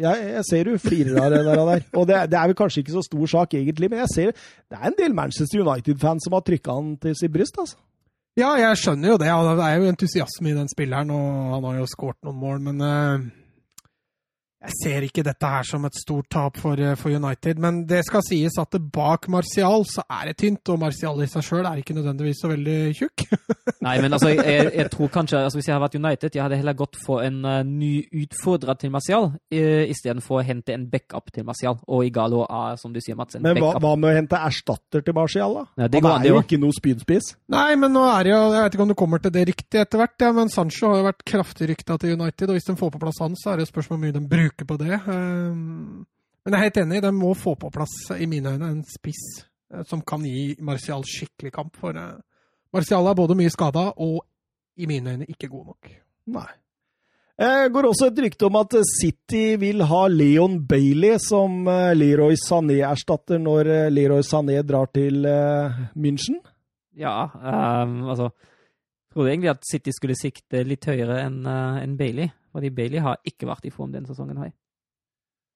jeg, 0.00 0.24
jeg 0.34 0.44
ser 0.48 0.66
du 0.66 0.78
flirer 0.82 1.20
av 1.22 1.30
det 1.32 1.44
der. 1.46 1.60
Der. 1.68 1.84
og 1.94 2.08
det, 2.08 2.18
det 2.32 2.38
er 2.40 2.50
vel 2.50 2.58
kanskje 2.58 2.82
ikke 2.82 2.96
så 2.96 3.04
stor 3.06 3.30
sak 3.34 3.54
egentlig, 3.54 3.90
men 3.92 4.02
jeg 4.02 4.10
ser 4.14 4.32
det 4.34 4.78
er 4.78 4.88
en 4.90 4.98
del 4.98 5.14
Manchester 5.14 5.62
United-fans 5.62 6.26
som 6.26 6.34
har 6.36 6.44
trykka 6.46 6.74
han 6.74 6.96
til 7.00 7.14
sitt 7.18 7.32
bryst. 7.34 7.60
altså. 7.62 7.78
Ja, 8.38 8.54
jeg 8.58 8.78
skjønner 8.78 9.14
jo 9.14 9.20
det. 9.20 9.28
Det 9.28 9.66
er 9.66 9.76
jo 9.76 9.90
entusiasme 9.90 10.50
i 10.50 10.56
den 10.56 10.70
spilleren, 10.70 11.10
og 11.14 11.54
han 11.56 11.68
har 11.68 11.78
jo 11.80 11.88
skåret 11.90 12.18
noen 12.26 12.40
mål, 12.40 12.60
men 12.68 12.84
eh, 12.86 13.28
jeg 14.60 14.74
ser 14.76 15.04
ikke 15.06 15.22
dette 15.24 15.48
her 15.48 15.64
som 15.64 15.86
et 15.88 15.96
stort 15.96 16.26
tap 16.28 16.58
for, 16.60 16.76
eh, 16.76 16.92
for 17.00 17.08
United. 17.08 17.58
Men 17.58 17.86
det 17.88 18.02
skal 18.04 18.20
sies 18.26 18.58
at 18.60 18.70
det 18.74 18.82
bak 18.92 19.26
Martial 19.32 19.86
så 19.88 20.04
er 20.04 20.28
det 20.28 20.36
tynt, 20.42 20.68
og 20.68 20.82
Martial 20.82 21.22
i 21.24 21.28
seg 21.30 21.46
sjøl 21.46 21.64
er 21.64 21.80
ikke 21.80 21.96
nødvendigvis 21.96 22.42
så 22.42 22.50
veldig 22.50 22.76
tjukk. 22.98 23.24
Nei, 23.86 23.94
men 24.02 24.12
altså, 24.12 24.34
jeg, 24.34 24.68
jeg 24.76 24.90
tror 24.92 25.08
kanskje 25.08 25.38
altså, 25.40 25.56
Hvis 25.56 25.68
jeg 25.68 25.74
hadde 25.74 25.84
vært 25.86 25.96
United, 25.96 26.34
jeg 26.34 26.44
hadde 26.44 26.58
heller 26.60 26.76
gått 26.76 26.98
for 27.00 27.24
en 27.24 27.38
uh, 27.46 27.62
ny 27.64 28.04
utfordrer 28.20 28.76
til 28.76 28.92
Martial, 28.92 29.30
uh, 29.32 29.84
istedenfor 29.88 30.42
å 30.42 30.44
hente 30.44 30.76
en 30.76 30.84
backup 30.92 31.32
til 31.32 31.46
Martial. 31.48 31.80
Og 31.88 32.04
Igalo 32.04 32.44
er, 32.44 32.76
som 32.76 32.92
du 32.92 33.00
sier, 33.00 33.16
Mats, 33.16 33.38
en 33.38 33.46
Men 33.46 33.56
hva, 33.56 33.72
Men 33.78 33.86
hva 33.86 33.94
med 33.96 34.12
å 34.12 34.18
hente 34.18 34.42
erstatter 34.50 35.06
til 35.06 35.16
Martial, 35.16 35.56
da? 35.56 35.64
Ja, 35.86 35.88
det 35.88 36.02
han 36.02 36.08
går 36.10 36.18
er 36.18 36.26
det 36.26 36.34
jo 36.34 36.44
ikke 36.44 36.60
noe 36.60 36.76
spydspiss. 36.76 37.32
Nei, 37.56 37.70
men 37.80 37.96
nå 37.96 38.04
er 38.10 38.28
det 38.28 38.34
jo 38.34 38.42
Jeg 38.50 38.66
vet 38.66 38.76
ikke 38.76 38.84
om 38.84 38.92
du 38.92 38.98
kommer 38.98 39.24
til 39.24 39.32
det 39.32 39.48
riktig 39.48 39.80
etter 39.80 40.02
hvert, 40.02 40.18
ja, 40.20 40.34
men 40.36 40.52
Sancho 40.52 40.92
har 40.92 41.00
jo 41.00 41.08
vært 41.08 41.24
kraftig 41.32 41.72
rykta 41.72 41.96
til 42.02 42.18
United, 42.20 42.50
og 42.50 42.58
hvis 42.58 42.68
de 42.68 42.76
får 42.76 42.92
på 42.92 43.00
plass 43.00 43.24
han, 43.24 43.40
så 43.40 43.54
er 43.54 43.60
det 43.60 43.68
et 43.68 43.72
spørsmål 43.72 43.96
hvor 43.96 44.04
mye 44.04 44.18
de 44.18 44.26
bruker 44.28 44.49
på 44.66 44.76
det. 44.80 45.00
Um, 45.06 46.06
Men 46.44 46.54
jeg 46.54 46.58
er 46.58 46.68
helt 46.70 46.80
enig, 46.82 47.02
de 47.02 47.12
må 47.12 47.34
få 47.34 47.54
på 47.54 47.70
plass, 47.70 47.94
i 48.16 48.26
mine 48.26 48.54
øyne, 48.54 48.70
en 48.72 48.84
spiss 48.88 49.44
eh, 49.72 49.84
som 49.84 50.00
kan 50.00 50.24
gi 50.24 50.56
Martial 50.64 51.04
skikkelig 51.04 51.52
kamp. 51.52 51.76
For 51.76 51.92
eh, 51.92 52.16
Martial 52.72 53.06
er 53.06 53.14
både 53.14 53.36
mye 53.36 53.50
skada 53.52 53.90
og 53.96 54.24
i 54.80 54.86
mine 54.88 55.12
øyne 55.12 55.28
ikke 55.28 55.48
god 55.52 55.66
nok. 55.74 55.92
Nei. 56.32 56.48
Det 57.40 57.70
går 57.72 57.86
også 57.88 58.10
et 58.10 58.18
rykte 58.20 58.48
om 58.50 58.56
at 58.60 58.74
City 58.84 59.54
vil 59.56 59.80
ha 59.88 60.00
Leon 60.12 60.58
Bailey 60.68 61.16
som 61.24 61.62
eh, 61.72 61.94
Leroy 61.96 62.36
Sané-erstatter 62.36 63.40
når 63.40 63.70
eh, 63.72 63.92
Leroy 63.92 64.20
Sané 64.26 64.58
drar 64.60 64.90
til 64.92 65.24
eh, 65.24 65.78
München. 65.96 66.42
Ja, 67.00 67.30
um, 67.32 68.10
altså 68.10 68.28
Jeg 68.28 69.14
trodde 69.14 69.30
egentlig 69.30 69.50
at 69.50 69.64
City 69.64 69.90
skulle 69.96 70.18
sikte 70.18 70.60
litt 70.68 70.84
høyere 70.84 71.22
enn 71.24 71.46
en 71.48 71.96
Bailey. 71.96 72.28
Fordi 72.50 72.70
Bailey 72.74 73.02
har 73.04 73.20
ikke 73.26 73.48
vært 73.48 73.68
i 73.68 73.72
form 73.74 73.92
denne 73.94 74.10
sesongen. 74.10 74.40
her. 74.42 74.52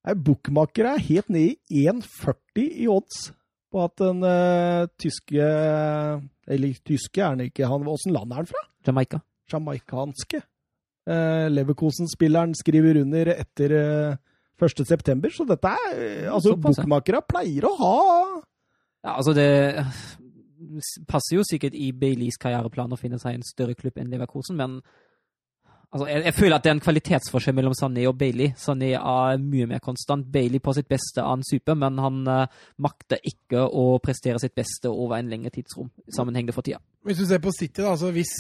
Nei, 0.05 0.15
Bookmakere 0.15 0.95
er 0.95 1.07
helt 1.09 1.31
nede 1.33 1.57
i 1.71 1.87
1,40 1.91 2.67
i 2.85 2.89
odds 2.93 3.33
på 3.75 3.83
at 3.83 3.95
den 3.99 4.23
uh, 4.23 4.87
tyske 5.01 5.47
Eller 6.47 6.75
tyske 6.87 7.23
er 7.23 7.33
han 7.33 7.41
ikke. 7.41 7.67
Han, 7.67 7.87
Åssen 7.91 8.15
land 8.15 8.33
er 8.33 8.43
han 8.43 8.51
fra? 8.51 8.63
Jamaica. 8.87 9.23
Jamaicanske. 9.51 10.43
Uh, 11.09 11.49
Leverkosen-spilleren 11.53 12.55
skriver 12.57 13.01
under 13.03 13.33
etter 13.35 13.75
uh, 13.75 14.17
1. 14.63 14.87
september, 14.87 15.33
så 15.35 15.45
dette 15.49 15.69
er 15.69 15.97
eh, 15.99 16.29
Altså, 16.33 16.55
bokmakere 16.57 17.25
pleier 17.27 17.67
å 17.67 17.73
ha 17.81 17.97
Ja, 19.05 19.17
altså 19.17 19.35
det 19.37 19.49
passer 21.11 21.37
jo 21.37 21.45
sikkert 21.45 21.75
i 21.77 21.91
Baileys 21.93 22.39
karriereplan 22.41 22.95
å 22.95 22.99
finne 22.99 23.19
seg 23.21 23.37
en 23.37 23.45
større 23.45 23.75
klubb 23.77 23.99
enn 24.01 24.13
Leverkosen, 24.13 24.57
men 24.57 24.79
altså, 25.95 26.09
jeg, 26.11 26.25
jeg 26.27 26.35
føler 26.37 26.57
at 26.57 26.65
det 26.65 26.71
er 26.71 26.77
en 26.77 26.83
kvalitetsforskjell 26.85 27.57
mellom 27.57 27.75
Sané 27.79 28.05
og 28.11 28.17
Bailey. 28.19 28.51
Sané 28.61 28.91
er 28.99 29.39
mye 29.43 29.69
mer 29.71 29.83
konstant. 29.85 30.27
Bailey 30.35 30.61
på 30.63 30.75
sitt 30.77 30.89
beste 30.91 31.23
er 31.23 31.39
en 31.39 31.47
super, 31.47 31.79
men 31.79 32.01
han 32.03 32.21
uh, 32.29 32.65
makter 32.83 33.23
ikke 33.31 33.63
å 33.65 33.87
prestere 34.05 34.43
sitt 34.43 34.57
beste 34.59 34.93
over 34.93 35.17
en 35.19 35.31
lengre 35.33 35.55
tidsrom 35.55 35.89
sammenhengende 36.13 36.57
for 36.57 36.67
tida. 36.67 36.83
Hvis 37.07 37.23
du 37.23 37.27
ser 37.31 37.43
på 37.45 37.55
City, 37.55 37.81
da, 37.81 37.95
altså 37.95 38.11
hvis, 38.15 38.35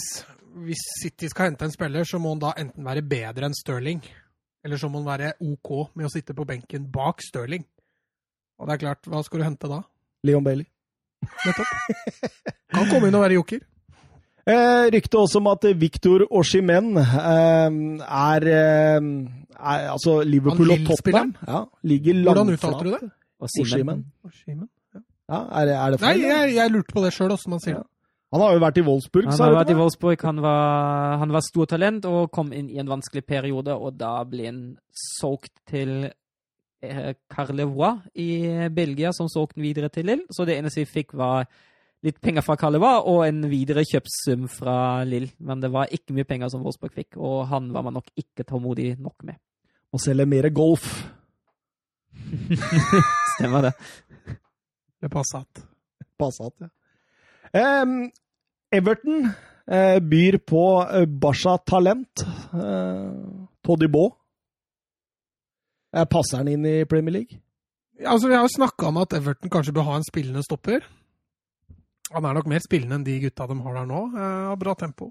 hvis 0.66 0.84
City 1.00 1.30
skal 1.32 1.52
hente 1.52 1.68
en 1.68 1.74
spiller, 1.74 2.08
så 2.08 2.20
må 2.22 2.34
han 2.34 2.44
da 2.44 2.52
enten 2.60 2.86
være 2.86 3.06
bedre 3.06 3.48
enn 3.48 3.56
Stirling, 3.56 4.02
eller 4.64 4.80
så 4.80 4.90
må 4.90 5.02
han 5.02 5.10
være 5.12 5.34
OK 5.44 5.94
med 5.94 6.08
å 6.08 6.12
sitte 6.12 6.36
på 6.36 6.46
benken 6.48 6.90
bak 6.92 7.24
Stirling. 7.24 7.64
Og 8.60 8.68
det 8.68 8.76
er 8.76 8.86
klart, 8.86 9.10
hva 9.10 9.20
skal 9.26 9.42
du 9.42 9.48
hente 9.48 9.70
da? 9.70 9.82
Leon 10.24 10.44
Bailey. 10.46 10.66
Nettopp. 11.44 11.70
Kan 12.74 12.90
komme 12.90 13.08
inn 13.08 13.16
og 13.16 13.24
være 13.24 13.38
joker. 13.38 13.62
Eh, 14.44 14.90
Rykte 14.92 15.16
også 15.16 15.40
om 15.40 15.46
at 15.48 15.64
Victor 15.80 16.26
Oshimen 16.28 16.98
eh, 17.00 17.76
er, 18.04 18.46
eh, 18.52 19.06
er 19.56 19.86
Altså 19.94 20.18
Liverpool 20.28 20.74
og 20.74 20.82
Tottenham 20.84 21.30
ja, 21.48 21.62
ligger 21.82 22.18
Hvordan 22.26 22.50
langflat. 22.52 22.74
uttalte 22.74 22.84
du 22.84 22.90
det? 22.92 23.10
Oshimen. 23.40 24.04
Ja, 25.28 25.40
er, 25.62 25.72
er 25.72 25.94
det 25.94 26.00
Nei, 26.02 26.18
jeg, 26.20 26.54
jeg 26.58 26.72
lurte 26.74 26.92
på 26.92 27.04
det 27.04 27.12
sjøl, 27.16 27.32
åssen 27.32 27.54
man 27.54 27.62
sier 27.64 27.78
det. 27.80 27.86
Han 28.34 28.42
har 28.42 28.52
jo 28.56 28.60
vært 28.64 28.78
i 28.80 28.82
Wolfsburg, 28.84 29.28
Han 29.30 29.36
sa 29.38 29.46
du 29.48 29.54
vært 29.54 29.70
i? 29.70 29.76
Wolfsburg, 29.78 30.22
han 30.26 30.40
var, 30.42 31.16
han 31.22 31.32
var 31.32 31.44
stor 31.46 31.68
talent 31.70 32.04
og 32.10 32.32
kom 32.34 32.50
inn 32.52 32.66
i 32.68 32.80
en 32.82 32.90
vanskelig 32.90 33.22
periode, 33.24 33.72
og 33.72 33.94
da 33.96 34.16
ble 34.26 34.48
han 34.50 34.62
solgt 34.90 35.52
til 35.70 36.10
Carlevois 36.84 37.14
Carlevoix 37.32 38.02
i 38.20 38.68
Belgia, 38.74 39.12
som 39.16 39.30
solgte 39.32 39.56
han 39.56 39.64
videre 39.64 39.88
til 39.88 40.10
Lille. 40.10 40.26
Så 40.34 40.44
det 40.44 40.58
eneste 40.58 40.82
vi 40.82 40.90
fikk, 40.98 41.14
var 41.16 41.46
litt 42.04 42.20
penger 42.20 42.44
fra 42.44 42.56
Carlevoix 42.60 43.06
og 43.08 43.22
en 43.26 43.44
videre 43.48 43.84
kjøpssum 43.88 44.46
fra 44.52 44.76
Lille. 45.08 45.32
Men 45.40 45.62
det 45.62 45.72
var 45.72 45.92
ikke 45.94 46.16
mye 46.16 46.28
penger 46.28 46.52
som 46.52 46.64
Wolfsburg 46.64 46.94
fikk, 46.94 47.16
og 47.16 47.46
han 47.52 47.70
var 47.74 47.86
man 47.86 47.96
nok 47.98 48.10
ikke 48.20 48.46
tålmodig 48.48 48.94
nok 49.00 49.24
med. 49.24 49.40
Må 49.94 50.00
selge 50.02 50.26
mer 50.28 50.50
golf. 50.54 50.88
Stemmer 53.34 53.70
det. 53.70 53.74
Det 55.00 55.12
passa 55.12 55.44
at 55.44 55.64
Passat, 56.14 56.54
ja. 56.62 56.68
Um, 57.54 58.10
Everton 58.72 59.26
uh, 59.26 59.98
byr 59.98 60.38
på 60.46 60.62
eh, 60.84 61.06
Basha 61.06 61.56
Talent. 61.66 62.22
Toddy 62.52 63.48
Todibo. 63.64 64.04
Eh, 65.94 66.06
passer 66.10 66.42
han 66.42 66.50
inn 66.50 66.66
i 66.66 66.84
Premier 66.90 67.14
League? 67.18 67.40
Ja, 68.00 68.12
altså, 68.14 68.28
Vi 68.28 68.34
har 68.34 68.42
jo 68.42 68.54
snakka 68.56 68.90
om 68.90 68.98
at 69.02 69.14
Everton 69.14 69.50
kanskje 69.50 69.74
bør 69.74 69.88
ha 69.90 69.98
en 69.98 70.06
spillende 70.06 70.42
stopper. 70.42 70.86
Han 72.14 72.24
er 72.30 72.34
nok 72.38 72.46
mer 72.50 72.62
spillende 72.64 73.00
enn 73.00 73.04
de 73.06 73.18
gutta 73.26 73.46
de 73.50 73.56
har 73.64 73.74
der 73.80 73.86
nå. 73.90 74.00
Eh, 74.14 74.40
Har 74.50 74.56
bra 74.60 74.74
tempo. 74.78 75.10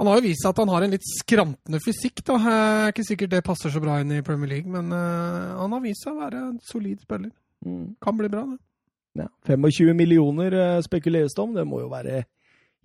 Han 0.00 0.08
har 0.08 0.16
jo 0.16 0.24
vist 0.30 0.40
seg 0.40 0.54
at 0.54 0.60
han 0.62 0.70
har 0.72 0.82
en 0.86 0.94
litt 0.94 1.04
skrantende 1.04 1.80
fysikk. 1.84 2.22
da. 2.24 2.38
Er 2.40 2.92
ikke 2.94 3.04
sikkert 3.04 3.34
det 3.34 3.42
passer 3.44 3.68
så 3.72 3.82
bra 3.84 3.98
inn 4.00 4.12
i 4.16 4.22
Premier 4.24 4.48
League, 4.48 4.70
men 4.72 4.88
eh, 4.96 5.56
han 5.60 5.72
har 5.76 5.82
vist 5.84 6.06
seg 6.06 6.14
å 6.16 6.22
være 6.22 6.40
en 6.48 6.58
solid 6.64 7.02
spiller. 7.04 7.32
Kan 8.00 8.16
bli 8.16 8.30
bra, 8.32 8.46
det. 8.48 8.56
Ja. 9.20 9.26
25 9.50 9.92
millioner 9.98 10.54
eh, 10.56 10.80
spekuleres 10.86 11.34
det 11.36 11.42
om. 11.44 11.52
Det 11.52 11.66
må 11.68 11.82
jo 11.82 11.90
være 11.92 12.22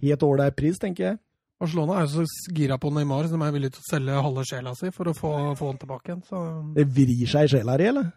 helt 0.03 0.25
ålreit 0.27 0.57
pris, 0.57 0.81
tenker 0.81 1.05
jeg. 1.11 1.19
Barcelona 1.61 2.01
er 2.01 2.09
jo 2.09 2.25
så 2.27 2.51
gira 2.51 2.75
på 2.81 2.89
Neymar, 2.91 3.29
så 3.29 3.37
de 3.39 3.45
er 3.47 3.53
villige 3.55 3.77
til 3.77 3.83
å 3.85 3.89
selge 3.93 4.23
halve 4.25 4.43
sjela 4.43 4.73
si 4.75 4.89
for 4.91 5.07
å 5.07 5.13
få, 5.15 5.29
få 5.55 5.69
han 5.71 5.77
tilbake 5.79 6.11
igjen. 6.11 6.23
Så 6.27 6.41
Det 6.75 6.83
vrir 6.91 7.29
seg 7.31 7.47
i 7.47 7.51
sjela 7.55 7.77
di, 7.79 7.87
eller? 7.93 8.09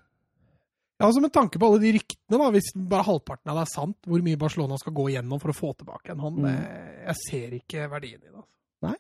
Ja, 0.99 1.07
altså 1.07 1.21
Med 1.23 1.31
tanke 1.33 1.59
på 1.63 1.67
alle 1.69 1.79
de 1.83 1.93
ryktene, 1.95 2.39
da, 2.41 2.51
hvis 2.51 2.73
bare 2.75 3.05
halvparten 3.07 3.51
av 3.53 3.57
det 3.61 3.67
er 3.69 3.71
sant, 3.75 3.97
hvor 4.09 4.23
mye 4.27 4.37
Barcelona 4.41 4.79
skal 4.81 4.93
gå 4.99 5.05
igjennom 5.13 5.39
for 5.41 5.53
å 5.53 5.55
få 5.55 5.71
tilbake 5.79 6.11
en 6.11 6.19
hånd, 6.25 6.39
Mm. 6.43 7.05
jeg 7.07 7.17
ser 7.29 7.55
ikke 7.61 7.85
verdien 7.91 8.19
i 8.19 8.27
det. 8.27 8.35
altså. 8.35 8.97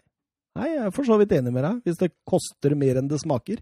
Nei, 0.58 0.68
jeg 0.72 0.78
er 0.86 0.90
for 0.90 1.04
så 1.06 1.18
vidt 1.20 1.30
enig 1.36 1.52
med 1.52 1.62
deg. 1.62 1.82
Hvis 1.84 1.98
det 2.00 2.08
koster 2.26 2.74
mer 2.74 2.96
enn 2.98 3.06
det 3.10 3.18
smaker. 3.20 3.60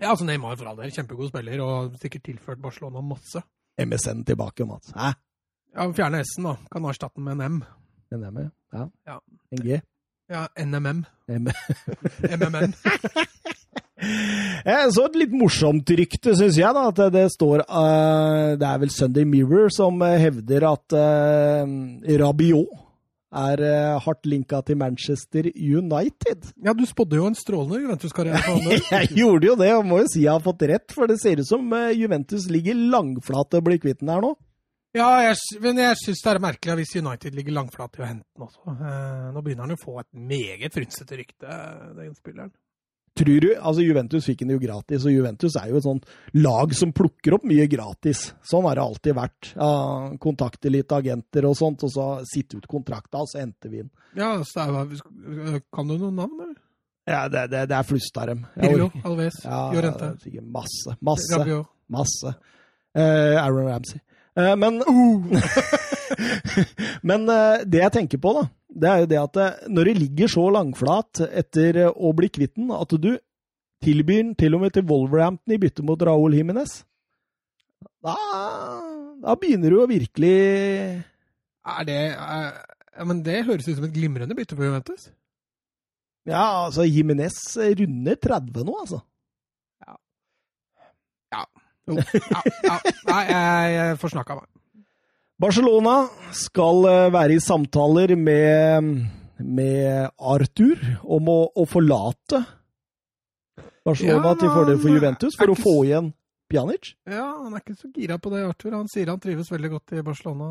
Ja, 0.00 0.10
altså 0.10 0.24
Neymar 0.26 0.56
for 0.58 0.66
all 0.66 0.76
del, 0.76 0.90
kjempegod 0.90 1.28
spiller 1.30 1.60
og 1.62 1.92
sikkert 2.00 2.24
tilført 2.26 2.58
Barcelona 2.62 3.00
masse. 3.02 3.42
MSN 3.78 4.24
tilbake, 4.26 4.66
Mats. 4.66 4.90
Hæ? 4.94 5.12
Ja, 5.76 5.86
Fjerne 5.94 6.18
S-en, 6.24 6.44
da. 6.48 6.56
Kan 6.72 6.82
erstatte 6.90 7.14
den 7.20 7.24
med 7.24 7.38
en 7.38 7.40
M. 7.52 7.64
En 8.10 8.24
M, 8.24 8.50
ja. 8.72 8.88
Ja. 9.06 9.18
En 9.52 9.62
G. 9.62 9.80
Ja, 10.28 10.46
NMM. 10.58 11.04
M. 11.28 11.48
MMN. 12.22 12.74
Jeg 13.98 14.90
så 14.94 15.06
et 15.08 15.16
litt 15.18 15.32
morsomt 15.34 15.90
rykte, 15.98 16.34
syns 16.38 16.58
jeg, 16.60 16.74
da, 16.76 16.84
at 16.92 17.00
det 17.14 17.24
står 17.34 17.64
eh, 17.64 18.50
Det 18.60 18.68
er 18.68 18.82
vel 18.84 18.92
Sunday 18.94 19.26
Mirror 19.26 19.72
som 19.74 19.98
eh, 20.06 20.18
hevder 20.22 20.68
at 20.70 20.98
Rabiot 22.22 22.84
er 23.34 23.60
eh, 23.60 24.00
hardt 24.00 24.26
linka 24.26 24.60
til 24.64 24.78
Manchester 24.80 25.50
United. 25.54 26.50
Ja, 26.64 26.72
du 26.72 26.84
spådde 26.88 27.18
jo 27.20 27.28
en 27.28 27.36
strålende 27.36 27.82
Juventus-karriere. 27.82 28.56
Jeg 28.90 29.10
gjorde 29.20 29.50
jo 29.50 29.56
det, 29.60 29.72
og 29.76 29.86
må 29.86 30.02
jo 30.02 30.10
si 30.12 30.24
jeg 30.24 30.32
har 30.32 30.44
fått 30.44 30.64
rett, 30.70 30.92
for 30.94 31.10
det 31.10 31.18
ser 31.20 31.40
ut 31.40 31.48
som 31.48 31.72
eh, 31.76 31.94
Juventus 31.98 32.48
ligger 32.52 32.78
langflate 32.92 33.60
og 33.60 33.68
blir 33.68 33.80
kvitt 33.82 34.00
den 34.00 34.12
her 34.12 34.24
nå. 34.24 34.34
Ja, 34.96 35.08
jeg, 35.20 35.36
men 35.60 35.78
jeg 35.78 35.98
syns 36.00 36.22
det 36.24 36.30
er 36.30 36.40
merkelig 36.40 36.78
hvis 36.80 36.94
United 36.96 37.34
ligger 37.36 37.54
langflate 37.58 38.00
i 38.00 38.02
å 38.02 38.08
hente 38.08 38.24
den 38.32 38.46
også. 38.46 38.72
Eh, 38.72 39.26
nå 39.34 39.42
begynner 39.44 39.66
han 39.66 39.74
jo 39.74 39.78
å 39.78 39.84
få 39.84 39.98
et 40.00 40.08
meget 40.32 40.74
frynsete 40.74 41.20
rykte, 41.20 41.58
den 41.98 42.16
spilleren. 42.16 42.54
Tror 43.18 43.40
du, 43.42 43.48
altså 43.56 43.82
Juventus 43.82 44.26
fikk 44.28 44.44
den 44.44 44.52
jo 44.54 44.60
gratis, 44.62 45.02
og 45.08 45.10
Juventus 45.14 45.56
er 45.58 45.72
jo 45.72 45.80
et 45.80 45.86
sånt 45.86 46.04
lag 46.38 46.72
som 46.78 46.92
plukker 46.94 47.34
opp 47.34 47.44
mye 47.50 47.66
gratis. 47.70 48.28
Sånn 48.46 48.66
har 48.68 48.78
det 48.78 48.84
alltid 48.84 49.16
vært. 49.18 49.50
Ja, 49.56 49.70
kontakte 50.22 50.70
litt 50.70 50.92
agenter 50.94 51.48
og 51.50 51.56
sånt, 51.58 51.82
og 51.82 51.90
så 51.94 52.06
sitte 52.30 52.60
ut 52.60 52.68
kontrakta, 52.70 53.24
og 53.24 53.30
så 53.32 53.40
henter 53.42 53.72
vi 53.72 53.82
den. 53.82 53.90
Ja, 54.18 54.36
så 54.46 54.68
er, 54.68 54.96
Kan 55.74 55.90
du 55.90 55.96
noen 55.98 56.14
navn, 56.20 56.38
eller? 56.46 56.56
Ja, 57.08 57.22
det, 57.32 57.46
det, 57.50 57.62
det 57.70 57.76
er 57.78 57.86
flust 57.88 58.18
av 58.20 58.26
dem. 58.28 58.42
Pirlo, 58.60 58.90
Alves, 59.08 59.40
Ja, 59.44 59.62
Jorente. 59.72 60.10
sikkert 60.22 60.44
masse. 60.52 60.94
Masse. 61.00 61.38
Masse. 61.88 62.34
Eh, 62.94 63.34
Aaron 63.40 63.66
Ramsey. 63.70 64.00
Eh, 64.36 64.54
men 64.60 64.78
Men 67.02 67.28
eh, 67.32 67.64
det 67.66 67.82
jeg 67.82 67.92
tenker 67.98 68.20
på, 68.22 68.32
da, 68.36 68.44
det 68.78 68.90
er 68.90 69.02
jo 69.02 69.08
det 69.10 69.18
at 69.20 69.40
eh, 69.42 69.64
når 69.72 69.90
det 69.90 69.96
ligger 69.98 70.30
så 70.32 70.44
langflat 70.54 71.22
etter 71.28 71.82
eh, 71.84 71.90
å 71.90 72.12
bli 72.16 72.30
kvitt 72.32 72.54
den, 72.58 72.70
at 72.74 72.94
du 72.94 73.10
tilbyr 73.84 74.22
den 74.22 74.32
til 74.38 74.56
og 74.56 74.64
med 74.64 74.74
til 74.74 74.86
Wolverhampton 74.88 75.54
i 75.54 75.60
bytte 75.60 75.84
mot 75.86 76.00
Raúl 76.02 76.36
Jiménez, 76.38 76.80
da, 78.02 78.14
da 79.22 79.36
begynner 79.38 79.74
du 79.74 79.80
å 79.82 79.90
virkelig 79.90 80.34
Er 81.68 81.86
det 81.86 81.98
er, 82.14 82.48
ja, 82.94 83.06
Men 83.06 83.22
det 83.26 83.44
høres 83.46 83.68
ut 83.68 83.76
som 83.76 83.86
et 83.86 83.94
glimrende 83.94 84.34
bytte 84.38 84.56
for 84.58 84.66
Juventus. 84.66 85.08
Ja, 86.28 86.66
altså, 86.66 86.84
Jimenez 86.86 87.38
runder 87.56 88.18
30 88.18 88.66
nå, 88.66 88.74
altså. 88.82 89.00
Jo. 89.86 89.94
Ja, 91.32 92.42
ja. 92.66 92.78
Nei, 93.08 93.22
jeg, 93.30 93.74
jeg 93.74 94.00
forsnakka 94.02 94.38
meg. 94.40 94.48
Barcelona 95.38 96.08
skal 96.34 96.82
eh, 96.90 97.08
være 97.14 97.36
i 97.36 97.42
samtaler 97.42 98.16
med, 98.18 98.88
med 99.38 100.08
Arthur 100.18 100.80
om 101.06 101.30
å, 101.30 101.40
å 101.54 101.66
forlate 101.70 102.42
Barcelona 103.86 104.32
Ja, 104.32 104.38
til 104.40 104.50
fordel 104.50 104.80
for 104.82 104.96
Juventus, 104.96 105.36
for 105.38 105.52
å 105.52 105.56
få 105.56 105.74
igjen 105.86 106.10
Pjanic. 106.50 106.90
Ja, 107.06 107.28
han 107.44 107.54
er 107.54 107.62
ikke 107.62 107.76
så 107.76 107.90
gira 107.94 108.16
på 108.18 108.32
det, 108.32 108.42
Arthur. 108.48 108.74
Han 108.74 108.90
sier 108.90 109.12
han 109.12 109.20
trives 109.22 109.50
veldig 109.52 109.70
godt 109.76 109.94
i 109.94 110.02
Barcelona. 110.04 110.48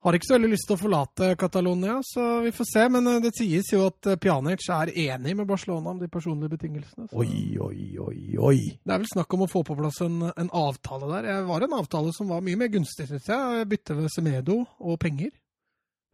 Har 0.00 0.16
ikke 0.16 0.30
så 0.30 0.36
veldig 0.38 0.48
lyst 0.54 0.64
til 0.64 0.78
å 0.78 0.80
forlate 0.80 1.26
Catalonia, 1.36 1.98
så 2.08 2.38
vi 2.40 2.54
får 2.56 2.68
se. 2.70 2.84
Men 2.94 3.08
eh, 3.10 3.18
det 3.20 3.34
sies 3.36 3.68
jo 3.68 3.82
at 3.84 4.08
eh, 4.08 4.16
Pjanic 4.20 4.64
er 4.72 4.92
enig 5.02 5.34
med 5.36 5.48
Barcelona 5.48 5.92
om 5.92 6.00
de 6.00 6.08
personlige 6.08 6.54
betingelsene. 6.54 7.10
Så 7.10 7.20
Oi, 7.20 7.58
oi, 7.60 7.82
oi, 8.00 8.20
oi. 8.40 8.56
Det 8.80 8.94
er 8.94 9.02
vel 9.02 9.10
snakk 9.12 9.36
om 9.36 9.44
å 9.44 9.50
få 9.50 9.60
på 9.68 9.76
plass 9.76 10.00
en, 10.06 10.22
en 10.30 10.48
avtale 10.56 11.10
der. 11.12 11.28
Det 11.28 11.36
var 11.50 11.66
en 11.66 11.76
avtale 11.82 12.14
som 12.16 12.32
var 12.32 12.40
mye 12.46 12.62
mer 12.62 12.72
gunstig, 12.72 13.10
syns 13.10 13.28
jeg. 13.28 13.68
Bytte 13.74 13.98
ved 14.00 14.08
Semedo 14.14 14.62
og 14.80 14.96
penger. 15.04 15.34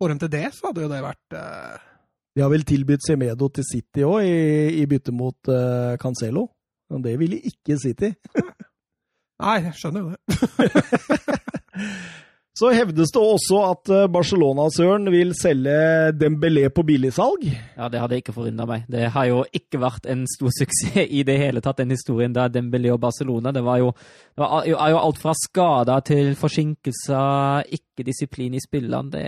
Får 0.03 0.13
de 0.13 0.19
til 0.25 0.35
det, 0.35 0.45
så 0.59 0.69
hadde 0.69 0.83
jo 0.83 0.91
det 0.91 1.01
vært 1.07 1.39
eh, 1.39 1.89
De 2.35 2.43
har 2.43 2.53
vel 2.53 2.67
tilbudt 2.67 3.07
Semedo 3.07 3.53
til 3.55 3.71
City 3.71 4.03
òg, 4.09 4.27
i, 4.27 4.83
i 4.83 4.85
bytte 4.91 5.15
mot 5.15 5.55
eh, 5.55 5.95
Cancelo. 6.03 6.49
Men 6.91 7.07
det 7.07 7.15
ville 7.23 7.39
ikke 7.39 7.79
City. 7.79 8.17
Nei, 9.47 9.59
jeg 9.63 9.79
skjønner 9.79 10.01
jo 10.03 10.09
det. 10.11 10.27
Så 12.57 12.71
hevdes 12.73 13.11
det 13.13 13.21
også 13.21 13.59
at 13.69 13.91
eh, 13.93 14.07
Barcelona-søren 14.09 15.11
vil 15.13 15.35
selge 15.37 16.13
Dembélé 16.17 16.71
på 16.73 16.87
billigsalg. 16.89 17.43
Ja, 17.77 17.91
det 17.93 18.01
hadde 18.01 18.17
ikke 18.23 18.33
forundra 18.33 18.65
meg. 18.71 18.87
Det 18.89 19.11
har 19.13 19.27
jo 19.29 19.43
ikke 19.53 19.83
vært 19.83 20.09
en 20.09 20.23
stor 20.31 20.55
suksess 20.57 21.05
i 21.05 21.21
det 21.29 21.37
hele 21.43 21.61
tatt, 21.61 21.83
den 21.83 21.93
historien 21.93 22.33
der 22.33 22.49
Dembélé 22.55 22.95
og 22.95 23.03
Barcelona. 23.03 23.53
Det 23.53 23.61
var 23.67 23.83
jo, 23.83 23.91
det 24.33 24.41
var 24.41 24.65
jo, 24.71 24.79
jo 24.95 25.03
alt 25.03 25.21
fra 25.21 25.37
skader 25.37 26.07
til 26.09 26.33
forsinkelser, 26.41 27.69
ikke 27.77 28.09
disiplin 28.09 28.57
i 28.57 28.65
spillene. 28.65 29.13
Det 29.13 29.27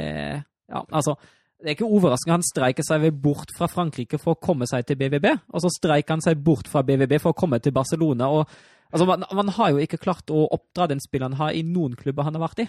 Ja, 0.69 0.85
altså. 0.89 1.19
Det 1.59 1.73
er 1.73 1.75
ikke 1.75 1.91
overraskende. 1.91 2.37
Han 2.37 2.47
streiker 2.47 2.87
seg 2.87 3.09
bort 3.19 3.51
fra 3.51 3.67
Frankrike 3.67 4.21
for 4.23 4.37
å 4.37 4.41
komme 4.41 4.65
seg 4.71 4.85
til 4.87 4.97
BVB. 5.01 5.27
Og 5.51 5.65
så 5.65 5.73
streiker 5.75 6.15
han 6.15 6.23
seg 6.23 6.39
bort 6.47 6.69
fra 6.71 6.85
BVB 6.87 7.19
for 7.19 7.35
å 7.35 7.37
komme 7.37 7.59
til 7.59 7.75
Barcelona. 7.75 8.29
og 8.31 8.47
altså, 8.93 9.05
man, 9.11 9.27
man 9.35 9.51
har 9.57 9.73
jo 9.75 9.83
ikke 9.83 9.99
klart 9.99 10.31
å 10.31 10.47
oppdra 10.55 10.87
den 10.87 11.03
spilleren 11.03 11.35
har 11.35 11.51
i 11.51 11.65
noen 11.67 11.99
klubber 11.99 12.29
han 12.29 12.39
har 12.39 12.47
vært 12.47 12.63
i. 12.63 12.69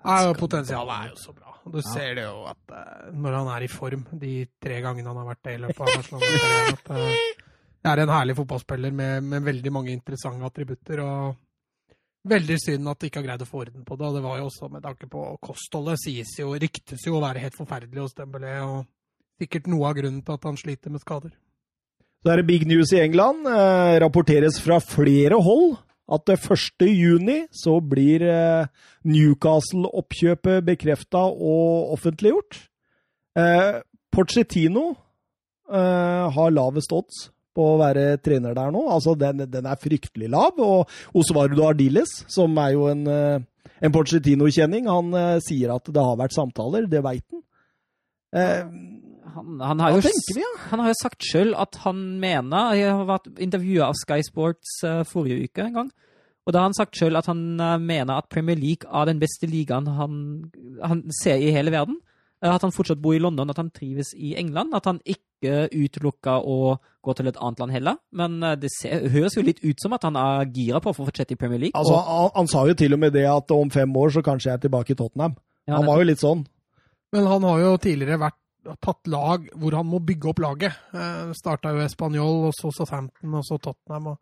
Og 0.00 0.38
Potensialet 0.38 0.94
er 0.96 1.10
jo 1.12 1.18
så 1.20 1.34
bra. 1.36 1.50
Du 1.70 1.80
ser 1.84 2.14
det 2.16 2.24
jo 2.24 2.46
at 2.48 2.72
uh, 2.72 3.10
når 3.12 3.36
han 3.36 3.50
er 3.52 3.66
i 3.66 3.70
form, 3.70 4.06
de 4.16 4.46
tre 4.62 4.80
gangene 4.80 5.10
han 5.10 5.20
har 5.20 5.28
vært 5.28 5.42
det 5.44 5.54
i 5.58 5.60
løpet 5.66 5.82
av 5.84 5.92
Barcelona 5.98 6.70
at 6.72 6.90
uh, 6.96 7.44
Det 7.80 7.92
er 7.92 8.02
en 8.02 8.12
herlig 8.14 8.36
fotballspiller 8.38 8.96
med, 8.96 9.28
med 9.28 9.44
veldig 9.44 9.72
mange 9.72 9.92
interessante 9.92 10.46
attributter. 10.48 11.04
og 11.04 12.30
Veldig 12.30 12.56
synd 12.60 12.88
at 12.92 13.00
de 13.00 13.08
ikke 13.10 13.20
har 13.22 13.28
greid 13.28 13.44
å 13.44 13.48
få 13.48 13.62
orden 13.66 13.84
på 13.84 13.96
det. 13.96 14.08
og 14.08 14.16
Det 14.16 14.24
var 14.24 14.40
jo 14.40 14.48
også 14.48 14.70
med 14.72 14.84
tanke 14.84 15.08
på 15.12 15.26
kostholdet. 15.44 16.00
sies 16.02 16.32
jo, 16.40 16.54
Ryktes 16.56 17.06
jo 17.06 17.18
å 17.18 17.22
være 17.24 17.44
helt 17.44 17.56
forferdelig 17.56 18.02
hos 18.06 18.16
Dembélé. 18.16 18.56
og 18.64 18.88
Sikkert 19.40 19.70
noe 19.72 19.88
av 19.88 19.96
grunnen 19.96 20.24
til 20.24 20.36
at 20.36 20.48
han 20.48 20.58
sliter 20.60 20.92
med 20.92 21.00
skader. 21.00 21.32
Så 22.20 22.28
er 22.28 22.40
det 22.40 22.48
big 22.48 22.66
news 22.68 22.92
i 22.92 23.00
England. 23.00 23.46
Eh, 23.48 23.94
rapporteres 24.02 24.58
fra 24.60 24.76
flere 24.84 25.38
hold 25.40 25.78
at 26.10 26.26
det 26.26 26.38
1. 26.42 26.86
juni 26.90 27.38
så 27.54 27.76
blir 27.80 28.24
eh, 28.26 28.70
Newcastle-oppkjøpet 29.06 30.64
bekrefta 30.66 31.22
og 31.30 31.92
offentliggjort. 31.96 32.58
Eh, 33.38 33.80
Porcetino 34.10 34.88
eh, 35.70 36.24
har 36.34 36.56
lavest 36.56 36.92
odds 36.92 37.28
på 37.56 37.66
å 37.72 37.78
være 37.80 38.18
trener 38.22 38.54
der 38.56 38.72
nå. 38.74 38.84
Altså, 38.94 39.14
den, 39.18 39.44
den 39.50 39.68
er 39.68 39.80
fryktelig 39.80 40.30
lav. 40.32 40.58
Og 40.58 40.90
Osvardo 41.18 41.66
Ardiles, 41.68 42.20
som 42.30 42.56
er 42.62 42.74
jo 42.76 42.88
en, 42.90 43.06
eh, 43.10 43.70
en 43.80 43.94
Porcetino-kjenning, 43.94 44.90
han 44.90 45.14
eh, 45.18 45.38
sier 45.46 45.74
at 45.74 45.90
det 45.90 46.04
har 46.06 46.18
vært 46.20 46.36
samtaler. 46.36 46.90
Det 46.90 47.02
veit 47.06 47.26
han. 47.30 47.44
Eh, 48.36 48.64
Han, 49.30 49.60
han, 49.62 49.78
har 49.78 49.94
jo, 49.94 50.00
vi, 50.02 50.40
ja? 50.40 50.48
han 50.72 50.80
har 50.82 50.90
jo 50.90 50.98
sagt 50.98 51.22
sjøl 51.22 51.52
at 51.54 51.76
han 51.84 52.18
mener 52.18 52.74
Jeg 52.74 52.90
har 52.98 53.04
vært 53.06 53.28
intervjua 53.38 53.90
av 53.92 53.98
Sky 53.98 54.24
Sports 54.26 54.80
eh, 54.86 55.02
forrige 55.06 55.46
uke 55.46 55.62
en 55.68 55.76
gang. 55.76 55.90
Og 56.46 56.54
da 56.54 56.62
har 56.62 56.70
han 56.70 56.74
sagt 56.74 56.98
sjøl 56.98 57.18
at 57.20 57.28
han 57.30 57.60
eh, 57.60 57.76
mener 57.78 58.18
at 58.18 58.30
Premier 58.32 58.58
League 58.58 58.90
er 58.90 59.06
den 59.06 59.20
beste 59.22 59.46
ligaen 59.46 59.86
han, 59.86 60.16
han 60.82 61.04
ser 61.22 61.38
i 61.38 61.52
hele 61.54 61.70
verden. 61.70 62.00
At 62.42 62.64
han 62.64 62.72
fortsatt 62.72 63.02
bor 63.04 63.12
i 63.14 63.20
London, 63.20 63.50
at 63.52 63.58
han 63.60 63.70
trives 63.70 64.14
i 64.16 64.32
England. 64.40 64.72
At 64.74 64.86
han 64.88 64.98
ikke 65.04 65.68
utelukker 65.76 66.40
å 66.48 66.78
gå 67.04 67.14
til 67.18 67.28
et 67.28 67.36
annet 67.36 67.60
land 67.60 67.74
heller. 67.74 67.98
Men 68.16 68.38
det 68.58 68.70
ser, 68.72 69.04
høres 69.12 69.36
jo 69.36 69.44
litt 69.44 69.60
ut 69.60 69.76
som 69.82 69.92
at 69.92 70.06
han 70.08 70.16
er 70.16 70.48
gira 70.48 70.80
på 70.80 70.90
å 70.94 70.96
fortsette 70.96 71.36
i 71.36 71.38
Premier 71.38 71.60
League. 71.66 71.76
Altså, 71.76 71.98
han, 72.00 72.30
han 72.34 72.48
sa 72.48 72.64
jo 72.66 72.74
til 72.80 72.96
og 72.96 73.02
med 73.04 73.12
det 73.12 73.26
at 73.28 73.52
om 73.52 73.68
fem 73.70 73.92
år 74.00 74.16
så 74.16 74.24
kanskje 74.24 74.48
jeg 74.50 74.56
er 74.56 74.64
tilbake 74.64 74.96
i 74.96 74.98
Tottenham. 74.98 75.36
ja, 75.68 75.76
Han 75.76 75.86
var 75.92 76.00
jo 76.00 76.08
litt 76.08 76.24
sånn. 76.24 76.46
Men 77.12 77.26
han 77.26 77.42
har 77.42 77.60
jo 77.64 77.76
tidligere 77.82 78.20
vært, 78.22 78.36
tatt 78.84 79.08
lag 79.10 79.46
hvor 79.56 79.74
han 79.74 79.88
må 79.88 79.98
bygge 80.04 80.28
opp 80.30 80.42
laget. 80.44 80.76
Eh, 80.94 81.30
Starta 81.34 81.72
jo 81.74 81.80
Español, 81.82 82.44
og 82.50 82.52
så 82.54 82.70
Southampton, 82.74 83.34
og 83.34 83.46
så 83.46 83.58
Tottenham. 83.58 84.12
Og 84.12 84.18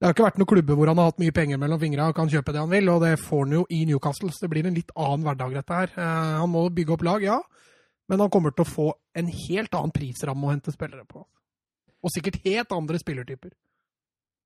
det 0.00 0.08
har 0.08 0.14
ikke 0.16 0.24
vært 0.26 0.38
noen 0.40 0.50
klubber 0.50 0.78
hvor 0.78 0.90
han 0.90 0.98
har 0.98 1.10
hatt 1.12 1.20
mye 1.22 1.34
penger 1.36 1.60
mellom 1.60 1.78
fingra 1.82 2.08
og 2.10 2.16
kan 2.16 2.30
kjøpe 2.32 2.52
det 2.52 2.62
han 2.64 2.72
vil, 2.72 2.88
og 2.90 3.04
det 3.04 3.12
får 3.22 3.44
han 3.44 3.54
jo 3.58 3.66
i 3.70 3.84
Newcastle. 3.86 4.32
Så 4.32 4.46
det 4.46 4.50
blir 4.54 4.66
en 4.66 4.74
litt 4.74 4.90
annen 4.96 5.26
hverdag, 5.28 5.54
dette 5.60 5.78
her. 5.82 5.92
Eh, 5.94 6.32
Han 6.40 6.50
må 6.50 6.64
bygge 6.74 6.96
opp 6.96 7.04
lag, 7.06 7.22
ja, 7.22 7.38
men 8.08 8.20
han 8.24 8.32
kommer 8.32 8.56
til 8.56 8.64
å 8.66 8.72
få 8.72 8.88
en 9.14 9.30
helt 9.30 9.76
annen 9.78 9.94
prisramme 9.94 10.48
å 10.48 10.50
hente 10.56 10.74
spillere 10.74 11.06
på. 11.06 11.22
Og 12.04 12.12
sikkert 12.12 12.42
helt 12.44 12.72
andre 12.74 12.98
spillertyper. 13.00 13.54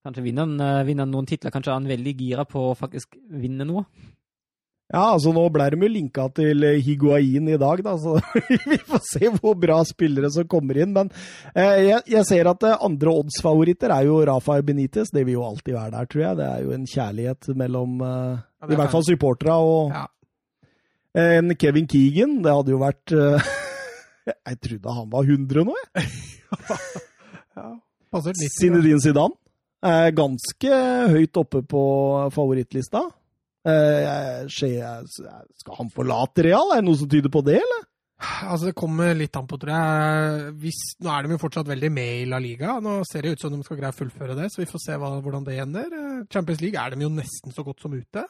Kanskje 0.07 0.23
vinner 0.23 0.47
han, 0.47 0.61
eh, 0.61 0.85
vinner 0.87 1.07
han 1.07 1.11
noen 1.15 1.27
titler. 1.27 1.51
Kanskje 1.51 1.73
er 1.73 1.81
han 1.81 1.89
veldig 1.91 2.15
gira 2.19 2.45
på 2.45 2.69
å 2.69 2.77
faktisk 2.79 3.17
vinne 3.31 3.67
noe. 3.67 3.87
Ja, 4.89 5.03
altså 5.13 5.35
nå 5.37 5.43
ble 5.53 5.67
de 5.75 5.77
jo 5.85 5.89
linka 5.93 6.25
til 6.33 6.65
eh, 6.65 6.79
Higuain 6.81 7.49
i 7.53 7.59
dag, 7.61 7.83
da, 7.85 7.93
så 8.01 8.15
vi 8.71 8.79
får 8.89 9.03
se 9.05 9.29
hvor 9.35 9.53
bra 9.61 9.83
spillere 9.85 10.31
som 10.33 10.47
kommer 10.49 10.79
inn. 10.81 10.95
Men 10.97 11.11
eh, 11.53 11.91
jeg, 11.91 11.99
jeg 12.15 12.25
ser 12.25 12.49
at 12.49 12.65
eh, 12.65 12.79
andre 12.87 13.13
oddsfavoritter 13.21 13.93
er 13.93 14.07
jo 14.09 14.23
Rafael 14.25 14.65
Benitez. 14.65 15.11
Det 15.13 15.27
vil 15.29 15.37
jo 15.37 15.45
alltid 15.45 15.77
være 15.77 15.93
der, 15.93 16.09
tror 16.09 16.23
jeg. 16.25 16.39
Det 16.41 16.47
er 16.49 16.63
jo 16.65 16.73
en 16.73 16.87
kjærlighet 16.89 17.51
mellom 17.61 17.99
eh, 18.01 18.39
Ja, 18.41 18.71
i 18.73 18.79
hvert 18.81 18.95
fall 18.95 19.05
supporterne 19.05 19.59
og 19.61 19.93
Ja. 19.93 20.07
en 21.27 21.53
Kevin 21.61 21.91
Keegan. 21.93 22.39
Det 22.47 22.57
hadde 22.57 22.73
jo 22.73 22.81
vært 22.81 23.13
eh, 23.13 23.53
Jeg 24.49 24.61
trodde 24.65 24.97
han 25.03 25.13
var 25.13 25.29
100 25.29 25.69
nå, 25.69 25.77
jeg. 25.77 26.09
ja. 27.61 27.69
Passert 28.09 28.41
90. 28.41 28.57
Zinedine 28.57 29.05
Zidane 29.05 29.37
ganske 30.17 30.79
høyt 31.13 31.37
oppe 31.39 31.61
på 31.63 31.81
favorittlista. 32.35 33.05
Eh, 33.69 34.47
skal 34.49 35.77
han 35.79 35.91
forlate 35.95 36.45
Real? 36.47 36.73
Er 36.75 36.81
det 36.83 36.89
noe 36.89 36.99
som 37.01 37.11
tyder 37.11 37.33
på 37.33 37.43
det, 37.47 37.59
eller? 37.61 37.85
Altså, 38.49 38.67
Det 38.71 38.75
kommer 38.79 39.13
litt 39.15 39.37
an 39.39 39.47
på, 39.47 39.59
tror 39.63 39.71
jeg. 39.75 40.55
Hvis, 40.63 40.81
nå 41.05 41.13
er 41.15 41.23
de 41.29 41.37
jo 41.37 41.43
fortsatt 41.43 41.69
veldig 41.71 41.91
med 41.95 42.15
i 42.23 42.25
La 42.31 42.41
Liga. 42.43 42.79
Nå 42.83 42.97
ser 43.07 43.23
det 43.23 43.37
ut 43.37 43.45
som 43.45 43.53
de 43.55 43.61
skal 43.67 43.79
greie 43.79 43.95
å 43.95 43.99
fullføre 43.99 44.35
det, 44.39 44.49
så 44.51 44.63
vi 44.65 44.71
får 44.71 44.83
se 44.87 44.97
hva, 44.99 45.13
hvordan 45.23 45.47
det 45.47 45.59
ender. 45.63 45.87
Eh, 46.01 46.25
Champions 46.33 46.65
League 46.65 46.81
er 46.81 46.97
de 46.97 47.07
jo 47.07 47.13
nesten 47.15 47.55
så 47.55 47.63
godt 47.67 47.85
som 47.85 47.95
ute. 47.95 48.25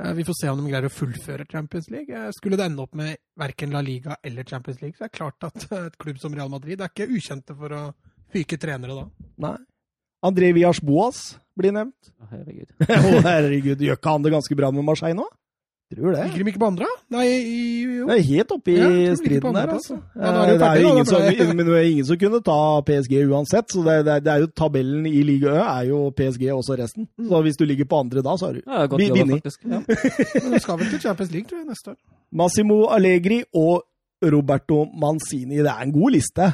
Eh, 0.00 0.12
Vi 0.16 0.24
får 0.24 0.38
se 0.40 0.48
om 0.48 0.62
de 0.62 0.70
greier 0.72 0.88
å 0.88 0.94
fullføre 0.94 1.44
Champions 1.50 1.90
League. 1.92 2.22
Skulle 2.38 2.56
det 2.56 2.70
ende 2.70 2.82
opp 2.86 2.94
med 2.96 3.16
verken 3.36 3.70
La 3.76 3.82
Liga 3.84 4.16
eller 4.24 4.44
Champions 4.48 4.80
League, 4.80 4.96
så 4.96 5.04
er 5.04 5.12
det 5.12 5.18
klart 5.18 5.44
at 5.50 5.66
et 5.82 5.98
klubb 6.00 6.18
som 6.22 6.32
Real 6.32 6.48
Madrid 6.48 6.80
er 6.80 6.88
ikke 6.88 7.10
ukjente 7.12 7.54
for 7.58 7.68
å 7.76 7.82
fyke 8.32 8.56
trenere 8.56 8.96
da. 8.96 9.04
Nei. 9.44 9.56
André 10.22 10.52
Villas 10.54 10.80
Boas 10.80 11.22
blir 11.58 11.74
nevnt. 11.74 12.12
Å, 12.22 12.30
herregud. 12.32 12.68
Å, 12.88 13.22
herregud, 13.26 13.86
gjør 13.86 13.98
ikke 13.98 14.16
han 14.16 14.24
det 14.26 14.32
ganske 14.34 14.56
bra 14.58 14.70
med 14.74 14.86
Marseille 14.86 15.18
nå? 15.18 15.28
Tror 15.92 16.14
det. 16.14 16.22
Ligger 16.24 16.46
de 16.46 16.52
ikke 16.54 16.60
på 16.62 16.68
andre? 16.70 16.86
Nei, 17.12 17.24
i, 17.28 17.56
jo. 17.84 18.06
Det 18.08 18.14
er 18.14 18.22
helt 18.24 18.52
oppe 18.54 18.72
i 18.72 18.76
Ja, 18.78 19.16
striden 19.18 19.56
der, 19.58 19.72
altså. 19.74 19.98
ja. 20.16 20.30
Det 20.48 20.68
er 20.68 20.78
jo 20.80 20.92
ingen 20.94 21.08
som, 21.10 21.26
men 21.52 21.68
det 21.68 21.74
er 21.76 21.88
ingen 21.90 22.06
som 22.08 22.16
kunne 22.22 22.40
ta 22.46 22.56
PSG 22.88 23.12
uansett, 23.26 23.68
så 23.74 23.82
det, 23.84 23.98
det, 24.08 24.14
det 24.24 24.32
er 24.32 24.46
jo 24.46 24.48
tabellen 24.56 25.04
i 25.10 25.20
Liga 25.28 25.52
Ø 25.52 25.60
er 25.66 25.90
jo 25.90 25.98
PSG 26.16 26.46
også 26.54 26.78
resten. 26.80 27.10
Så 27.28 27.42
hvis 27.44 27.60
du 27.60 27.66
ligger 27.68 27.90
på 27.90 28.00
andre 28.06 28.24
da, 28.24 28.38
så 28.40 28.48
har 28.48 28.56
du 28.56 28.62
Ja, 28.64 28.86
faktisk. 28.88 29.68
Ja. 29.68 29.82
Men 30.46 30.56
du 30.56 30.60
skal 30.64 30.80
vel 30.80 30.92
til 30.94 31.04
Champions 31.04 31.34
League, 31.36 31.50
tror 31.50 31.60
jeg, 31.60 31.68
neste 31.74 31.92
år. 31.92 32.00
Massimo 32.40 32.80
Allegri 32.96 33.42
og 33.52 33.84
Roberto 34.32 34.86
Manzini. 34.96 35.60
Det 35.60 35.68
er 35.74 35.84
en 35.84 35.92
god 35.92 36.16
liste. 36.16 36.52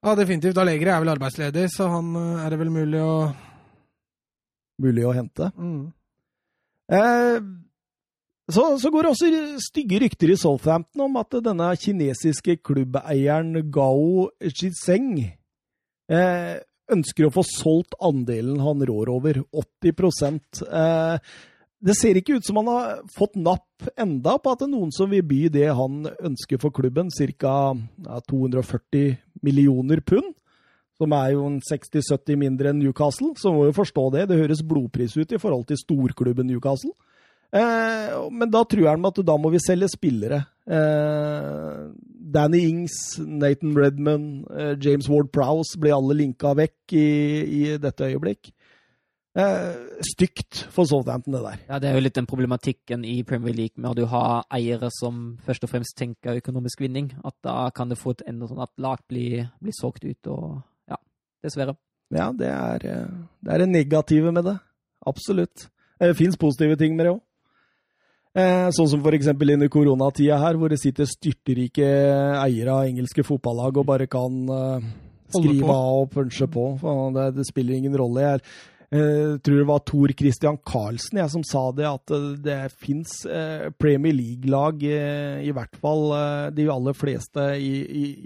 Ja, 0.00 0.14
definitivt. 0.16 0.58
Allegri 0.60 0.88
er 0.88 1.00
vel 1.02 1.12
arbeidsledig, 1.12 1.66
så 1.74 1.90
han 1.92 2.14
eh, 2.16 2.44
er 2.44 2.52
det 2.52 2.60
vel 2.62 2.74
mulig 2.74 3.00
å 3.04 3.14
Mulig 4.80 5.02
å 5.04 5.12
hente. 5.12 5.50
mm. 5.60 5.80
Eh, 6.90 7.42
så, 8.50 8.64
så 8.82 8.90
går 8.90 9.04
det 9.04 9.10
også 9.12 9.28
stygge 9.62 10.00
rykter 10.02 10.32
i 10.32 10.36
Southampton 10.40 11.04
om 11.04 11.18
at 11.20 11.36
denne 11.44 11.68
kinesiske 11.78 12.56
klubbeieren 12.66 13.52
Gao 13.70 14.24
Zhizeng 14.42 15.20
eh, 15.20 16.56
ønsker 16.90 17.28
å 17.28 17.32
få 17.34 17.44
solgt 17.46 17.94
andelen 18.02 18.58
han 18.64 18.82
rår 18.88 19.12
over, 19.12 19.38
80 19.54 20.64
eh, 20.66 21.36
Det 21.80 21.94
ser 21.96 22.18
ikke 22.20 22.36
ut 22.36 22.44
som 22.44 22.58
han 22.60 22.68
har 22.68 22.98
fått 23.14 23.38
napp 23.40 23.88
enda 23.96 24.34
på 24.36 24.52
at 24.52 24.60
det 24.60 24.68
er 24.68 24.74
noen 24.74 24.90
som 24.92 25.08
vil 25.08 25.24
by 25.24 25.46
det 25.52 25.70
han 25.72 26.02
ønsker 26.12 26.60
for 26.60 26.74
klubben, 26.76 27.08
ca. 27.08 27.54
240 28.28 29.16
millioner 29.46 30.04
pund. 30.04 30.34
Som 31.00 31.14
er 31.16 31.30
jo 31.32 31.46
en 31.48 31.62
60-70 31.64 32.36
mindre 32.36 32.74
enn 32.74 32.82
Newcastle, 32.82 33.32
så 33.40 33.54
må 33.54 33.70
jo 33.70 33.78
forstå 33.78 34.04
det. 34.12 34.26
Det 34.28 34.36
høres 34.42 34.60
blodpris 34.60 35.16
ut 35.16 35.32
i 35.32 35.40
forhold 35.40 35.64
til 35.70 35.80
storklubben 35.80 36.50
Newcastle. 36.50 36.92
Eh, 37.50 38.12
men 38.30 38.50
da 38.52 38.62
tror 38.68 38.92
han 38.92 39.08
at 39.08 39.22
da 39.26 39.36
må 39.40 39.50
vi 39.54 39.62
selge 39.64 39.88
spillere. 39.90 40.42
Eh, 40.68 41.88
Danny 42.36 42.60
Ings, 42.68 43.16
Nathan 43.18 43.72
Redman, 43.78 44.44
eh, 44.52 44.74
James 44.76 45.08
Ward 45.08 45.32
Prowse 45.32 45.80
blir 45.80 45.96
alle 45.96 46.20
linka 46.20 46.52
vekk 46.54 46.94
i, 46.94 47.08
i 47.42 47.62
dette 47.80 48.12
øyeblikk. 48.12 48.52
Eh, 49.38 49.74
stygt 50.02 50.64
for 50.74 50.88
Southampton, 50.90 51.32
det 51.32 51.42
der. 51.42 51.58
Ja, 51.68 51.78
Det 51.78 51.88
er 51.88 51.94
jo 51.94 52.02
litt 52.02 52.14
den 52.14 52.26
problematikken 52.26 53.04
i 53.04 53.22
Premier 53.22 53.54
League 53.54 53.78
med 53.78 53.90
at 53.92 53.96
du 53.96 54.06
har 54.06 54.44
eiere 54.50 54.90
som 54.90 55.38
først 55.46 55.64
og 55.64 55.70
fremst 55.70 55.96
tenker 55.96 56.40
økonomisk 56.40 56.80
vinning. 56.80 57.12
At 57.24 57.34
da 57.42 57.70
kan 57.70 57.88
det 57.88 57.98
få 57.98 58.10
et 58.10 58.26
ende 58.26 58.48
sånn 58.48 58.62
at 58.62 58.72
lag 58.76 58.98
blir, 59.08 59.52
blir 59.62 59.76
solgt 59.78 60.04
ut, 60.04 60.26
og 60.26 60.62
ja, 60.90 60.98
dessverre. 61.44 61.76
Ja, 62.10 62.32
det 62.32 62.48
er, 62.48 62.86
eh, 62.90 63.10
det 63.40 63.54
er 63.54 63.58
det 63.58 63.68
negative 63.68 64.32
med 64.32 64.44
det. 64.44 64.58
Absolutt. 65.06 65.68
Det 66.00 66.16
fins 66.16 66.36
positive 66.36 66.76
ting 66.76 66.96
med 66.96 67.06
det 67.06 67.12
òg. 67.12 67.20
Eh, 68.34 68.68
sånn 68.70 68.88
som 68.88 69.00
for 69.02 69.14
eksempel 69.14 69.54
under 69.54 69.68
koronatida 69.68 70.38
her, 70.38 70.58
hvor 70.58 70.70
det 70.70 70.78
sitter 70.80 71.06
styrterike 71.06 71.86
eiere 72.42 72.74
av 72.74 72.86
engelske 72.86 73.24
fotballag 73.26 73.78
og 73.78 73.86
bare 73.86 74.06
kan 74.06 74.42
eh, 74.54 74.90
skrive 75.30 75.70
av 75.70 76.02
og 76.02 76.10
punche 76.10 76.46
på. 76.50 76.66
Det, 77.14 77.30
det 77.38 77.46
spiller 77.46 77.78
ingen 77.78 77.96
rolle. 77.98 78.26
Jeg 78.26 78.40
eh, 78.94 79.38
tror 79.38 79.56
det 79.56 79.66
var 79.68 79.82
Tor 79.86 80.12
Christian 80.18 80.58
Karlsen 80.66 81.20
jeg, 81.20 81.30
som 81.32 81.44
sa 81.46 81.62
det, 81.76 81.86
at 81.88 82.10
eh, 82.14 82.26
det 82.44 82.58
fins 82.74 83.12
eh, 83.26 83.70
Premier 83.78 84.14
League-lag, 84.16 84.82
i 84.82 85.52
hvert 85.54 85.76
fall 85.82 86.10
de 86.56 86.66
aller 86.70 86.96
fleste 86.96 87.46
i, 87.58 87.74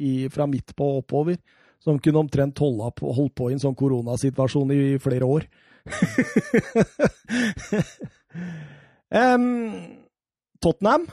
i, 0.08 0.12
fra 0.32 0.46
midt 0.50 0.74
på 0.76 0.84
og 0.92 1.02
oppover, 1.04 1.36
som 1.84 1.98
kunne 2.00 2.24
omtrent 2.24 2.56
på, 2.56 3.12
holdt 3.18 3.34
på 3.36 3.50
i 3.50 3.56
en 3.56 3.62
sånn 3.62 3.76
koronasituasjon 3.76 4.72
i 4.72 4.98
flere 5.02 5.28
år. 5.28 5.44
um, 9.12 9.74
Tottenham 10.64 11.04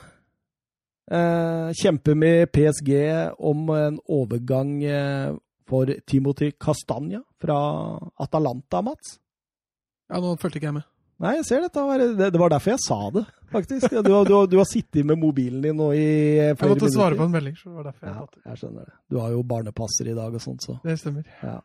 uh, 1.12 1.68
kjemper 1.76 2.16
med 2.16 2.48
PSG 2.56 2.92
om 3.36 3.68
en 3.76 3.98
overgang 4.08 4.78
uh, 4.80 5.36
for 5.68 5.92
Timothy 6.08 6.52
Castagna 6.56 7.20
fra 7.40 7.58
Atalanta, 8.20 8.80
Mats. 8.82 9.18
Ja, 10.12 10.20
nå 10.20 10.34
fulgte 10.40 10.60
ikke 10.60 10.68
jeg 10.68 10.76
med. 10.76 10.84
Nei, 11.22 11.36
jeg 11.38 11.44
ser 11.46 11.60
dette. 11.62 11.82
Det, 12.18 12.38
var 12.40 12.50
derfor 12.50 12.72
jeg 12.74 12.80
sa 12.82 12.96
det, 13.14 13.22
faktisk. 13.52 13.92
Du, 14.02 14.10
har- 14.12 14.26
du, 14.26 14.32
du 14.50 14.56
har 14.58 14.66
sittet 14.68 15.06
med 15.06 15.20
mobilen 15.22 15.62
din 15.62 15.76
nå 15.78 15.90
i 15.94 16.02
flere 16.02 16.56
minutter. 16.56 16.66
Jeg 16.66 16.72
måtte 16.76 16.90
svare 16.96 17.18
på 17.20 17.26
en 17.28 17.34
melding, 17.36 17.54
så 17.60 17.68
det 17.70 17.76
var 17.78 17.86
derfor 17.90 18.08
jeg 18.08 18.12
Ja, 18.14 18.24
tatt 18.24 18.34
det. 18.36 18.42
jeg 18.50 18.60
skjønner 18.62 18.88
det. 18.88 18.94
Du 19.12 19.18
har 19.22 19.30
jo 19.36 19.42
barnepasser 19.52 20.10
i 20.10 20.16
dag 20.18 20.34
og 20.34 20.42
sånt, 20.42 20.64
så. 20.66 20.78
Det 20.82 20.96
stemmer. 21.00 21.28
Ja. 21.42 21.58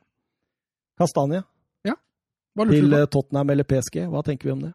Hva 2.57 2.65
lurte 2.65 2.73
til 2.81 2.93
eh, 2.97 3.05
Tottenham 3.13 3.51
eller 3.53 3.65
PSG, 3.69 3.97
hva 4.09 4.21
tenker 4.25 4.49
vi 4.49 4.53
om 4.55 4.61
det? 4.67 4.71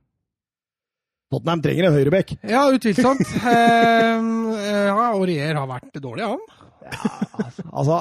Tottenham 1.33 1.63
trenger 1.65 1.89
en 1.89 1.97
høyrebekk. 1.97 2.35
Ja, 2.51 2.67
utvilsomt. 2.75 3.23
Eh, 4.63 4.87
ja, 4.87 5.07
Aurier 5.17 5.57
har 5.59 5.67
vært 5.69 5.97
dårlig, 6.03 6.27
han. 6.29 6.43
Altså, 7.73 7.97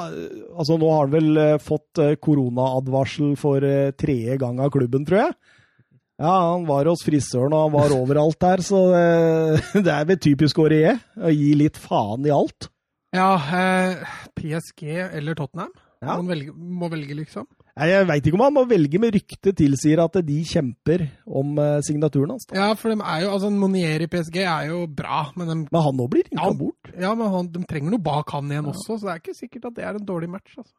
altså, 0.57 0.75
nå 0.81 0.89
har 0.91 1.05
han 1.07 1.13
vel 1.13 1.39
eh, 1.41 1.55
fått 1.61 2.01
koronaadvarsel 2.21 3.33
for 3.39 3.63
tredje 3.99 4.37
gang 4.41 4.59
av 4.61 4.69
klubben, 4.73 5.05
tror 5.07 5.21
jeg. 5.23 5.33
Ja, 6.21 6.33
han 6.53 6.67
var 6.69 6.85
hos 6.91 7.01
frisøren 7.07 7.53
og 7.57 7.63
han 7.65 7.73
var 7.73 7.95
overalt 7.97 8.37
der, 8.43 8.61
så 8.65 8.81
det, 8.93 9.83
det 9.87 9.93
er 9.95 10.05
vel 10.11 10.19
typisk 10.21 10.59
Aurier 10.61 10.99
å 11.17 11.31
gi 11.33 11.55
litt 11.57 11.79
faen 11.81 12.27
i 12.29 12.33
alt. 12.35 12.69
Ja, 13.15 13.31
eh, 13.35 14.03
PSG 14.37 14.85
eller 15.17 15.35
Tottenham. 15.35 15.73
Ja. 16.01 16.15
Man 16.17 16.29
velge, 16.31 16.53
må 16.55 16.87
velge, 16.89 17.13
liksom. 17.13 17.45
Jeg 17.81 18.05
veit 18.09 18.25
ikke 18.27 18.35
om 18.37 18.41
han 18.43 18.53
må 18.55 18.63
velge, 18.67 18.99
men 18.99 19.11
ryktet 19.13 19.55
tilsier 19.59 19.99
at 20.03 20.15
de 20.27 20.37
kjemper 20.49 21.03
om 21.29 21.53
eh, 21.61 21.77
signaturen 21.85 22.33
hans. 22.33 22.45
da. 22.49 22.57
Ja, 22.57 22.69
for 22.77 22.91
de 22.93 22.97
er 22.99 23.21
jo, 23.25 23.29
altså 23.35 23.51
Monier 23.53 24.03
i 24.05 24.09
PSG 24.11 24.39
er 24.43 24.65
jo 24.71 24.79
bra, 24.89 25.23
men 25.37 25.47
de, 25.51 25.57
Men 25.71 25.85
han 25.85 25.97
nå 25.99 26.07
blir 26.11 26.25
ringa 26.29 26.47
Ja. 26.49 26.55
bort. 26.57 26.91
ja, 27.05 27.13
men 27.17 27.29
han, 27.35 27.51
de 27.53 27.61
trenger 27.69 27.93
noe 27.95 28.03
bak 28.07 28.33
han 28.35 28.49
igjen 28.51 28.71
også, 28.73 28.97
så 28.97 29.07
det 29.07 29.13
er 29.13 29.21
ikke 29.23 29.37
sikkert 29.37 29.69
at 29.71 29.77
det 29.77 29.85
er 29.87 29.99
en 30.01 30.05
dårlig 30.09 30.29
match. 30.33 30.57
altså. 30.57 30.73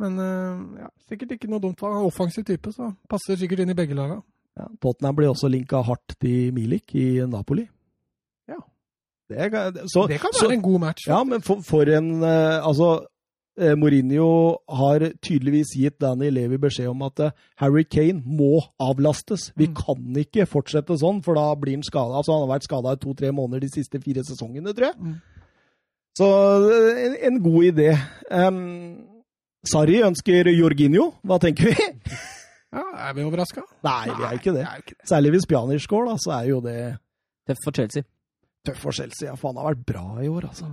Men 0.00 0.18
eh, 0.22 0.84
ja, 0.84 0.90
sikkert 1.10 1.36
ikke 1.36 1.50
noe 1.50 1.60
dumt. 1.66 1.80
Han 1.82 1.92
er 1.96 2.00
en 2.04 2.10
offensiv 2.12 2.44
type, 2.48 2.72
så 2.76 2.92
passer 3.10 3.38
sikkert 3.40 3.64
inn 3.64 3.74
i 3.74 3.78
begge 3.78 3.96
laga. 3.98 4.20
Ja, 4.56 4.66
Tottenham 4.80 5.16
blir 5.18 5.28
også 5.32 5.48
linka 5.52 5.82
hardt 5.84 6.14
til 6.20 6.52
Milik 6.56 6.94
i 6.96 7.20
Napoli. 7.28 7.66
Ja. 8.48 8.60
Det 9.28 9.50
kan, 9.52 9.74
så, 9.92 10.06
Det 10.08 10.20
kan 10.22 10.32
så, 10.32 10.46
være 10.46 10.54
en 10.54 10.62
god 10.62 10.78
match. 10.80 11.08
Ja, 11.08 11.18
men 11.24 11.42
for, 11.44 11.60
for 11.66 11.82
en 11.92 12.22
eh, 12.22 12.62
Altså, 12.64 13.06
eh, 13.60 13.74
Mourinho 13.76 14.56
har 14.70 15.04
tydeligvis 15.20 15.74
gitt 15.76 15.98
Danny 16.00 16.30
Levi 16.30 16.56
beskjed 16.62 16.88
om 16.88 17.02
at 17.02 17.20
eh, 17.20 17.30
Harry 17.60 17.82
Kane 17.84 18.22
må 18.24 18.62
avlastes. 18.80 19.50
Vi 19.56 19.66
Mm. 19.68 19.74
kan 19.74 20.20
ikke 20.22 20.46
fortsette 20.46 20.96
sånn, 21.00 21.20
for 21.24 21.34
da 21.34 21.50
blir 21.54 21.74
han 21.76 21.82
skada. 21.84 22.16
Altså, 22.16 22.32
han 22.32 22.46
har 22.48 22.54
vært 22.56 22.64
skada 22.68 22.92
i 22.96 23.02
to-tre 23.02 23.32
måneder 23.32 23.60
de 23.66 23.72
siste 23.74 24.00
fire 24.00 24.24
sesongene, 24.24 24.72
tror 24.72 24.92
jeg. 24.92 24.96
Mm. 25.00 25.16
Så 26.16 26.26
en, 26.96 27.16
en 27.28 27.42
god 27.44 27.64
idé. 27.74 27.90
Um, 28.30 29.04
Sarri 29.68 29.98
ønsker 30.06 30.48
Jorginho. 30.54 31.10
Hva 31.26 31.36
tenker 31.42 31.74
vi? 31.74 31.90
Ja, 32.74 32.82
Er 33.08 33.14
vi 33.14 33.22
overraska? 33.24 33.62
Nei, 33.86 34.04
vi 34.10 34.24
er 34.26 34.34
ikke 34.40 34.52
det. 34.56 34.64
jo 34.66 34.82
ikke 34.82 34.96
det. 34.98 35.08
Særlig 35.08 35.30
hvis 35.36 35.46
Pjanic 35.46 35.86
går, 35.86 36.06
da, 36.10 36.16
så 36.18 36.32
er 36.40 36.48
jo 36.50 36.60
det 36.60 36.78
Tøff 37.46 37.58
for 37.64 37.72
Chelsea. 37.72 38.02
tøff 38.66 38.80
for 38.82 38.90
Chelsea. 38.92 39.28
Ja, 39.28 39.34
for 39.38 39.52
han 39.52 39.60
har 39.62 39.74
vært 39.74 39.84
bra 39.86 40.06
i 40.24 40.28
år, 40.28 40.48
altså. 40.50 40.66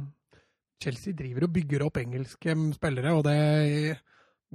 Chelsea 0.82 1.14
driver 1.14 1.44
og 1.45 1.53
bygger 1.53 1.84
opp 1.86 1.98
engelske 2.02 2.56
spillere, 2.74 3.14
og 3.14 3.24
det 3.24 3.98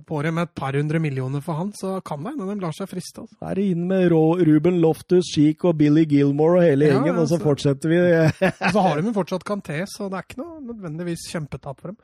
får 0.09 0.23
dem 0.29 0.39
et 0.39 0.51
par 0.55 0.73
hundre 0.77 0.99
millioner 1.03 1.41
for 1.43 1.55
han, 1.59 1.73
så 1.75 2.01
kan 2.07 2.21
det 2.23 2.35
hende 2.35 2.47
de 2.55 2.61
lar 2.63 2.75
seg 2.77 2.91
friste. 2.91 3.23
Altså. 3.23 3.39
Da 3.41 3.51
er 3.51 3.55
det 3.59 3.65
inn 3.73 3.87
med 3.89 4.11
Ruben 4.13 4.81
Loftus, 4.83 5.31
Sheik 5.33 5.65
og 5.65 5.79
Billy 5.79 6.05
Gilmore 6.11 6.59
og 6.61 6.67
hele 6.67 6.91
gjengen, 6.91 7.15
ja, 7.15 7.21
og 7.23 7.27
så 7.31 7.39
så- 7.39 7.43
fortsetter 7.47 7.89
vi. 7.95 7.99
Og 8.51 8.73
så 8.75 8.83
har 8.85 9.01
de 9.01 9.07
jo 9.09 9.15
fortsatt 9.17 9.45
Canté, 9.49 9.81
så 9.87 10.11
det 10.11 10.19
er 10.19 10.27
ikke 10.29 10.43
noe 10.43 10.61
nødvendigvis 10.73 11.25
kjempetap 11.33 11.81
for 11.81 11.89
dem. 11.95 11.99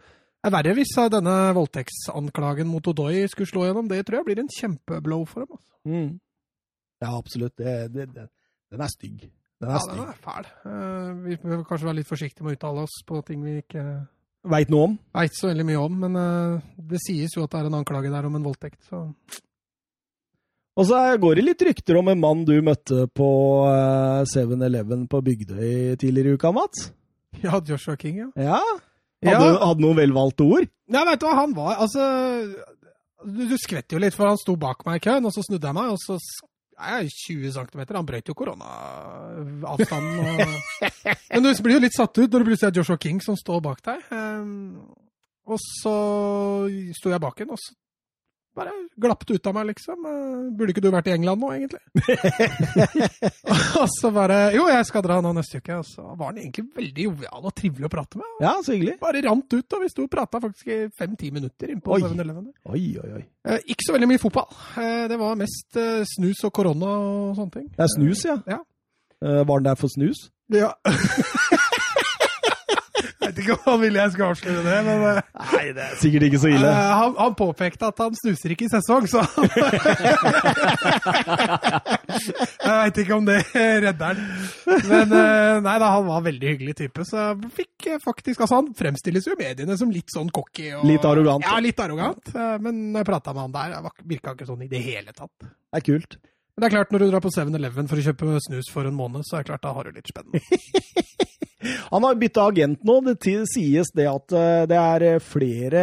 Det 0.44 0.50
er 0.50 0.52
verre 0.58 0.74
hvis 0.76 0.90
eh, 1.00 1.06
denne 1.08 1.34
voldtektsanklagen 1.56 2.68
mot 2.68 2.84
Odoi 2.90 3.22
skulle 3.32 3.48
slå 3.48 3.62
gjennom. 3.64 3.86
Det 3.88 4.02
tror 4.04 4.18
jeg 4.20 4.26
blir 4.28 4.42
en 4.42 4.50
kjempeblow 4.52 5.22
for 5.30 5.44
dem. 5.46 5.54
Altså. 5.56 5.72
Mm. 5.88 6.10
Ja, 7.00 7.12
absolutt. 7.16 7.54
Det, 7.56 7.72
det, 7.94 8.04
det, 8.12 8.26
den 8.74 8.84
er 8.84 8.92
stygg. 8.92 9.22
Den 9.62 9.70
er 9.72 9.78
Ja, 9.78 9.94
den 9.94 10.02
er 10.10 10.18
fæl. 10.20 10.50
Uh, 10.66 11.22
Vi 11.24 11.38
bør 11.40 11.62
kanskje 11.68 11.88
være 11.88 11.98
litt 12.02 12.10
forsiktige 12.10 12.44
med 12.44 12.52
å 12.52 12.58
uttale 12.58 12.84
oss 12.84 12.98
på 13.08 13.22
ting 13.24 13.40
vi 13.46 13.56
ikke 13.62 13.86
Veit 14.52 14.68
noe 14.68 14.90
om. 14.90 14.94
veit 15.16 15.32
så 15.38 15.48
veldig 15.48 15.64
mye 15.70 15.80
om, 15.80 15.94
men 16.04 16.16
uh, 16.20 16.64
det 16.76 17.00
sies 17.00 17.32
jo 17.32 17.46
at 17.46 17.54
det 17.54 17.62
er 17.62 17.70
en 17.70 17.78
anklage 17.80 18.10
der 18.12 18.26
om 18.28 18.34
en 18.36 18.44
voldtekt, 18.44 18.82
så 18.90 19.06
Og 20.76 20.84
så 20.90 20.98
går 21.22 21.38
det 21.38 21.44
litt 21.46 21.62
rykter 21.64 21.96
om 22.02 22.10
en 22.12 22.20
mann 22.20 22.42
du 22.44 22.52
møtte 22.66 23.06
på 23.14 23.28
eh, 23.70 24.24
7-Eleven 24.28 25.06
på 25.08 25.20
Bygdøy 25.22 25.94
tidligere 26.02 26.34
i 26.34 26.36
uka, 26.36 26.50
Mats. 26.52 26.88
Ja, 27.40 27.60
Joshua 27.64 27.96
King, 27.96 28.18
ja. 28.18 28.28
Ja? 28.36 28.60
Ja. 29.24 29.38
Hadde, 29.40 29.60
hadde 29.62 29.84
noen 29.84 29.98
velvalgte 29.98 30.44
ord? 30.44 30.70
Ja, 30.92 31.04
vet 31.08 31.22
du 31.22 31.24
hva, 31.24 31.36
han 31.38 31.54
var 31.56 31.78
Altså 31.80 32.04
Du, 33.24 33.38
du 33.48 33.54
skvetter 33.56 33.96
jo 33.96 34.02
litt, 34.04 34.16
for 34.16 34.28
han 34.28 34.36
sto 34.40 34.52
bak 34.60 34.84
meg 34.84 35.00
i 35.00 35.04
køen, 35.06 35.24
og 35.24 35.32
så 35.32 35.44
snudde 35.46 35.70
jeg 35.70 35.76
meg, 35.78 35.94
og 35.94 36.00
så 36.02 36.18
er 36.74 37.04
jeg 37.04 37.14
20 37.38 37.54
cm. 37.54 37.82
Han 37.94 38.06
brøt 38.08 38.28
jo 38.28 38.34
koronaavstanden. 38.36 40.18
Og... 40.20 40.90
Men 41.32 41.46
du 41.46 41.62
blir 41.64 41.78
jo 41.78 41.84
litt 41.86 41.96
satt 41.96 42.18
ut 42.18 42.26
når 42.26 42.42
du 42.42 42.50
plutselig 42.50 42.70
er 42.70 42.80
Joshua 42.80 43.00
King 43.00 43.22
som 43.24 43.38
står 43.38 43.62
bak 43.64 43.80
deg. 43.86 44.02
Ehm, 44.12 44.82
og 45.44 45.60
så 45.62 45.94
sto 46.98 47.12
jeg 47.12 47.22
bak 47.22 47.40
en, 47.44 47.54
og 47.54 47.62
så 47.62 47.76
bare 48.54 48.72
glapp 49.00 49.24
det 49.26 49.34
ut 49.38 49.46
av 49.50 49.54
meg, 49.56 49.66
liksom. 49.72 50.04
Eh, 50.06 50.42
Burde 50.54 50.74
ikke 50.74 50.82
du 50.84 50.90
vært 50.94 51.08
i 51.10 51.14
England 51.16 51.42
nå, 51.42 51.50
egentlig? 51.56 51.80
og 53.80 53.88
så 53.90 54.10
bare 54.14 54.38
Jo, 54.54 54.66
jeg 54.70 54.86
skal 54.88 55.04
dra 55.06 55.18
nå 55.24 55.32
neste 55.36 55.60
uke. 55.62 55.78
Og 55.80 55.86
så 55.88 56.04
var 56.06 56.30
han 56.30 56.40
egentlig 56.42 56.66
veldig 56.76 57.06
jovial 57.08 57.48
og 57.50 57.54
trivelig 57.58 57.88
å 57.88 57.92
prate 57.92 58.20
med. 58.20 58.28
Ja, 58.44 58.52
så 58.64 58.76
hyggelig. 58.76 58.98
Bare 59.02 59.24
rant 59.26 59.56
ut, 59.56 59.78
og 59.78 59.84
vi 59.84 59.90
sto 59.92 60.06
og 60.06 60.12
prata 60.12 60.42
faktisk 60.42 60.70
i 60.70 60.78
fem-ti 60.98 61.32
minutter 61.34 61.74
innpå 61.74 61.96
Oi. 61.96 62.02
7-Eleven. 62.04 62.46
Oi, 62.70 62.84
oi, 63.02 63.10
oi. 63.20 63.24
Eh, 63.50 63.66
ikke 63.74 63.88
så 63.88 63.96
veldig 63.96 64.10
mye 64.12 64.22
fotball. 64.22 64.48
Eh, 64.82 65.02
det 65.10 65.18
var 65.20 65.40
mest 65.40 65.80
eh, 65.80 66.04
snus 66.14 66.44
og 66.46 66.54
korona 66.54 66.94
og 67.00 67.34
sånne 67.40 67.58
ting. 67.58 67.66
Det 67.74 67.84
er 67.88 67.92
snus, 67.96 68.24
ja. 68.28 68.38
Ja. 68.54 68.60
Eh, 69.24 69.42
var 69.48 69.60
den 69.60 69.70
der 69.72 69.80
for 69.80 69.92
snus? 69.92 70.28
Ja. 70.52 70.74
vet 73.34 73.42
ikke 73.42 73.56
om 73.56 73.64
han 73.66 73.80
ville 73.82 74.00
jeg 74.00 74.12
skulle 74.14 74.28
avsløre 74.32 74.62
det, 74.64 74.76
men 74.86 75.04
eh, 75.08 75.20
Nei, 75.50 75.64
det 75.76 75.84
er 75.84 75.96
sikkert 76.00 76.26
ikke 76.28 76.40
så 76.42 76.50
ille. 76.52 76.70
Uh, 76.70 76.92
han, 77.00 77.14
han 77.18 77.36
påpekte 77.38 77.88
at 77.90 78.02
han 78.04 78.18
snuser 78.18 78.54
ikke 78.54 78.66
i 78.68 78.72
sesong, 78.72 79.08
så 79.10 79.24
Jeg 82.64 82.74
veit 82.74 83.00
ikke 83.04 83.16
om 83.16 83.26
det 83.28 83.40
redder 83.54 84.04
han. 84.06 84.18
Men 84.88 85.14
uh, 85.14 85.62
nei 85.64 85.76
da, 85.82 85.90
han 85.96 86.06
var 86.08 86.20
en 86.20 86.28
veldig 86.28 86.52
hyggelig 86.52 86.76
type, 86.84 87.06
så 87.08 87.16
jeg 87.32 87.52
fikk 87.58 87.72
faktisk 88.04 88.44
Altså, 88.44 88.58
han 88.60 88.70
fremstilles 88.76 89.26
jo 89.28 89.34
i 89.34 89.40
mediene 89.40 89.76
som 89.80 89.90
litt 89.92 90.12
sånn 90.12 90.30
cocky 90.34 90.70
og 90.78 90.84
Litt 90.88 91.04
arrogant. 91.08 91.44
Ja, 91.46 91.58
litt 91.62 91.80
arrogant. 91.80 92.32
Men 92.34 92.92
når 92.92 93.02
jeg 93.02 93.08
prata 93.08 93.34
med 93.36 93.46
han 93.46 93.56
der, 93.56 93.90
virka 94.08 94.34
ikke 94.34 94.48
sånn 94.48 94.64
i 94.66 94.70
det 94.70 94.80
hele 94.84 95.12
tatt. 95.16 95.32
Det 95.40 95.80
er 95.80 95.84
kult. 95.86 96.18
Men 96.54 96.62
det 96.62 96.68
er 96.68 96.74
klart, 96.76 96.92
når 96.94 97.02
du 97.02 97.08
drar 97.10 97.22
på 97.24 97.30
7-Eleven 97.34 97.88
for 97.90 97.98
å 97.98 98.04
kjøpe 98.04 98.38
snus 98.44 98.68
for 98.70 98.86
en 98.86 98.94
måned, 98.94 99.24
så 99.26 99.40
er 99.40 99.42
det 99.42 99.50
klart, 99.50 99.64
da 99.64 99.72
har 99.74 99.88
du 99.88 99.96
litt 99.96 100.10
spennende. 100.12 100.38
Han 101.94 102.04
har 102.04 102.18
bytta 102.20 102.44
agent 102.50 102.82
nå. 102.84 102.98
Det 103.06 103.32
sies 103.50 103.88
det 103.96 104.04
at 104.10 104.34
eh, 104.36 104.64
det 104.68 104.76
er 104.78 105.04
eh, 105.08 105.22
flere 105.24 105.80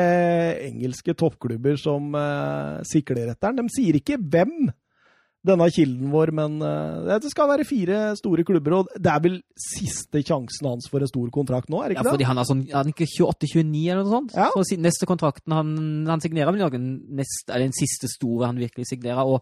engelske 0.68 1.16
toppklubber 1.18 1.80
som 1.82 2.14
eh, 2.16 2.78
sikler 2.88 3.34
etter 3.34 3.52
den. 3.58 3.66
De 3.68 3.74
sier 3.76 3.98
ikke 4.00 4.20
hvem, 4.22 4.70
denne 5.42 5.66
kilden 5.74 6.12
vår, 6.14 6.30
men 6.38 6.60
det 6.62 7.32
skal 7.32 7.48
være 7.50 7.66
fire 7.66 8.12
store 8.20 8.44
klubber. 8.46 8.76
Og 8.78 8.92
det 8.94 9.10
er 9.10 9.24
vel 9.24 9.40
siste 9.58 10.22
sjansen 10.22 10.68
hans 10.70 10.86
for 10.92 11.02
en 11.02 11.10
stor 11.10 11.32
kontrakt 11.34 11.72
nå, 11.74 11.80
er 11.82 11.90
det 11.90 11.98
Ja, 11.98 12.04
ikke 12.04 12.14
fordi 12.14 12.22
det? 12.24 12.30
han 12.30 12.42
er 12.44 12.48
sånn, 12.52 12.62
er 12.70 12.92
ikke 12.94 13.08
28-29 13.10 13.82
eller 13.90 14.06
noe 14.06 14.14
sånt? 14.20 14.36
Ja. 14.38 14.52
Så 14.54 14.78
neste 14.78 15.10
kontrakten 15.10 15.56
han, 15.58 15.74
han 16.06 16.22
signerer, 16.22 16.54
vil 16.54 16.62
være 16.68 16.78
den, 16.78 17.26
den 17.50 17.74
siste 17.74 18.12
store 18.14 18.52
han 18.54 18.62
virkelig 18.62 18.86
signerer. 18.94 19.26
Og 19.26 19.42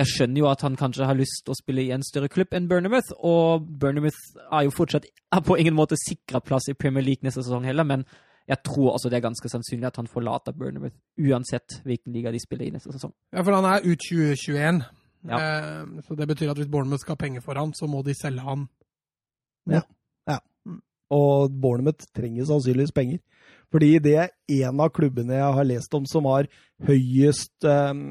jeg 0.00 0.08
skjønner 0.08 0.42
jo 0.42 0.48
at 0.50 0.64
han 0.64 0.78
kanskje 0.80 1.06
har 1.08 1.18
lyst 1.18 1.44
til 1.44 1.54
å 1.54 1.58
spille 1.58 1.84
i 1.84 1.92
en 1.94 2.04
større 2.06 2.30
klubb 2.32 2.54
enn 2.56 2.68
Burnhamouth, 2.70 3.12
og 3.20 3.66
Burnhamouth 3.80 4.18
er 4.50 4.66
jo 4.66 4.74
fortsatt 4.74 5.06
er 5.06 5.44
på 5.46 5.58
ingen 5.60 5.76
måte 5.76 5.98
sikra 6.00 6.40
plass 6.44 6.70
i 6.72 6.76
Premier 6.78 7.04
League 7.04 7.26
neste 7.26 7.44
sesong 7.44 7.66
heller, 7.68 7.86
men 7.86 8.06
jeg 8.50 8.64
tror 8.66 8.94
altså 8.96 9.10
det 9.10 9.20
er 9.20 9.28
ganske 9.28 9.50
sannsynlig 9.52 9.86
at 9.90 10.00
han 10.00 10.08
forlater 10.10 10.56
Burnhamouth 10.56 10.96
uansett 11.20 11.80
hvilken 11.86 12.16
liga 12.16 12.32
de 12.34 12.40
spiller 12.42 12.66
i 12.66 12.74
neste 12.74 12.94
sesong. 12.96 13.12
Ja, 13.34 13.44
for 13.44 13.54
han 13.54 13.68
er 13.68 13.84
ut 13.84 14.08
2021. 14.08 14.82
Ja. 15.28 15.38
Eh, 15.38 15.86
så 16.06 16.16
det 16.16 16.28
betyr 16.28 16.50
at 16.50 16.58
hvis 16.58 16.70
Bournemouth 16.72 17.04
skal 17.04 17.18
ha 17.18 17.20
penger 17.20 17.44
for 17.44 17.60
han, 17.60 17.74
så 17.76 17.86
må 17.86 18.02
de 18.02 18.16
selge 18.16 18.44
han. 18.44 18.66
Ja, 19.70 19.82
Og 21.10 21.50
Bournemouth 21.60 22.06
trenger 22.16 22.48
sannsynligvis 22.48 22.94
penger. 22.96 23.18
Fordi 23.70 23.98
det 24.02 24.16
er 24.16 24.32
en 24.66 24.80
av 24.82 24.90
klubbene 24.94 25.36
jeg 25.36 25.54
har 25.58 25.66
lest 25.66 25.94
om 25.94 26.06
som 26.06 26.26
har 26.30 26.48
høyest 26.86 27.66
eh, 27.68 28.02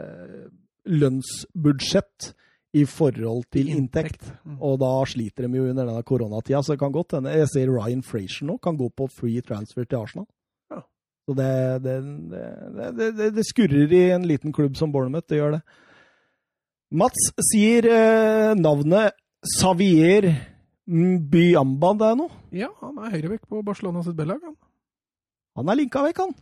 eh, 0.00 0.44
lønnsbudsjett 0.84 2.32
i 2.74 2.84
forhold 2.90 3.44
til 3.54 3.70
inntekt. 3.70 4.26
Mm. 4.42 4.58
Og 4.66 4.78
da 4.82 4.92
sliter 5.06 5.46
de 5.46 5.60
jo 5.60 5.68
under 5.70 5.86
denne 5.86 6.06
koronatida, 6.06 6.62
så 6.62 6.74
det 6.74 6.82
kan 6.82 6.94
godt 6.94 7.16
hende 7.16 7.34
Jeg 7.34 7.50
ser 7.52 7.70
Ryan 7.70 8.02
Frazier 8.02 8.48
nå 8.48 8.58
kan 8.58 8.76
gå 8.76 8.88
på 8.90 9.06
free 9.14 9.42
transfer 9.46 9.86
til 9.86 10.00
Arsenal. 10.00 10.26
Ja. 10.72 10.82
Så 11.24 11.36
det, 11.38 11.52
det, 11.84 11.96
det, 12.32 12.46
det, 12.98 13.10
det, 13.18 13.28
det 13.38 13.46
skurrer 13.46 13.94
i 13.94 14.04
en 14.16 14.26
liten 14.26 14.52
klubb 14.52 14.76
som 14.76 14.92
Bournemouth, 14.92 15.28
det 15.30 15.38
gjør 15.38 15.58
det. 15.58 15.62
Mats 16.94 17.30
sier 17.50 17.86
eh, 17.90 18.54
navnet 18.58 19.14
Savier 19.58 20.28
Byamba 20.84 21.94
det 21.96 22.08
er 22.10 22.18
noe. 22.18 22.42
Ja, 22.52 22.68
han 22.82 22.98
er 23.00 23.14
høyrevekk 23.14 23.46
på 23.48 23.62
Barcelona 23.64 24.02
sitt 24.04 24.16
B-lag. 24.18 24.42
han. 24.44 24.56
Han 25.56 25.70
er 25.70 25.78
linka 25.78 26.02
vekk, 26.04 26.20
han. 26.26 26.34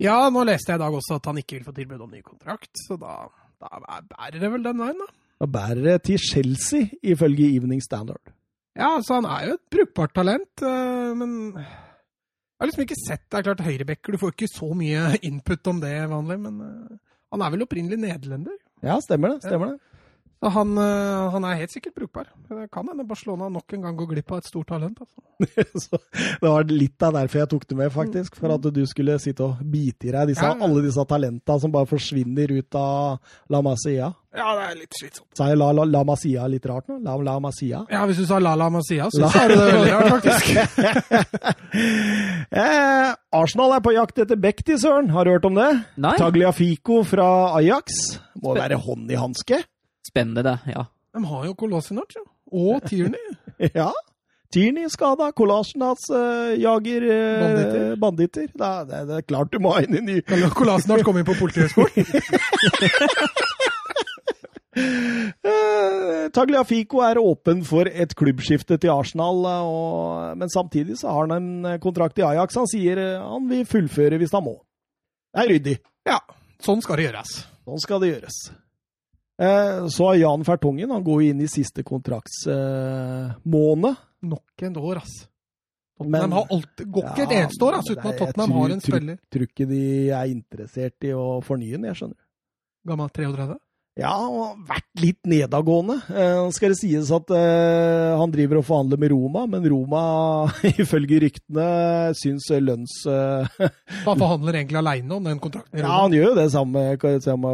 Ja, 0.00 0.16
nå 0.30 0.44
leste 0.46 0.72
jeg 0.72 0.78
i 0.78 0.84
dag 0.84 0.94
også 0.94 1.18
at 1.18 1.26
han 1.28 1.40
ikke 1.40 1.58
vil 1.58 1.66
få 1.66 1.74
tilbud 1.76 2.04
om 2.06 2.14
ny 2.14 2.22
kontrakt, 2.22 2.70
så 2.86 2.96
da, 2.96 3.26
da 3.62 4.00
bærer 4.12 4.38
det 4.42 4.50
vel 4.52 4.64
den 4.66 4.78
veien, 4.82 5.00
da. 5.02 5.08
Da 5.38 5.46
bærer 5.54 5.82
det 5.84 5.96
til 6.08 6.18
Chelsea, 6.18 6.88
ifølge 7.02 7.50
Evening 7.56 7.82
Standard. 7.82 8.32
Ja, 8.78 8.94
altså 8.96 9.18
han 9.18 9.26
er 9.26 9.48
jo 9.48 9.56
et 9.58 9.66
brukbart 9.74 10.14
talent, 10.14 10.62
eh, 10.62 11.12
men 11.18 11.32
jeg 11.58 12.62
har 12.62 12.68
liksom 12.70 12.84
ikke 12.84 12.98
sett 12.98 13.24
Det 13.30 13.38
er 13.38 13.46
klart 13.46 13.62
høyrebacker, 13.66 14.14
du 14.14 14.18
får 14.18 14.34
ikke 14.34 14.50
så 14.50 14.70
mye 14.74 15.18
input 15.26 15.70
om 15.70 15.80
det 15.82 15.92
vanlig, 16.10 16.38
men 16.42 16.60
eh, 16.62 16.96
han 17.34 17.42
er 17.44 17.54
vel 17.54 17.64
opprinnelig 17.66 17.98
nederlender. 18.02 18.56
Ja, 18.82 18.98
stemmer 19.02 19.34
det. 19.34 19.42
stemmer 19.46 19.74
det. 19.74 19.80
Så 20.38 20.50
han, 20.54 20.70
eh, 20.78 21.30
han 21.34 21.44
er 21.48 21.56
helt 21.58 21.72
sikkert 21.74 21.96
brukbar. 21.98 22.28
Det 22.48 22.68
kan 22.70 22.86
hende 22.86 23.02
Barcelona 23.08 23.48
nok 23.50 23.72
en 23.74 23.82
gang 23.82 23.96
går 23.98 24.06
glipp 24.12 24.30
av 24.32 24.38
et 24.38 24.46
stort 24.46 24.68
talent. 24.70 25.00
Altså. 25.02 25.18
Så 25.88 25.98
det 26.14 26.46
var 26.52 26.62
litt 26.70 27.02
av 27.02 27.16
derfor 27.16 27.40
jeg 27.42 27.48
tok 27.50 27.64
det 27.66 27.76
med, 27.80 27.90
faktisk. 27.90 28.36
For 28.38 28.54
at 28.54 28.68
du 28.74 28.78
skulle 28.86 29.16
sitte 29.18 29.42
og 29.48 29.58
bite 29.66 30.06
i 30.06 30.12
deg 30.14 30.30
disse, 30.30 30.44
Ja, 30.46 30.52
ja. 30.54 30.62
alle 30.68 30.84
disse 30.86 31.02
talenta 31.10 31.56
som 31.58 31.72
bare 31.74 31.90
forsvinner 31.90 32.52
ut 32.54 32.78
av 32.78 33.18
La 33.50 33.60
Masia. 33.66 34.12
Ja, 34.38 34.52
det 34.54 34.64
er 34.68 34.76
litt 34.84 34.94
slitsomt. 35.00 35.26
Sa 35.34 35.48
jeg 35.50 35.58
La, 35.58 35.72
La, 35.74 35.82
La 35.90 36.04
Masia 36.06 36.46
litt 36.52 36.66
rart 36.70 36.86
nå? 36.92 37.00
La, 37.02 37.16
La 37.26 37.34
Masia? 37.42 37.80
Ja, 37.90 38.04
hvis 38.06 38.20
du 38.22 38.26
sa 38.30 38.38
La 38.38 38.54
Masia, 38.70 39.08
så 39.10 39.24
La- 39.24 39.30
sa 39.34 39.46
du 39.50 39.56
det 39.56 39.66
veldig 39.72 39.94
rart, 39.96 40.10
faktisk. 40.18 41.58
Eh, 42.52 43.10
Arsenal 43.34 43.74
er 43.76 43.82
på 43.84 43.92
jakt 43.96 44.22
etter 44.22 44.38
Beck 44.40 44.62
til 44.66 44.78
Søren. 44.80 45.10
Har 45.14 45.26
du 45.26 45.32
hørt 45.34 45.48
om 45.48 45.58
det? 45.58 45.68
Nei, 45.98 46.14
Tagliafico 46.20 47.02
fra 47.08 47.26
Ajax. 47.58 47.98
Må 48.42 48.54
være 48.58 48.78
hånd 48.86 49.10
i 49.10 49.18
hanske. 49.18 49.60
Spennende 50.06 50.44
det, 50.46 50.58
ja. 50.74 50.86
De 51.16 51.24
har 51.24 51.46
jo 51.48 51.54
Kolasinac, 51.58 52.14
ja. 52.14 52.24
Og 52.52 52.82
Tierney. 52.88 53.34
Ja. 53.74 53.90
Tierney 54.52 54.88
skada. 54.88 55.32
Kolasinac 55.36 56.06
uh, 56.12 56.54
jager 56.56 57.04
eh, 57.04 57.40
Banditter. 57.42 57.96
banditter. 58.00 58.46
Da, 58.56 58.70
det, 58.88 59.02
det 59.10 59.16
er 59.18 59.26
klart 59.28 59.52
du 59.52 59.58
må 59.60 59.74
ha 59.76 59.82
inn 59.84 59.98
en 59.98 60.08
ny 60.08 60.20
Kolasinac 60.56 61.02
komme 61.04 61.20
inn 61.20 61.28
på 61.28 61.36
Politihøgskolen. 61.36 62.06
uh, 65.44 66.28
Tagliafico 66.38 67.02
er 67.04 67.20
åpen 67.20 67.64
for 67.66 67.88
et 67.88 68.14
klubbskifte 68.18 68.78
til 68.80 68.92
Arsenal, 68.92 69.42
eh, 69.48 69.68
og, 69.68 70.38
men 70.38 70.52
samtidig 70.52 70.98
så 71.00 71.12
har 71.12 71.26
han 71.28 71.36
en 71.36 71.72
eh, 71.74 71.80
kontrakt 71.82 72.18
i 72.20 72.24
Ajax. 72.26 72.56
Han 72.60 72.70
sier 72.70 73.00
eh, 73.02 73.20
han 73.22 73.48
vil 73.50 73.66
fullføre 73.68 74.20
hvis 74.20 74.34
han 74.36 74.46
må. 74.46 74.56
Det 75.34 75.44
er 75.44 75.52
ryddig. 75.52 75.76
Ja, 76.08 76.18
sånn 76.64 76.80
skal 76.84 77.00
det 77.00 77.08
gjøres. 77.10 77.34
Sånn 77.68 77.84
skal 77.84 78.00
det 78.04 78.12
gjøres. 78.14 78.38
Eh, 79.40 79.86
Så 79.88 80.04
har 80.06 80.14
Jan 80.18 80.44
Fertongen, 80.44 80.90
han 80.90 81.04
går 81.04 81.22
inn 81.30 81.40
i 81.40 81.46
siste 81.48 81.82
kontraktsmåned. 81.86 83.96
Nok 84.22 84.62
en 84.62 84.76
år, 84.76 84.96
ass. 84.96 85.28
Men- 86.00 86.12
Tottenham 86.12 86.32
har 86.32 86.46
alltid, 86.50 86.90
går 86.92 87.02
ikke 87.04 87.22
et 87.22 87.30
eneste 87.38 87.62
år 87.64 87.72
ass, 87.78 87.90
uten 87.90 88.06
at 88.06 88.18
Tottenham 88.18 88.50
har 88.52 88.70
en 88.70 88.80
spiller. 88.80 89.16
Jeg 89.18 89.30
Tror 89.30 89.42
ikke 89.46 89.66
de 89.68 90.08
er 90.10 90.26
interessert 90.30 91.04
i 91.04 91.08
å 91.14 91.40
fornye 91.42 91.70
den, 91.72 91.84
jeg 91.84 91.94
skjønner. 91.96 92.16
Gammel 92.86 93.08
33. 93.10 93.58
Ja, 93.98 94.12
har 94.14 94.52
vært 94.68 95.00
litt 95.02 95.26
nedadgående. 95.26 95.96
Nå 96.06 96.52
skal 96.54 96.70
det 96.70 96.78
sies 96.78 97.08
at 97.10 97.32
eh, 97.34 98.12
han 98.14 98.30
driver 98.30 98.60
og 98.60 98.66
forhandler 98.68 99.00
med 99.02 99.10
Roma, 99.10 99.42
men 99.50 99.64
Roma, 99.66 100.02
ifølge 100.84 101.18
ryktene, 101.24 101.64
syns 102.14 102.46
lønns... 102.62 102.94
Eh, 103.10 103.66
Han 104.06 104.20
forhandler 104.20 104.60
egentlig 104.60 104.78
aleine 104.78 105.16
om 105.16 105.26
den 105.26 105.40
kontrakten. 105.42 105.74
i 105.74 105.82
ja, 105.82 105.90
han 105.90 106.14
gjør 106.14 106.28
jo 106.30 106.36
det 106.38 106.46
samme 106.54 106.84
med, 106.94 107.02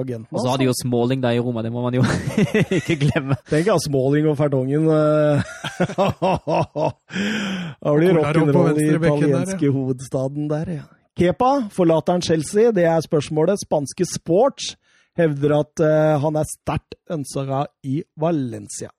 agenten. 0.04 0.28
Og 0.36 0.42
så 0.44 0.52
har 0.52 0.60
de 0.60 0.68
jo 0.68 0.74
Smalling 0.76 1.22
der 1.24 1.38
i 1.38 1.40
Roma, 1.42 1.64
det 1.64 1.72
må 1.72 1.82
man 1.86 1.96
jo 1.96 2.04
ikke 2.78 2.98
glemme. 3.06 3.38
Tenk 3.48 3.72
ja, 3.72 3.78
Smalling 3.80 4.28
og 4.28 4.36
Fertongen. 4.38 4.84
eh, 4.92 5.40
Da 7.80 7.96
blir 7.96 8.12
Og 8.12 8.20
rock'n'roll 8.20 8.84
i 8.84 8.90
italienske 8.92 9.72
hovedstaden 9.72 10.52
der, 10.52 10.76
ja. 10.82 10.86
Kepa, 11.16 11.70
forlater 11.72 12.18
han 12.18 12.22
Chelsea? 12.26 12.72
Det 12.74 12.84
er 12.90 13.00
spørsmålet. 13.04 13.62
Spanske 13.62 14.04
Sports 14.10 14.74
hevder 15.18 15.56
at 15.60 15.84
uh, 15.84 16.18
han 16.22 16.36
er 16.40 16.50
sterkt 16.50 16.98
ønska 17.14 17.64
i 17.86 18.02
Valencia. 18.20 18.90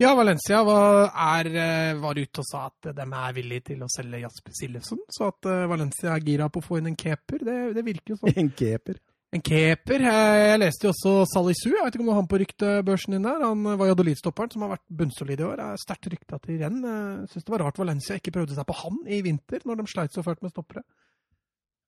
Ja, 0.00 0.14
Valencia 0.16 0.62
var, 0.64 1.10
er, 1.12 1.48
eh, 1.60 1.98
var 2.00 2.16
ute 2.16 2.40
og 2.40 2.46
sa 2.48 2.62
at 2.70 2.86
de 2.96 3.04
er 3.04 3.34
villige 3.36 3.66
til 3.66 3.82
å 3.84 3.88
selge 3.92 4.22
Jasper 4.22 4.54
Sillefsen. 4.56 5.02
Så 5.12 5.26
at 5.28 5.48
eh, 5.50 5.66
Valencia 5.68 6.14
er 6.14 6.24
gira 6.24 6.46
på 6.48 6.62
å 6.62 6.64
få 6.64 6.78
inn 6.78 6.88
en 6.88 6.96
keeper, 6.96 7.42
det, 7.44 7.56
det 7.76 7.84
virker 7.84 8.14
jo 8.14 8.16
sånn. 8.22 8.32
En 8.32 8.48
keeper. 8.56 8.96
En 9.36 9.44
keeper. 9.44 10.06
Jeg 10.06 10.62
leste 10.62 10.88
jo 10.88 10.94
også 10.94 11.12
Salisu. 11.28 11.68
Jeg 11.74 11.84
vet 11.84 11.92
ikke 11.92 12.00
om 12.06 12.08
du 12.08 12.14
har 12.14 12.18
han 12.22 12.30
på 12.32 12.40
ryktebørsen 12.40 13.18
din 13.18 13.28
der. 13.28 13.44
Han 13.44 13.68
var 13.68 13.92
Jadolid-stopperen 13.92 14.54
som 14.54 14.64
har 14.64 14.72
vært 14.72 14.86
bunnsolid 15.02 15.44
i 15.44 15.46
år. 15.50 15.60
Er 15.66 15.84
sterkt 15.84 16.08
rykta 16.14 16.40
til 16.46 16.64
renn. 16.64 16.80
Syns 17.28 17.44
det 17.44 17.54
var 17.54 17.66
rart 17.66 17.78
Valencia 17.78 18.16
ikke 18.16 18.32
prøvde 18.38 18.56
seg 18.56 18.66
på 18.66 18.78
han 18.80 18.98
i 19.04 19.20
vinter, 19.28 19.60
når 19.68 19.82
de 19.82 19.92
sleit 19.92 20.16
så 20.16 20.24
fælt 20.24 20.40
med 20.42 20.54
stoppere. 20.56 20.82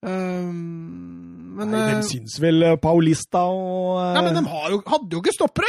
Um, 0.03 1.53
men, 1.55 1.69
Nei, 1.71 1.81
eh, 1.93 1.99
de 2.01 2.09
syns 2.09 2.39
vel 2.43 2.65
eh, 2.67 2.77
Paulista 2.81 3.43
og 3.53 3.99
uh... 4.01 4.07
Nei, 4.17 4.23
men 4.27 4.39
de 4.39 4.43
har 4.49 4.73
jo, 4.73 4.79
hadde 4.89 5.15
jo 5.15 5.21
ikke 5.23 5.35
stoppere! 5.37 5.69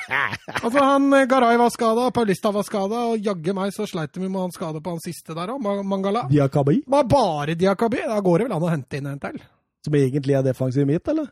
altså, 0.64 0.80
han 0.80 1.06
Garay 1.30 1.58
var 1.60 1.70
skada, 1.74 2.08
Paulista 2.16 2.52
var 2.56 2.64
skada, 2.66 3.02
og 3.12 3.26
jaggu 3.28 3.54
meg 3.56 3.74
så 3.76 3.86
sleit 3.88 4.14
de 4.16 4.24
med 4.24 4.40
han 4.40 4.54
skade 4.56 4.80
på 4.82 4.94
han 4.94 5.02
siste 5.04 5.36
der 5.36 5.52
òg, 5.54 5.62
Mangala. 5.86 6.24
Diakabi, 6.30 6.80
bare 6.88 7.54
Diakabi. 7.60 8.02
Da 8.10 8.18
går 8.24 8.42
det 8.42 8.48
vel 8.48 8.56
an 8.56 8.66
å 8.66 8.72
hente 8.72 8.98
inn 8.98 9.10
en 9.12 9.20
til. 9.22 9.38
som 9.86 9.94
egentlig 10.00 10.34
er 10.36 10.42
defensiv 10.44 10.88
midt, 10.88 11.06
eller? 11.12 11.30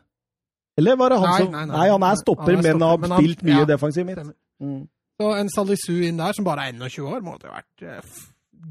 Eller 0.79 0.95
var 0.95 1.11
det 1.11 1.19
han 1.19 1.29
Nei, 1.33 1.41
som 1.43 1.51
nei, 1.51 1.65
nei. 1.65 1.75
Nei, 1.75 1.87
han 1.91 2.07
er 2.07 2.19
stopper, 2.21 2.55
Han 2.55 2.59
er 2.61 2.63
men 2.63 2.77
stopper, 2.77 2.87
har 2.87 2.97
men 3.03 3.11
han- 3.11 3.23
spilt 3.23 3.43
mye 3.49 3.59
ja, 3.59 3.67
defensiv 3.67 4.05
midt. 4.07 4.21
Mm. 4.63 4.81
Så 5.19 5.31
en 5.35 5.49
Salisu 5.51 5.95
inn 6.07 6.21
der, 6.21 6.31
som 6.37 6.45
bare 6.47 6.69
er 6.69 6.77
21 6.77 7.09
år, 7.09 7.19
måtte 7.25 7.49
jo 7.49 7.57
vært 7.57 7.89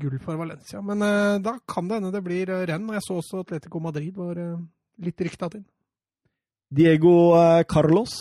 gull 0.01 0.19
for 0.23 0.37
Valencia. 0.41 0.83
Men 0.85 1.03
uh, 1.03 1.39
da 1.43 1.57
kan 1.69 1.89
det 1.89 1.99
hende 2.01 2.13
det 2.15 2.25
blir 2.27 2.47
renn, 2.51 2.67
renn. 2.69 2.95
Jeg 2.99 3.07
så 3.07 3.19
også 3.23 3.43
Atletico 3.45 3.81
Madrid 3.83 4.17
var 4.17 4.39
uh, 4.39 4.61
litt 5.05 5.27
rykta 5.27 5.51
til. 5.53 5.65
Diego 6.69 7.33
eh, 7.39 7.63
Carlos, 7.65 8.15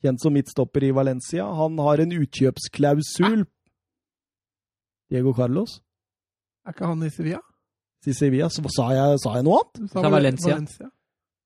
kjent 0.00 0.22
som 0.22 0.32
midtstopper 0.32 0.86
i 0.86 0.92
Valencia, 0.96 1.44
han 1.44 1.76
har 1.84 2.00
en 2.00 2.14
utkjøpsklausul. 2.16 3.44
Diego 5.12 5.34
Carlos 5.36 5.82
Er 6.64 6.72
ikke 6.72 6.88
han 6.88 7.02
i 7.04 7.10
Sevilla? 7.12 7.42
I 8.08 8.14
Sevilla. 8.16 8.48
Så 8.48 8.64
sa 8.72 8.88
jeg, 8.96 9.18
sa 9.20 9.34
jeg 9.36 9.44
noe 9.44 9.60
annet? 9.60 9.82
Du 9.82 9.90
Sa 9.92 10.08
Valencia. 10.08 10.54
Valencia. 10.54 10.88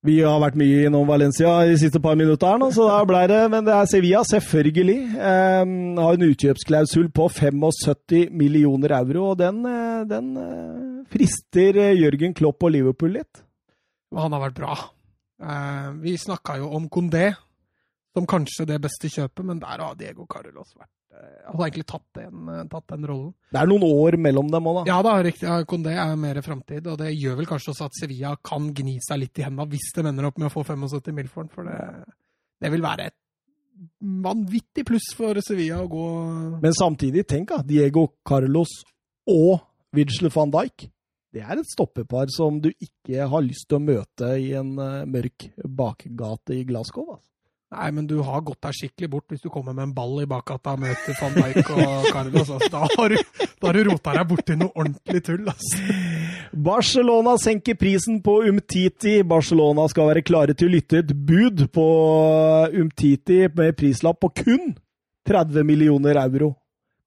Vi 0.06 0.20
har 0.22 0.38
vært 0.38 0.54
mye 0.58 0.84
innom 0.86 1.08
Valencia 1.08 1.56
de 1.66 1.74
siste 1.80 1.98
par 1.98 2.14
minutter, 2.14 2.62
så 2.70 2.84
da 2.86 2.98
ble 3.08 3.24
det 3.26 3.40
Men 3.50 3.64
det 3.66 3.72
er 3.74 3.88
Sevilla, 3.90 4.20
selvfølgelig. 4.22 4.98
Eh, 5.18 5.72
har 5.98 6.18
en 6.18 6.26
utkjøpsklausul 6.28 7.08
på 7.10 7.26
75 7.34 8.30
millioner 8.30 8.94
euro, 9.00 9.32
og 9.32 9.40
den, 9.40 9.64
eh, 9.66 10.04
den 10.06 10.36
eh, 10.36 11.02
frister 11.10 11.80
eh, 11.82 11.96
Jørgen 11.98 12.34
Klopp 12.34 12.62
og 12.62 12.70
Liverpool 12.76 13.16
litt. 13.18 13.42
Han 14.14 14.32
har 14.32 14.46
vært 14.46 14.60
bra. 14.60 14.78
Eh, 15.42 15.90
vi 16.04 16.14
snakka 16.16 16.60
jo 16.62 16.70
om 16.78 16.88
Condé 16.88 17.32
som 18.14 18.26
kanskje 18.26 18.66
det 18.70 18.78
beste 18.82 19.10
kjøpet, 19.10 19.44
men 19.44 19.58
der 19.58 19.82
har 19.82 19.98
Diego 19.98 20.26
Carlos 20.30 20.74
vært 20.78 20.90
har 21.48 21.64
egentlig 21.66 21.86
tatt 21.88 22.04
den, 22.18 22.48
eh, 22.52 22.64
tatt 22.70 22.86
den 22.92 23.06
rollen. 23.08 23.32
Det 23.52 23.60
er 23.60 23.70
noen 23.70 23.86
år 23.86 24.16
mellom 24.20 24.50
dem 24.52 24.68
òg, 24.70 24.80
da. 24.80 24.90
Ja 24.90 24.98
da, 25.02 25.14
riktig. 25.24 25.46
Ja, 25.48 25.62
Condé 25.68 25.94
er 25.96 26.16
mer 26.20 26.40
framtid, 26.44 26.86
og 26.86 26.98
det 27.00 27.14
gjør 27.14 27.38
vel 27.40 27.48
kanskje 27.50 27.72
også 27.74 27.88
at 27.88 27.96
Sevilla 27.98 28.34
kan 28.44 28.72
gni 28.76 28.98
seg 29.04 29.22
litt 29.22 29.40
i 29.40 29.46
hendene 29.46 29.68
hvis 29.72 29.92
de 29.96 30.04
ender 30.06 30.28
opp 30.28 30.38
med 30.38 30.50
å 30.50 30.54
få 30.54 30.64
75 30.66 31.16
mil 31.16 31.30
for 31.32 31.46
den, 31.46 31.54
for 31.54 31.68
det, 31.68 31.78
det 32.62 32.72
vil 32.74 32.84
være 32.84 33.08
et 33.10 33.18
vanvittig 34.02 34.84
pluss 34.88 35.12
for 35.16 35.38
Sevilla 35.44 35.80
å 35.84 35.90
gå 35.90 36.06
Men 36.62 36.74
samtidig, 36.74 37.26
tenk 37.30 37.52
da, 37.52 37.62
Diego 37.62 38.08
Carlos 38.26 38.80
og 39.28 39.60
Vigel 39.94 40.30
van 40.34 40.52
Dijk. 40.52 40.88
Det 41.32 41.42
er 41.44 41.60
et 41.60 41.68
stoppepar 41.68 42.30
som 42.32 42.56
du 42.60 42.70
ikke 42.72 43.26
har 43.28 43.44
lyst 43.44 43.68
til 43.68 43.78
å 43.78 43.84
møte 43.84 44.30
i 44.40 44.52
en 44.56 44.72
eh, 44.80 45.08
mørk 45.08 45.50
bakgate 45.64 46.56
i 46.56 46.64
Glasgow. 46.68 47.12
Altså. 47.14 47.28
Nei, 47.68 47.90
men 47.92 48.06
du 48.08 48.14
har 48.24 48.40
gått 48.46 48.62
deg 48.64 48.76
skikkelig 48.78 49.08
bort 49.12 49.32
hvis 49.32 49.42
du 49.44 49.50
kommer 49.52 49.74
med 49.76 49.90
en 49.90 49.92
ball 49.92 50.22
i 50.22 50.28
bakgata 50.28 50.72
og 50.72 50.80
møter 50.86 51.16
van 51.20 51.34
Dijk 51.36 51.66
og 51.74 52.06
Carlos. 52.14 52.52
Altså. 52.54 52.70
Da 52.72 52.86
har 52.88 53.12
du, 53.12 53.18
da 53.44 53.68
har 53.68 53.76
du 53.76 53.90
rota 53.90 54.14
deg 54.16 54.30
borti 54.30 54.56
noe 54.56 54.72
ordentlig 54.72 55.20
tull, 55.26 55.50
altså. 55.52 55.82
Barcelona 56.68 57.34
senker 57.36 57.76
prisen 57.76 58.22
på 58.24 58.38
Umtiti. 58.48 59.18
Barcelona 59.28 59.84
skal 59.92 60.08
være 60.14 60.24
klare 60.24 60.56
til 60.56 60.70
å 60.70 60.74
lytte 60.78 61.02
et 61.02 61.12
bud 61.12 61.66
på 61.76 61.86
Umtiti 62.72 63.42
med 63.52 63.76
prislapp 63.76 64.22
på 64.24 64.32
kun 64.40 64.72
30 65.28 65.68
millioner 65.68 66.22
euro. 66.24 66.54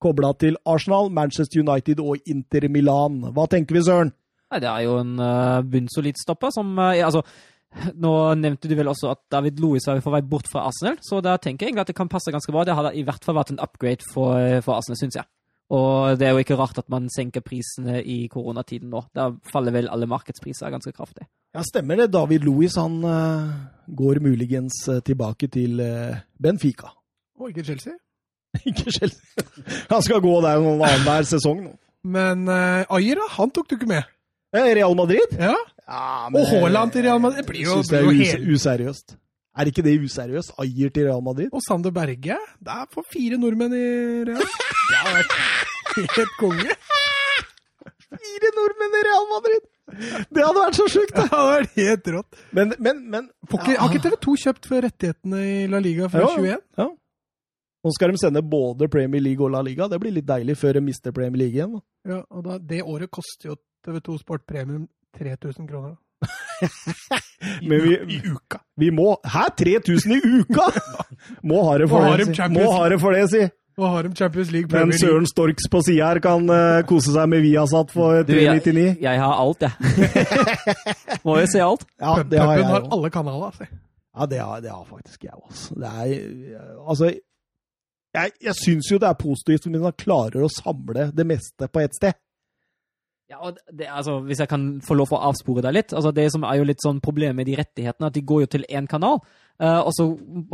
Kobla 0.01 0.35
til 0.37 0.61
Arsenal, 0.69 1.09
Manchester 1.13 1.65
United 1.65 1.99
og 2.05 2.21
Inter 2.29 2.69
Milan. 2.69 3.17
Hva 3.33 3.49
tenker 3.49 3.77
vi, 3.77 3.83
Søren? 3.85 4.13
Nei, 4.51 4.59
det 4.61 4.69
er 4.69 4.85
jo 4.85 4.97
en 4.99 5.13
uh, 5.17 5.61
bunnsolid 5.63 6.17
stopper 6.19 6.51
som 6.53 6.73
uh, 6.77 6.93
altså, 7.01 7.21
Nå 7.95 8.13
nevnte 8.35 8.67
du 8.67 8.75
vel 8.75 8.89
også 8.91 9.13
at 9.13 9.21
David 9.31 9.61
Louis 9.63 9.85
var 9.87 10.01
på 10.03 10.11
vei 10.13 10.21
bort 10.27 10.49
fra 10.51 10.65
Arsenal, 10.67 10.97
så 11.05 11.21
da 11.23 11.37
tenker 11.39 11.65
jeg 11.65 11.71
egentlig 11.71 11.85
at 11.85 11.91
det 11.93 11.99
kan 11.99 12.11
passe 12.11 12.33
ganske 12.33 12.51
bra. 12.51 12.65
Det 12.67 12.75
hadde 12.75 12.95
i 12.99 13.05
hvert 13.07 13.23
fall 13.23 13.37
vært 13.37 13.53
en 13.53 13.61
upgrade 13.63 14.07
for, 14.11 14.35
for 14.65 14.75
Arsenal, 14.75 14.99
syns 14.99 15.19
jeg. 15.21 15.29
Og 15.71 16.19
det 16.19 16.27
er 16.27 16.33
jo 16.35 16.41
ikke 16.43 16.57
rart 16.59 16.81
at 16.81 16.89
man 16.91 17.07
senker 17.11 17.43
prisene 17.45 18.01
i 18.03 18.25
koronatiden 18.31 18.91
nå. 18.91 19.05
Da 19.15 19.29
faller 19.53 19.71
vel 19.75 19.87
alle 19.91 20.09
markedspriser 20.11 20.71
ganske 20.73 20.91
kraftig. 20.91 21.29
Ja, 21.55 21.63
stemmer 21.63 21.99
det. 21.99 22.11
David 22.11 22.43
Louis 22.43 22.75
han 22.79 22.97
eh, 23.07 23.53
går 23.95 24.19
muligens 24.23 24.81
eh, 24.91 24.99
tilbake 25.07 25.47
til 25.51 25.79
eh, 25.83 26.19
Benfica. 26.43 26.91
Og 27.39 27.53
ikke 27.53 27.63
Chelsea. 27.71 27.95
Ikke 28.67 28.91
Chelsea. 28.91 29.45
Han 29.87 30.01
skal 30.03 30.19
gå 30.19 30.33
der 30.43 30.59
noen 30.59 30.81
annenhver 30.83 31.23
sesong 31.23 31.61
nå. 31.63 31.69
Men 32.03 32.41
uh, 32.49 32.83
Ayer. 32.97 33.21
Han 33.37 33.53
tok 33.55 33.69
du 33.69 33.77
ikke 33.77 33.87
med. 33.87 34.09
Real 34.51 34.91
Madrid? 34.99 35.37
Ja. 35.39 35.53
Ja, 35.91 36.29
Og 36.31 36.45
Haaland 36.47 36.93
til 36.95 37.03
Real 37.03 37.19
Madrid. 37.19 37.41
Det 37.43 37.49
blir 37.51 37.65
jo, 37.67 37.73
synes 37.81 37.89
det 37.91 37.99
er 37.99 38.07
us 38.07 38.31
helt 38.31 38.49
useriøst. 38.55 39.15
Er 39.59 39.67
ikke 39.67 39.83
det 39.83 39.97
useriøst? 40.05 40.53
Ayer 40.63 40.89
til 40.95 41.09
Real 41.09 41.23
Madrid? 41.25 41.49
Og 41.51 41.59
Sander 41.65 41.91
Berge. 41.91 42.37
Det 42.63 42.71
er 42.77 42.85
for 42.93 43.03
fire 43.11 43.37
nordmenn 43.41 43.73
i 43.75 43.83
Real. 44.29 44.45
Det 44.91 45.01
har 45.01 45.17
vært 45.17 45.35
helt 46.15 46.37
konge. 46.39 46.77
Fire 48.11 48.51
nordmenn 48.57 48.95
i 48.99 49.03
Real 49.07 49.27
Madrid! 49.31 49.67
Det 50.31 50.43
hadde 50.45 50.61
vært 50.63 50.77
så 50.79 50.85
sjukt! 50.91 51.11
Det 51.17 51.27
hadde 51.31 51.51
vært 51.51 51.75
helt 51.79 52.09
rått. 52.15 52.39
Men, 52.55 52.73
men, 52.79 53.01
men 53.11 53.27
ikke, 53.49 53.75
har 53.79 53.91
ikke 53.91 54.03
TV 54.07 54.15
2 54.25 54.35
kjøpt 54.45 54.67
for 54.71 54.85
rettighetene 54.87 55.41
i 55.47 55.59
La 55.71 55.79
Liga 55.83 56.07
fra 56.11 56.23
Ja. 56.25 56.31
21? 56.37 56.63
Ja. 56.79 56.87
Nå 57.81 57.91
skal 57.95 58.11
de 58.13 58.19
sende 58.21 58.43
både 58.45 58.87
Premier 58.93 59.23
League 59.25 59.41
og 59.43 59.51
La 59.55 59.63
Liga. 59.65 59.87
Det 59.89 59.97
blir 60.03 60.13
litt 60.13 60.27
deilig 60.29 60.55
før 60.61 60.77
de 60.77 60.83
mister 60.85 61.15
Premier 61.15 61.41
League 61.43 61.57
igjen. 61.57 61.75
da. 61.75 61.81
Ja, 62.13 62.19
og 62.29 62.43
da, 62.45 62.57
Det 62.71 62.83
året 62.83 63.09
koster 63.11 63.51
jo 63.51 63.55
TV 63.83 63.99
2 64.05 64.17
Sport 64.21 64.45
Premium 64.47 64.85
3000 65.17 65.67
kroner. 65.67 65.95
I, 67.61 67.67
Men 67.69 67.81
vi- 67.81 67.97
I 68.15 68.21
uka. 68.31 68.59
Vi 68.77 68.91
må 68.93 69.15
Hæ? 69.25 69.47
3000 69.57 70.11
i 70.13 70.19
uka?! 70.41 70.67
Må 71.49 71.63
ha 71.69 71.77
det 71.81 71.87
for 71.89 72.01
Må 72.01 72.11
ha 72.11 72.17
det, 72.17 72.27
si. 72.35 72.47
Må 72.53 72.67
ha 72.75 72.83
det 72.89 72.99
for 73.01 73.11
det, 73.17 73.23
si. 73.31 73.41
Og 73.81 73.87
har 73.89 74.03
de 74.03 74.11
Champions 74.15 74.51
League 74.51 74.69
Men 74.71 74.91
Søren 74.99 75.25
Storks 75.25 75.65
på 75.71 75.79
sida 75.87 76.09
her 76.11 76.19
kan 76.21 76.43
uh, 76.51 76.81
kose 76.85 77.13
seg 77.15 77.29
med 77.31 77.41
Viasat 77.45 77.89
for 77.93 78.21
Du, 78.27 78.33
jeg, 78.35 78.61
399. 78.61 78.97
jeg 79.01 79.21
har 79.21 79.39
alt, 79.41 79.61
jeg. 79.63 79.71
Må 81.25 81.37
jo 81.39 81.47
se 81.49 81.61
alt. 81.63 81.85
Ja, 82.01 82.17
det 82.23 82.41
har 82.43 82.57
jeg 82.59 82.67
har 82.67 82.85
alle 82.91 83.09
kanaler. 83.15 83.45
altså. 83.47 83.65
Ja, 84.19 84.25
det 84.27 84.39
har, 84.43 84.59
det 84.61 84.73
har 84.75 84.83
faktisk 84.89 85.23
jeg 85.23 85.33
også. 85.39 85.75
Det 85.79 85.87
er 85.87 86.59
Altså 86.91 87.05
Jeg, 88.13 88.31
jeg 88.43 88.55
syns 88.59 88.91
jo 88.91 88.97
det 88.99 89.07
er 89.07 89.13
positivt 89.23 89.65
hvis 89.71 89.81
man 89.87 89.95
klarer 89.97 90.43
å 90.43 90.51
samle 90.51 91.07
det 91.15 91.25
meste 91.31 91.71
på 91.71 91.79
ett 91.81 91.95
sted. 91.95 92.17
Ja, 93.31 93.37
og 93.39 93.59
det, 93.71 93.87
altså, 93.87 94.19
Hvis 94.19 94.41
jeg 94.43 94.49
kan 94.51 94.81
få 94.83 94.97
lov 94.99 95.13
å 95.15 95.21
avspore 95.29 95.63
deg 95.63 95.77
litt. 95.77 95.93
altså 95.93 96.11
Det 96.11 96.27
som 96.33 96.43
er 96.43 96.59
jo 96.59 96.67
litt 96.67 96.83
sånn 96.83 96.99
problemet 97.03 97.37
med 97.39 97.47
de 97.47 97.55
rettighetene, 97.59 98.09
at 98.11 98.17
de 98.17 98.25
går 98.27 98.43
jo 98.43 98.49
til 98.57 98.65
én 98.67 98.89
kanal. 98.91 99.21
Uh, 99.61 99.79
og 99.85 99.91
så 99.95 100.07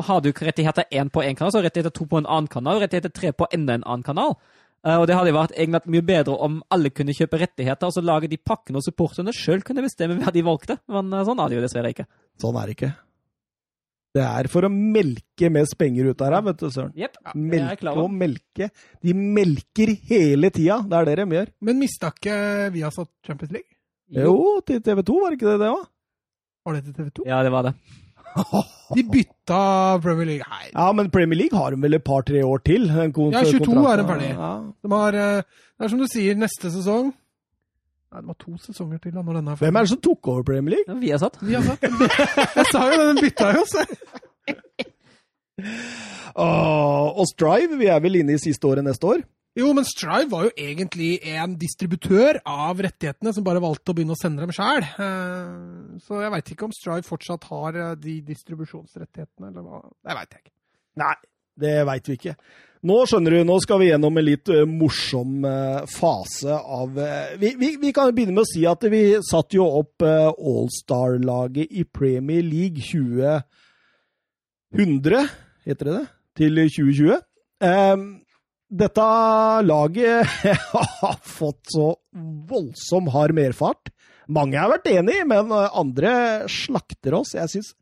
har 0.05 0.21
du 0.21 0.29
ikke 0.29 0.45
rettigheter 0.49 0.85
én 0.91 1.09
på 1.09 1.23
én 1.23 1.37
kanal, 1.37 1.53
så 1.55 1.63
rettigheter 1.63 1.93
to 1.95 2.05
på 2.05 2.19
en 2.19 2.27
annen 2.27 2.49
kanal, 2.51 2.81
rettigheter 2.83 3.13
tre 3.13 3.31
på 3.31 3.47
enda 3.55 3.77
en 3.77 3.87
annen 3.87 4.05
kanal. 4.05 4.35
Uh, 4.85 4.99
og 4.99 5.07
det 5.07 5.15
hadde 5.17 5.33
vært 5.33 5.55
egentlig 5.55 5.95
mye 5.95 6.05
bedre 6.05 6.37
om 6.37 6.59
alle 6.69 6.91
kunne 6.93 7.15
kjøpe 7.17 7.39
rettigheter, 7.41 7.87
og 7.87 7.95
så 7.95 8.03
lage 8.03 8.29
de 8.29 8.37
pakkene 8.37 8.77
og 8.77 8.85
supporterne 8.85 9.33
sjøl 9.33 9.63
kunne 9.65 9.85
bestemme 9.87 10.19
hva 10.21 10.33
de 10.35 10.45
valgte. 10.45 10.77
Men 10.91 11.09
uh, 11.15 11.23
sånn 11.25 11.41
er 11.41 11.49
det 11.49 11.57
jo 11.57 11.65
dessverre 11.65 11.95
ikke. 11.95 12.09
Sånn 12.43 12.61
er 12.61 12.69
det 12.69 12.77
ikke. 12.77 12.93
Det 14.17 14.23
er 14.25 14.49
for 14.51 14.65
å 14.65 14.71
melke 14.73 15.49
mest 15.53 15.75
penger 15.77 16.09
ut 16.11 16.21
av 16.25 16.33
her, 16.33 16.45
vet 16.49 16.61
du, 16.63 16.67
Søren. 16.73 16.93
Jepp. 16.97 17.19
Melke 17.37 17.93
og 17.93 18.09
melke. 18.17 18.69
De 19.05 19.13
melker 19.13 19.93
hele 20.09 20.49
tida. 20.55 20.79
Det 20.87 20.97
er 21.01 21.09
det 21.11 21.15
de 21.21 21.37
gjør. 21.37 21.51
Men 21.69 21.79
mista 21.83 22.09
ikke 22.15 22.37
Viasat 22.73 23.11
Champions 23.27 23.53
League? 23.53 23.69
Jo, 24.17 24.33
til 24.65 24.81
TV 24.81 25.03
2, 25.05 25.21
var 25.21 25.33
det 25.33 25.37
ikke 25.39 25.51
det 25.53 25.61
det 25.65 25.71
òg? 25.75 25.85
Var 26.67 26.75
det 26.77 26.83
til 26.87 26.97
TV 26.97 27.09
2? 27.21 27.25
Ja, 27.29 27.39
det 27.45 27.53
var 27.53 27.69
det. 27.69 27.73
De 28.95 29.03
bytta 29.03 29.59
Premier 30.03 30.27
League. 30.29 30.45
Nei, 30.47 30.67
Ja, 30.71 30.87
men 30.95 31.09
Premier 31.11 31.39
League 31.41 31.57
har 31.57 31.73
de 31.73 31.79
vel 31.81 31.97
et 31.97 32.03
par-tre 32.05 32.43
år 32.45 32.61
til? 32.63 32.85
Ja, 32.87 33.07
22 33.11 33.65
kontrakten. 33.65 33.87
er 33.91 33.97
de 34.01 34.05
ferdig. 34.11 34.29
Ja. 34.37 34.51
de 34.85 34.91
har 34.93 35.17
eh, 35.21 35.41
Det 35.77 35.87
er 35.87 35.91
som 35.93 35.99
du 36.01 36.07
sier, 36.11 36.37
neste 36.39 36.71
sesong 36.73 37.09
Nei, 38.07 38.21
det 38.23 38.29
var 38.29 38.37
to 38.39 38.53
sesonger 38.63 39.01
til 39.03 39.15
da, 39.15 39.21
når 39.21 39.39
denne 39.41 39.53
er 39.53 39.61
Hvem 39.61 39.75
er 39.75 39.85
det 39.85 39.91
som 39.91 40.03
tok 40.03 40.29
over 40.31 40.43
Premier 40.47 40.77
League? 40.77 40.87
Ja, 40.87 40.95
vi 41.01 41.09
har 41.11 41.19
satt. 41.19 41.39
Viasat. 41.43 41.83
Jeg 41.83 42.67
sa 42.71 42.83
jo 42.87 42.93
det, 42.95 43.07
den 43.09 43.23
bytta 43.25 43.49
jo, 43.57 43.63
seg! 43.67 43.87
Og 47.17 47.25
Strive, 47.31 47.79
vi 47.79 47.89
er 47.89 47.99
vel 48.03 48.19
inne 48.19 48.37
i 48.37 48.41
siste 48.41 48.69
året 48.69 48.85
neste 48.85 49.09
år? 49.09 49.25
Jo, 49.57 49.71
men 49.73 49.85
Strive 49.89 50.29
var 50.29 50.43
jo 50.45 50.51
egentlig 50.53 51.15
en 51.33 51.55
distributør 51.57 52.37
av 52.45 52.77
rettighetene 52.85 53.33
som 53.33 53.45
bare 53.45 53.61
valgte 53.63 53.89
å 53.89 53.97
begynne 53.97 54.13
å 54.13 54.19
sende 54.19 54.45
dem 54.45 54.53
sjæl. 54.53 54.85
Så 56.03 56.21
jeg 56.21 56.33
veit 56.35 56.51
ikke 56.53 56.67
om 56.67 56.75
Strive 56.77 57.07
fortsatt 57.07 57.47
har 57.49 57.79
eh, 57.81 57.95
de 57.97 58.19
distribusjonsrettighetene, 58.27 59.49
eller 59.49 59.65
hva. 59.65 59.81
Det 60.05 60.17
veit 60.19 60.35
jeg 60.35 60.43
ikke. 60.45 60.53
Nei. 61.01 61.15
det 61.63 61.73
veit 61.89 62.09
vi 62.09 62.19
ikke. 62.19 62.35
Nå 62.85 62.97
skjønner 63.09 63.33
du, 63.33 63.39
nå 63.47 63.55
skal 63.63 63.79
vi 63.81 63.87
gjennom 63.89 64.19
en 64.19 64.25
litt 64.25 64.49
uh, 64.53 64.61
morsom 64.69 65.45
uh, 65.47 65.81
fase 65.89 66.53
av 66.53 66.93
uh, 66.93 67.33
vi, 67.41 67.55
vi, 67.57 67.71
vi, 67.81 67.93
kan 67.95 68.11
begynne 68.13 68.35
med 68.35 68.43
å 68.43 68.49
si 68.49 68.65
at 68.69 68.85
vi 68.91 69.17
satte 69.25 69.57
jo 69.57 69.65
opp 69.79 70.05
Allstar-laget 70.05 71.73
i 71.73 71.83
Premier 71.89 72.45
League 72.45 72.81
2000, 72.85 73.41
heter 75.65 75.89
det 75.89 75.97
det, 75.97 76.05
til 76.37 76.61
2020. 76.69 77.17
Um, 77.65 78.05
dette 78.67 79.07
laget 79.65 80.27
har 81.01 81.17
fått 81.25 81.73
så 81.73 81.95
voldsom 82.51 83.09
hard 83.15 83.33
merfart. 83.37 83.89
Mange 84.29 84.59
har 84.59 84.69
vært 84.69 84.91
enig, 84.91 85.23
men 85.25 85.49
andre 85.55 86.45
slakter 86.51 87.15
oss. 87.23 87.33
Jeg 87.33 87.49
syns 87.55 87.73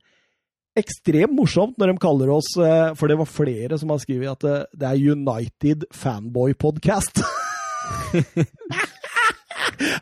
ekstremt 0.80 1.36
morsomt 1.36 1.78
når 1.80 1.94
de 1.94 2.02
kaller 2.04 2.32
oss 2.36 2.50
eh, 2.60 2.94
For 3.00 3.12
det 3.12 3.18
var 3.20 3.32
flere 3.32 3.80
som 3.82 3.92
har 3.94 4.00
skrevet 4.04 4.36
at 4.36 4.44
eh, 4.50 4.66
det 4.76 4.88
er 4.90 5.04
United 5.16 5.80
Fanboy 5.96 6.52
Podcast. 6.60 7.16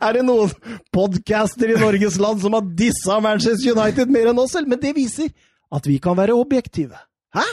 er 0.06 0.12
det 0.18 0.24
noen 0.26 0.50
podcaster 0.94 1.68
i 1.74 1.80
Norges 1.80 2.20
land 2.22 2.42
som 2.44 2.54
har 2.58 2.66
dissa 2.78 3.16
Manchester 3.24 3.70
United 3.78 4.08
mer 4.14 4.26
enn 4.32 4.44
oss 4.44 4.54
selv? 4.58 4.68
Men 4.72 4.82
det 4.82 4.94
viser 4.98 5.28
at 5.74 5.84
vi 5.90 5.96
kan 6.02 6.18
være 6.18 6.38
objektive. 6.38 6.98
Hæ? 7.34 7.46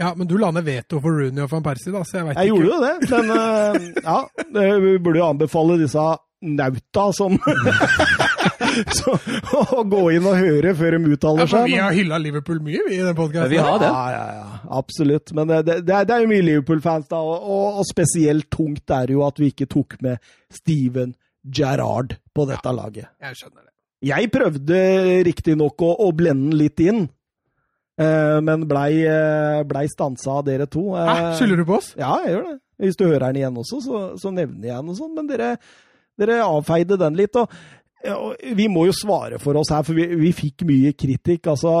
Ja, 0.00 0.08
men 0.16 0.28
du 0.28 0.36
la 0.40 0.50
ned 0.52 0.64
veto 0.64 1.00
for 1.04 1.10
Rooney 1.12 1.42
og 1.44 1.50
van 1.52 1.64
Persie, 1.64 1.92
da, 1.92 2.00
så 2.08 2.16
jeg 2.18 2.24
veit 2.28 2.36
ikke. 2.36 2.42
Jeg 2.42 2.50
gjorde 2.52 2.70
jo 2.70 2.76
det, 2.80 2.94
men 3.10 3.24
uh, 3.28 3.36
ja. 4.08 4.18
Vi 4.80 5.02
burde 5.04 5.18
jo 5.20 5.28
anbefale 5.28 5.80
disse 5.80 6.04
nauta 6.42 7.12
som 7.12 7.38
Så, 8.98 9.14
å 9.76 9.82
gå 9.88 10.02
inn 10.16 10.26
og 10.28 10.36
høre 10.38 10.74
før 10.78 10.96
de 10.96 11.14
uttaler 11.16 11.50
seg. 11.50 11.64
Ja, 11.64 11.68
vi 11.68 11.78
har 11.80 11.96
hylla 11.96 12.20
Liverpool 12.22 12.60
mye, 12.64 12.82
i 12.88 13.00
den 13.00 13.16
podkasten. 13.18 13.56
Ja. 13.56 13.74
Ja, 13.82 14.04
ja, 14.14 14.22
ja. 14.38 14.60
Absolutt. 14.78 15.34
Men 15.36 15.50
det, 15.50 15.62
det, 15.68 15.82
det 16.08 16.16
er 16.16 16.24
jo 16.24 16.30
mye 16.32 16.46
Liverpool-fans, 16.46 17.08
da. 17.12 17.20
Og, 17.22 17.36
og, 17.42 17.80
og, 17.82 17.88
spesielt 17.88 18.50
tungt 18.52 18.94
er 18.94 19.10
det 19.10 19.18
jo 19.18 19.26
at 19.26 19.42
vi 19.42 19.52
ikke 19.52 19.68
tok 19.72 19.98
med 20.04 20.22
Steven 20.52 21.14
Gerrard 21.42 22.16
på 22.34 22.46
dette 22.48 22.68
ja, 22.68 22.76
laget. 22.78 23.10
Jeg 23.22 23.40
skjønner 23.40 23.60
det. 23.64 23.70
Jeg 24.02 24.30
prøvde 24.34 24.78
riktignok 25.28 25.82
å, 25.86 25.92
å 26.06 26.08
blende 26.16 26.50
den 26.50 26.58
litt 26.58 26.82
inn. 26.82 27.04
Eh, 28.00 28.38
men 28.42 28.64
blei 28.68 29.04
eh, 29.04 29.62
ble 29.68 29.84
stansa 29.90 30.38
av 30.40 30.46
dere 30.48 30.66
to. 30.70 30.92
Hæ? 30.96 31.34
Skylder 31.38 31.60
du 31.60 31.66
på 31.68 31.78
oss? 31.78 31.92
Ja, 31.98 32.16
jeg 32.24 32.36
gjør 32.36 32.44
det. 32.48 32.58
Hvis 32.82 32.98
du 32.98 33.04
hører 33.06 33.28
den 33.28 33.42
igjen 33.42 33.58
også, 33.62 33.78
så, 33.84 34.00
så 34.18 34.32
nevner 34.34 34.70
jeg 34.70 34.80
den 34.80 34.90
og 34.90 34.98
sånn. 34.98 35.12
Men 35.14 35.28
dere, 35.30 35.52
dere 36.18 36.40
avfeide 36.42 36.98
den 36.98 37.18
litt. 37.20 37.36
og 37.38 37.52
vi 38.56 38.68
må 38.68 38.86
jo 38.88 38.94
svare 38.96 39.38
for 39.42 39.58
oss 39.60 39.72
her, 39.72 39.84
for 39.86 39.96
vi, 39.96 40.08
vi 40.18 40.32
fikk 40.34 40.64
mye 40.68 40.92
kritikk. 40.98 41.46
altså 41.52 41.74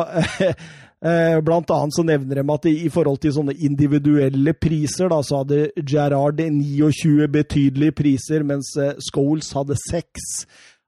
eh, 1.08 1.38
Blant 1.44 1.70
annet 1.74 1.96
så 1.96 2.04
nevner 2.06 2.40
de 2.40 2.44
at 2.54 2.68
i 2.70 2.90
forhold 2.92 3.22
til 3.22 3.34
sånne 3.36 3.56
individuelle 3.66 4.54
priser, 4.54 5.10
da, 5.12 5.22
så 5.26 5.42
hadde 5.42 5.70
Gerrard 5.82 6.42
29 6.42 7.28
betydelige 7.32 7.96
priser, 7.98 8.46
mens 8.46 8.74
eh, 8.78 8.94
Scholes 9.10 9.50
hadde 9.56 9.78
6. 9.88 10.30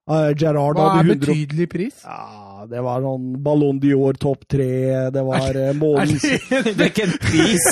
Uh, 0.04 0.34
Gerard 0.36 0.76
Hva 0.76 0.98
er 0.98 1.06
100... 1.06 1.14
betydelig 1.16 1.66
pris? 1.72 2.02
Ja, 2.04 2.66
Det 2.68 2.80
var 2.84 3.00
noen 3.00 3.38
Ballon 3.44 3.78
d'Or 3.80 4.18
topp 4.20 4.42
tre, 4.52 4.66
det 5.08 5.22
var 5.24 5.56
uh, 5.56 5.70
månedens 5.78 6.26
Hvilken 6.76 7.14
pris? 7.22 7.64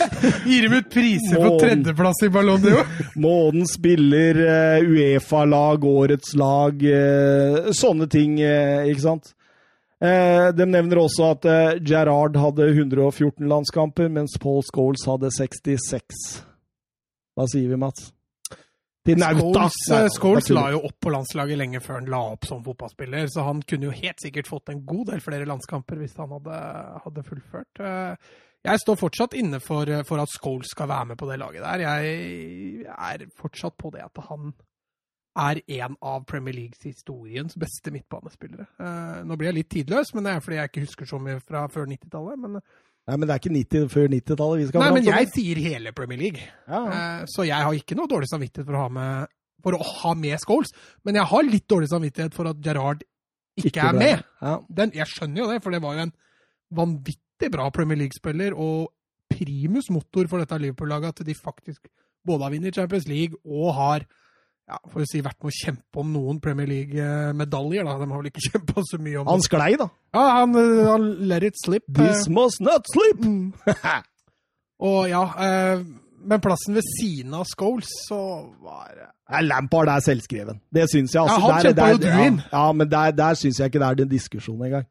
Gir 0.46 0.68
dem 0.68 0.76
ut 0.78 0.86
priser 0.92 1.42
på 1.42 1.56
tredjeplass 1.58 2.22
i 2.22 2.30
Ballon 2.30 2.62
d'Or? 2.62 2.86
månens 3.18 3.74
spiller, 3.74 4.38
uh, 4.38 4.86
Uefa-lag, 4.86 5.82
årets 5.82 6.36
lag, 6.38 6.78
uh, 6.78 7.72
sånne 7.74 8.06
ting, 8.10 8.38
ikke 8.38 9.06
sant? 9.08 9.34
de 10.00 10.64
nevner 10.64 10.96
også 10.96 11.26
at 11.34 11.44
Gerard 11.84 12.38
hadde 12.40 12.70
114 12.70 13.44
landskamper, 13.50 14.08
mens 14.08 14.38
Paul 14.40 14.62
Scholes 14.64 15.04
hadde 15.04 15.28
66. 15.36 16.22
Hva 17.36 17.44
sier 17.52 17.68
vi, 17.68 17.76
Mats? 17.76 18.08
Scholes, 19.18 19.78
Scholes 20.16 20.50
la 20.52 20.68
jo 20.74 20.82
opp 20.88 20.96
på 21.02 21.12
landslaget 21.14 21.58
lenge 21.60 21.80
før 21.84 22.00
han 22.00 22.10
la 22.12 22.20
opp 22.34 22.46
som 22.48 22.62
fotballspiller, 22.64 23.26
så 23.32 23.46
han 23.46 23.62
kunne 23.62 23.88
jo 23.88 23.96
helt 23.96 24.22
sikkert 24.22 24.50
fått 24.50 24.72
en 24.72 24.84
god 24.86 25.10
del 25.12 25.24
flere 25.24 25.48
landskamper 25.48 26.00
hvis 26.00 26.16
han 26.20 26.32
hadde, 26.36 26.62
hadde 27.06 27.26
fullført. 27.26 27.82
Eh, 27.82 28.32
jeg 28.70 28.82
står 28.82 28.98
fortsatt 29.00 29.36
inne 29.40 29.60
for, 29.64 29.88
for, 30.04 30.20
at 30.20 30.34
Scholes 30.34 30.72
skal 30.74 30.90
være 30.90 31.12
med 31.12 31.20
på 31.20 31.28
det 31.30 31.38
laget 31.40 31.64
der. 31.64 31.84
Jeg 31.86 32.90
er 32.92 33.24
fortsatt 33.40 33.78
på 33.80 33.92
det 33.94 34.04
at 34.04 34.20
han 34.28 34.52
er 35.40 35.62
en 35.80 35.96
av 36.02 36.26
Premier 36.28 36.56
Leagues 36.56 36.82
historiens 36.84 37.56
beste 37.56 37.92
midtbanespillere. 37.94 38.66
Eh, 38.82 39.18
nå 39.24 39.38
blir 39.38 39.52
jeg 39.52 39.60
litt 39.60 39.72
tidløs, 39.72 40.12
men 40.14 40.26
det 40.26 40.34
er 40.34 40.44
fordi 40.44 40.58
jeg 40.58 40.72
ikke 40.72 40.86
husker 40.86 41.08
så 41.08 41.20
mye 41.22 41.40
fra 41.40 41.64
før 41.72 41.88
90-tallet. 41.88 42.38
men 42.44 42.60
Nei, 43.10 43.16
men 43.18 43.26
det 43.26 43.34
er 43.34 43.42
ikke 43.42 43.54
90 43.56 43.90
før 43.90 44.08
90-tallet 44.12 44.60
vi 44.60 44.66
skal 44.68 44.84
Nei, 44.84 44.90
men 44.94 45.06
jeg 45.08 45.28
sier 45.34 45.60
hele 45.64 45.92
Premier 45.96 46.20
League. 46.20 46.44
Ja, 46.68 46.80
ja. 46.86 46.90
Uh, 46.94 47.24
så 47.32 47.46
jeg 47.48 47.66
har 47.66 47.74
ikke 47.74 47.98
noe 47.98 48.10
dårlig 48.10 48.30
samvittighet 48.30 48.68
for 48.68 48.78
å 48.78 48.84
ha 48.84 48.92
med, 48.94 49.32
for 49.66 49.74
å 49.74 49.88
ha 49.88 50.12
med 50.18 50.38
Scholes. 50.44 50.70
Men 51.06 51.18
jeg 51.18 51.26
har 51.32 51.48
litt 51.48 51.66
dårlig 51.70 51.90
samvittighet 51.90 52.36
for 52.36 52.52
at 52.52 52.60
Gerrard 52.62 53.02
ikke, 53.58 53.72
ikke 53.72 53.88
er 53.88 53.98
med. 53.98 54.22
Ja. 54.44 54.54
Den, 54.78 54.94
jeg 54.94 55.10
skjønner 55.10 55.42
jo 55.42 55.48
det, 55.50 55.58
for 55.64 55.74
det 55.74 55.82
var 55.82 55.98
jo 55.98 56.06
en 56.06 56.14
vanvittig 56.78 57.50
bra 57.50 57.66
Premier 57.74 57.98
League-spiller 57.98 58.54
og 58.54 58.92
primus 59.30 59.90
motor 59.90 60.30
for 60.30 60.42
dette 60.42 60.62
Liverpool-laget 60.62 61.18
at 61.18 61.26
de 61.26 61.34
faktisk 61.34 61.90
både 62.26 62.46
har 62.46 62.54
vunnet 62.54 62.76
Champions 62.76 63.08
League 63.10 63.38
og 63.42 63.74
har 63.74 64.06
ja, 64.70 64.78
for 64.92 65.02
å 65.02 65.08
si, 65.08 65.22
vært 65.24 65.38
med 65.42 65.50
å 65.50 65.56
kjempe 65.56 66.02
om 66.02 66.12
noen 66.14 66.38
Premier 66.42 66.68
League-medaljer. 66.70 67.86
da. 67.86 67.96
De 67.98 68.08
har 68.10 68.20
vel 68.22 68.30
ikke 68.30 68.44
kjempa 68.50 68.84
så 68.86 69.00
mye 69.02 69.22
om 69.22 69.30
Han 69.30 69.44
sklei, 69.44 69.72
da. 69.80 69.88
Ja, 70.14 70.26
han, 70.40 70.54
han 70.86 71.08
let 71.30 71.46
it 71.46 71.58
slip. 71.58 71.86
This 71.90 72.26
eh. 72.26 72.34
must 72.36 72.62
not 72.64 72.86
slip! 72.92 73.24
Mm. 73.24 73.50
og 74.90 75.00
ja, 75.10 75.24
eh, 75.46 75.82
men 76.20 76.44
plassen 76.44 76.76
ved 76.76 76.86
siden 76.98 77.34
av 77.34 77.48
Scholes, 77.50 77.90
så 78.06 78.20
var 78.62 78.92
det 78.94 79.08
ja, 79.30 79.40
Lampard 79.46 79.88
er 79.88 80.02
selvskreven. 80.02 80.58
Det 80.74 80.88
syns 80.90 81.14
jeg. 81.14 81.22
Altså, 81.22 81.36
ja, 81.38 81.52
han 81.54 81.66
kjempa 81.66 81.90
jo 81.92 82.00
du 82.02 82.08
inn! 82.10 82.40
Ja, 82.50 82.64
ja, 82.66 82.72
men 82.74 82.90
der, 82.90 83.12
der 83.14 83.36
syns 83.38 83.60
jeg 83.60 83.70
ikke 83.70 83.82
det 83.82 83.88
er 83.88 84.00
den 84.02 84.10
diskusjonen 84.10 84.66
engang. 84.66 84.88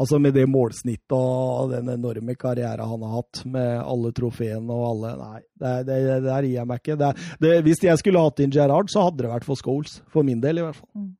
Altså 0.00 0.18
Med 0.22 0.32
det 0.32 0.46
målsnittet 0.48 1.12
og 1.12 1.74
den 1.74 1.90
enorme 1.92 2.34
karrieren 2.38 2.88
han 2.88 3.02
har 3.04 3.16
hatt, 3.18 3.42
med 3.44 3.70
alle 3.82 4.12
trofeene 4.16 4.72
og 4.72 4.84
alle 4.94 5.14
Nei, 5.20 5.40
det, 5.60 5.74
det, 5.90 5.98
det 6.08 6.20
der 6.24 6.46
gir 6.46 6.56
jeg 6.56 6.68
meg 6.70 6.80
ikke. 6.80 6.96
Det, 7.42 7.54
hvis 7.66 7.84
jeg 7.84 8.00
skulle 8.00 8.22
hatt 8.24 8.40
inn 8.40 8.54
Gerrard, 8.54 8.88
så 8.88 9.04
hadde 9.04 9.26
det 9.26 9.32
vært 9.34 9.48
for 9.48 9.60
Scholes. 9.60 9.98
For 10.08 10.24
min 10.24 10.40
del, 10.40 10.62
i 10.62 10.64
hvert 10.64 10.78
fall. 10.78 10.88
Mm. 10.96 11.10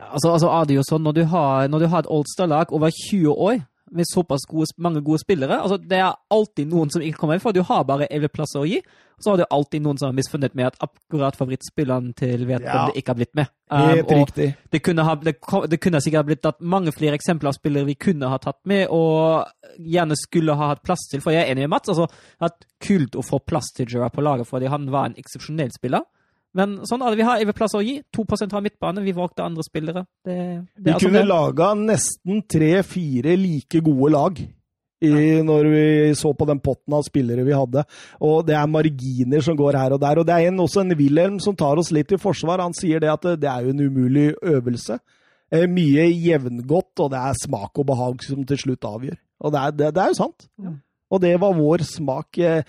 Ja, 0.00 0.08
altså, 0.16 0.32
altså 0.32 0.50
er 0.56 0.66
det 0.66 0.78
jo 0.78 0.86
sånn, 0.88 1.04
Når 1.06 1.16
du 1.20 1.24
har, 1.30 1.68
når 1.68 1.84
du 1.84 1.88
har 1.92 2.02
et 2.02 2.10
Oldstad-lag 2.10 2.72
over 2.74 2.90
20 2.98 3.30
år, 3.36 3.62
med 3.90 4.06
såpass 4.08 4.46
gode, 4.48 4.66
mange 4.76 5.02
gode 5.04 5.20
spillere. 5.22 5.60
Altså, 5.60 5.76
det 5.76 5.98
er 5.98 6.16
alltid 6.30 6.70
noen 6.70 6.90
som 6.92 7.02
ikke 7.02 7.22
kommer 7.22 7.36
inn, 7.36 7.42
for 7.42 7.56
du 7.56 7.62
har 7.66 7.86
bare 7.88 8.08
elleve 8.10 8.32
plasser 8.32 8.62
å 8.62 8.68
gi. 8.68 8.78
Og 8.80 9.24
så 9.24 9.32
har 9.32 9.40
du 9.40 9.44
alltid 9.52 9.84
noen 9.84 9.98
som 10.00 10.08
er 10.08 10.16
misfornøyd 10.16 10.54
med 10.56 10.70
at 10.70 10.78
akkurat 10.86 11.36
favorittspilleren 11.36 12.12
til 12.16 12.46
vedkommende 12.48 12.94
ja. 12.94 12.96
ikke 12.96 13.12
har 13.12 13.18
blitt 13.18 13.34
med. 13.36 13.50
Helt 13.70 14.12
um, 14.12 14.22
riktig. 14.22 14.46
Det 14.72 14.80
kunne, 14.86 15.04
ha, 15.04 15.16
det, 15.20 15.34
det 15.72 15.80
kunne 15.82 16.00
sikkert 16.00 16.22
ha 16.22 16.28
blitt 16.30 16.42
tatt 16.46 16.62
mange 16.62 16.94
flere 16.96 17.18
eksempler 17.18 17.50
av 17.50 17.58
spillere 17.58 17.88
vi 17.90 17.98
kunne 18.00 18.30
ha 18.32 18.38
tatt 18.40 18.60
med, 18.70 18.86
og 18.88 19.76
gjerne 19.76 20.16
skulle 20.18 20.56
ha 20.56 20.70
hatt 20.72 20.84
plass 20.86 21.04
til. 21.10 21.20
For 21.24 21.36
jeg 21.36 21.44
er 21.44 21.52
enig 21.52 21.66
med 21.66 21.74
Mats. 21.76 21.92
altså, 21.92 22.08
at 22.40 22.64
Kult 22.80 23.18
å 23.18 23.26
få 23.26 23.42
plass 23.44 23.74
til 23.76 23.90
Gerard 23.90 24.14
på 24.14 24.24
laget 24.24 24.48
fordi 24.48 24.70
han 24.72 24.86
var 24.88 25.10
en 25.10 25.18
eksepsjonell 25.20 25.74
spiller. 25.74 26.06
Men 26.56 26.78
sånn 26.88 27.02
hadde. 27.04 27.18
Vi 27.20 27.26
har 27.26 27.38
elleve 27.38 27.54
plasser 27.56 27.78
å 27.78 27.84
gi. 27.84 28.00
2 28.16 28.24
har 28.50 28.64
midtbane. 28.64 29.04
Vi 29.04 29.14
valgte 29.14 29.44
andre 29.46 29.64
spillere. 29.66 30.04
Det, 30.26 30.38
det 30.74 30.88
vi 30.88 30.94
altså 30.94 31.10
kunne 31.10 31.26
laga 31.28 31.74
nesten 31.78 32.42
tre-fire 32.50 33.36
like 33.38 33.82
gode 33.86 34.10
lag. 34.16 34.40
I, 35.00 35.40
når 35.40 35.66
vi 35.72 35.84
så 36.18 36.34
på 36.36 36.44
den 36.44 36.58
potten 36.60 36.92
av 36.92 37.06
spillere 37.06 37.46
vi 37.46 37.54
hadde. 37.56 37.86
Og 38.26 38.42
det 38.44 38.58
er 38.58 38.68
marginer 38.68 39.40
som 39.46 39.56
går 39.56 39.78
her 39.78 39.94
og 39.96 40.02
der. 40.02 40.20
Og 40.20 40.26
det 40.28 40.34
er 40.36 40.50
en, 40.50 40.60
også 40.60 40.82
en 40.82 40.96
Wilhelm 40.98 41.38
som 41.40 41.56
tar 41.56 41.80
oss 41.80 41.92
litt 41.94 42.12
i 42.12 42.20
forsvar. 42.20 42.60
Han 42.60 42.76
sier 42.76 43.00
det 43.00 43.08
at 43.14 43.24
det 43.40 43.48
er 43.48 43.64
jo 43.64 43.72
en 43.72 43.86
umulig 43.86 44.28
øvelse. 44.42 44.98
Eh, 45.50 45.66
mye 45.70 46.04
jevngodt, 46.12 46.92
og 47.02 47.10
det 47.14 47.22
er 47.22 47.38
smak 47.40 47.80
og 47.80 47.88
behag 47.88 48.22
som 48.26 48.44
til 48.46 48.60
slutt 48.60 48.86
avgjør. 48.86 49.16
Og 49.40 49.54
det 49.54 49.62
er, 49.62 49.76
det, 49.78 49.92
det 49.96 50.02
er 50.02 50.12
jo 50.12 50.18
sant. 50.20 50.46
Ja. 50.60 50.74
Og 51.10 51.22
det 51.24 51.32
var 51.42 51.56
vår 51.58 51.86
smak. 51.88 52.38
Eh, 52.38 52.62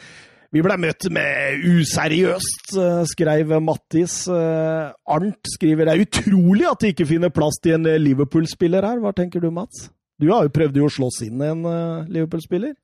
vi 0.52 0.60
ble 0.60 0.76
møtt 0.84 1.06
med 1.15 1.64
useriøst, 1.64 2.73
eh, 2.76 3.02
skrev 3.07 3.53
Mattis. 3.64 4.26
Eh, 4.28 4.91
Arnt 5.07 5.48
skriver 5.48 5.88
det 5.88 5.94
er 5.94 6.03
utrolig 6.03 6.65
at 6.68 6.84
de 6.84 6.91
ikke 6.91 7.07
finner 7.07 7.32
plass 7.32 7.60
til 7.64 7.78
en 7.78 7.88
eh, 7.88 7.99
Liverpool-spiller 8.02 8.84
her. 8.84 8.99
Hva 8.99 9.14
tenker 9.15 9.40
du, 9.40 9.48
Mats? 9.56 9.88
Du 10.19 10.28
har 10.34 10.44
jo 10.44 10.52
prøvd 10.53 10.82
å 10.84 10.90
slåss 10.91 11.22
inn 11.30 11.40
en 11.41 11.64
Liverpool-spiller? 12.11 12.76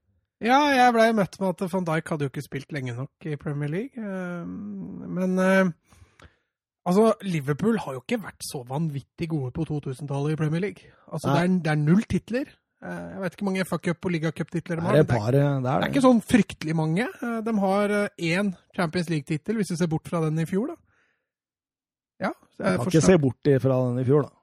Ja, 0.41 0.61
jeg 0.71 0.93
blei 0.95 1.09
møtt 1.17 1.35
med 1.41 1.49
at 1.49 1.73
van 1.73 1.85
Dijk 1.85 2.13
hadde 2.13 2.25
jo 2.25 2.31
ikke 2.31 2.45
spilt 2.45 2.71
lenge 2.73 2.95
nok 2.95 3.27
i 3.27 3.35
Premier 3.41 3.69
League. 3.69 3.99
Men 3.99 5.37
altså, 6.87 7.11
Liverpool 7.25 7.77
har 7.83 7.97
jo 7.97 8.01
ikke 8.01 8.21
vært 8.23 8.47
så 8.47 8.63
vanvittig 8.65 9.29
gode 9.33 9.51
på 9.53 9.67
2000-tallet 9.69 10.33
i 10.33 10.39
Premier 10.39 10.65
League. 10.65 10.89
Altså, 11.11 11.35
det 11.35 11.43
er, 11.43 11.53
det 11.67 11.73
er 11.73 11.83
null 11.83 12.01
titler. 12.09 12.49
Eh, 12.77 13.05
jeg 13.13 13.21
vet 13.23 13.33
ikke 13.33 13.43
hvor 13.43 13.49
mange 13.49 13.65
FA-cup- 13.65 14.05
og 14.05 14.11
ligacuptitler 14.13 14.77
de 14.77 14.85
har. 14.85 14.97
Det 14.97 14.99
er, 15.01 15.09
par, 15.09 15.31
det, 15.33 15.41
er, 15.41 15.61
det, 15.65 15.71
er, 15.73 15.87
ikke 15.89 16.03
sånn 16.05 16.19
fryktelig 16.21 16.75
mange. 16.77 17.07
Eh, 17.09 17.37
de 17.45 17.53
har 17.63 17.93
eh, 18.03 18.27
én 18.35 18.51
Champions 18.77 19.09
League-tittel, 19.09 19.57
hvis 19.57 19.73
du 19.73 19.77
ser 19.79 19.89
bort 19.89 20.09
fra 20.09 20.21
den 20.27 20.37
i 20.43 20.45
fjor, 20.49 20.75
da. 20.75 20.77
Ja, 22.27 22.33
jeg 22.61 22.81
kan 22.81 22.91
ikke 22.91 23.05
se 23.05 23.17
bort 23.21 23.49
fra 23.61 23.79
den 23.89 24.01
i 24.01 24.05
fjor, 24.05 24.27
da. 24.27 24.33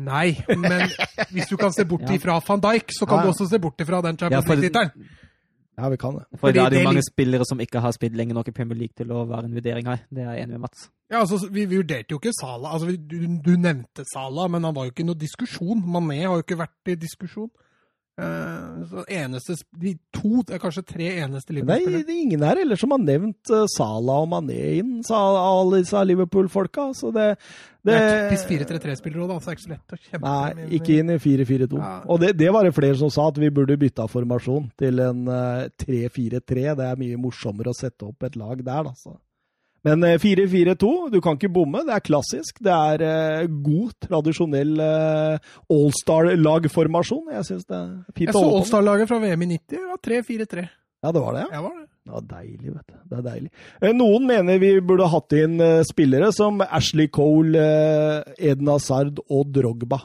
Nei, 0.00 0.28
men 0.48 0.86
hvis 1.34 1.50
du 1.50 1.56
kan 1.60 1.72
se 1.76 1.84
bort 1.88 2.04
ja. 2.08 2.36
van 2.46 2.62
Dijk, 2.62 2.92
så 2.96 3.08
kan 3.08 3.20
ja. 3.20 3.24
du 3.24 3.32
også 3.34 3.48
se 3.50 3.60
bort 3.60 3.80
fra 3.84 4.04
den 4.04 4.20
Champions 4.20 4.48
League-tittelen. 4.48 5.08
Ja, 5.80 5.88
vi 5.88 5.96
kan 5.96 6.12
det. 6.18 6.26
For 6.34 6.48
Fordi 6.48 6.58
da 6.58 6.64
er 6.66 6.70
det 6.70 6.76
det 6.76 6.82
jo 6.82 6.88
mange 6.90 7.02
spillere 7.06 7.44
som 7.48 7.60
ikke 7.64 7.80
har 7.80 7.92
spilt 7.96 8.16
lenge 8.18 8.34
nok 8.36 8.48
i 8.50 8.52
Premier 8.52 8.76
League 8.76 8.96
til 8.96 9.12
å 9.16 9.22
være 9.24 9.48
en 9.48 9.54
vurdering 9.56 9.86
her. 9.88 10.02
Det 10.12 10.26
er 10.26 10.34
jeg 10.34 10.44
enig 10.44 10.58
med 10.58 10.66
Mats. 10.66 10.90
Ja, 11.08 11.22
altså, 11.22 11.48
vi 11.48 11.64
vurderte 11.70 12.12
jo 12.12 12.18
ikke 12.20 12.34
Sala. 12.36 12.74
Altså, 12.74 12.92
du, 12.92 13.16
du 13.40 13.52
nevnte 13.56 14.04
Sala, 14.12 14.44
men 14.52 14.66
han 14.68 14.76
var 14.76 14.86
jo 14.86 14.92
ikke 14.92 15.06
i 15.06 15.08
noe 15.08 15.20
diskusjon. 15.20 15.80
Mané 15.80 16.20
har 16.26 16.36
jo 16.36 16.44
ikke 16.44 16.60
vært 16.60 16.92
i 16.92 16.98
diskusjon. 17.00 17.48
Eh, 18.20 18.84
så 18.90 19.04
eneste, 19.16 19.56
De 19.80 19.94
to, 20.12 20.42
kanskje 20.60 20.82
tre 20.84 21.08
eneste 21.22 21.54
Liverpool-spillere. 21.56 22.04
det 22.06 22.14
er 22.14 22.22
ingen 22.26 22.44
her 22.44 22.60
heller 22.60 22.80
som 22.80 22.92
har 22.94 23.02
nevnt 23.02 23.52
Sala 23.72 24.00
Salah 24.00 24.22
og 24.24 24.28
Mané 24.32 24.78
inn, 24.80 25.00
sa 25.06 25.18
alle 25.38 25.82
disse 25.82 26.02
Liverpool-folka. 26.04 26.90
Så 26.96 27.12
det, 27.14 27.36
Det 27.84 27.94
det 27.94 27.96
er 27.96 28.28
typisk 28.28 28.50
4-3-3-spillere 28.50 29.24
òg, 29.24 29.30
da, 29.30 29.38
så 29.40 29.50
det 29.50 29.52
er 29.52 29.58
ikke 29.58 29.66
så 29.66 29.72
lett 29.72 29.94
å 29.94 30.00
kjempe 30.04 30.34
Nei, 30.34 30.68
ikke 30.78 30.98
inn 31.00 31.14
i 31.14 31.18
4-4-2. 31.22 31.80
Ja. 31.80 31.94
Og 32.06 32.20
det, 32.20 32.34
det 32.38 32.52
var 32.52 32.66
det 32.66 32.74
flere 32.76 32.98
som 33.00 33.12
sa, 33.12 33.28
at 33.32 33.40
vi 33.40 33.50
burde 33.54 33.78
bytta 33.80 34.06
formasjon 34.10 34.70
til 34.80 35.00
en 35.04 35.26
eh, 35.28 35.66
3-4-3. 35.80 36.68
Det 36.80 36.88
er 36.90 37.00
mye 37.00 37.20
morsommere 37.20 37.72
å 37.72 37.76
sette 37.76 38.08
opp 38.08 38.28
et 38.28 38.38
lag 38.40 38.60
der, 38.60 38.90
da. 38.90 38.94
Så. 38.98 39.16
Men 39.86 40.04
eh, 40.04 40.18
4-4-2, 40.20 40.90
du 41.14 41.20
kan 41.24 41.38
ikke 41.38 41.52
bomme. 41.52 41.84
Det 41.88 41.94
er 41.96 42.04
klassisk. 42.04 42.58
Det 42.60 42.72
er 42.74 43.04
eh, 43.06 43.46
god, 43.64 43.94
tradisjonell 44.04 44.74
uh, 44.76 45.52
allstar-lagformasjon. 45.72 47.30
Jeg 47.36 47.46
syns 47.48 47.64
det 47.68 47.78
er 47.78 47.94
fint 48.12 48.26
Jeg 48.28 48.34
å 48.34 48.36
så 48.36 48.42
holde 48.42 48.50
på 48.50 48.56
med. 48.56 48.60
Allstar-laget 48.64 49.10
fra 49.10 49.20
VM 49.24 49.46
i 49.46 49.50
90. 49.54 49.70
Det 49.72 49.86
var 49.86 50.02
3-4-3. 50.10 50.66
Ja, 51.00 51.12
det 51.16 51.22
var 51.24 51.32
det, 51.38 51.46
ja. 51.48 51.62
Var 51.64 51.78
det. 51.78 51.86
Ja, 52.10 52.20
deilig, 52.26 52.72
vet 52.74 52.86
du. 52.90 52.94
Det 53.08 53.18
er 53.20 53.24
deilig. 53.24 53.50
Eh, 53.80 53.92
Noen 53.96 54.26
mener 54.28 54.58
vi 54.60 54.70
burde 54.84 55.06
hatt 55.12 55.36
inn 55.36 55.60
eh, 55.64 55.82
spillere 55.88 56.30
som 56.36 56.60
Ashley 56.64 57.08
Cole, 57.12 57.60
eh, 57.60 58.48
Eden 58.50 58.68
Hazard 58.72 59.20
og 59.28 59.52
Drogba. 59.54 60.00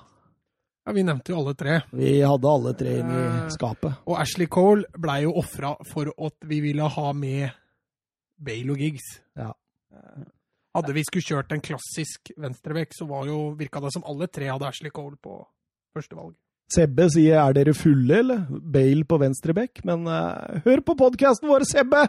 Ja, 0.85 0.93
Vi 0.93 1.01
nevnte 1.07 1.33
jo 1.33 1.39
alle 1.41 1.55
tre. 1.57 1.79
Vi 1.97 2.19
hadde 2.21 2.47
alle 2.51 2.75
tre 2.77 2.99
inn 3.01 3.09
i 3.09 3.21
Eh, 3.25 3.49
skapet. 3.55 3.95
Og 4.05 4.19
Ashley 4.21 4.45
Cole 4.51 4.85
blei 5.01 5.23
jo 5.23 5.33
ofra 5.41 5.73
for 5.89 6.11
at 6.13 6.35
vi 6.45 6.59
ville 6.61 6.87
ha 6.95 7.11
med 7.17 7.49
Bale 8.37 8.75
og 8.75 8.77
Giggs. 8.83 9.07
Ja. 9.39 9.49
Eh, 9.95 10.23
Hadde 10.75 10.91
vi 10.91 11.05
skulle 11.07 11.23
kjørt 11.23 11.53
en 11.55 11.61
klassisk 11.63 12.33
venstrebekk, 12.35 12.91
så 12.97 13.05
var 13.07 13.29
jo, 13.29 13.53
virka 13.55 13.79
det 13.79 13.93
som 13.95 14.03
alle 14.11 14.27
tre 14.27 14.49
hadde 14.49 14.67
Ashley 14.67 14.91
Cole 14.91 15.15
på 15.23 15.37
førstevalg. 15.95 16.33
Sebbe 16.75 17.05
sier 17.13 17.39
'er 17.39 17.53
dere 17.53 17.73
fulle', 17.73 18.19
eller? 18.19 18.45
Bale 18.49 19.05
på 19.05 19.19
venstrebekk. 19.21 19.85
Men 19.85 20.07
uh, 20.07 20.59
hør 20.65 20.81
på 20.83 20.97
podkasten 20.99 21.47
vår, 21.47 21.63
Sebbe! 21.63 22.07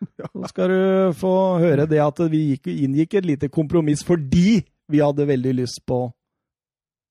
Så 0.16 0.48
skal 0.48 0.68
du 0.72 1.12
få 1.12 1.58
høre 1.60 1.86
det 1.86 2.00
at 2.00 2.18
vi 2.32 2.56
gikk, 2.56 2.66
inngikk 2.72 3.14
et 3.14 3.26
lite 3.26 3.48
kompromiss 3.52 4.02
fordi 4.02 4.64
vi 4.88 4.98
hadde 4.98 5.28
veldig 5.28 5.52
lyst 5.60 5.84
på 5.86 6.08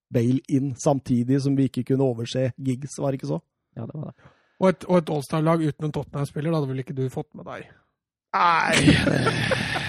Bale 0.10 0.42
inn, 0.50 0.74
samtidig 0.74 1.38
som 1.42 1.56
vi 1.56 1.70
ikke 1.70 1.84
kunne 1.84 2.04
overse 2.04 2.52
gigs, 2.58 2.98
var 2.98 3.12
det 3.12 3.22
ikke 3.22 3.30
så? 3.30 3.40
Ja, 3.78 3.86
det 3.86 3.94
var 3.94 4.10
det. 4.10 4.32
Og 4.60 4.70
et, 4.70 4.86
og 4.90 4.98
et 4.98 5.10
Allstar-lag 5.10 5.62
uten 5.62 5.86
en 5.86 5.94
Tottenham-spiller, 5.94 6.50
da 6.50 6.58
hadde 6.58 6.72
vel 6.72 6.82
ikke 6.82 6.98
du 6.98 7.06
fått 7.14 7.30
med 7.38 7.46
deg? 7.46 7.70
Nei 8.34 9.86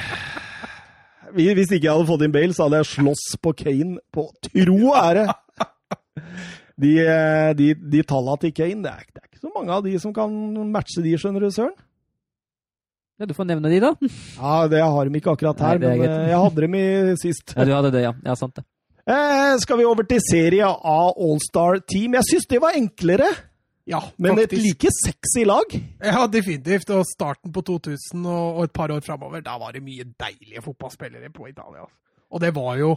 Hvis 1.36 1.70
ikke 1.72 1.86
jeg 1.86 1.92
hadde 1.94 2.08
fått 2.08 2.24
inn 2.26 2.32
Bale, 2.34 2.54
så 2.56 2.66
hadde 2.66 2.80
jeg 2.82 2.90
slåss 2.94 3.24
på 3.44 3.52
Kane 3.58 3.98
på 4.14 4.26
tro 4.48 4.78
og 4.90 4.96
ære. 5.00 5.26
De, 6.80 6.94
de, 7.58 7.66
de 7.92 8.00
tallene 8.08 8.40
til 8.40 8.52
Kane, 8.56 8.80
det 8.86 8.90
er, 8.94 9.02
det 9.12 9.20
er 9.20 9.26
ikke 9.28 9.42
så 9.42 9.50
mange 9.52 9.74
av 9.74 9.82
de 9.84 9.90
som 10.00 10.14
kan 10.16 10.32
matche 10.72 11.02
de, 11.04 11.10
skjønner 11.20 11.44
du, 11.44 11.50
Søren. 11.52 11.74
Ja, 13.20 13.26
du 13.28 13.34
får 13.36 13.50
nevne 13.50 13.68
de, 13.68 13.80
da. 13.84 13.90
Ja, 14.40 14.54
det 14.72 14.80
har 14.80 15.10
de 15.10 15.20
ikke 15.20 15.34
akkurat 15.34 15.60
her, 15.60 15.76
Nei, 15.82 15.90
men 15.92 16.00
greit. 16.00 16.14
eh, 16.14 16.30
jeg 16.32 16.38
hadde 16.40 16.64
dem 16.64 16.76
i 16.78 16.84
sist. 17.20 17.52
Ja, 17.52 17.66
du 17.68 17.74
hadde 17.76 17.90
det, 17.92 18.00
ja. 18.06 18.14
Ja, 18.24 18.36
sant 18.40 18.56
det. 18.56 18.64
Eh, 19.10 19.52
skal 19.60 19.80
vi 19.80 19.84
over 19.90 20.08
til 20.08 20.22
serie 20.24 20.70
A 20.72 20.96
All-Star 21.12 21.82
Team? 21.84 22.16
Jeg 22.16 22.28
syns 22.30 22.48
det 22.48 22.62
var 22.64 22.78
enklere, 22.80 23.28
Ja, 23.88 24.00
men 24.20 24.38
et 24.38 24.52
like 24.52 24.90
sexy 24.92 25.44
lag. 25.46 25.72
Ja, 26.04 26.26
definitivt. 26.30 26.90
Og 26.94 27.06
starten 27.08 27.52
på 27.52 27.62
2000 27.66 28.26
og, 28.26 28.64
et 28.64 28.74
par 28.76 28.92
år 28.92 29.00
framover, 29.04 29.42
da 29.44 29.56
var 29.60 29.74
det 29.74 29.82
mye 29.84 30.06
deilige 30.20 30.62
fotballspillere 30.64 31.32
på 31.34 31.48
Italia. 31.48 31.86
altså. 31.86 31.96
Og 32.30 32.42
det 32.44 32.52
var 32.54 32.76
jo 32.78 32.94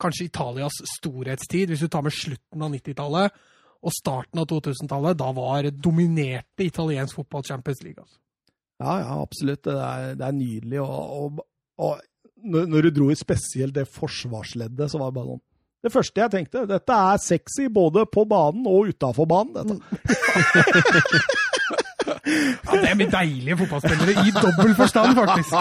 kanskje 0.00 0.30
Italias 0.30 0.78
storhetstid, 0.96 1.68
hvis 1.68 1.82
du 1.84 1.90
tar 1.92 2.04
med 2.06 2.14
slutten 2.16 2.62
av 2.64 2.72
90-tallet 2.72 3.40
og 3.80 3.92
starten 3.96 4.40
av 4.40 4.48
2000-tallet. 4.48 5.18
Da 5.20 5.28
var 5.36 5.68
dominerte 5.72 6.64
italiensk 6.64 7.20
fotball 7.20 7.44
Champions 7.44 7.82
League. 7.84 8.00
altså. 8.00 8.18
Ja, 8.80 8.94
ja, 9.02 9.20
absolutt. 9.20 9.64
Det 9.64 9.76
er, 9.76 10.14
det 10.16 10.24
er 10.26 10.36
nydelig. 10.36 10.80
Og, 10.80 11.20
og, 11.20 11.44
og 11.84 12.00
når 12.44 12.88
du 12.88 12.90
dro 12.96 13.10
i 13.12 13.18
spesielt 13.18 13.76
det 13.76 13.88
forsvarsleddet, 13.92 14.88
så 14.88 15.00
var 15.00 15.10
det 15.10 15.18
bare 15.18 15.34
sånn 15.34 15.46
Det 15.80 15.92
første 15.92 16.20
jeg 16.20 16.30
tenkte, 16.32 16.66
dette 16.68 16.92
er 16.92 17.20
sexy 17.24 17.70
både 17.72 18.04
på 18.12 18.26
banen 18.28 18.66
og 18.68 18.90
utafor 18.92 19.28
banen. 19.30 19.54
Dette. 19.56 19.80
Ja, 22.24 22.76
Det 22.76 22.90
er 22.90 23.10
deilige 23.12 23.56
fotballspillere 23.62 24.24
i 24.26 24.32
dobbel 24.34 24.74
forstand, 24.78 25.16
faktisk. 25.16 25.54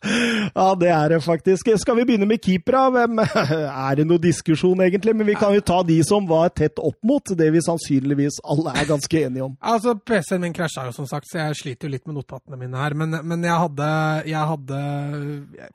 ja, 0.58 0.66
det 0.80 0.90
er 0.94 1.14
det 1.14 1.20
faktisk. 1.24 1.70
Skal 1.80 1.98
vi 1.98 2.06
begynne 2.08 2.28
med 2.30 2.42
keepera? 2.44 2.84
Er 3.84 3.98
det 3.98 4.06
noe 4.08 4.20
diskusjon, 4.22 4.80
egentlig? 4.84 5.14
Men 5.16 5.28
vi 5.28 5.36
kan 5.38 5.54
jo 5.54 5.62
ta 5.64 5.80
de 5.86 5.98
som 6.06 6.26
var 6.28 6.52
tett 6.56 6.78
opp 6.78 6.98
mot 7.06 7.34
det 7.38 7.50
vi 7.54 7.62
sannsynligvis 7.64 8.40
alle 8.44 8.74
er 8.78 8.88
ganske 8.88 9.22
enige 9.26 9.46
om. 9.46 9.56
Altså, 9.60 9.94
PC-en 9.98 10.44
min 10.44 10.56
krasja 10.56 10.86
jo, 10.88 10.94
som 10.96 11.08
sagt, 11.10 11.28
så 11.30 11.40
jeg 11.42 11.60
sliter 11.60 11.88
jo 11.88 11.94
litt 11.96 12.06
med 12.08 12.18
notatene 12.18 12.58
mine 12.60 12.80
her. 12.80 12.96
Men, 12.98 13.18
men 13.26 13.46
jeg 13.46 13.60
hadde, 13.66 13.88
jeg 14.30 14.50
hadde 14.54 14.80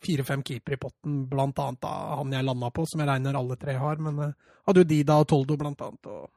fire-fem 0.05 0.43
keepere 0.45 0.79
i 0.79 0.81
potten, 0.81 1.23
blant 1.29 1.59
annet 1.63 1.81
da, 1.83 1.95
han 2.19 2.35
jeg 2.35 2.47
landa 2.47 2.71
på, 2.73 2.85
som 2.89 3.03
jeg 3.03 3.11
regner 3.11 3.39
alle 3.39 3.57
tre 3.59 3.77
har. 3.79 4.03
Men 4.03 4.23
jeg 4.23 4.35
hadde 4.69 4.83
jo 4.83 4.91
Dida 4.93 5.19
og 5.21 5.29
Toldo, 5.31 5.59
blant 5.59 5.87
annet, 5.87 6.13
og 6.13 6.29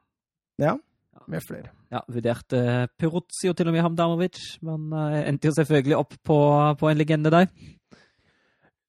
Ja. 0.61 0.75
Med 1.27 1.43
flere. 1.45 1.71
Ja, 1.93 2.01
vurderte 2.11 2.87
Peruzzi 2.99 3.49
og 3.51 3.57
til 3.57 3.69
og 3.69 3.75
med 3.75 3.85
Hamdamovic, 3.85 4.41
men 4.65 4.91
eh, 4.97 5.29
endte 5.29 5.49
jo 5.49 5.55
selvfølgelig 5.57 5.97
opp 5.99 6.17
på, 6.25 6.37
på 6.79 6.89
en 6.89 6.99
legende 6.99 7.31
der. 7.33 7.49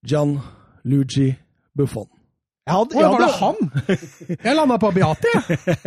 Gian 0.04 0.38
Luigi 0.84 1.32
Buffon. 1.76 2.08
Jeg 2.64 2.74
hadde, 2.74 2.96
Hvor 2.96 3.02
jeg 3.02 3.10
var 3.12 3.18
det 3.20 3.32
han? 3.40 3.56
Jeg 4.46 4.56
landa 4.56 4.76
på 4.80 4.88
Abiati, 4.88 5.32
jeg. 5.36 5.78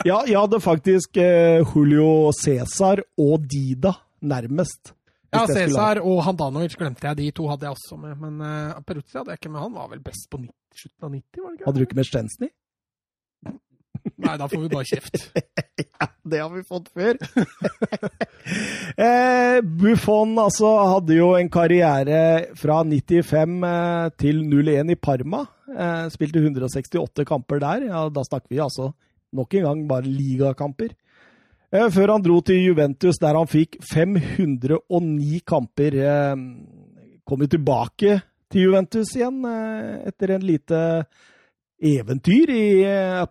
Ja, 0.08 0.22
jeg 0.24 0.38
hadde 0.38 0.60
faktisk 0.64 1.18
eh, 1.20 1.60
Julio 1.60 2.32
Cæsar 2.32 3.02
og 3.20 3.44
Dida 3.44 3.92
nærmest. 4.24 4.94
Ja, 5.34 5.44
Cæsar 5.46 6.00
og 6.00 6.24
Handanovic 6.24 6.78
glemte 6.80 7.06
jeg. 7.06 7.18
De 7.18 7.28
to 7.36 7.48
hadde 7.50 7.68
jeg 7.68 7.76
også 7.76 7.98
med. 8.00 8.16
Men 8.18 8.40
uh, 8.40 8.80
Peruzzi 8.86 9.18
hadde 9.18 9.34
jeg 9.34 9.42
ikke 9.42 9.52
med. 9.52 9.60
Han 9.60 9.76
var 9.76 9.92
vel 9.92 10.00
best 10.02 10.26
på 10.32 10.40
90, 10.40 10.80
slutten 10.80 11.06
av 11.06 11.12
90, 11.12 11.44
var 11.44 11.50
det 11.50 11.58
ikke? 11.58 11.68
Hadde 11.68 11.82
du 11.82 11.86
ikke 11.86 12.00
med 12.00 12.08
Stensny? 12.08 12.48
Nei, 14.20 14.36
da 14.36 14.46
får 14.48 14.62
vi 14.64 14.70
bare 14.72 14.88
kjeft. 14.88 15.30
Ja, 16.00 16.06
det 16.32 16.38
har 16.40 16.48
vi 16.54 16.62
fått 16.64 16.86
før. 16.96 17.18
eh, 19.04 19.58
Buffon 19.60 20.32
altså, 20.40 20.70
hadde 20.94 21.18
jo 21.18 21.26
en 21.36 21.50
karriere 21.52 22.20
fra 22.56 22.78
95 22.88 23.66
eh, 23.68 24.06
til 24.20 24.40
01 24.48 24.94
i 24.94 24.96
Parma. 24.96 25.42
Eh, 25.68 26.06
spilte 26.14 26.40
168 26.40 27.26
kamper 27.28 27.60
der. 27.60 27.84
Ja, 27.90 28.06
da 28.08 28.24
snakker 28.24 28.48
vi 28.48 28.62
altså 28.64 28.94
nok 29.36 29.58
en 29.58 29.68
gang 29.68 29.84
bare 29.92 30.08
ligakamper. 30.08 30.96
Før 31.70 32.14
han 32.16 32.24
dro 32.24 32.40
til 32.42 32.64
Juventus, 32.64 33.20
der 33.20 33.36
han 33.36 33.46
fikk 33.46 33.76
509 33.92 35.44
kamper. 35.46 36.00
Kom 37.28 37.44
jo 37.44 37.52
tilbake 37.52 38.16
til 38.50 38.70
Juventus 38.70 39.12
igjen 39.14 39.44
etter 40.08 40.34
en 40.34 40.48
lite 40.48 40.80
eventyr 41.92 42.56
i 42.56 42.66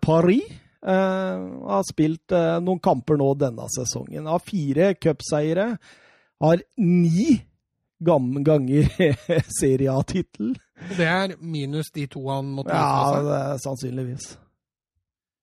Paris. 0.00 0.60
Eh, 0.86 1.40
har 1.70 1.84
spilt 1.84 2.32
eh, 2.32 2.56
noen 2.64 2.80
kamper 2.80 3.18
nå 3.20 3.32
denne 3.40 3.68
sesongen. 3.72 4.26
Har 4.26 4.42
fire 4.44 4.94
cupseiere. 4.96 5.74
Har 6.40 6.62
ni 6.80 7.40
ganger 8.00 8.88
Serie 9.60 9.92
A-tittel. 9.92 10.54
Det 10.96 11.04
er 11.04 11.34
minus 11.40 11.90
de 11.92 12.06
to 12.08 12.22
han 12.30 12.48
måtte 12.56 12.72
Ja, 12.72 13.20
det 13.20 13.60
sannsynligvis. 13.60 14.32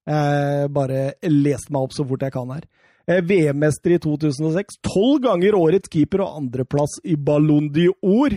Jeg 0.07 0.71
bare 0.73 1.01
leste 1.27 1.73
meg 1.75 1.85
opp 1.85 1.93
så 1.93 2.05
fort 2.07 2.23
jeg 2.23 2.33
kan 2.33 2.49
her. 2.55 2.65
Eh, 3.07 3.21
VM-mester 3.21 3.93
i 3.95 3.99
2006. 4.03 4.81
Tolv 4.83 5.21
ganger 5.27 5.55
årets 5.55 5.91
keeper 5.91 6.25
og 6.25 6.41
andreplass 6.41 6.97
i 7.05 7.15
Ballon 7.15 7.69
d'Or 7.75 8.33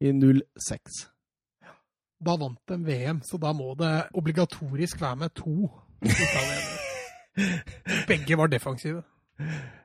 i 0.00 0.12
06. 0.12 1.06
Da 2.20 2.36
vant 2.36 2.60
de 2.68 2.76
VM, 2.84 3.22
så 3.24 3.38
da 3.40 3.54
må 3.56 3.72
det 3.80 4.10
obligatorisk 4.14 5.00
være 5.00 5.22
med 5.24 5.32
to. 5.34 5.70
Begge 8.08 8.36
var 8.36 8.48
defensive. 8.48 9.02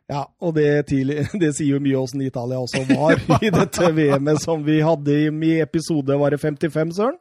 Ja, 0.09 0.21
og 0.41 0.53
det, 0.55 0.85
tidlig, 0.89 1.25
det 1.41 1.51
sier 1.57 1.75
jo 1.75 1.81
mye 1.83 1.97
åssen 1.97 2.21
Italia 2.21 2.59
også 2.61 2.83
var 2.91 3.17
i 3.45 3.51
dette 3.53 3.89
VM-et 3.95 4.41
som 4.43 4.61
vi 4.65 4.79
hadde 4.85 5.15
i, 5.15 5.29
i 5.49 5.53
episode 5.63 6.17
Var 6.21 6.35
det 6.35 6.41
55, 6.41 6.93
Søren? 6.99 7.17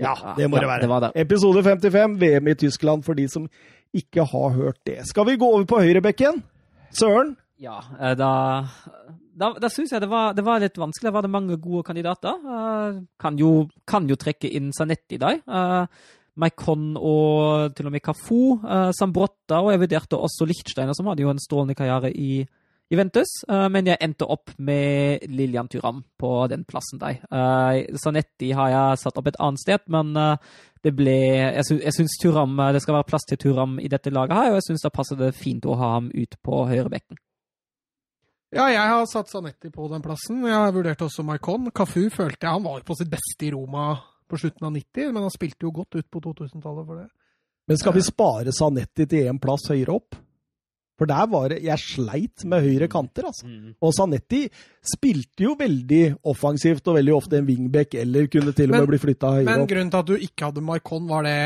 Ja, 0.00 0.14
det 0.38 0.48
må 0.48 0.56
det 0.56 0.66
være. 0.70 0.80
Det 0.86 0.88
var 0.88 1.02
det. 1.04 1.10
Episode 1.20 1.62
55, 1.62 2.14
VM 2.20 2.48
i 2.48 2.54
Tyskland, 2.54 3.02
for 3.04 3.14
de 3.14 3.26
som 3.28 3.44
ikke 3.92 4.24
har 4.24 4.54
hørt 4.56 4.78
det. 4.88 5.02
Skal 5.06 5.26
vi 5.28 5.36
gå 5.36 5.46
over 5.46 5.66
på 5.68 5.82
høyrebekken? 5.84 6.40
Søren? 6.96 7.36
Ja, 7.60 7.76
eh, 8.00 8.16
da 8.18 8.30
Da, 9.32 9.52
da 9.60 9.68
syns 9.72 9.92
jeg 9.92 10.00
det 10.00 10.10
var, 10.10 10.32
det 10.36 10.44
var 10.44 10.60
litt 10.60 10.80
vanskelig. 10.80 11.10
Da 11.10 11.14
var 11.14 11.22
det 11.24 11.30
mange 11.32 11.56
gode 11.60 11.84
kandidater. 11.84 12.40
Eh, 12.40 12.98
kan, 13.20 13.36
jo, 13.38 13.68
kan 13.88 14.08
jo 14.08 14.16
trekke 14.16 14.48
inn 14.48 14.72
Sanetti 14.72 15.20
der. 15.20 15.38
Eh, 16.32 16.40
Maikon 16.40 16.96
og 16.96 17.74
til 17.76 17.86
og 17.86 17.92
med 17.92 18.00
Cafu, 18.00 18.58
uh, 18.64 18.90
Sambrotta, 18.92 19.60
og 19.60 19.72
jeg 19.72 19.80
vurderte 19.80 20.16
også 20.16 20.46
Lichtsteiner, 20.46 20.94
som 20.94 21.06
hadde 21.06 21.22
jo 21.22 21.30
en 21.30 21.40
strålende 21.40 21.74
karriere 21.74 22.12
i 22.12 22.46
Juventus, 22.90 23.28
uh, 23.48 23.68
men 23.68 23.86
jeg 23.86 24.00
endte 24.00 24.28
opp 24.28 24.52
med 24.58 25.26
Lilian 25.28 25.68
Tyram 25.68 26.02
på 26.18 26.46
den 26.48 26.64
plassen 26.64 27.00
der. 27.00 27.20
Uh, 27.32 27.96
Sanetti 27.96 28.52
har 28.52 28.70
jeg 28.72 29.00
satt 29.02 29.18
opp 29.18 29.28
et 29.28 29.40
annet 29.40 29.60
sted, 29.60 29.84
men 29.88 30.14
det 30.82 30.90
ble 30.98 31.14
Jeg, 31.14 31.64
sy 31.64 31.76
syns 31.94 32.16
Turam, 32.18 32.56
det 32.74 32.80
skal 32.82 32.96
være 32.96 33.06
plass 33.06 33.28
til 33.28 33.38
Turam 33.38 33.78
i 33.78 33.88
dette 33.88 34.10
laget 34.10 34.34
her, 34.34 34.50
og 34.50 34.58
jeg 34.58 34.70
syns 34.70 34.82
da 34.82 34.90
passer 34.90 35.20
det 35.20 35.34
fint 35.36 35.64
å 35.64 35.76
ha 35.78 35.92
ham 35.98 36.08
ut 36.10 36.34
på 36.42 36.64
høyrebekken. 36.66 37.20
Ja, 38.52 38.66
jeg 38.68 38.84
har 38.84 39.06
satt 39.08 39.30
Sanetti 39.30 39.70
på 39.72 39.86
den 39.88 40.02
plassen. 40.04 40.42
Jeg 40.44 40.52
har 40.52 40.74
vurdert 40.74 41.00
også 41.00 41.22
Maikon. 41.24 41.70
Cafu 41.72 42.10
følte 42.12 42.44
jeg 42.44 42.52
han 42.52 42.66
var 42.66 42.82
på 42.84 42.96
sitt 42.98 43.08
beste 43.08 43.46
i 43.48 43.52
Roma 43.54 43.94
på 44.32 44.40
slutten 44.40 44.68
av 44.68 44.72
90, 44.74 45.12
men 45.12 45.26
han 45.26 45.32
spilte 45.34 45.68
jo 45.68 45.74
godt 45.76 46.00
ut 46.00 46.08
på 46.08 46.22
2000-tallet 46.24 46.88
for 46.88 47.02
det. 47.02 47.08
Men 47.70 47.78
skal 47.78 47.94
vi 47.94 48.04
spare 48.04 48.54
Sanetti 48.54 49.06
til 49.06 49.30
én 49.30 49.40
plass 49.42 49.68
høyere 49.70 49.94
opp? 49.94 50.16
For 51.00 51.08
der 51.08 51.26
var 51.30 51.50
det 51.50 51.62
Jeg 51.64 51.80
sleit 51.80 52.44
med 52.46 52.62
høyre 52.62 52.86
kanter, 52.90 53.26
altså. 53.30 53.48
Mm. 53.48 53.74
Og 53.82 53.94
Sanetti 53.96 54.44
spilte 54.92 55.46
jo 55.46 55.56
veldig 55.58 56.02
offensivt 56.30 56.88
og 56.90 56.98
veldig 56.98 57.14
ofte 57.16 57.38
en 57.40 57.48
wingback, 57.48 57.96
eller 58.02 58.28
kunne 58.30 58.54
til 58.54 58.70
og 58.70 58.76
med 58.76 58.84
men, 58.84 58.90
bli 58.92 59.02
flytta 59.02 59.34
høyere 59.36 59.46
opp. 59.46 59.62
Men 59.62 59.70
grunnen 59.70 59.92
til 59.92 60.02
at 60.02 60.10
du 60.10 60.26
ikke 60.28 60.50
hadde 60.50 60.64
Marcon, 60.64 61.08
var 61.10 61.26
det 61.26 61.38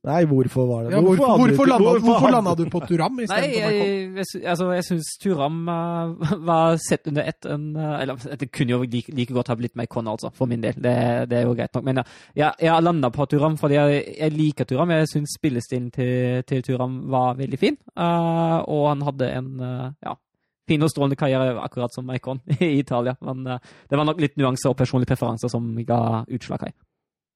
Nei, 0.00 0.22
hvorfor 0.24 0.64
var 0.64 0.84
det 0.86 0.94
ja, 0.94 1.00
Hvorfor, 1.04 1.26
hvorfor, 1.26 1.46
hvorfor, 1.46 1.66
landa, 1.68 1.90
hvorfor 2.00 2.30
landa, 2.32 2.54
du 2.56 2.70
på 2.72 2.80
Turam 2.88 3.18
istedenfor 3.20 3.66
Maikon? 3.66 3.90
Jeg, 4.16 4.44
altså, 4.48 4.68
jeg 4.72 4.86
syns 4.86 5.10
Turam 5.20 5.58
uh, 5.68 6.38
var 6.48 6.78
sett 6.80 7.10
under 7.10 7.28
ett 7.28 7.44
en 7.44 7.66
uh, 7.76 8.00
Eller 8.00 8.36
det 8.40 8.48
kunne 8.48 8.72
jo 8.72 8.80
like, 8.82 9.12
like, 9.12 9.34
godt 9.36 9.52
ha 9.52 9.58
blitt 9.60 9.76
Meikon, 9.76 10.08
altså, 10.08 10.30
for 10.32 10.48
min 10.48 10.64
del. 10.64 10.80
Det, 10.80 10.96
det, 11.28 11.36
er 11.36 11.44
jo 11.44 11.52
greit 11.52 11.76
nok. 11.76 11.84
Men 11.84 12.00
ja, 12.00 12.06
jeg, 12.32 12.56
jeg 12.64 12.86
landa 12.86 13.12
på 13.12 13.28
Turam 13.28 13.60
fordi 13.60 13.76
jeg, 13.76 14.02
jeg 14.16 14.36
liker 14.38 14.70
Turam. 14.72 14.96
Jeg 14.96 15.12
syns 15.12 15.36
spillestilen 15.36 15.92
til, 15.92 16.42
til, 16.48 16.64
Turam 16.64 17.02
var 17.12 17.36
veldig 17.36 17.60
fin. 17.60 17.76
Uh, 17.92 18.64
og 18.72 18.88
han 18.94 19.04
hadde 19.04 19.32
en 19.36 19.50
ja, 19.60 20.16
fin 20.70 20.80
og 20.80 20.94
strålende 20.94 21.20
karriere, 21.20 21.58
akkurat 21.60 21.92
som 21.92 22.08
Meikon 22.08 22.40
i 22.56 22.78
Italia. 22.78 23.18
Men 23.20 23.44
det 23.44 24.00
var 24.00 24.08
nok 24.08 24.24
litt 24.24 24.40
nuanser 24.40 24.72
og 24.72 24.80
personlige 24.80 25.12
preferanser 25.12 25.52
som 25.52 25.74
ga 25.84 26.22
utslag 26.24 26.70
her. 26.70 26.78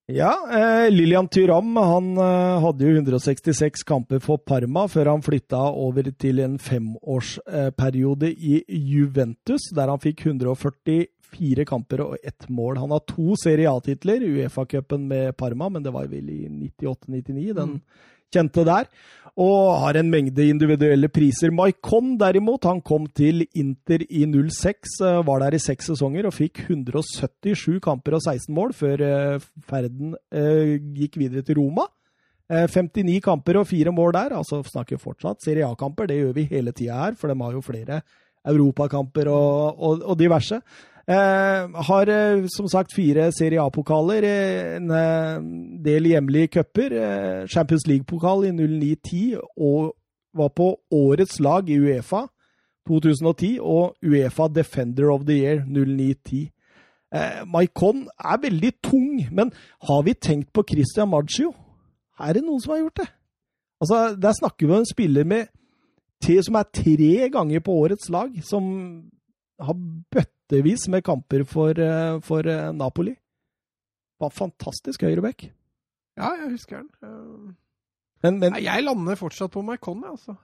Ja, 0.07 0.35
eh, 0.53 0.91
Lilian 0.91 1.29
Tyram 1.29 1.77
han 1.77 2.17
eh, 2.19 2.61
hadde 2.61 2.85
jo 2.85 2.91
166 2.93 3.87
kamper 3.89 4.21
for 4.21 4.37
Parma 4.37 4.83
før 4.93 5.09
han 5.15 5.23
flytta 5.25 5.63
over 5.81 6.11
til 6.21 6.43
en 6.45 6.59
femårsperiode 6.61 8.29
eh, 8.29 8.37
i 8.69 8.83
Juventus, 8.93 9.71
der 9.73 9.89
han 9.89 10.03
fikk 10.03 10.27
144 10.27 11.65
kamper 11.65 12.05
og 12.05 12.19
ett 12.21 12.51
mål. 12.53 12.83
Han 12.83 12.93
har 12.93 13.01
to 13.09 13.33
Serie 13.41 13.73
A-titler, 13.73 14.29
Uefa-cupen 14.29 15.09
med 15.09 15.39
Parma, 15.41 15.71
men 15.73 15.87
det 15.87 15.95
var 15.97 16.13
vel 16.13 16.29
i 16.29 16.43
98-99, 16.53 17.55
den 17.57 17.79
mm. 17.79 17.81
Kjente 18.35 18.67
der 18.67 18.91
og 19.35 19.81
har 19.83 19.97
en 19.99 20.11
mengde 20.13 20.47
individuelle 20.47 21.09
priser. 21.11 21.51
Maikon 21.51 22.15
derimot, 22.19 22.69
han 22.69 22.81
kom 22.87 23.09
til 23.11 23.43
Inter 23.59 24.05
i 24.07 24.23
06, 24.31 25.01
eh, 25.03 25.23
var 25.27 25.43
der 25.43 25.57
i 25.57 25.63
seks 25.63 25.91
sesonger 25.91 26.29
og 26.29 26.37
fikk 26.37 26.69
177 26.69 27.81
kamper 27.83 28.15
og 28.15 28.23
16 28.23 28.55
mål 28.55 28.75
før 28.79 29.03
eh, 29.03 29.47
ferden 29.67 30.15
eh, 30.31 30.79
gikk 30.95 31.19
videre 31.19 31.43
til 31.43 31.59
Roma. 31.59 31.89
59 32.45 33.23
kamper 33.25 33.57
og 33.57 33.67
fire 33.67 33.91
mål 33.91 34.13
der, 34.13 34.35
altså 34.37 34.59
snakker 34.69 35.01
fortsatt 35.01 35.41
Serie 35.41 35.65
A-kamper, 35.65 36.05
det 36.07 36.19
gjør 36.19 36.35
vi 36.37 36.43
hele 36.51 36.75
tida 36.77 36.99
her, 37.01 37.15
for 37.17 37.33
de 37.33 37.39
har 37.41 37.55
jo 37.57 37.63
flere 37.65 38.03
europakamper 38.45 39.31
og, 39.33 39.81
og, 39.81 40.03
og 40.05 40.19
diverse. 40.21 40.59
Eh, 41.05 41.83
har 41.89 42.09
eh, 42.09 42.47
som 42.49 42.69
sagt 42.69 42.95
fire 42.97 43.29
Serie 43.33 43.61
A-pokaler, 43.61 44.25
eh, 44.25 44.77
en 44.77 45.83
del 45.85 46.09
hjemlige 46.09 46.49
cuper. 46.59 47.47
Champions 47.47 47.87
League-pokal 47.87 48.47
i 48.49 48.53
09-10 48.53 49.37
og 49.57 49.95
var 50.35 50.49
på 50.49 50.73
årets 50.91 51.41
lag 51.41 51.69
i 51.69 51.79
Uefa 51.79 52.27
2010 52.89 53.59
og 53.61 53.95
Uefa 54.05 54.49
Defender 54.49 55.11
of 55.13 55.25
the 55.27 55.37
Year 55.39 55.65
09-10. 55.67 56.51
Eh, 57.15 57.45
Maikon 57.47 58.09
er 58.19 58.41
veldig 58.43 58.73
tung, 58.83 59.29
men 59.31 59.53
har 59.89 60.03
vi 60.03 60.15
tenkt 60.15 60.53
på 60.53 60.65
Christian 60.71 61.09
Maggio? 61.09 61.53
Er 62.19 62.33
det 62.33 62.45
noen 62.45 62.61
som 62.61 62.75
har 62.75 62.81
gjort 62.81 63.03
det? 63.03 63.09
Altså, 63.81 64.17
Der 64.23 64.33
snakker 64.33 64.67
vi 64.67 64.73
om 64.73 64.79
en 64.79 64.87
spiller 64.87 65.25
med 65.25 65.47
som 66.25 66.55
er 66.55 66.63
tre 66.73 67.29
ganger 67.29 67.61
på 67.61 67.73
årets 67.73 68.09
lag, 68.09 68.31
som 68.43 69.05
har 69.61 69.77
bøttevis 70.11 70.89
med 70.93 71.05
kamper 71.05 71.45
for, 71.49 71.79
eh, 71.79 72.21
for 72.25 72.47
eh, 72.47 72.73
Napoli. 72.73 73.15
Var 74.21 74.31
fantastisk 74.31 75.03
høyreback. 75.03 75.47
Ja, 76.17 76.31
jeg 76.41 76.55
husker 76.55 76.83
den. 76.83 76.91
Eh, 77.03 77.55
men, 78.25 78.39
men, 78.41 78.57
jeg 78.63 78.85
lander 78.85 79.19
fortsatt 79.21 79.53
på 79.53 79.63
Maikon, 79.63 80.05
altså. 80.09 80.35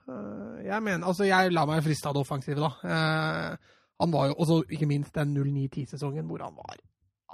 Jeg 0.61 0.83
mener, 0.83 1.07
altså, 1.07 1.25
jeg 1.25 1.51
lar 1.51 1.65
meg 1.65 1.81
friste 1.81 2.11
av 2.11 2.13
det 2.13 2.21
offensive, 2.21 2.61
da. 2.61 3.55
Han 4.01 4.13
var 4.13 4.27
jo 4.29 4.35
også, 4.37 4.57
ikke 4.69 4.85
minst, 4.89 5.15
den 5.15 5.33
09-10-sesongen 5.33 6.27
hvor 6.29 6.43
han 6.45 6.53
var 6.59 6.77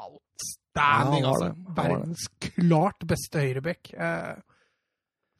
outstanding. 0.06 1.26
Ja, 1.26 1.34
altså. 1.34 1.50
Verdens 1.76 2.30
klart 2.40 3.04
beste 3.10 3.44
høyreback. 3.44 3.92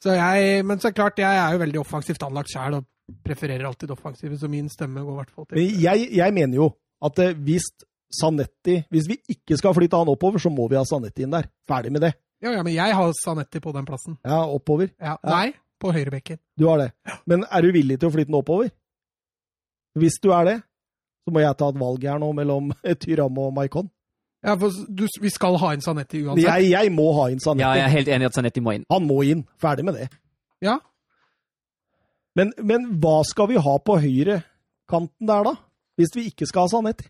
Så 0.04 0.18
jeg, 0.18 0.66
men 0.68 0.84
så 0.84 0.92
klart, 0.92 1.24
jeg 1.24 1.40
er 1.40 1.56
jo 1.56 1.64
veldig 1.64 1.80
offensivt 1.80 2.28
anlagt 2.28 2.52
sjøl 2.52 2.82
og 2.82 2.92
prefererer 3.24 3.66
alltid 3.68 3.92
offensive, 3.92 4.38
så 4.38 4.50
min 4.52 4.70
stemme 4.70 5.04
går 5.04 5.14
i 5.14 5.20
hvert 5.22 5.36
fall 5.36 5.48
til 5.50 5.84
jeg, 5.84 6.10
jeg 6.16 6.34
mener 6.36 6.60
jo 6.60 6.72
at 7.04 7.20
eh, 7.24 7.36
hvis 7.46 7.70
Sanetti 8.08 8.78
Hvis 8.90 9.08
vi 9.10 9.18
ikke 9.34 9.58
skal 9.60 9.74
flytte 9.76 10.00
han 10.00 10.08
oppover, 10.08 10.40
så 10.40 10.50
må 10.50 10.70
vi 10.72 10.78
ha 10.80 10.84
Sanetti 10.88 11.26
inn 11.26 11.34
der. 11.34 11.50
Ferdig 11.68 11.92
med 11.92 12.06
det. 12.06 12.14
Ja, 12.40 12.54
ja, 12.54 12.62
men 12.64 12.72
jeg 12.72 12.96
har 12.96 13.12
Sanetti 13.20 13.60
på 13.60 13.74
den 13.76 13.86
plassen. 13.86 14.16
Ja, 14.24 14.46
oppover? 14.48 14.94
Ja, 15.02 15.18
Nei, 15.28 15.52
på 15.82 15.92
høyrebekken. 15.92 16.40
Du 16.56 16.70
har 16.70 16.80
det. 16.80 16.92
Men 17.28 17.44
er 17.52 17.66
du 17.66 17.74
villig 17.76 18.00
til 18.00 18.08
å 18.08 18.14
flytte 18.14 18.32
den 18.32 18.40
oppover? 18.40 18.72
Hvis 19.98 20.20
du 20.24 20.32
er 20.32 20.48
det, 20.48 20.56
så 21.26 21.34
må 21.36 21.44
jeg 21.44 21.58
ta 21.60 21.68
et 21.74 21.80
valg 21.82 22.08
her 22.08 22.20
nå 22.22 22.32
mellom 22.38 22.72
Tyram 23.04 23.44
og 23.44 23.52
Maikon. 23.58 23.90
Ja, 24.46 24.54
for 24.56 24.72
du, 24.88 25.08
Vi 25.20 25.32
skal 25.34 25.58
ha 25.60 25.74
inn 25.76 25.84
Sanetti 25.84 26.22
uansett? 26.24 26.46
Jeg, 26.46 26.72
jeg, 26.72 26.92
må 26.96 27.10
ha 27.18 27.28
inn 27.34 27.42
Sanetti. 27.44 27.66
Ja, 27.66 27.74
jeg 27.76 27.90
er 27.90 27.96
helt 27.98 28.12
enig 28.16 28.28
i 28.28 28.30
at 28.30 28.38
Sanetti 28.38 28.64
må 28.64 28.78
inn. 28.78 28.86
Han 28.94 29.08
må 29.10 29.20
inn. 29.28 29.44
Ferdig 29.60 29.84
med 29.90 29.98
det. 30.00 30.08
Ja. 30.64 30.78
Men, 32.38 32.54
men 32.62 32.92
hva 33.02 33.22
skal 33.26 33.50
vi 33.52 33.62
ha 33.62 33.78
på 33.82 33.98
høyrekanten 34.04 35.30
der, 35.30 35.48
da? 35.48 35.56
Hvis 35.98 36.14
vi 36.14 36.28
ikke 36.30 36.46
skal 36.50 36.68
ha 36.68 36.74
Sanetti? 36.76 37.08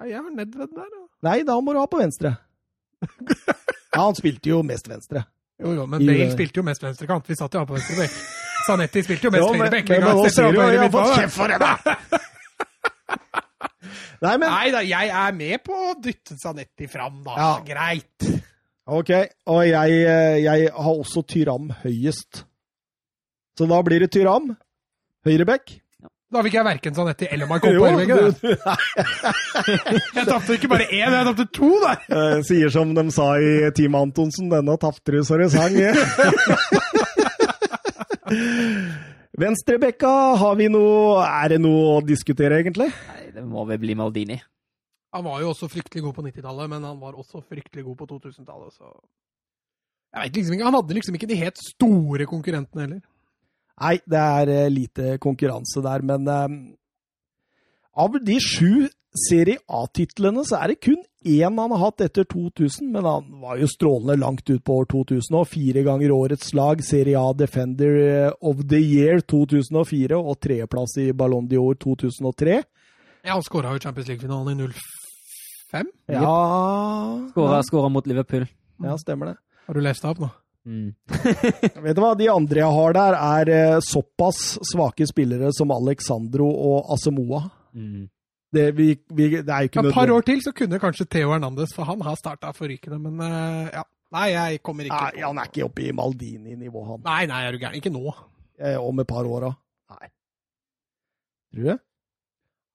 Nei, 0.00 0.10
jeg 0.10 0.18
har 0.18 0.32
Nedved 0.34 0.72
der, 0.74 0.88
da. 0.90 1.02
Nei, 1.28 1.38
da 1.46 1.54
må 1.62 1.72
du 1.72 1.78
ha 1.78 1.86
på 1.90 2.00
venstre. 2.00 2.34
ja, 3.94 4.00
han 4.00 4.16
spilte 4.18 4.50
jo 4.50 4.64
mest 4.66 4.90
venstre. 4.90 5.22
Jo, 5.62 5.70
jo, 5.76 5.84
men 5.86 6.02
Bale 6.02 6.26
spilte 6.32 6.58
jo 6.58 6.64
mest 6.66 6.82
venstrekant. 6.82 7.28
Vi 7.30 7.36
satt 7.38 7.54
jo 7.54 7.62
på 7.68 7.76
venstre 7.76 8.00
bekk. 8.02 8.16
Sanetti 8.66 9.04
spilte 9.06 9.28
jo 9.28 9.34
mest 9.36 9.46
høyrebekk. 9.46 9.92
Men, 9.94 10.00
men 10.02 10.18
du 10.18 10.40
jo 10.42 10.66
jeg 10.66 10.80
har 10.82 10.94
fått 10.96 11.18
kjeft 11.20 11.36
for 11.36 11.52
det, 11.52 11.60
da! 11.62 11.74
Nei, 14.24 14.34
men... 14.40 14.48
Nei 14.48 14.72
da, 14.72 14.80
jeg 14.88 15.10
er 15.20 15.36
med 15.36 15.62
på 15.66 15.76
å 15.76 15.94
dytte 16.00 16.38
Sanetti 16.40 16.88
fram, 16.90 17.20
da. 17.26 17.36
Ja. 17.38 17.52
Greit. 17.66 18.26
Ok, 18.84 19.10
og 19.52 19.62
jeg, 19.68 20.00
eh, 20.02 20.38
jeg, 20.44 20.68
har 20.74 20.90
også 20.92 21.22
Tyram 21.28 21.70
høyest. 21.84 22.44
Så 23.54 23.68
da 23.70 23.78
blir 23.86 24.02
det 24.02 24.10
Tyram, 24.12 24.50
høyrebekk. 25.26 25.80
Da 26.34 26.40
fikk 26.42 26.56
jeg 26.56 26.66
verken 26.66 26.94
Sanetti 26.96 27.26
eller 27.30 27.46
Marco 27.46 27.70
på 27.70 27.90
veggen. 27.94 28.32
jeg 30.16 30.24
tapte 30.26 30.56
ikke 30.56 30.70
bare 30.72 30.88
én, 30.88 31.14
jeg 31.14 31.26
tapte 31.28 31.46
to 31.54 31.68
der! 31.84 32.00
Jeg 32.34 32.46
sier 32.48 32.72
som 32.74 32.94
de 32.96 33.04
sa 33.14 33.28
i 33.38 33.70
Team 33.76 33.94
Antonsen, 33.98 34.48
denne 34.50 34.74
tapte 34.82 35.14
du 35.14 35.20
så 35.26 35.38
det 35.38 35.52
sang. 35.54 35.76
Venstrebekka, 39.44 40.10
har 40.40 40.58
vi 40.58 40.68
noe 40.70 41.22
Er 41.26 41.54
det 41.54 41.60
noe 41.62 41.96
å 41.96 42.02
diskutere, 42.06 42.58
egentlig? 42.62 42.90
Nei, 43.14 43.30
det 43.34 43.46
må 43.46 43.64
vel 43.68 43.78
bli 43.82 43.94
Maldini. 43.98 44.40
Han 45.14 45.26
var 45.26 45.42
jo 45.42 45.52
også 45.52 45.70
fryktelig 45.70 46.02
god 46.02 46.16
på 46.16 46.26
90-tallet, 46.26 46.70
men 46.72 46.86
han 46.86 46.98
var 46.98 47.14
også 47.14 47.44
fryktelig 47.46 47.84
god 47.86 48.00
på 48.00 48.10
2000-tallet, 48.10 48.74
så 48.74 48.90
Jeg 50.14 50.22
vet 50.24 50.38
liksom 50.40 50.54
ikke, 50.56 50.66
Han 50.66 50.78
hadde 50.80 50.98
liksom 50.98 51.18
ikke 51.18 51.30
de 51.30 51.42
helt 51.44 51.62
store 51.62 52.26
konkurrentene 52.26 52.88
heller. 52.88 53.02
Nei, 53.82 53.96
det 54.06 54.20
er 54.20 54.52
eh, 54.52 54.70
lite 54.70 55.16
konkurranse 55.22 55.82
der, 55.82 56.04
men 56.06 56.28
um, 56.28 56.58
av 57.94 58.18
de 58.22 58.36
sju 58.42 58.86
Serie 59.14 59.60
A-titlene 59.70 60.42
så 60.42 60.58
er 60.58 60.72
det 60.72 60.80
kun 60.82 60.98
én 61.24 61.58
han 61.60 61.72
har 61.72 61.80
hatt 61.84 62.02
etter 62.02 62.26
2000, 62.26 62.88
men 62.90 63.06
han 63.06 63.28
var 63.42 63.60
jo 63.60 63.68
strålende 63.70 64.16
langt 64.18 64.50
ut 64.50 64.64
på 64.66 64.80
år 64.82 64.88
2000 64.90 65.38
og 65.38 65.46
fire 65.48 65.84
ganger 65.86 66.14
årets 66.14 66.50
lag, 66.58 66.82
Serie 66.82 67.20
A 67.20 67.30
Defender 67.38 67.98
eh, 68.02 68.32
of 68.42 68.64
the 68.66 68.82
Year 68.82 69.22
2004 69.22 70.18
og 70.18 70.40
tredjeplass 70.42 70.98
i 71.02 71.12
Ballon 71.14 71.46
d'Or 71.50 71.78
2003. 71.78 72.58
Ja, 73.24 73.36
han 73.36 73.46
skåra 73.46 73.72
jo 73.76 73.82
Champions 73.86 74.10
League-finalen 74.10 74.66
i 74.66 74.68
05? 75.72 75.90
Ja 76.12 77.62
Skåra 77.66 77.88
mot 77.88 78.06
Liverpool. 78.06 78.46
Ja, 78.82 78.98
stemmer 78.98 79.32
det. 79.32 79.36
Har 79.66 79.78
du 79.78 79.80
lest 79.80 80.02
det 80.02 80.10
opp 80.10 80.20
nå? 80.26 80.34
Mm. 80.64 80.94
Vet 81.84 81.96
du 81.96 82.00
hva, 82.00 82.14
De 82.16 82.30
andre 82.32 82.62
jeg 82.62 82.76
har 82.78 82.96
der, 82.96 83.16
er 83.20 83.52
eh, 83.52 83.78
såpass 83.84 84.58
svake 84.72 85.06
spillere 85.08 85.52
som 85.56 85.72
Alexandro 85.74 86.48
og 86.48 86.92
Asemoa. 86.96 87.42
Mm. 87.76 88.06
Det, 88.54 88.68
vi, 88.78 88.92
vi, 89.10 89.28
det 89.34 89.50
er 89.50 89.66
jo 89.66 89.70
ikke 89.72 89.82
Et 89.82 89.96
par 89.96 90.12
år 90.14 90.24
til 90.26 90.40
så 90.44 90.52
kunne 90.54 90.78
kanskje 90.78 91.08
Theo 91.10 91.32
Hernandez, 91.32 91.74
for 91.74 91.88
han 91.88 92.04
har 92.06 92.16
starta 92.20 92.52
forrykende, 92.54 93.00
men 93.02 93.20
eh, 93.26 93.74
ja. 93.74 93.84
Nei, 94.14 94.28
jeg 94.30 94.60
kommer 94.62 94.86
ikke 94.86 95.00
Nei, 95.08 95.22
han 95.24 95.38
er 95.42 95.48
ikke 95.50 95.64
oppe 95.66 95.82
i 95.88 95.92
Maldini-nivå, 95.96 96.84
han. 96.86 97.00
Nei, 97.02 97.24
nei, 97.26 97.40
er 97.48 97.56
du 97.56 97.58
gæren. 97.58 97.80
Ikke 97.80 97.90
nå. 97.90 98.12
Eh, 98.62 98.76
Om 98.78 99.02
et 99.02 99.10
par 99.10 99.26
år, 99.26 99.48
da. 99.48 99.96
Nei. 99.96 100.10
Tror 101.50 101.64
du 101.64 101.70
det? 101.72 101.78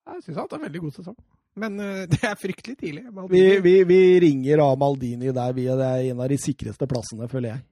Jeg 0.09 0.23
syns 0.25 0.33
han 0.33 0.41
har 0.41 0.47
hatt 0.49 0.57
en 0.57 0.65
veldig 0.65 0.81
god 0.83 0.97
sesong. 0.97 1.17
Men 1.59 1.79
uh, 1.79 2.03
det 2.11 2.19
er 2.27 2.35
fryktelig 2.39 2.75
tidlig. 2.81 3.05
Vi, 3.31 3.43
vi, 3.63 3.75
vi 3.87 4.01
ringer 4.25 4.65
av 4.65 4.75
Maldini 4.81 5.31
der. 5.31 5.55
Vi, 5.55 5.69
det 5.69 5.89
er 5.89 6.09
en 6.11 6.23
av 6.25 6.31
de 6.31 6.39
sikreste 6.41 6.89
plassene, 6.91 7.29
føler 7.31 7.53
jeg. 7.53 7.63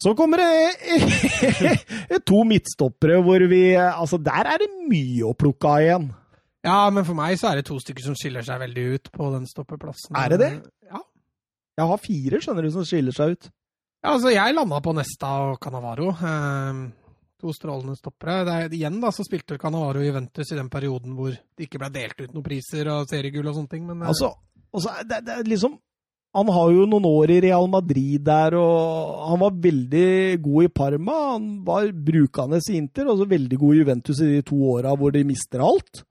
Så 0.00 0.14
kommer 0.16 0.40
det 0.40 2.20
to 2.28 2.40
midtstoppere 2.48 3.18
hvor 3.24 3.42
vi 3.50 3.62
Altså, 3.76 4.16
der 4.16 4.48
er 4.48 4.62
det 4.62 4.70
mye 4.88 5.28
å 5.28 5.36
plukke 5.36 5.68
av 5.68 5.84
igjen. 5.84 6.06
Ja, 6.64 6.78
men 6.92 7.04
for 7.08 7.16
meg 7.16 7.36
så 7.40 7.50
er 7.50 7.60
det 7.60 7.66
to 7.68 7.78
stykker 7.80 8.04
som 8.04 8.16
skiller 8.16 8.44
seg 8.44 8.60
veldig 8.60 8.84
ut 8.94 9.10
på 9.12 9.28
den 9.34 9.46
stoppeplassen. 9.48 10.16
Er 10.16 10.32
det 10.32 10.38
det? 10.40 10.50
Ja. 10.88 11.00
Jeg 11.80 11.88
har 11.92 12.00
fire, 12.00 12.40
skjønner 12.44 12.66
du, 12.66 12.70
som 12.74 12.88
skiller 12.88 13.16
seg 13.16 13.36
ut. 13.36 13.50
Ja, 14.00 14.14
altså, 14.14 14.32
jeg 14.32 14.56
landa 14.56 14.80
på 14.84 14.92
Nesta 14.96 15.30
og 15.50 15.60
Canavaro. 15.60 16.10
Eh, 16.16 16.80
to 17.40 17.52
strålende 17.56 17.96
stoppere. 17.96 18.42
Det 18.44 18.56
er, 18.56 18.74
igjen 18.76 19.00
da, 19.00 19.12
så 19.12 19.24
spilte 19.24 19.60
Canavaro 19.60 20.04
Juventus 20.04 20.52
i 20.52 20.58
den 20.58 20.68
perioden 20.72 21.16
hvor 21.16 21.32
det 21.32 21.68
ikke 21.68 21.80
ble 21.80 21.92
delt 21.96 22.20
ut 22.20 22.32
noen 22.32 22.46
priser 22.46 22.88
og 22.92 23.08
seriegull 23.08 23.48
og 23.48 23.56
sånne 23.56 23.72
ting, 23.72 23.86
men 23.88 24.04
eh, 24.04 24.12
Altså, 24.12 24.32
altså 24.72 24.96
det, 25.08 25.22
det 25.28 25.36
er 25.38 25.48
liksom 25.48 25.76
Han 26.36 26.50
har 26.54 26.68
jo 26.70 26.84
noen 26.86 27.06
år 27.08 27.32
i 27.34 27.40
Real 27.48 27.66
Madrid 27.70 28.22
der, 28.22 28.54
og 28.54 29.24
han 29.32 29.40
var 29.40 29.56
veldig 29.64 30.38
god 30.44 30.68
i 30.68 30.70
Parma. 30.70 31.16
Han 31.32 31.48
var 31.66 31.90
brukende 31.90 32.60
i 32.62 32.76
Inter, 32.78 33.10
og 33.10 33.18
så 33.18 33.26
veldig 33.32 33.58
god 33.58 33.74
i 33.74 33.82
Juventus 33.82 34.22
i 34.22 34.36
de 34.36 34.44
to 34.46 34.60
åra 34.76 34.94
hvor 34.94 35.10
de 35.16 35.24
mister 35.26 35.64
alt. 35.64 36.04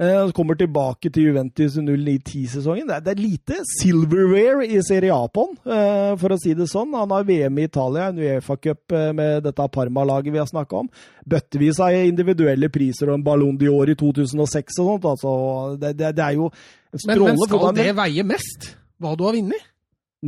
Eh, 0.00 0.30
kommer 0.32 0.56
tilbake 0.56 1.10
til 1.12 1.26
Juventus 1.28 1.74
i 1.76 1.82
09-10-sesongen. 1.84 2.86
Det, 2.88 3.02
det 3.04 3.12
er 3.12 3.20
lite 3.20 3.58
silverware 3.68 4.64
i 4.64 4.80
Serie 4.82 5.12
A 5.12 5.26
på 5.28 5.44
han, 5.44 5.58
eh, 5.76 6.14
for 6.22 6.32
å 6.32 6.38
si 6.40 6.54
det 6.56 6.70
sånn. 6.72 6.94
Han 6.96 7.12
har 7.12 7.26
VM 7.28 7.60
i 7.60 7.66
Italia, 7.68 8.08
en 8.08 8.22
Uefa-cup 8.22 8.96
eh, 8.96 9.10
med 9.14 9.44
dette 9.44 9.68
Parma-laget 9.76 10.32
vi 10.32 10.40
har 10.40 10.48
snakka 10.48 10.80
om. 10.80 10.88
Bøttevis 11.28 11.82
av 11.84 11.92
individuelle 12.00 12.72
priser 12.72 13.12
og 13.12 13.20
en 13.20 13.26
Ballon 13.28 13.60
d'Or 13.60 13.92
i 13.92 13.98
2006 14.00 14.80
og 14.80 14.90
sånt. 14.94 15.10
Altså, 15.12 15.38
det, 15.84 15.92
det, 16.00 16.14
det 16.16 16.26
er 16.30 16.40
jo 16.40 16.48
strålende 16.96 17.28
men, 17.28 17.36
men 17.36 17.50
skal 17.52 17.80
det 17.82 17.90
veie 18.00 18.30
mest? 18.32 18.72
Hva 19.00 19.14
du 19.16 19.24
har 19.26 19.36
vunnet? 19.38 19.68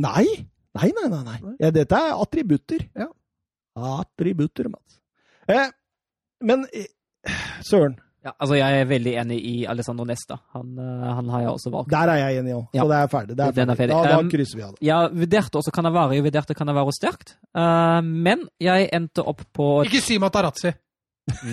Nei. 0.01 0.25
Nei, 0.73 0.89
nei, 0.97 1.07
nei. 1.11 1.23
nei. 1.27 1.55
Ja, 1.61 1.69
dette 1.75 1.99
er 1.99 2.15
attributter. 2.23 2.87
Ja. 2.97 3.09
Attributter, 3.99 4.69
Mats. 4.73 4.99
Eh, 5.49 5.67
men 6.45 6.65
eh, 6.73 6.87
Søren, 7.65 7.99
Ja, 8.23 8.31
altså, 8.39 8.55
jeg 8.55 8.79
er 8.79 8.85
veldig 8.87 9.13
enig 9.19 9.37
i 9.43 9.53
Alessandro 9.67 10.05
Nesta. 10.07 10.37
Han, 10.55 10.69
eh, 10.79 11.07
han 11.17 11.27
har 11.33 11.41
jeg 11.43 11.49
også 11.57 11.71
valgt. 11.73 11.89
der 11.91 12.07
er 12.13 12.21
jeg 12.21 12.39
enig 12.39 12.53
òg. 12.55 12.63
Ja. 12.73 12.85
Så 12.85 12.87
det 12.93 12.97
er 13.01 13.09
ferdig. 13.11 13.35
Det 13.37 13.43
er 13.45 13.51
ferdig. 13.57 13.73
er 13.73 13.79
ferdig. 13.81 13.95
Da, 13.97 14.13
da 14.13 14.19
Um, 14.23 14.29
krysser 14.31 14.57
vi 14.57 14.63
av 14.63 14.71
det. 14.73 14.79
Jeg 14.87 15.09
vurderte 15.23 15.59
også 15.59 15.73
Cannavaro, 15.75 16.15
jeg 16.15 16.23
vurderte 16.23 16.55
Cannavaro 16.55 16.93
sterkt, 16.95 17.35
uh, 17.57 17.99
men 18.01 18.47
jeg 18.63 18.87
endte 18.95 19.25
opp 19.27 19.43
på 19.53 19.67
Ikke 19.89 20.01
si 20.01 20.17
Matarazzi! 20.23 20.71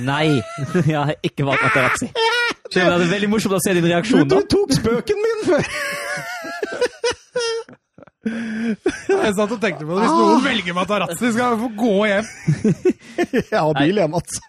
Nei! 0.07 0.41
Jeg 0.91 0.97
har 0.99 1.13
ikke 1.23 1.45
valgt 1.47 1.63
Matarazzi. 1.63 2.09
Det 2.75 2.83
er 2.87 3.03
veldig 3.11 3.29
morsomt 3.31 3.55
å 3.55 3.61
se 3.63 3.75
din 3.75 3.87
reaksjon 3.87 4.29
du 4.31 4.37
du 4.37 4.47
tok 4.51 4.73
spøken 4.79 5.19
min 5.27 5.45
før! 5.47 5.67
Jeg 8.21 9.33
satt 9.37 9.53
og 9.55 9.61
tenkte 9.63 9.87
på 9.87 9.97
det. 9.97 10.05
Hvis 10.05 10.17
noen 10.19 10.43
velger 10.45 10.77
Matarazzi, 10.77 11.31
skal 11.33 11.45
jeg 11.45 11.61
få 11.63 11.71
gå 11.79 11.95
hjem. 12.11 12.31
Jeg 13.51 13.57
har 13.57 13.73
bil, 13.77 14.01
jeg, 14.03 14.11
Mats. 14.13 14.41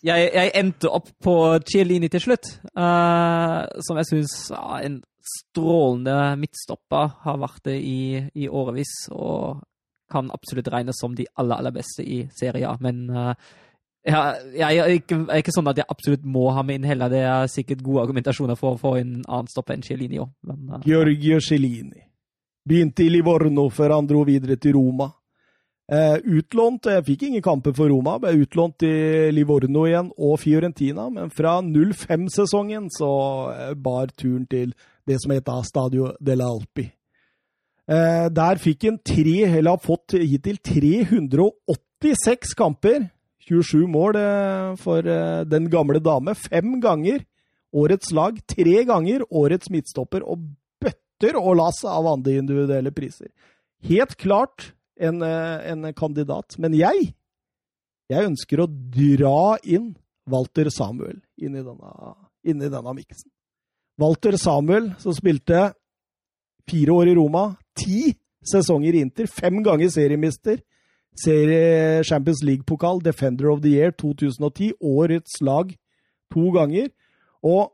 Jeg, 0.00 0.30
jeg 0.32 0.48
endte 0.56 0.88
opp 0.88 1.10
på 1.20 1.34
Chiellini 1.68 2.08
til 2.08 2.22
slutt, 2.24 2.46
uh, 2.72 3.66
som 3.84 3.98
jeg 4.00 4.08
syns 4.08 4.32
uh, 4.48 4.78
en 4.80 4.94
strålende 5.20 6.14
midtstopper. 6.40 7.10
Har 7.26 7.36
vært 7.42 7.66
det 7.68 7.74
i, 7.84 8.22
i 8.32 8.48
årevis 8.48 8.94
og 9.12 9.60
kan 10.10 10.32
absolutt 10.32 10.70
regnes 10.72 10.96
som 11.04 11.12
de 11.18 11.28
aller, 11.36 11.60
aller 11.60 11.76
beste 11.76 12.00
i 12.00 12.22
Serie 12.32 12.64
A. 12.70 12.78
Men 12.80 13.02
uh, 13.12 13.34
jeg, 14.06 14.36
jeg, 14.56 14.76
er 14.78 14.94
ikke, 14.96 15.18
jeg 15.18 15.34
er 15.34 15.42
ikke 15.42 15.54
sånn 15.54 15.68
at 15.70 15.80
jeg 15.82 15.92
absolutt 15.92 16.22
må 16.24 16.46
ha 16.56 16.64
med 16.64 16.80
inn 16.80 16.88
heller. 16.88 17.12
Det 17.12 17.20
er 17.20 17.50
sikkert 17.52 17.84
gode 17.84 18.06
argumentasjoner 18.06 18.56
for 18.58 18.76
å 18.76 18.80
få 18.80 18.94
en 19.02 19.18
annen 19.20 19.50
stopper 19.52 19.76
enn 19.76 19.84
Chiellini 19.84 20.22
òg. 20.22 20.30
Men 20.48 20.78
eh, 20.78 20.86
Giorgio 20.88 21.40
Cellini. 21.44 22.06
Begynte 22.68 23.06
i 23.06 23.10
Livorno 23.12 23.68
før 23.72 23.96
han 23.96 24.08
dro 24.08 24.24
videre 24.28 24.56
til 24.60 24.76
Roma. 24.76 25.08
Eh, 25.90 26.20
utlånt 26.22 26.86
Jeg 26.86 27.02
fikk 27.06 27.22
ingen 27.26 27.42
kamper 27.42 27.74
for 27.74 27.90
Roma, 27.90 28.18
ble 28.22 28.44
utlånt 28.44 28.76
til 28.78 29.34
Livorno 29.34 29.88
igjen 29.88 30.12
og 30.16 30.38
Fiorentina, 30.38 31.08
men 31.10 31.32
fra 31.34 31.56
05-sesongen 31.66 32.86
så 32.94 33.10
eh, 33.50 33.74
bar 33.74 34.12
turen 34.14 34.46
til 34.46 34.70
det 35.08 35.18
som 35.18 35.34
heter 35.34 35.66
Stadio 35.66 36.12
delle 36.22 36.46
Alpi. 36.46 36.86
Eh, 37.90 38.28
der 38.30 38.60
fikk 38.62 38.86
han 38.86 39.00
tre, 39.02 39.40
eller 39.48 39.74
har 39.74 39.82
fått 39.82 40.14
hittil 40.20 40.60
386 40.62 42.54
kamper. 42.54 43.08
27 43.50 43.88
mål 43.90 44.18
eh, 44.20 44.76
for 44.78 45.02
eh, 45.02 45.42
den 45.48 45.66
gamle 45.72 45.98
dame. 45.98 46.36
Fem 46.38 46.78
ganger 46.82 47.24
årets 47.74 48.12
lag, 48.14 48.38
tre 48.46 48.84
ganger 48.86 49.24
årets 49.26 49.70
midtstopper 49.70 50.22
og 50.22 50.38
bøtter 51.20 51.38
og 51.38 51.56
lass 51.58 51.84
av 51.84 52.06
andre 52.06 52.38
individuelle 52.38 52.90
priser. 52.92 53.28
Helt 53.82 54.16
klart 54.16 54.72
en, 54.98 55.22
eh, 55.22 55.72
en 55.72 55.92
kandidat. 55.94 56.58
Men 56.58 56.72
jeg, 56.74 57.14
jeg 58.08 58.26
ønsker 58.26 58.60
å 58.60 58.66
dra 58.66 59.58
inn 59.64 59.96
Walter 60.26 60.68
Samuel 60.70 61.20
inn 61.38 61.56
i 61.56 61.62
denne, 61.62 62.14
inn 62.44 62.62
i 62.62 62.68
denne 62.68 62.94
miksen. 62.94 63.30
Walter 63.98 64.36
Samuel, 64.36 64.94
som 64.98 65.12
spilte 65.12 65.74
fire 66.68 66.90
år 66.90 67.08
i 67.08 67.14
Roma, 67.14 67.56
ti 67.74 68.14
sesonger 68.42 68.94
i 68.94 69.00
Inter, 69.00 69.26
fem 69.26 69.62
ganger 69.62 69.90
seriemister, 69.90 70.60
serie 71.16 72.02
Champions 72.04 72.42
League-pokal, 72.42 73.02
Defender 73.02 73.50
of 73.50 73.60
the 73.60 73.68
Year 73.76 73.90
2010, 73.90 74.72
årets 74.80 75.40
lag 75.42 75.74
to 76.32 76.50
ganger. 76.52 76.88
Og 77.42 77.72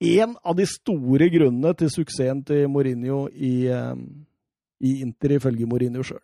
en 0.00 0.36
av 0.42 0.56
de 0.58 0.66
store 0.68 1.28
grunnene 1.32 1.74
til 1.78 1.90
suksessen 1.92 2.42
til 2.46 2.66
Mourinho 2.72 3.26
i, 3.30 3.66
eh, 3.70 3.94
i 4.84 5.00
Inter, 5.04 5.36
ifølge 5.38 5.68
Mourinho 5.70 6.04
sjøl. 6.06 6.22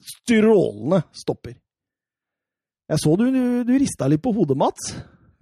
Strålende 0.00 1.02
stopper. 1.12 1.58
Jeg 2.88 3.02
så 3.02 3.16
du, 3.20 3.26
du, 3.34 3.42
du 3.68 3.74
rista 3.76 4.08
litt 4.08 4.22
på 4.24 4.32
hodet, 4.32 4.56
Mats. 4.56 4.94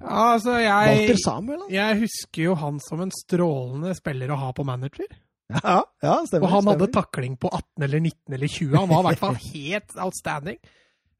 Ja, 0.02 0.32
altså, 0.34 0.56
jeg, 0.60 1.14
Samuel, 1.22 1.62
jeg 1.72 2.00
husker 2.02 2.50
jo 2.50 2.56
han 2.58 2.80
som 2.84 3.00
en 3.04 3.12
strålende 3.14 3.94
spiller 3.96 4.32
å 4.34 4.40
ha 4.40 4.50
på 4.56 4.66
manager. 4.66 5.06
Ja, 5.52 5.78
ja 6.02 6.16
stemmer. 6.26 6.48
Og 6.48 6.52
han 6.52 6.70
hadde 6.72 6.90
takling 6.92 7.36
på 7.40 7.48
18 7.48 7.86
eller 7.86 8.02
19 8.02 8.34
eller 8.34 8.50
20. 8.50 8.76
Han 8.76 8.90
var 8.90 8.98
i 8.98 9.06
hvert 9.08 9.22
fall 9.22 9.38
helt 9.54 9.96
outstanding. 9.96 10.58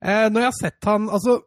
Eh, 0.03 0.27
når 0.33 0.43
jeg 0.43 0.51
har 0.51 0.59
sett 0.59 0.89
han 0.91 1.07
Altså, 1.09 1.39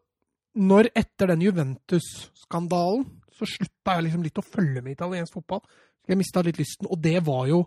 når 0.57 0.89
etter 0.97 1.29
den 1.29 1.43
Juventus-skandalen, 1.45 3.05
så 3.39 3.47
slutta 3.47 3.95
jeg 3.97 4.07
liksom 4.09 4.23
litt 4.27 4.39
å 4.41 4.45
følge 4.45 4.83
med 4.85 4.93
italiensk 4.97 5.39
fotball. 5.39 5.63
Jeg 6.09 6.19
mista 6.19 6.43
litt 6.45 6.59
lysten, 6.59 6.89
og 6.89 6.99
det 7.01 7.19
var 7.25 7.47
jo 7.49 7.63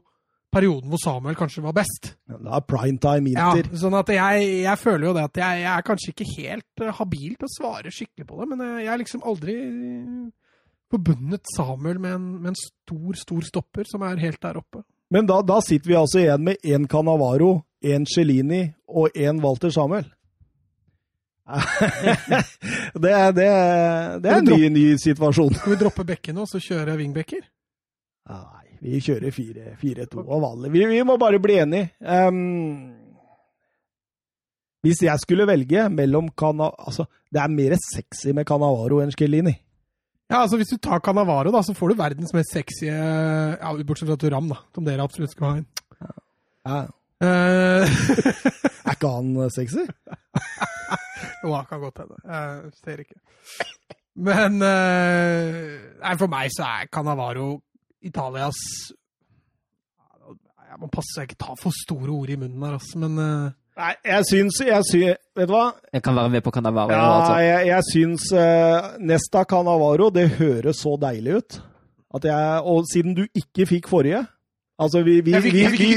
perioden 0.53 0.93
hvor 0.93 1.01
Samuel 1.01 1.37
kanskje 1.39 1.63
var 1.65 1.73
best. 1.79 2.11
Det 2.29 2.37
er 2.53 2.65
primetime 2.69 3.33
Ja, 3.33 3.51
Inter. 3.57 3.71
sånn 3.81 3.95
at 3.97 4.11
jeg, 4.13 4.49
jeg 4.67 4.79
føler 4.83 5.07
jo 5.09 5.15
det 5.17 5.23
at 5.31 5.39
jeg, 5.41 5.63
jeg 5.63 5.71
er 5.73 5.87
kanskje 5.87 6.13
ikke 6.13 6.27
helt 6.35 6.83
eh, 6.85 6.93
habil 6.99 7.37
til 7.39 7.49
å 7.49 7.53
svare 7.55 7.93
skikkelig 7.95 8.27
på 8.29 8.41
det, 8.43 8.49
men 8.53 8.65
eh, 8.67 8.83
jeg 8.85 8.91
har 8.93 9.01
liksom 9.01 9.25
aldri 9.33 9.57
forbundet 10.93 11.49
Samuel 11.57 12.01
med 12.03 12.17
en, 12.19 12.27
med 12.43 12.53
en 12.53 12.59
stor, 12.59 13.17
stor 13.17 13.47
stopper 13.49 13.89
som 13.89 14.05
er 14.05 14.21
helt 14.21 14.43
der 14.45 14.59
oppe. 14.61 14.83
Men 15.13 15.29
da, 15.29 15.39
da 15.45 15.59
sitter 15.65 15.89
vi 15.93 15.97
altså 15.97 16.21
igjen 16.23 16.45
med 16.45 16.61
én 16.65 16.85
Canavaro, 16.89 17.63
én 17.85 18.05
Cellini 18.09 18.67
og 18.89 19.17
én 19.17 19.41
Walter 19.45 19.73
Samuel. 19.73 20.05
Det, 21.53 23.15
det, 23.39 23.49
det 24.23 24.31
er 24.33 24.39
en 24.39 24.49
ny, 24.49 24.69
ny 24.73 24.85
situasjon. 25.01 25.55
Skal 25.59 25.75
vi 25.75 25.79
droppe 25.81 26.07
bekkene 26.09 26.45
og 26.45 26.51
så 26.51 26.61
kjøre 26.63 26.97
wingbacker? 27.01 27.45
Nei, 28.33 28.67
vi 28.83 29.01
kjører 29.05 29.35
4-2 29.35 30.23
og 30.23 30.45
vanlig. 30.47 30.73
Vi, 30.75 30.85
vi 30.95 31.03
må 31.07 31.19
bare 31.21 31.41
bli 31.43 31.59
enige. 31.63 31.91
Um, 32.01 32.95
hvis 34.83 35.05
jeg 35.05 35.23
skulle 35.23 35.47
velge 35.47 35.85
mellom 35.95 36.33
Cana... 36.39 36.71
Altså, 36.79 37.07
det 37.33 37.41
er 37.41 37.53
mer 37.53 37.77
sexy 37.79 38.33
med 38.35 38.47
Canavaro 38.49 38.99
enn 39.03 39.13
Skellini. 39.15 39.55
Ja, 40.33 40.41
altså 40.41 40.57
Hvis 40.57 40.73
du 40.73 40.81
tar 40.81 41.03
Canavaro, 41.05 41.53
da, 41.55 41.61
så 41.63 41.75
får 41.77 41.93
du 41.93 42.01
verdens 42.01 42.33
mest 42.35 42.55
sexy 42.55 42.89
ja, 42.89 43.73
Bortsett 43.87 44.09
fra 44.09 44.17
Turam, 44.19 44.49
da, 44.51 44.59
som 44.75 44.87
dere 44.87 45.05
absolutt 45.05 45.35
skal 45.35 45.49
ha 45.49 45.61
inn. 45.61 45.69
Ja. 46.03 46.83
Eh, 47.23 47.87
Er 48.87 48.97
ikke 48.97 49.11
han 49.15 49.51
sexy? 49.55 49.85
Jo, 51.43 51.53
han 51.55 51.67
kan 51.67 51.81
godt 51.83 51.99
hende. 52.03 52.19
Jeg 52.27 52.73
ser 52.85 53.01
ikke. 53.03 53.19
Men 54.15 54.59
uh, 54.63 55.63
nei, 56.03 56.13
for 56.21 56.31
meg 56.31 56.51
så 56.53 56.67
er 56.69 56.91
Canavaro 56.93 57.55
Italias 58.05 58.59
Jeg 60.69 60.79
må 60.83 60.91
passe 60.93 61.15
så 61.15 61.23
jeg 61.23 61.31
ikke 61.31 61.41
tar 61.41 61.57
for 61.57 61.73
store 61.73 62.13
ord 62.13 62.31
i 62.31 62.37
munnen 62.37 62.67
her, 62.67 62.77
altså, 62.77 63.01
men 63.01 63.17
uh, 63.17 63.49
Nei, 63.81 63.95
jeg 64.05 64.29
syns, 64.29 64.61
jeg 64.67 64.85
syns 64.91 65.23
Vet 65.39 65.49
du 65.49 65.55
hva? 65.55 65.65
Jeg 65.97 66.05
kan 66.05 66.19
være 66.19 66.35
med 66.35 66.45
på 66.45 66.53
Canavaro. 66.53 66.93
Ja, 66.93 67.07
altså. 67.17 67.39
jeg, 67.41 67.67
jeg 67.71 67.89
syns 67.89 68.29
uh, 68.37 68.93
Nesta 69.01 69.47
Canavaro, 69.49 70.11
det 70.13 70.29
høres 70.37 70.83
så 70.85 70.93
deilig 71.01 71.39
ut. 71.41 71.59
At 72.13 72.29
jeg, 72.29 72.61
og 72.69 72.85
siden 72.93 73.17
du 73.17 73.25
ikke 73.33 73.67
fikk 73.71 73.89
forrige 73.89 74.27
Altså, 74.83 75.03
vi 75.07 75.21
Vi, 75.23 75.33
vi, 75.39 75.51
vi, 75.71 75.91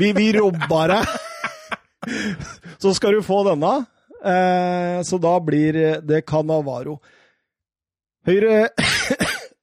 vi, 0.00 0.12
vi 0.16 0.28
robba 0.38 0.82
deg. 0.94 1.14
Så 2.82 2.94
skal 2.96 3.16
du 3.16 3.22
få 3.24 3.42
denne. 3.46 3.74
Eh, 4.24 4.98
så 5.04 5.18
da 5.20 5.34
blir 5.44 5.76
det 6.04 6.22
Canavaro. 6.28 6.98
Høyre 8.24 8.70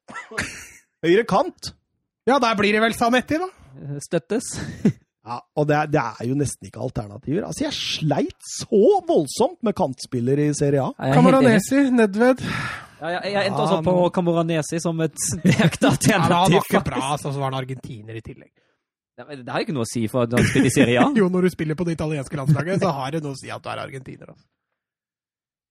Høyre 1.06 1.26
kant. 1.30 1.72
Ja, 2.30 2.38
der 2.42 2.58
blir 2.58 2.78
det 2.78 2.82
vel 2.84 2.94
Sanetti, 2.98 3.42
da. 3.42 3.50
Støttes. 4.06 4.56
Ja, 5.22 5.36
og 5.54 5.68
det 5.70 5.76
er, 5.78 5.90
det 5.94 6.02
er 6.02 6.26
jo 6.32 6.34
nesten 6.34 6.66
ikke 6.66 6.80
alternativer. 6.82 7.44
Altså, 7.46 7.68
jeg 7.68 7.76
sleit 7.78 8.48
så 8.58 8.80
voldsomt 9.06 9.60
med 9.62 9.76
kantspillere 9.78 10.48
i 10.50 10.56
Serie 10.58 10.82
A. 10.82 11.12
Kamaranesi, 11.14 11.84
Nedved. 11.94 12.42
Ja, 13.02 13.10
jeg, 13.18 13.34
jeg 13.34 13.50
endte 13.50 13.64
også 13.66 13.80
på 13.86 13.94
Camoranesi 14.14 14.80
som 14.84 15.00
et 15.02 15.16
sterkt 15.28 15.82
Ja, 15.82 16.20
han 16.22 16.30
var 16.30 16.44
alternativ. 16.46 16.60
ikke 16.70 16.84
bra, 16.86 17.02
altså, 17.16 17.32
så 17.32 17.42
var 17.42 17.50
han 17.50 17.60
argentiner 17.64 18.20
i 18.20 18.22
tillegg. 18.22 18.52
Det 19.18 19.42
det 19.42 19.52
har 19.54 19.62
ikke 19.66 19.74
noe 19.76 19.86
å 19.86 19.90
si 19.90 20.06
for 20.10 20.24
at 20.26 20.32
du 20.32 20.40
spiller 20.46 20.70
i 20.70 20.74
Serie 20.74 21.02
A. 21.02 21.10
Jo, 21.20 21.28
når 21.30 21.48
du 21.48 21.54
spiller 21.54 21.78
på 21.78 21.86
det 21.88 21.98
italienske 21.98 22.38
landslaget, 22.40 22.82
så 22.82 22.94
har 22.96 23.12
det 23.16 23.24
noe 23.26 23.36
å 23.36 23.40
si 23.42 23.50
at 23.54 23.62
du 23.64 23.70
er 23.74 23.82
argentiner. 23.84 24.32
Altså. 24.34 24.46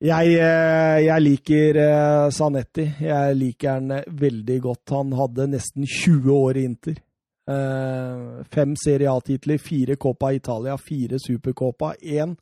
Jeg, 0.00 0.32
eh, 0.40 0.98
jeg 1.04 1.22
liker 1.26 1.78
eh, 1.82 2.26
Sanetti. 2.32 2.86
Jeg 3.04 3.34
liker 3.36 3.74
han 3.74 3.90
eh, 3.98 4.06
veldig 4.22 4.58
godt. 4.64 4.94
Han 4.96 5.10
hadde 5.18 5.48
nesten 5.54 5.84
20 5.84 6.30
år 6.34 6.60
i 6.60 6.66
Inter. 6.70 7.00
Eh, 7.50 8.44
Fem 8.54 8.76
Serie 8.80 9.10
A-titler, 9.12 9.60
fire 9.60 9.96
Copa 10.00 10.32
Italia, 10.32 10.76
fire 10.80 11.18
Supercopa, 11.20 11.94
én 12.00 12.36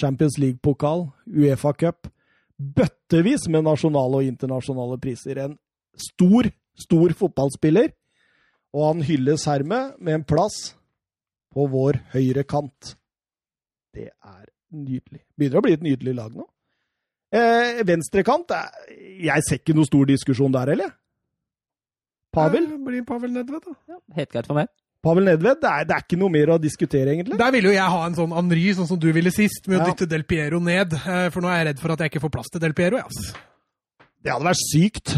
Champions 0.00 0.38
League-pokal, 0.40 1.06
Uefa 1.36 1.72
Cup. 1.76 2.08
Bøttevis 2.56 3.46
med 3.52 3.66
nasjonale 3.66 4.22
og 4.22 4.28
internasjonale 4.30 4.98
priser. 5.02 5.42
En 5.44 5.56
stor, 6.00 6.48
stor 6.78 7.14
fotballspiller. 7.18 7.92
Og 8.76 8.84
han 8.90 9.04
hylles 9.06 9.46
hermed 9.48 9.96
med 10.00 10.20
en 10.20 10.26
plass 10.28 10.74
på 11.52 11.66
vår 11.72 12.00
høyre 12.12 12.44
kant. 12.48 12.96
Det 13.96 14.10
er 14.10 14.44
nydelig. 14.76 15.22
Begynner 15.36 15.60
å 15.60 15.64
bli 15.64 15.76
et 15.76 15.84
nydelig 15.84 16.16
lag 16.16 16.36
nå. 16.36 16.44
Eh, 17.36 17.82
venstrekant 17.82 18.52
eh, 18.54 18.82
Jeg 19.26 19.42
ser 19.44 19.58
ikke 19.58 19.74
noe 19.74 19.88
stor 19.88 20.06
diskusjon 20.08 20.52
der, 20.54 20.70
eller? 20.76 20.92
Pavel? 22.36 22.68
Ja, 22.70 22.78
blir 22.86 23.06
Pavel 23.08 23.32
Nedved, 23.34 23.64
da. 23.64 23.74
Ja, 23.90 23.98
helt 24.18 24.32
greit 24.32 24.48
for 24.48 24.58
meg. 24.58 24.70
Pavel 25.06 25.28
Nedved? 25.30 25.60
Det 25.62 25.70
er, 25.70 25.86
det 25.88 25.94
er 25.96 26.04
ikke 26.04 26.18
noe 26.20 26.32
mer 26.34 26.52
å 26.56 26.58
diskutere, 26.60 27.14
egentlig. 27.14 27.38
Der 27.40 27.52
ville 27.54 27.70
jo 27.70 27.76
jeg 27.76 27.92
ha 27.94 28.02
en 28.08 28.16
sånn 28.18 28.34
Henry, 28.34 28.66
sånn 28.76 28.88
som 28.90 28.98
du 29.02 29.06
ville 29.14 29.30
sist, 29.34 29.68
med 29.70 29.78
å 29.78 29.84
Ja. 29.84 29.88
dytte 29.92 30.08
Del 30.10 30.24
Piero 30.28 30.58
ned. 30.60 30.92
eh, 30.98 31.28
For 31.30 31.40
nå 31.44 31.48
er 31.52 31.60
jeg 31.62 31.66
redd 31.70 31.80
for 31.84 31.92
at 31.94 32.02
jeg 32.04 32.10
ikke 32.12 32.24
får 32.26 32.32
plass 32.36 32.50
til 32.52 32.60
Del 32.66 32.74
Piero. 32.74 32.98
Altså. 33.02 33.34
Det 34.26 34.32
hadde 34.34 34.48
vært 34.50 34.64
sykt. 34.72 35.16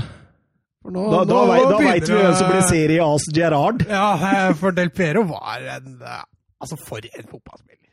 Nå, 0.89 1.03
Da, 1.11 1.25
da, 1.25 1.39
da, 1.47 1.71
da 1.73 1.79
veit 1.83 2.07
vi 2.09 2.15
hvem 2.17 2.35
som 2.39 2.49
blir 2.53 2.63
Serie 2.69 3.01
A's 3.05 3.25
Gerard. 3.35 3.83
Ja, 3.89 4.07
eh, 4.49 4.53
for 4.61 4.73
Del 4.73 4.91
Piero 4.91 5.25
var 5.29 5.65
en 5.79 5.99
eh, 6.03 6.23
Altså, 6.63 6.77
for 6.85 6.99
en 6.99 7.27
fotballspiller. 7.31 7.89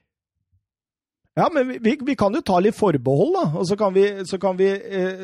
Ja, 1.37 1.49
men 1.53 1.67
vi, 1.67 1.77
vi, 1.83 1.95
vi 2.07 2.15
kan 2.15 2.33
jo 2.33 2.39
ta 2.41 2.59
litt 2.63 2.75
forbehold, 2.77 3.33
da. 3.35 3.45
Og 3.59 3.65
så 3.67 3.75
kan 3.77 3.93
vi, 3.93 4.05
så 4.25 4.39
kan 4.41 4.55
vi 4.57 4.69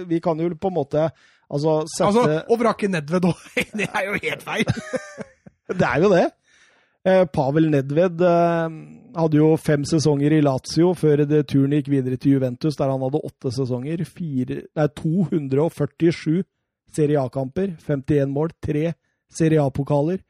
Vi 0.10 0.19
kan 0.19 0.38
jo 0.38 0.49
på 0.60 0.68
en 0.68 0.76
måte 0.76 1.06
altså 1.52 1.81
sette 1.88 2.10
Altså, 2.11 2.43
Å 2.52 2.57
vrake 2.60 2.89
Nedved 2.91 3.26
òg, 3.31 3.45
det 3.80 3.88
er 3.88 4.06
jo 4.10 4.19
helt 4.22 4.43
feil. 4.43 4.65
Det 5.72 5.88
er 5.88 6.02
jo 6.03 6.10
det. 6.11 6.26
Eh, 7.02 7.26
Pavel 7.34 7.72
Nedved 7.73 8.22
eh, 8.22 8.73
hadde 9.18 9.40
jo 9.40 9.56
fem 9.57 9.86
sesonger 9.90 10.36
i 10.38 10.41
Lazio 10.45 10.91
før 10.94 11.23
det 11.26 11.48
turen 11.49 11.73
gikk 11.73 11.90
videre 11.90 12.19
til 12.22 12.36
Juventus, 12.36 12.78
der 12.78 12.91
han 12.94 13.02
hadde 13.02 13.23
åtte 13.26 13.53
sesonger. 13.56 14.03
Fire, 14.06 14.60
nei, 14.78 14.90
247 15.02 16.44
Serie 16.91 17.22
A-kamper, 17.22 17.73
51 17.88 18.30
mål, 18.36 18.53
tre 18.61 18.91
Serie 19.32 19.64
A-pokaler. 19.64 20.22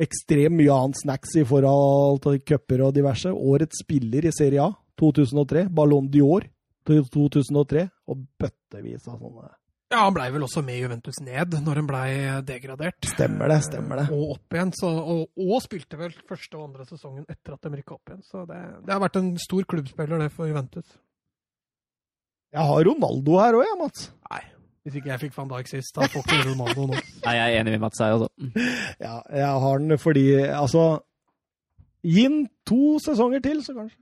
Ekstremt 0.00 0.56
mye 0.56 0.74
annet 0.74 0.98
snacks 1.02 1.36
i 1.38 1.44
forhold 1.46 2.22
til 2.24 2.40
cuper 2.48 2.84
og 2.86 2.94
diverse. 2.96 3.30
Årets 3.30 3.82
spiller 3.84 4.26
i 4.26 4.34
Serie 4.34 4.62
A, 4.64 4.72
2003. 4.98 5.66
Ballon 5.74 6.08
d'Or, 6.10 6.46
2003. 6.88 7.84
Og 8.08 8.22
bøttevis 8.40 9.06
av 9.10 9.18
sånne. 9.18 9.50
Ja, 9.88 10.02
Han 10.04 10.12
blei 10.12 10.26
vel 10.34 10.44
også 10.44 10.60
med 10.64 10.82
Juventus 10.82 11.16
ned 11.24 11.54
når 11.64 11.78
han 11.80 11.86
blei 11.88 12.08
degradert. 12.44 12.98
Stemmer 13.08 13.48
det, 13.48 13.62
stemmer 13.64 14.02
det. 14.02 14.06
Og 14.12 14.34
opp 14.34 14.56
igjen, 14.56 14.72
så, 14.76 14.90
og, 15.00 15.22
og 15.40 15.62
spilte 15.64 15.96
vel 15.96 16.12
første 16.28 16.58
og 16.58 16.66
andre 16.66 16.84
sesongen 16.84 17.24
etter 17.24 17.54
at 17.56 17.64
de 17.64 17.78
rykka 17.78 17.96
opp 17.96 18.12
igjen. 18.12 18.20
Så 18.26 18.44
det, 18.50 18.58
det 18.84 18.92
har 18.92 19.00
vært 19.00 19.16
en 19.22 19.30
stor 19.40 19.64
klubbspiller, 19.70 20.20
det, 20.20 20.28
for 20.34 20.50
Juventus. 20.50 20.98
Jeg 22.52 22.64
har 22.68 22.84
Ronaldo 22.88 23.40
her 23.40 23.56
òg, 23.56 23.64
jeg, 23.64 23.78
Mats. 23.80 24.04
Nei, 24.28 24.42
hvis 24.84 24.98
ikke 25.00 25.10
jeg 25.12 25.22
fikk 25.24 25.34
van 25.36 25.50
Dijk 25.54 25.70
sist, 25.72 25.94
da 25.96 26.08
får 26.08 26.24
ikke 26.26 26.44
Ronaldo 26.50 26.84
nå. 26.90 27.00
Nei, 27.26 27.34
jeg 27.38 27.46
er 27.46 27.62
enig 27.62 27.74
med 27.74 27.82
Mats 27.86 28.00
her, 28.04 28.16
altså. 28.16 28.28
Ja, 29.06 29.14
jeg 29.40 29.64
har 29.64 29.82
den 29.84 29.98
fordi 30.00 30.26
Altså 30.46 30.84
Gi 32.04 32.24
den 32.28 32.44
to 32.68 32.98
sesonger 33.02 33.40
til, 33.44 33.64
så 33.64 33.74
kanskje. 33.74 33.98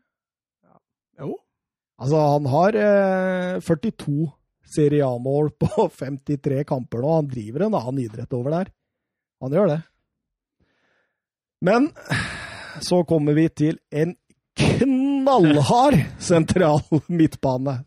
Jo. 1.17 1.31
Altså, 1.97 2.19
han 2.35 2.47
har 2.53 2.77
eh, 2.77 3.63
42 3.65 4.27
Serie 4.67 5.07
A-mål 5.07 5.53
på 5.61 5.89
53 6.01 6.65
kamper 6.69 7.03
nå. 7.05 7.15
Han 7.21 7.31
driver 7.31 7.67
en 7.67 7.79
annen 7.79 8.03
idrett 8.05 8.33
over 8.37 8.59
der. 8.59 8.73
Han 9.45 9.53
gjør 9.53 9.73
det. 9.75 9.81
Men 11.67 11.91
så 12.85 13.03
kommer 13.09 13.37
vi 13.37 13.49
til 13.49 13.79
en 13.91 14.15
knallhard 14.57 15.99
sentral 16.23 16.83
midtbane. 17.09 17.79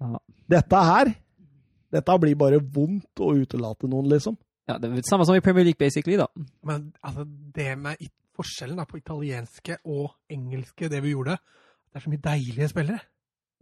Ja. 0.00 0.18
Dette 0.50 0.80
her 0.88 1.12
Dette 1.94 2.16
blir 2.18 2.34
bare 2.34 2.58
vondt 2.58 3.20
å 3.22 3.28
utelate 3.38 3.86
noen, 3.86 4.08
liksom. 4.10 4.34
Ja, 4.66 4.80
det 4.82 4.88
er 4.88 4.96
det 4.98 5.06
samme 5.06 5.22
som 5.28 5.36
i 5.38 5.42
Premier 5.44 5.68
League, 5.68 5.78
basically, 5.78 6.16
da. 6.18 6.26
Men 6.66 6.88
altså, 7.04 7.22
det 7.54 7.68
med 7.78 8.00
forskjellen 8.34 8.80
da, 8.80 8.86
på 8.88 8.98
italienske 8.98 9.76
og 9.84 10.08
engelske, 10.32 10.88
det 10.90 10.98
vi 11.04 11.12
gjorde 11.12 11.36
Det 11.38 12.00
er 12.00 12.02
så 12.02 12.10
mye 12.10 12.24
deilige 12.24 12.68
spillere. 12.72 12.98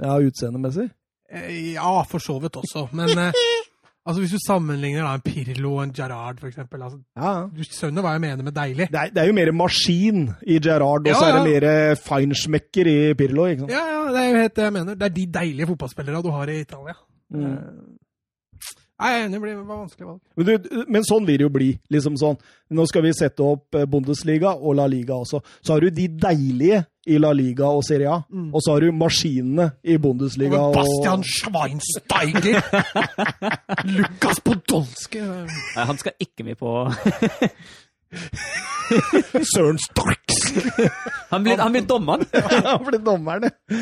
Ja, 0.01 0.15
utseendemessig. 0.17 0.89
Eh, 1.33 1.73
Ja, 1.75 2.03
for 2.09 2.19
så 2.23 2.39
vidt 2.43 2.57
også. 2.61 2.89
Men 2.93 3.09
eh, 3.19 3.33
altså, 4.07 4.21
hvis 4.21 4.35
du 4.35 4.39
sammenligner 4.47 5.05
da, 5.07 5.15
en 5.15 5.25
Pirlo 5.25 5.75
og 5.79 5.83
en 5.85 5.93
Gerrard, 5.97 6.41
for 6.41 6.47
eksempel 6.51 6.83
altså, 6.83 6.99
Ja. 7.17 7.33
Du 7.57 7.63
skjønner 7.65 8.03
hva 8.05 8.13
jeg 8.17 8.21
mener 8.27 8.43
med 8.45 8.53
deilig? 8.57 8.89
Det 8.93 9.01
er, 9.01 9.13
det 9.15 9.23
er 9.23 9.31
jo 9.31 9.39
mer 9.41 9.53
maskin 9.53 10.23
i 10.47 10.59
Gerrard, 10.59 11.07
og 11.09 11.17
så 11.17 11.27
Ja, 11.27 11.33
er 11.33 11.41
det 11.41 11.63
mer 11.63 11.95
feinschmecker 12.03 12.87
i 12.93 12.99
Pirlo. 13.15 13.47
ikke 13.47 13.61
sant? 13.67 13.73
Ja, 13.73 13.85
ja, 13.95 14.05
det 14.13 14.21
er 14.25 14.29
jo 14.31 14.41
helt 14.45 14.57
det 14.57 14.65
jeg 14.69 14.73
mener. 14.79 14.95
Det 15.01 15.09
er 15.11 15.17
de 15.17 15.27
deilige 15.41 15.67
fotballspillerne 15.73 16.23
du 16.23 16.31
har 16.37 16.53
i 16.53 16.61
Italia. 16.61 16.95
Mm. 17.33 17.57
Enig, 19.03 19.33
det 19.35 19.41
blir- 19.43 19.63
vanskelig 19.67 20.07
valg. 20.07 20.21
Men, 20.37 20.47
du, 20.47 20.85
men 20.89 21.03
sånn 21.09 21.27
vil 21.27 21.39
det 21.39 21.47
jo 21.47 21.53
bli. 21.53 21.71
liksom 21.91 22.17
sånn. 22.21 22.37
Nå 22.71 22.87
skal 22.89 23.03
vi 23.03 23.13
sette 23.13 23.43
opp 23.45 23.75
eh, 23.75 23.85
Bundesliga 23.91 24.55
og 24.55 24.77
La 24.79 24.87
Liga 24.87 25.15
også. 25.19 25.41
Så 25.61 25.73
har 25.75 25.81
du 25.81 25.91
de 25.91 26.07
deilige 26.09 26.85
i 27.11 27.19
La 27.19 27.33
Liga 27.35 27.67
og 27.67 27.83
Serie 27.85 28.07
A, 28.13 28.21
Mm. 28.31 28.53
og 28.55 28.61
så 28.63 28.73
har 28.77 28.81
du 28.85 28.93
maskinene 28.95 29.73
i 29.83 29.97
Bundesliga. 29.99 30.61
Og 30.61 30.77
og... 30.77 30.77
Bastian 30.79 31.23
Schweinsteiger! 31.27 32.63
Lukas 33.99 34.39
Podolsky! 34.41 35.21
Nei, 35.21 35.85
han 35.91 35.99
skal 35.99 36.13
ikke 36.23 36.45
med 36.47 36.57
på 36.63 36.71
Søren 39.55 39.79
Starks! 39.81 40.39
Han 41.31 41.43
blir, 41.45 41.59
han 41.59 41.73
blir 41.73 41.87
dommeren! 41.89 42.25
Han 42.67 42.85
blir 42.87 43.01
dommeren, 43.03 43.49
ja. 43.49 43.79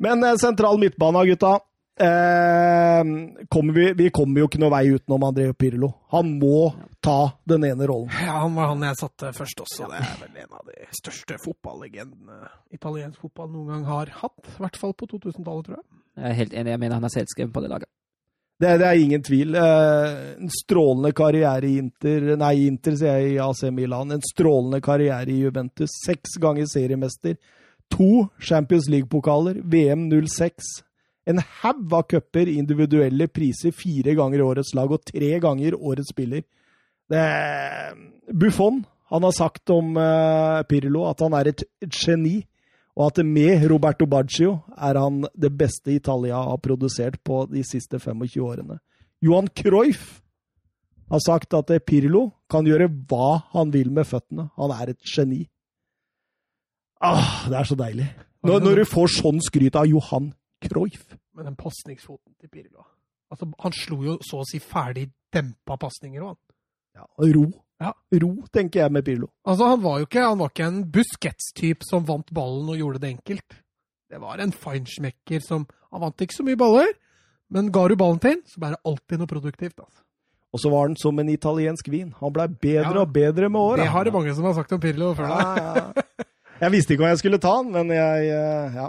Men 0.00 0.24
eh, 0.24 0.36
sentral 0.40 0.78
midtbane, 0.80 1.22
gutta. 1.30 1.54
Eh, 2.00 3.04
kommer 3.48 3.72
vi, 3.74 3.92
vi 3.92 4.08
kommer 4.10 4.40
jo 4.40 4.48
ikke 4.48 4.60
noe 4.62 4.72
vei 4.72 4.86
utenom 4.94 5.26
André 5.26 5.50
Pirlo. 5.52 5.90
Han 6.14 6.32
må 6.40 6.70
ta 7.04 7.32
den 7.48 7.66
ene 7.68 7.88
rollen. 7.90 8.12
Ja, 8.14 8.40
han 8.44 8.56
var 8.56 8.72
han 8.72 8.84
jeg 8.88 9.00
satte 9.00 9.32
først 9.36 9.64
også. 9.66 9.88
Det 9.90 10.00
er 10.00 10.18
vel 10.22 10.42
en 10.44 10.58
av 10.60 10.68
de 10.70 10.90
største 10.96 11.38
fotballegendene 11.44 12.50
italiensk 12.72 13.20
fotball 13.26 13.50
noen 13.52 13.74
gang 13.74 13.86
har 13.90 14.12
hatt. 14.22 14.38
I 14.56 14.64
hvert 14.64 14.80
fall 14.80 14.96
på 14.96 15.10
2000-tallet, 15.12 15.68
tror 15.68 15.80
jeg. 15.80 15.88
Jeg 16.20 16.28
er 16.30 16.38
helt 16.40 16.54
enig, 16.56 16.74
jeg 16.74 16.82
mener 16.82 17.00
han 17.00 17.08
er 17.08 17.14
selvskreven 17.14 17.52
på 17.54 17.64
det 17.64 17.72
laget. 17.72 17.90
Det, 18.60 18.74
det 18.76 18.86
er 18.86 18.98
ingen 19.00 19.22
tvil. 19.24 19.54
Eh, 19.56 20.18
en 20.36 20.52
strålende 20.52 21.14
karriere 21.16 21.68
i 21.68 21.78
Inter 21.80 22.34
Nei, 22.36 22.66
Inter 22.68 22.96
sier 23.00 23.22
jeg 23.22 23.36
i 23.36 23.40
AC 23.40 23.62
Milan. 23.72 24.12
En 24.12 24.24
strålende 24.24 24.82
karriere 24.84 25.32
i 25.32 25.38
Juventus. 25.40 25.94
Seks 26.04 26.36
ganger 26.40 26.68
seriemester. 26.68 27.38
To 27.96 28.28
Champions 28.36 28.88
League-pokaler. 28.92 29.62
VM 29.64 30.10
06. 30.12 30.68
En 31.30 31.42
haug 31.62 31.94
av 31.96 32.06
cuper, 32.10 32.50
individuelle 32.50 33.28
priser. 33.30 33.74
Fire 33.76 34.14
ganger 34.18 34.44
årets 34.44 34.74
lag 34.76 34.90
og 34.90 35.04
tre 35.06 35.36
ganger 35.42 35.76
årets 35.78 36.12
spiller. 36.12 36.42
Det, 37.10 37.26
Buffon 38.30 38.84
han 39.10 39.26
har 39.26 39.34
sagt 39.34 39.70
om 39.74 39.96
uh, 39.98 40.62
Pirlo 40.70 41.02
at 41.10 41.22
han 41.24 41.34
er 41.34 41.50
et, 41.50 41.64
geni. 41.90 42.38
Og 42.98 43.08
at 43.08 43.20
med 43.26 43.64
Roberto 43.70 44.06
Baggio 44.10 44.60
er 44.76 44.98
han 44.98 45.24
det 45.38 45.50
beste 45.58 45.94
Italia 45.94 46.42
har 46.46 46.58
produsert 46.62 47.18
på 47.24 47.44
de 47.50 47.62
siste 47.66 47.98
25 47.98 48.42
årene. 48.44 48.78
Johan 49.22 49.48
Cruyff 49.56 50.20
har 51.10 51.22
sagt 51.24 51.54
at 51.58 51.72
Pirlo 51.86 52.28
kan 52.50 52.66
gjøre 52.66 52.90
hva 53.10 53.40
han 53.54 53.72
vil 53.74 53.90
med 53.94 54.06
føttene. 54.06 54.50
Han 54.58 54.74
er 54.74 54.92
et 54.92 55.00
geni. 55.06 55.44
Ah, 57.00 57.48
det 57.48 57.56
er 57.58 57.70
så 57.70 57.78
deilig. 57.78 58.10
Når, 58.44 58.60
når 58.62 58.82
du 58.82 58.84
får 58.88 59.14
sånn 59.16 59.40
skryt 59.44 59.78
av 59.78 59.88
Johan 59.88 60.30
Cruyff. 60.64 61.16
Men 61.34 61.44
den 61.46 61.56
pasningsfoten 61.56 62.34
til 62.40 62.48
Pirlo 62.50 62.82
altså, 63.30 63.46
Han 63.62 63.72
slo 63.72 64.00
jo 64.02 64.16
så 64.26 64.40
å 64.42 64.46
si 64.48 64.58
ferdig 64.58 65.08
dempa 65.32 65.76
pasninger 65.78 66.22
òg, 66.26 66.34
han. 66.34 66.38
Ja, 66.98 67.04
ro. 67.36 67.44
Ja. 67.80 67.92
Ro, 68.20 68.30
tenker 68.52 68.80
jeg 68.82 68.92
med 68.92 69.04
Pirlo. 69.06 69.28
Altså, 69.46 69.68
han 69.70 69.80
var 69.84 70.00
jo 70.02 70.08
ikke, 70.08 70.24
han 70.26 70.40
var 70.42 70.50
ikke 70.50 70.66
en 70.66 70.80
Busquets-type 70.90 71.86
som 71.86 72.02
vant 72.08 72.32
ballen 72.34 72.68
og 72.68 72.76
gjorde 72.80 72.98
det 73.04 73.12
enkelt. 73.14 73.54
Det 74.10 74.18
var 74.20 74.42
en 74.42 74.50
feinschmecker 74.52 75.40
som 75.46 75.68
Han 75.92 76.02
vant 76.02 76.20
ikke 76.22 76.34
så 76.34 76.44
mye 76.46 76.58
baller, 76.58 76.90
men 77.50 77.70
ga 77.74 77.86
du 77.88 77.94
ballen 77.98 78.18
til 78.22 78.36
så 78.46 78.60
ble 78.62 78.68
det 78.74 78.82
alltid 78.86 79.18
noe 79.22 79.30
produktivt. 79.30 79.78
altså. 79.80 80.02
Og 80.52 80.58
så 80.62 80.70
var 80.70 80.86
han 80.88 80.96
som 80.98 81.18
en 81.22 81.28
italiensk 81.30 81.88
vin. 81.90 82.12
Han 82.20 82.32
blei 82.34 82.46
bedre 82.48 82.90
Ja. 82.94 83.00
og 83.04 83.12
bedre 83.14 83.48
med 83.48 83.60
åra. 83.60 83.76
Det 83.84 83.88
har 83.94 84.04
det 84.04 84.12
mange 84.12 84.34
som 84.34 84.44
har 84.44 84.54
sagt 84.54 84.72
om 84.72 84.80
Pirlo 84.82 85.14
før 85.14 85.30
deg. 85.30 85.62
Ja, 85.62 85.74
ja. 85.74 86.26
Jeg 86.60 86.72
visste 86.74 86.92
ikke 86.94 87.04
hva 87.06 87.10
jeg 87.14 87.18
skulle 87.22 87.38
ta 87.40 87.54
han, 87.56 87.70
men 87.72 87.88
jeg 87.94 88.28
eh, 88.34 88.74
Ja. 88.82 88.88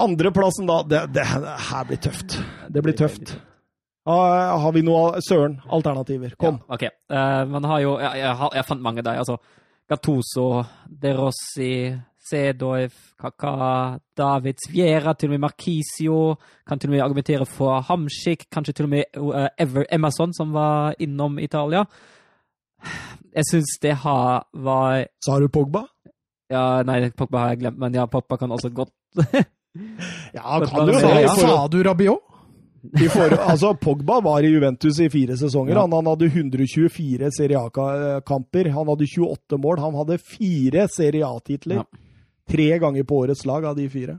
Andreplassen, 0.00 0.66
da. 0.66 0.82
Det, 0.88 1.00
det 1.14 1.24
her 1.26 1.84
blir 1.88 2.00
tøft. 2.00 2.38
Det 2.72 2.82
blir 2.84 2.96
tøft. 2.96 3.34
Ah, 4.08 4.56
har 4.58 4.72
vi 4.74 4.80
noe 4.82 5.20
Søren, 5.22 5.60
alternativer? 5.70 6.32
Kom. 6.40 6.56
Ja, 6.68 6.74
ok. 6.74 6.86
Uh, 7.12 7.42
man 7.52 7.64
har 7.70 7.82
jo 7.84 7.92
jeg, 8.00 8.16
jeg, 8.24 8.32
har- 8.40 8.54
jeg 8.56 8.64
fant 8.66 8.82
mange 8.82 9.02
der. 9.04 9.18
altså 9.20 9.36
Gattuso, 9.88 10.64
De 10.88 11.12
Rossi, 11.14 11.92
Sedoif, 12.22 12.96
Kaka, 13.20 13.98
Davids, 14.16 14.66
Viera, 14.72 15.12
til 15.14 15.28
og 15.28 15.34
med 15.36 15.44
Marquisio. 15.44 16.36
Kan 16.66 16.78
til 16.80 16.90
og 16.90 16.96
med 16.96 17.04
argumentere 17.04 17.46
for 17.46 17.80
Hamsik, 17.86 18.46
kanskje 18.50 18.72
til 18.74 18.88
og 18.88 18.94
med 18.96 19.04
uh, 19.20 19.46
Ever 19.60 19.84
Emerson, 19.92 20.32
som 20.34 20.52
var 20.56 20.94
innom 20.98 21.38
Italia. 21.38 21.84
Jeg 23.36 23.44
syns 23.52 23.76
det 23.82 23.94
har 24.02 24.46
var 24.54 25.04
Sa 25.24 25.38
du 25.38 25.46
Pogba? 25.48 25.84
Ja, 26.50 26.82
nei, 26.82 27.10
Pogba 27.16 27.38
har 27.44 27.52
jeg 27.54 27.60
glemt, 27.62 27.78
men 27.78 27.94
ja, 27.94 28.06
Pogba 28.10 28.36
kan 28.40 28.50
også 28.50 28.72
godt 28.74 28.90
Ja, 30.36 30.60
kan 30.66 30.86
du 30.86 30.92
ja. 30.92 31.28
Sa 31.28 31.68
du 31.68 31.82
Rabiot? 31.82 32.28
i 32.82 33.06
forhold- 33.08 33.38
altså, 33.38 33.74
Pogba 33.78 34.20
var 34.20 34.42
i 34.42 34.48
Juventus 34.50 34.98
i 35.00 35.08
fire 35.10 35.36
sesonger. 35.38 35.74
Ja. 35.74 35.80
Han, 35.80 35.92
han 35.92 36.06
hadde 36.06 36.26
124 36.26 37.30
Serie 37.30 37.58
A-kamper. 37.60 38.70
Han 38.74 38.88
hadde 38.88 39.06
28 39.06 39.58
mål. 39.58 39.78
Han 39.78 39.94
hadde 39.94 40.18
fire 40.18 40.88
Serie 40.90 41.26
A-titler. 41.26 41.76
Ja. 41.76 41.84
Tre 42.50 42.78
ganger 42.82 43.04
på 43.06 43.20
årets 43.22 43.46
lag 43.46 43.64
av 43.64 43.76
de 43.78 43.88
fire. 43.88 44.18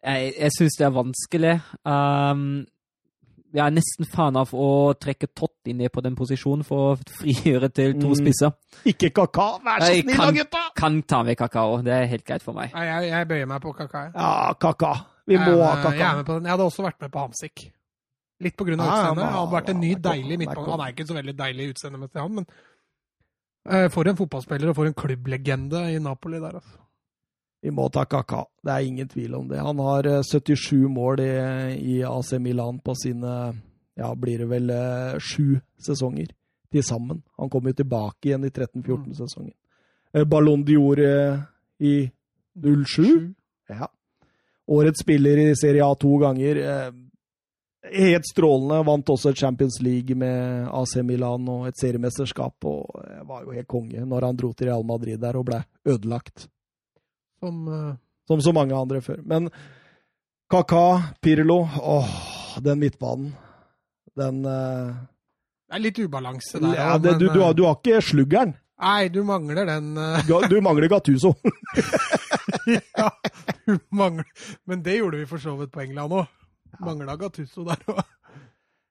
Jeg, 0.00 0.32
jeg 0.38 0.52
syns 0.54 0.76
det 0.78 0.84
er 0.86 0.92
vanskelig. 0.94 1.54
Um, 1.84 2.44
jeg 3.52 3.62
er 3.66 3.70
nesten 3.74 4.06
fan 4.06 4.36
av 4.38 4.50
å 4.54 4.66
trekke 4.98 5.26
Totti 5.34 5.72
ned 5.74 5.90
på 5.92 6.02
den 6.04 6.14
posisjonen 6.18 6.62
for 6.66 6.92
å 6.92 6.98
frigjøre 7.18 7.68
til 7.74 7.94
to 8.00 8.08
Mm. 8.12 8.16
spisser. 8.20 8.52
Ikke 8.86 9.10
Kaka, 9.14 9.46
vær 9.64 9.80
så 9.82 9.90
snill 10.02 10.16
da, 10.16 10.30
gutta! 10.38 10.62
Kan 10.76 11.02
ta 11.02 11.22
med 11.26 11.36
kakao, 11.38 11.82
det 11.82 11.92
er 11.92 12.06
helt 12.06 12.24
greit 12.24 12.42
for 12.42 12.52
meg. 12.54 12.70
Jeg, 12.72 12.86
jeg, 12.86 13.10
jeg 13.10 13.28
bøyer 13.28 13.46
meg 13.50 13.60
på 13.62 13.72
Kaka. 13.76 14.04
Ja, 14.14 14.52
Kaka. 14.54 14.92
Vi 15.26 15.34
Jeg 15.36 15.46
må 15.46 15.62
ha 15.62 15.76
kaka. 15.82 15.94
Jeg, 15.94 16.06
er 16.10 16.16
med 16.16 16.26
på 16.26 16.34
den. 16.38 16.44
jeg 16.48 16.50
hadde 16.56 16.64
også 16.70 16.82
vært 16.82 17.00
med 17.00 17.10
på 17.12 17.20
Hamsik. 17.22 17.66
Litt 18.40 18.56
på 18.56 18.64
grunn 18.66 18.80
av 18.80 18.88
utseendet. 18.88 19.24
Han 19.24 19.32
har 19.36 19.46
vært 19.52 19.68
en 19.74 19.80
ny, 19.80 19.94
deilig 19.94 20.32
er 20.32 20.38
midtbane. 20.40 20.70
Han 20.72 20.80
er 20.86 20.92
ikke 20.94 21.06
så 21.06 21.14
veldig 21.14 21.34
deilig 21.38 21.66
utseendemessig, 21.74 22.20
han, 22.22 22.34
men 22.34 22.46
eh, 23.68 23.88
for 23.92 24.08
en 24.08 24.16
fotballspiller 24.18 24.70
og 24.72 24.76
for 24.78 24.88
en 24.88 24.94
klubblegende 24.96 25.82
i 25.94 25.98
Napoli 26.02 26.40
der, 26.40 26.56
altså. 26.62 26.78
Vi 27.60 27.70
må 27.70 27.88
ta 27.92 28.06
Kaka. 28.08 28.44
Det 28.64 28.72
er 28.72 28.86
ingen 28.88 29.08
tvil 29.08 29.34
om 29.36 29.48
det. 29.48 29.60
Han 29.60 29.80
har 29.84 30.06
eh, 30.08 30.22
77 30.24 30.88
mål 30.88 31.20
i, 31.20 31.32
i 31.76 31.96
AC 32.08 32.32
Milan 32.40 32.80
på 32.80 32.94
sine 32.96 33.34
ja, 34.00 34.14
blir 34.16 34.44
det 34.44 34.48
vel 34.50 34.70
eh, 34.72 35.18
sju 35.20 35.60
sesonger 35.80 36.32
til 36.72 36.84
sammen. 36.86 37.22
Han 37.36 37.50
kom 37.52 37.68
jo 37.68 37.76
tilbake 37.76 38.30
igjen 38.30 38.46
i 38.46 38.52
13-14-sesongen. 38.52 39.54
Eh, 40.14 40.24
Ballon 40.24 40.64
Dior 40.64 41.02
eh, 41.04 41.42
i 41.84 41.94
07. 42.56 43.34
Ja. 43.68 43.90
Årets 44.70 45.02
spiller 45.02 45.38
i 45.38 45.56
Serie 45.58 45.84
A 45.84 45.94
to 45.98 46.16
ganger. 46.22 46.56
Eh, 46.56 46.90
helt 47.92 48.28
strålende. 48.32 48.84
Vant 48.86 49.12
også 49.12 49.34
Champions 49.34 49.80
League 49.82 50.16
med 50.16 50.68
AC 50.72 50.96
Milan 51.04 51.48
og 51.48 51.68
et 51.68 51.80
seriemesterskap. 51.80 52.56
Og 52.64 53.02
eh, 53.04 53.20
var 53.26 53.44
jo 53.44 53.56
helt 53.56 53.70
konge 53.70 54.06
når 54.06 54.30
han 54.30 54.40
dro 54.40 54.52
til 54.54 54.70
Real 54.70 54.86
Madrid 54.86 55.20
der 55.20 55.38
og 55.40 55.48
ble 55.50 55.62
ødelagt. 55.84 56.48
Som 57.40 57.68
uh... 57.68 57.94
Som 58.28 58.42
så 58.44 58.52
mange 58.54 58.76
andre 58.76 59.00
før. 59.02 59.22
Men 59.26 59.48
Kaka, 60.50 61.14
Pirlo 61.22 61.62
Åh, 61.82 62.10
den 62.62 62.78
midtbanen. 62.78 63.32
Den 64.18 64.44
uh... 64.44 64.94
Det 65.70 65.78
er 65.78 65.82
litt 65.84 65.98
ubalanse 66.02 66.58
der 66.58 66.74
ja, 66.74 66.94
det, 66.98 67.12
du, 67.20 67.28
men, 67.28 67.34
du, 67.36 67.40
har, 67.44 67.52
eh, 67.52 67.56
du 67.56 67.62
har 67.68 67.76
ikke 67.78 68.00
sluggeren. 68.02 68.56
Nei, 68.80 69.10
du 69.12 69.20
mangler 69.28 69.68
den 69.68 69.92
Du, 70.26 70.56
mangler 70.64 70.88
Gattuso. 70.90 71.34
Ja, 72.98 73.10
du 73.66 73.76
mangler 73.94 74.26
Men 74.66 74.82
det 74.82 74.96
gjorde 74.98 75.20
vi 75.20 75.28
for 75.30 75.38
så 75.38 75.54
vidt 75.60 75.70
på 75.70 75.84
England 75.84 76.16
òg. 76.16 76.32
Mangla 76.82 77.14
Gattuso 77.20 77.62
der 77.68 77.84
òg. 77.86 78.02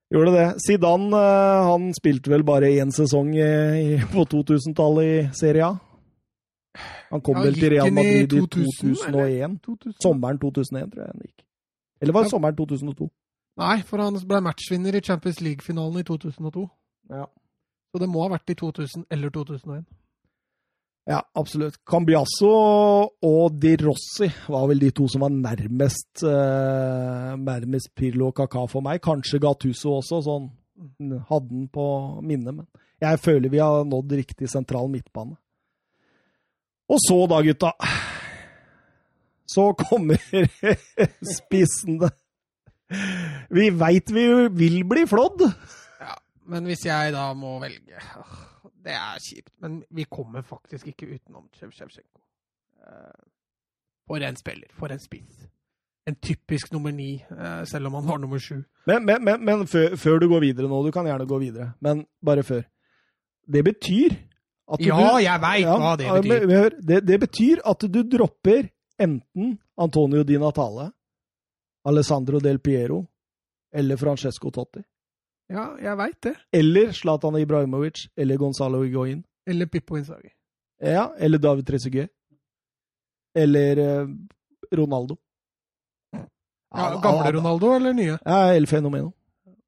Gjorde 0.09 0.31
det. 0.33 0.47
Zidane 0.63 1.19
han 1.67 1.91
spilte 1.93 2.31
vel 2.31 2.47
bare 2.47 2.71
én 2.79 2.95
sesong 2.95 3.35
på 4.13 4.25
2000-tallet 4.31 5.09
i 5.09 5.19
Serie 5.37 5.67
A. 5.67 5.75
Han 7.09 7.21
kom 7.25 7.39
vel 7.41 7.55
til 7.57 7.73
Real 7.73 7.93
Madrid 7.93 8.33
i 8.33 8.41
2000, 8.41 8.95
2001. 8.95 9.59
2000. 9.65 9.95
Sommeren 10.03 10.39
2001, 10.41 10.91
tror 10.93 11.03
jeg 11.03 11.13
han 11.13 11.23
gikk. 11.25 11.45
Eller 12.01 12.13
var 12.13 12.25
det 12.25 12.31
sommeren 12.31 12.57
2002? 12.57 13.09
Nei, 13.59 13.77
for 13.87 14.03
han 14.03 14.19
ble 14.27 14.41
matchvinner 14.45 14.95
i 14.95 15.01
Champions 15.03 15.41
League-finalen 15.43 15.99
i 15.99 16.05
2002. 16.07 16.67
Ja. 17.11 17.25
Så 17.89 18.01
det 18.03 18.09
må 18.09 18.21
ha 18.23 18.29
vært 18.35 18.53
i 18.53 18.55
2000 18.59 19.07
eller 19.11 19.33
2001. 19.33 19.87
Ja, 21.09 21.23
absolutt. 21.41 21.79
Cambiasso 21.89 22.49
og 23.25 23.55
Di 23.57 23.73
Rossi 23.81 24.27
var 24.53 24.67
vel 24.69 24.83
de 24.83 24.91
to 24.93 25.07
som 25.09 25.23
var 25.25 25.33
nærmest, 25.33 26.21
eh, 26.21 27.31
nærmest 27.41 27.95
Pirlo 27.97 28.27
og 28.29 28.35
Kaka 28.35 28.67
for 28.69 28.85
meg. 28.85 29.01
Kanskje 29.01 29.41
Gattuso 29.41 29.95
også, 29.97 30.21
sånn 30.21 30.51
hadde 31.29 31.49
den 31.49 31.67
på 31.67 31.85
minnet. 32.21 32.53
Men 32.53 32.67
jeg 33.01 33.19
føler 33.19 33.49
vi 33.49 33.57
har 33.57 33.83
nådd 33.85 34.11
riktig 34.21 34.49
sentral 34.51 34.87
midtbane. 34.91 35.35
Og 36.89 36.97
så 37.03 37.17
da, 37.29 37.41
gutta. 37.45 37.73
Så 39.49 39.73
kommer 39.77 40.17
spissene. 41.37 42.09
Vi 43.53 43.69
veit 43.77 44.09
vi 44.13 44.25
vil 44.57 44.81
bli 44.89 45.05
flådd. 45.09 45.45
Ja, 46.01 46.15
men 46.49 46.65
hvis 46.69 46.85
jeg 46.87 47.13
da 47.13 47.27
må 47.37 47.59
velge 47.61 48.01
Det 48.81 48.95
er 48.95 49.21
kjipt, 49.21 49.51
men 49.61 49.83
vi 49.93 50.07
kommer 50.09 50.41
faktisk 50.41 50.87
ikke 50.89 51.11
utenom 51.13 51.45
Sjevsjenko. 51.53 52.21
For 54.09 54.25
en 54.25 54.37
spiller, 54.39 54.69
for 54.73 54.89
en 54.89 55.01
spiss. 55.01 55.45
En 56.09 56.15
typisk 56.17 56.71
nummer 56.73 56.91
ni, 56.91 57.19
eh, 57.21 57.65
selv 57.69 57.85
om 57.87 57.99
han 57.99 58.07
var 58.07 58.17
nummer 58.17 58.39
sju. 58.41 58.63
Men, 58.87 59.05
men, 59.05 59.23
men, 59.23 59.43
men 59.45 59.67
før, 59.67 59.93
før 59.95 60.17
du 60.19 60.25
går 60.31 60.41
videre 60.41 60.69
nå, 60.71 60.79
du 60.81 60.91
kan 60.91 61.05
gjerne 61.05 61.27
gå 61.29 61.37
videre, 61.37 61.73
men 61.85 62.01
bare 62.25 62.43
før. 62.43 62.63
Det 63.45 63.61
betyr 63.67 64.15
Ja, 64.77 64.97
du 65.17 65.23
jeg 65.23 65.41
veit 65.41 65.61
Ja, 65.65 65.77
hva 65.81 65.95
det 65.97 66.07
betyr. 66.13 66.45
men 66.47 66.55
hør, 66.57 66.69
det, 66.81 66.99
det 67.05 67.19
betyr 67.19 67.61
at 67.65 67.79
du 67.79 68.03
dropper 68.03 68.69
enten 68.99 69.57
Antonio 69.77 70.23
Di 70.23 70.37
Natale, 70.37 70.91
Alessandro 71.85 72.39
Del 72.39 72.59
Piero 72.59 73.05
eller 73.73 73.97
Francesco 73.97 74.51
Totti. 74.51 74.83
Ja, 75.49 75.71
jeg 75.81 75.97
veit 75.97 76.19
det. 76.21 76.35
Eller 76.53 76.91
Zlatan 76.93 77.37
Ibrahimovic 77.39 78.07
eller 78.17 78.37
Gonzalo 78.37 78.83
Higuain. 78.83 79.23
Eller 79.47 79.65
Pippo 79.65 79.97
Inzaghi. 79.97 80.29
Ja, 80.81 81.07
eller 81.17 81.37
David 81.39 81.65
Trezeguet. 81.65 82.09
Eller 83.35 83.77
eh, 83.77 84.07
Ronaldo. 84.75 85.17
Ja, 86.75 86.99
gamle 87.01 87.31
Ronaldo 87.33 87.71
eller 87.75 87.93
nye? 87.93 88.17
Ja, 88.25 88.53
El 88.53 88.67
Fenomeno. 88.69 89.11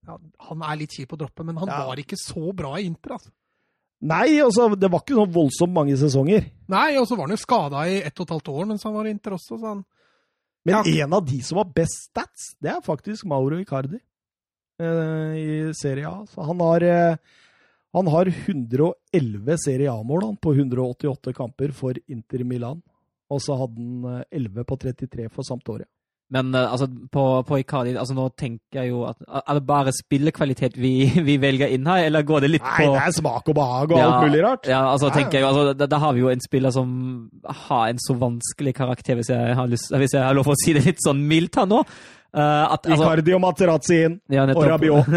Ja, 0.05 0.19
han 0.49 0.61
er 0.65 0.77
litt 0.81 0.93
kjip 0.93 1.13
å 1.15 1.17
droppe, 1.17 1.43
men 1.45 1.57
han 1.57 1.67
Ja. 1.69 1.85
var 1.87 1.97
ikke 1.97 2.17
så 2.19 2.51
bra 2.53 2.75
i 2.79 2.85
Inter, 2.85 3.13
altså. 3.17 3.31
Nei, 4.01 4.39
altså, 4.41 4.71
det 4.79 4.89
var 4.89 5.03
ikke 5.03 5.17
sånn 5.19 5.33
voldsomt 5.35 5.73
mange 5.75 5.93
sesonger. 5.99 6.47
Nei, 6.73 6.95
og 6.97 7.05
så 7.05 7.13
var 7.17 7.27
han 7.27 7.35
jo 7.35 7.41
skada 7.41 7.83
i 7.85 7.99
ett 8.01 8.17
og 8.17 8.25
et 8.25 8.33
halvt 8.33 8.49
år 8.49 8.69
mens 8.71 8.85
han 8.87 8.95
var 8.95 9.05
i 9.05 9.11
Inter 9.13 9.35
også, 9.37 9.59
så 9.61 9.75
han 9.75 9.83
Men 10.65 10.75
Ja. 10.85 11.05
en 11.05 11.13
av 11.13 11.25
de 11.25 11.39
som 11.41 11.57
har 11.57 11.65
best 11.73 12.09
stats, 12.09 12.55
det 12.61 12.69
er 12.69 12.81
faktisk 12.85 13.25
Mauro 13.25 13.57
Icardi 13.61 13.97
eh, 14.79 15.33
i 15.37 15.73
Serie 15.73 16.05
A. 16.09 16.23
Så 16.29 16.45
han 16.45 16.59
har, 16.59 16.83
eh, 16.83 17.15
han 17.93 18.07
har 18.07 18.25
111 18.29 19.57
Serie 19.57 19.89
A-mål 19.91 20.37
på 20.41 20.53
188 20.53 21.33
kamper 21.33 21.71
for 21.73 21.93
Inter 22.07 22.43
Milan. 22.43 22.81
Og 23.29 23.41
så 23.41 23.57
hadde 23.57 23.77
han 23.77 24.21
eh, 24.21 24.37
11 24.37 24.63
på 24.65 24.77
33 24.77 25.29
for 25.33 25.43
Sampdoria. 25.43 25.85
Men 26.31 26.53
eh, 26.55 26.71
altså, 26.71 26.87
på, 27.11 27.23
på 27.47 27.57
Icardi 27.59 27.91
altså, 27.99 28.15
Nå 28.15 28.29
tenker 28.39 28.81
jeg 28.81 28.93
jo 28.93 29.01
at 29.09 29.19
Er 29.27 29.57
det 29.57 29.63
bare 29.67 29.91
spillekvalitet 29.95 30.77
vi, 30.79 30.93
vi 31.27 31.35
velger 31.41 31.73
inn 31.75 31.89
her, 31.89 32.05
eller 32.07 32.23
går 32.27 32.45
det 32.45 32.53
litt 32.53 32.63
Nei, 32.65 32.77
på 32.77 32.93
det 32.95 33.03
er 33.03 33.15
smak 33.17 33.51
og 33.51 33.57
behag 33.57 33.93
og 33.95 33.99
alt 33.99 34.29
mulig 34.29 34.43
rart. 34.45 34.69
Ja, 34.71 34.85
altså, 34.93 35.09
Nei. 35.09 35.19
tenker 35.19 35.39
jeg 35.39 35.45
jo, 35.45 35.51
altså, 35.51 35.75
da, 35.75 35.89
da 35.91 35.99
har 36.05 36.15
vi 36.15 36.23
jo 36.23 36.31
en 36.31 36.43
spiller 36.43 36.73
som 36.75 36.95
har 37.67 37.91
en 37.91 38.01
så 38.01 38.15
vanskelig 38.19 38.73
karakter, 38.77 39.19
hvis 39.19 39.31
jeg 39.33 39.55
har, 39.57 39.69
lyst, 39.71 39.91
hvis 39.91 40.15
jeg 40.15 40.23
har 40.23 40.37
lov 40.37 40.51
å 40.51 40.57
si 40.63 40.75
det 40.77 40.85
litt 40.87 41.03
sånn 41.03 41.23
mildt 41.27 41.59
her 41.59 41.67
nå. 41.69 41.81
Uh, 42.31 42.39
at, 42.71 42.85
altså, 42.85 42.95
Icardi 42.95 43.33
og 43.35 43.41
Materazzi 43.43 43.97
inn. 44.07 44.21
ja, 44.31 44.45
Og. 44.47 44.61
Rabiot. 44.71 45.09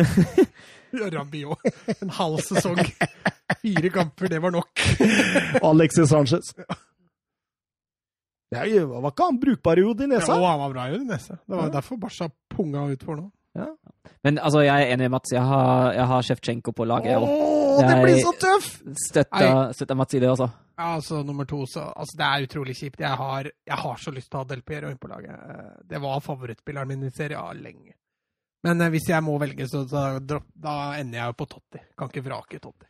Rabiot. 1.14 1.68
En 2.00 2.10
halv 2.18 2.42
sesong. 2.46 2.80
Fire 3.62 3.92
kamper, 3.94 4.32
det 4.32 4.42
var 4.42 4.54
nok. 4.54 4.82
Alexis 5.62 6.10
Sanchez. 6.10 6.54
Det 8.62 8.84
var 8.88 9.10
ikke 9.10 9.24
han 9.30 9.38
brukbar 9.42 9.78
i 9.78 9.82
hodet 9.82 10.06
i 10.06 10.12
Ja, 10.12 10.18
nesa? 10.18 10.32
og 10.38 10.46
han 10.48 10.60
var 10.60 10.72
bra 10.72 10.86
i 10.94 10.98
nesa. 11.04 11.34
Det 11.46 11.56
var 11.56 11.66
Ja. 11.66 11.72
derfor 11.80 11.96
Barca 11.98 12.30
punga 12.50 12.86
ut 12.92 13.02
for 13.02 13.30
Ja. 13.56 13.66
Men 14.24 14.38
altså, 14.38 14.60
jeg 14.64 14.82
er 14.82 14.92
enig 14.94 15.04
med 15.04 15.10
Mats. 15.10 15.30
Jeg 15.32 15.42
har, 15.42 15.92
jeg 15.92 16.06
har 16.06 16.22
Sjevtsjenko 16.22 16.72
på 16.74 16.84
laget. 16.86 17.16
Åh, 17.16 17.80
det 17.88 18.02
blir 18.02 18.18
så 18.22 18.32
tøff! 18.40 18.82
Støtter, 19.08 19.72
støtter 19.72 19.94
Mats 19.94 20.14
i 20.14 20.18
det 20.20 20.28
også. 20.28 20.48
Ja, 20.78 20.94
altså 20.96 21.22
nummer 21.24 21.44
to, 21.46 21.64
så 21.66 21.92
altså, 21.96 22.16
Det 22.18 22.24
er 22.26 22.46
utrolig 22.48 22.74
kjipt. 22.74 22.98
Jeg 23.00 23.08
har, 23.16 23.44
jeg 23.66 23.76
har 23.76 23.96
så 23.96 24.10
lyst 24.10 24.30
til 24.30 24.38
å 24.38 24.42
ha 24.42 24.44
Del 24.50 24.62
Piero 24.62 24.88
inn 24.90 24.98
på 24.98 25.08
laget. 25.08 25.30
Eh, 25.30 25.82
Det 25.86 26.00
var 26.02 26.20
favorittspilleren 26.20 26.88
min 26.88 27.04
i 27.04 27.10
Serie 27.10 27.38
A 27.38 27.52
lenge. 27.52 27.94
Men 28.64 28.80
eh, 28.80 28.88
hvis 28.90 29.08
jeg 29.08 29.22
må 29.22 29.38
velge, 29.38 29.68
så 29.68 29.84
da, 29.88 30.18
da 30.56 30.74
ender 30.98 31.18
jeg 31.20 31.26
jo 31.30 31.32
på 31.44 31.46
Totti. 31.48 31.78
Kan 31.96 32.08
ikke 32.10 32.24
vrake 32.26 32.58
Totti. 32.60 32.86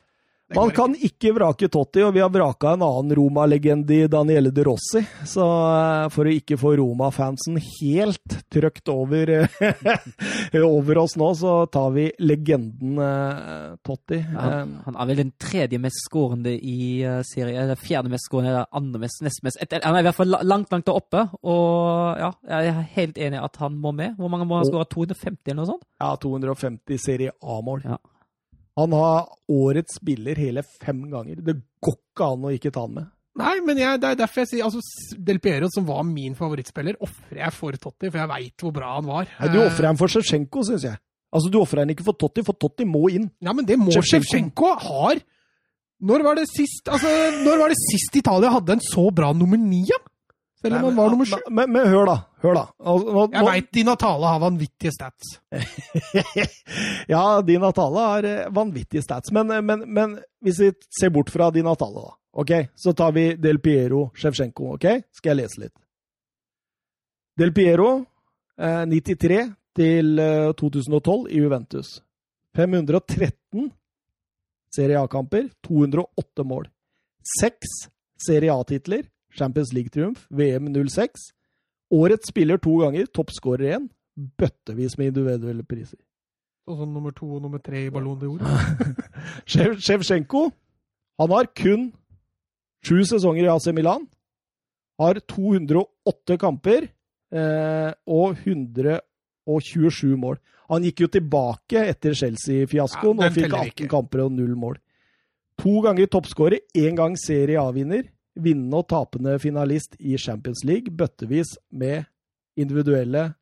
Man 0.54 0.70
kan 0.70 0.92
ikke 0.94 1.32
vrake 1.34 1.68
Totti, 1.68 2.02
og 2.06 2.12
vi 2.14 2.20
har 2.22 2.30
vraka 2.30 2.74
en 2.74 2.82
annen 2.86 3.14
Roma-legende 3.18 3.94
i 3.94 4.06
Daniele 4.10 4.52
De 4.54 4.64
Rossi. 4.64 5.00
Så 5.26 5.42
eh, 5.42 6.06
for 6.14 6.30
å 6.30 6.34
ikke 6.34 6.58
få 6.60 6.76
Roma-fansen 6.78 7.58
helt 7.58 8.36
trøkt 8.54 8.92
over, 8.92 9.32
eh, 9.34 10.62
over 10.62 11.00
oss 11.02 11.16
nå, 11.18 11.32
så 11.38 11.56
tar 11.74 11.90
vi 11.96 12.06
legenden 12.22 13.02
eh, 13.02 13.74
Totti. 13.82 14.20
Han, 14.36 14.78
han 14.86 15.00
er 15.00 15.10
vel 15.10 15.22
den 15.24 15.34
tredje 15.42 15.82
mest 15.82 16.04
skårende 16.06 16.54
i 16.54 17.02
serien. 17.26 17.64
Eller 17.64 17.80
fjerde 17.80 18.14
mest 18.14 18.30
skårende, 18.30 18.54
eller 18.54 18.70
andre 18.70 19.04
mest, 19.08 19.24
nest 19.26 19.42
mest. 19.42 19.58
Et, 19.58 19.74
han 19.82 19.98
er 19.98 20.04
i 20.04 20.08
hvert 20.08 20.20
fall 20.22 20.34
langt, 20.38 20.70
langt 20.70 20.86
der 20.86 21.02
oppe. 21.02 21.26
Og 21.42 22.22
ja, 22.22 22.30
jeg 22.54 22.70
er 22.70 22.90
helt 22.94 23.22
enig 23.26 23.42
at 23.42 23.58
han 23.64 23.78
må 23.82 23.94
med. 23.96 24.14
Hvor 24.20 24.30
mange 24.30 24.46
må 24.46 24.62
han 24.62 24.70
skåre? 24.70 24.86
250 24.94 25.50
eller 25.50 25.64
noe 25.64 25.72
sånt? 25.74 25.86
Ja, 25.98 26.14
250 26.22 27.08
Serie 27.10 27.34
A-mål. 27.42 27.88
Ja. 27.90 27.98
Han 28.80 28.94
har 28.96 29.28
årets 29.54 30.00
spiller 30.00 30.38
hele 30.40 30.64
fem 30.66 31.04
ganger. 31.10 31.42
Det 31.46 31.54
går 31.84 31.98
ikke 32.00 32.30
an 32.34 32.46
å 32.48 32.54
ikke 32.54 32.72
ta 32.74 32.86
han 32.86 32.96
med. 32.96 33.10
Nei, 33.38 33.56
men 33.66 33.78
jeg, 33.80 33.98
det 34.02 34.12
er 34.12 34.18
derfor 34.20 34.44
jeg 34.44 34.50
sier 34.52 34.66
altså, 34.66 34.80
Del 35.26 35.40
Piero, 35.42 35.66
som 35.74 35.86
var 35.88 36.04
min 36.06 36.36
favorittspiller, 36.38 36.98
ofrer 37.02 37.40
jeg 37.42 37.54
for 37.56 37.78
Totti, 37.82 38.10
for 38.12 38.20
jeg 38.22 38.30
veit 38.30 38.62
hvor 38.62 38.74
bra 38.76 38.92
han 38.94 39.08
var. 39.08 39.30
Nei, 39.40 39.48
du 39.50 39.58
ofrer 39.64 39.90
ham 39.90 39.98
for 39.98 40.12
Sjevtsjenko, 40.12 40.62
syns 40.68 40.86
jeg. 40.86 41.00
Altså, 41.34 41.50
Du 41.50 41.58
ofrer 41.58 41.82
ham 41.82 41.90
ikke 41.90 42.06
for 42.06 42.14
Totti, 42.18 42.44
for 42.46 42.54
Totti 42.54 42.86
må 42.86 43.08
inn. 43.10 43.26
Ja, 43.42 43.54
men 43.56 43.66
det 43.66 43.78
må. 43.80 43.90
Sjevtsjenko 43.90 44.70
har. 44.84 45.22
Når 46.04 46.24
var 46.26 46.38
det 46.38 46.44
sist 46.50 46.90
altså, 46.90 47.08
Når 47.46 47.60
var 47.62 47.70
det 47.72 47.78
sist 47.78 48.16
Italia 48.18 48.50
hadde 48.52 48.74
en 48.76 48.82
så 48.82 49.06
bra 49.14 49.30
nummer 49.34 49.58
ni, 49.58 49.84
ja? 49.88 49.98
Selv 50.64 50.78
om 50.78 50.86
han 50.88 50.96
var 50.96 51.12
nummer 51.12 51.28
sju. 51.28 51.36
men, 51.50 51.72
men, 51.74 51.88
hør, 51.92 52.08
da. 52.08 52.16
Hør, 52.40 52.56
da. 52.56 52.64
Altså, 52.80 53.12
nå, 53.12 53.24
Jeg 53.34 53.46
veit 53.50 53.70
Di 53.76 53.84
Natale 53.84 54.30
har 54.32 54.40
vanvittige 54.40 54.92
stats. 54.94 55.34
ja, 57.12 57.24
Di 57.44 57.58
Natale 57.60 58.06
har 58.08 58.28
eh, 58.30 58.48
vanvittige 58.56 59.04
stats, 59.04 59.32
men, 59.36 59.52
eh, 59.52 59.62
men, 59.62 59.84
men 59.86 60.16
hvis 60.44 60.60
vi 60.64 60.70
ser 60.98 61.12
bort 61.12 61.32
fra 61.32 61.50
Di 61.52 61.62
Natale, 61.64 62.06
da, 62.08 62.16
ok, 62.42 62.52
så 62.74 62.96
tar 62.96 63.12
vi 63.16 63.26
Del 63.36 63.60
Piero, 63.64 64.08
Sjevsjenko. 64.16 64.74
ok? 64.78 64.88
Skal 65.12 65.34
jeg 65.34 65.42
lese 65.44 65.66
litt. 65.66 65.76
Del 67.38 67.52
Piero, 67.52 67.92
eh, 68.58 68.82
93 68.88 69.44
til 69.76 70.18
eh, 70.22 70.50
2012 70.56 71.32
i 71.34 71.40
Juventus. 71.42 71.96
513 72.56 73.72
Serie 74.74 74.98
A-kamper, 75.00 75.48
208 75.66 76.44
mål. 76.46 76.68
Seks 77.40 77.90
Serie 78.26 78.54
A-titler, 78.54 79.04
Champions 79.34 79.72
League-triumf, 79.74 80.26
VM 80.30 80.68
06. 80.88 81.30
Årets 81.94 82.30
spiller 82.30 82.58
to 82.62 82.76
ganger, 82.80 83.06
toppskårer 83.14 83.76
én. 83.76 83.88
Bøttevis 84.38 84.96
med 84.98 85.10
individuelle 85.12 85.64
priser. 85.66 85.98
Sånn 86.64 86.78
som 86.80 86.92
nummer 86.94 87.12
to 87.12 87.26
og 87.36 87.42
nummer 87.44 87.60
tre 87.60 87.82
i 87.86 87.90
Ballon 87.92 88.16
de 88.20 88.28
Sjev- 89.50 89.80
Sjevsjenko 89.84 90.46
han 91.20 91.30
har 91.34 91.46
kun 91.54 91.90
sju 92.86 93.02
sesonger 93.06 93.44
i 93.46 93.50
AC 93.52 93.66
Milan. 93.76 94.06
Har 94.98 95.18
208 95.30 96.38
kamper 96.40 96.86
eh, 97.34 97.90
og 98.06 98.38
127 98.46 100.14
mål. 100.18 100.38
Han 100.70 100.86
gikk 100.86 101.04
jo 101.04 101.10
tilbake 101.18 101.82
etter 101.90 102.14
Chelsea-fiaskoen 102.16 103.20
Ja, 103.20 103.28
og 103.28 103.36
fikk 103.36 103.50
18 103.52 103.70
ikke. 103.74 103.88
kamper 103.92 104.24
og 104.24 104.32
null 104.32 104.54
mål. 104.56 104.78
To 105.60 105.76
ganger 105.84 106.08
toppskårer, 106.10 106.62
én 106.74 106.96
gang 106.98 107.14
Serie 107.20 107.60
A-vinner. 107.60 108.06
Vinnende 108.34 108.80
og 108.82 108.88
tapende 108.90 109.36
finalist 109.38 109.94
i 110.00 110.16
Champions 110.18 110.64
League. 110.66 110.90
Bøttevis 110.90 111.54
med 111.70 112.04
individuelle 112.58 113.34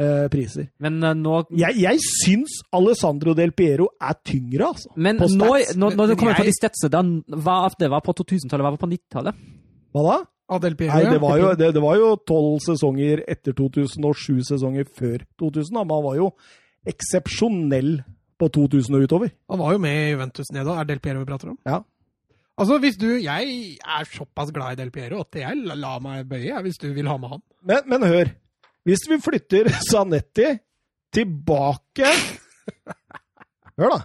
eh, 0.00 0.26
priser. 0.32 0.68
Men 0.82 0.98
uh, 1.02 1.12
nå 1.14 1.44
Jeg, 1.58 1.76
jeg 1.82 2.02
syns 2.06 2.60
Alessandro 2.74 3.34
Del 3.38 3.52
Piero 3.52 3.88
er 4.00 4.18
tyngre, 4.26 4.72
altså. 4.72 4.90
men 4.96 5.18
på 5.18 5.28
nå, 5.30 5.48
nå, 5.76 5.92
Men 5.94 6.12
det 6.12 6.18
kommer 6.18 6.38
på 6.38 6.46
jeg- 6.46 6.52
de 6.52 6.58
statsene, 6.58 7.40
Hva 7.42 7.56
av 7.68 7.78
det 7.78 7.90
var 7.90 8.02
på 8.06 8.14
2000-tallet, 8.18 8.66
hva 8.66 8.74
var 8.74 8.82
på 8.82 8.90
90-tallet? 8.90 9.34
Hva 9.94 10.06
da? 10.06 10.18
Adel 10.50 10.74
Piero, 10.74 10.96
Nei, 10.98 11.12
det 11.14 11.20
var 11.22 11.36
jo 11.38 11.50
det, 11.54 11.68
det 11.76 11.82
var 11.82 11.98
jo 12.00 12.08
tolv 12.26 12.56
sesonger 12.64 13.20
etter 13.30 13.54
2000 13.54 14.06
og 14.08 14.16
sju 14.18 14.40
sesonger 14.42 14.88
før 14.90 15.22
2000. 15.38 15.76
Da. 15.76 15.84
Man 15.86 16.02
var 16.02 16.16
jo 16.18 16.32
eksepsjonell 16.90 18.00
på 18.40 18.48
2000 18.48 18.96
og 18.96 19.04
utover. 19.06 19.30
Han 19.52 19.60
var 19.60 19.76
jo 19.76 19.82
med 19.82 19.94
i 19.94 20.10
Juventus 20.10 20.50
nede 20.54 20.74
er 20.74 20.88
Del 20.88 20.98
Piero 20.98 21.20
vi 21.22 21.28
prater 21.28 21.52
om? 21.52 21.58
Ja. 21.68 21.82
Altså, 22.60 22.76
hvis 22.82 22.98
du 23.00 23.08
Jeg 23.16 23.76
er 23.80 24.08
såpass 24.08 24.52
glad 24.52 24.76
i 24.76 24.82
Del 24.82 24.92
Piero 24.92 25.22
at 25.24 25.38
jeg 25.40 25.62
la, 25.64 25.76
la 25.78 25.94
meg 26.04 26.28
bøye 26.28 26.60
hvis 26.66 26.80
du 26.80 26.90
vil 26.92 27.08
ha 27.08 27.16
med 27.20 27.32
han. 27.34 27.42
Men, 27.64 27.86
men 27.88 28.04
hør. 28.04 28.32
Hvis 28.84 29.06
vi 29.08 29.20
flytter 29.22 29.70
Sanetti 29.90 30.50
tilbake 31.14 32.10
Hør, 33.80 33.94
da. 33.94 34.00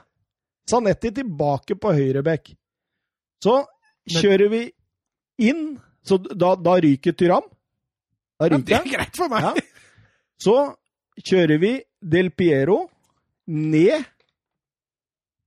Sanetti 0.69 1.11
tilbake 1.19 1.75
på 1.77 1.91
høyrebekk. 1.93 2.53
Så 3.43 3.59
kjører 4.09 4.49
vi 4.53 4.63
inn 5.45 5.75
Så 6.05 6.17
da, 6.23 6.55
da 6.55 6.77
ryker 6.79 7.15
Tyram. 7.17 7.45
Da 8.39 8.49
Ja, 8.51 8.57
det 8.57 8.75
er 8.77 8.87
greit 8.87 9.17
for 9.17 9.31
meg. 9.31 9.45
Ja. 9.45 9.65
Så 10.41 10.55
kjører 11.23 11.59
vi 11.61 11.75
Del 11.99 12.31
Piero 12.35 12.85
ned 13.47 14.03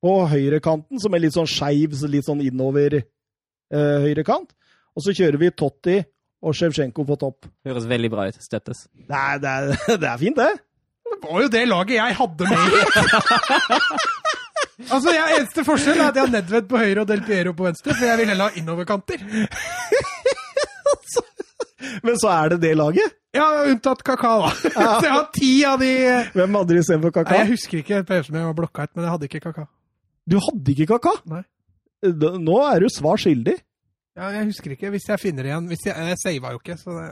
på 0.04 0.14
høyrekanten, 0.30 1.00
som 1.02 1.14
er 1.14 1.24
litt 1.24 1.34
sånn 1.34 1.48
skeiv, 1.50 1.96
så 1.98 2.10
litt 2.10 2.26
sånn 2.28 2.42
innover 2.44 3.00
eh, 3.00 3.98
høyrekant. 4.04 4.54
Og 4.94 5.04
så 5.04 5.14
kjører 5.14 5.40
vi 5.40 5.50
Totti 5.54 5.98
og 6.42 6.54
Sjevtsjenko 6.54 7.04
på 7.06 7.18
topp. 7.18 7.48
Høres 7.66 7.86
veldig 7.90 8.10
bra 8.12 8.28
ut. 8.30 8.38
Støttes. 8.42 8.86
Det 8.94 9.18
er, 9.18 9.42
det 9.42 9.54
er, 9.54 9.98
det 10.02 10.10
er 10.10 10.20
fint, 10.20 10.38
det. 10.38 10.52
Det 11.08 11.18
var 11.24 11.42
jo 11.42 11.50
det 11.50 11.64
laget 11.66 11.96
jeg 11.96 12.16
hadde 12.18 12.48
med 12.50 12.74
i. 12.78 12.80
altså, 14.94 15.14
jeg, 15.14 15.38
Eneste 15.38 15.64
forskjell 15.66 15.98
er 15.98 16.10
at 16.10 16.18
jeg 16.18 16.26
har 16.26 16.34
Nedved 16.34 16.68
på 16.70 16.82
høyre 16.82 17.02
og 17.02 17.08
Del 17.10 17.24
Piero 17.26 17.54
på 17.58 17.66
venstre, 17.66 17.94
for 17.94 18.06
jeg 18.06 18.20
vil 18.20 18.30
heller 18.30 18.52
ha 18.52 18.60
innoverkanter. 18.60 19.24
Men 22.04 22.18
så 22.20 22.28
er 22.30 22.52
det 22.52 22.60
det 22.62 22.74
laget. 22.76 23.14
Ja, 23.34 23.46
unntatt 23.68 24.02
Kaka, 24.06 24.28
da. 24.42 24.50
Så 24.54 25.04
jeg 25.04 25.12
har 25.12 25.26
ti 25.34 25.50
av 25.68 25.80
de 25.82 25.90
Hvem 26.34 26.54
hadde 26.58 26.74
de 26.74 26.80
istedenfor 26.82 27.12
Nei, 27.12 27.16
Kaka? 27.18 27.40
Jeg 27.42 27.50
husker 27.52 27.82
ikke 27.82 28.22
som 28.26 28.38
jeg 28.38 28.46
var 28.46 28.56
blokka 28.56 28.86
ut, 28.86 28.92
men 28.96 29.04
jeg 29.04 29.12
hadde 29.14 29.28
ikke 29.28 29.42
Kaka. 29.44 29.66
Du 30.28 30.36
hadde 30.44 30.74
ikke 30.74 30.88
Kaka? 30.94 31.14
Nei. 31.30 31.42
Nå 32.04 32.60
er 32.68 32.84
du 32.84 32.92
svar 32.92 33.18
skyldig. 33.20 33.56
Ja, 34.18 34.28
jeg 34.34 34.50
husker 34.50 34.74
ikke. 34.74 34.90
Hvis 34.94 35.08
jeg 35.08 35.22
finner 35.22 35.46
igjen 35.46 35.66
hvis 35.70 35.86
Jeg, 35.86 35.94
jeg 36.10 36.20
sava 36.20 36.54
jo 36.54 36.60
ikke, 36.62 36.78
så 36.78 36.94
det 36.96 37.08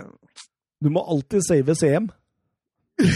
Du 0.83 0.91
må 0.93 1.03
alltid 1.07 1.45
save 1.47 1.77
CM. 1.79 2.09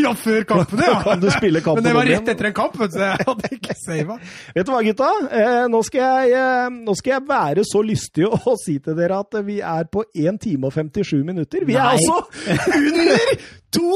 Ja, 0.00 0.14
før 0.16 0.46
kampene, 0.48 0.86
ja! 0.88 1.00
kan 1.04 1.20
du 1.20 1.26
spille 1.28 1.60
kampen 1.60 1.84
Men 1.84 1.90
det 1.90 1.96
var 1.98 2.08
rett 2.08 2.28
etter 2.32 2.46
en 2.48 2.54
kamp, 2.56 2.78
vet 2.80 2.88
du, 2.88 2.94
så 2.96 3.10
jeg 3.10 3.26
hadde 3.28 3.50
ikke 3.52 3.74
sava. 3.76 4.16
Vet 4.56 4.64
du 4.64 4.72
hva, 4.72 4.78
gutta? 4.86 5.10
Eh, 5.40 5.64
nå, 5.68 5.82
skal 5.84 6.00
jeg, 6.00 6.30
eh, 6.40 6.78
nå 6.88 6.94
skal 6.96 7.12
jeg 7.12 7.26
være 7.28 7.64
så 7.68 7.82
lystig 7.84 8.24
og, 8.24 8.38
og 8.48 8.56
si 8.62 8.78
til 8.80 8.96
dere 8.96 9.20
at 9.20 9.36
vi 9.44 9.58
er 9.60 9.90
på 9.92 10.06
1 10.08 10.40
time 10.40 10.70
og 10.70 10.74
57 10.78 11.20
minutter. 11.26 11.66
Vi 11.68 11.76
er 11.76 11.90
altså 11.90 12.16
under 12.80 13.36
to 13.76 13.92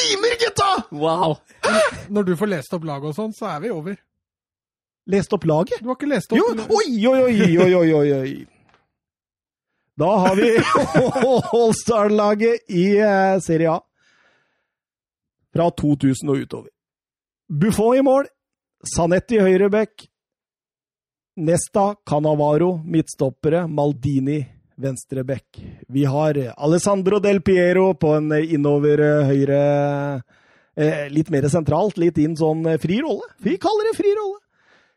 timer, 0.00 0.34
gutta! 0.42 0.72
Wow! 0.98 1.38
Når 2.10 2.26
du 2.26 2.34
får 2.42 2.52
lest 2.56 2.74
opp 2.76 2.90
laget 2.90 3.14
og 3.14 3.16
sånn, 3.20 3.32
så 3.38 3.52
er 3.54 3.62
vi 3.64 3.72
over. 3.72 3.94
Lest 5.06 5.32
opp 5.32 5.44
laget? 5.46 5.80
Du 5.82 5.90
har 5.90 5.98
ikke 5.98 6.10
lest 6.10 6.32
opp 6.32 6.38
Jo, 6.38 6.46
oi, 6.50 7.06
oi, 7.06 7.20
oi, 7.62 7.74
oi, 7.78 7.92
oi, 7.94 8.12
oi. 8.12 8.46
Da 9.96 10.08
har 10.24 10.36
vi 10.36 10.48
Allstar-laget 11.56 12.66
i 12.68 12.88
eh, 12.98 13.38
Serie 13.40 13.70
A. 13.70 13.78
Fra 15.54 15.70
2000 15.70 16.32
og 16.32 16.42
utover. 16.42 16.70
Buffon 17.48 17.96
i 17.96 18.02
mål. 18.04 18.26
Sanetti 18.84 19.38
høyrebekk. 19.40 20.04
Nesta, 21.46 21.94
Canavaro 22.04 22.74
midtstoppere. 22.84 23.64
Maldini 23.70 24.42
venstrebekk. 24.76 25.62
Vi 25.88 26.04
har 26.04 26.36
Alessandro 26.56 27.22
Del 27.24 27.40
Piero 27.46 27.92
på 27.94 28.16
en 28.18 28.34
eh, 28.36 28.52
innover 28.58 29.04
eh, 29.06 29.30
høyre 29.30 29.62
Litt 31.08 31.30
mer 31.32 31.46
sentralt, 31.48 31.96
litt 31.96 32.18
inn 32.20 32.34
sånn 32.36 32.66
fri 32.76 32.98
rolle. 33.00 33.24
Vi 33.40 33.54
kaller 33.56 33.86
det 33.88 33.94
fri 33.96 34.10
rolle. 34.12 34.42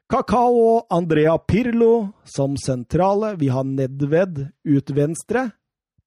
Kakao 0.10 0.54
og 0.58 0.88
Andrea 0.90 1.36
Pirlo 1.38 2.10
som 2.26 2.56
sentrale. 2.58 3.36
Vi 3.38 3.52
har 3.54 3.68
Nedved 3.68 4.40
ut 4.66 4.94
venstre. 4.98 5.52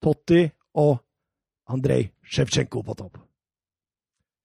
Totti 0.03 0.49
og 0.75 0.97
Andrej 1.71 2.09
Sjevtsjenko 2.27 2.83
på 2.83 2.97
topp. 2.99 3.21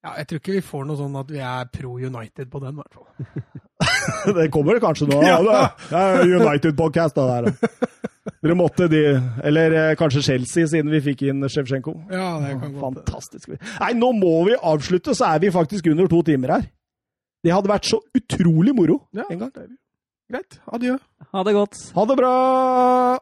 Ja, 0.06 0.14
jeg 0.20 0.28
tror 0.30 0.42
ikke 0.44 0.56
vi 0.60 0.62
får 0.62 0.86
noe 0.86 1.00
sånn 1.00 1.18
at 1.18 1.34
vi 1.34 1.42
er 1.42 1.66
pro 1.74 1.96
United 1.98 2.52
på 2.54 2.62
den, 2.62 2.78
i 2.78 2.84
hvert 2.84 3.00
fall. 3.00 3.10
Det 4.38 4.46
kommer 4.54 4.78
kanskje 4.80 5.10
nå. 5.10 5.18
Ja, 5.26 5.42
det 5.42 6.04
er 6.04 6.38
United-podcast, 6.38 7.18
det 7.18 7.26
der. 7.26 7.90
Dere 8.46 8.56
måtte 8.56 8.86
de. 8.92 9.02
Eller 9.44 9.74
eh, 9.74 9.92
kanskje 10.00 10.22
Chelsea, 10.30 10.70
siden 10.70 10.94
vi 10.94 11.02
fikk 11.10 11.26
inn 11.32 11.42
Sjevtsjenko. 11.50 11.96
Ja, 12.14 12.36
det 12.44 12.54
kan 12.62 12.78
godt 12.78 12.84
Fantastisk. 12.86 13.58
Nei, 13.58 13.92
nå 13.98 14.14
må 14.22 14.38
vi 14.48 14.56
avslutte, 14.62 15.18
så 15.18 15.34
er 15.34 15.42
vi 15.44 15.52
faktisk 15.52 15.90
under 15.92 16.08
to 16.12 16.22
timer 16.30 16.60
her. 16.60 16.70
Det 17.48 17.54
hadde 17.56 17.70
vært 17.72 17.88
så 17.88 18.02
utrolig 18.18 18.74
moro 18.76 18.98
Ja. 19.16 19.24
en 19.32 19.40
gang. 19.40 19.52
Greit. 20.28 20.58
Adjø. 20.68 20.98
Ha 21.32 21.44
det 21.48 21.54
godt. 21.56 21.78
Ha 21.96 22.04
det 22.10 22.18
bra! 22.20 23.20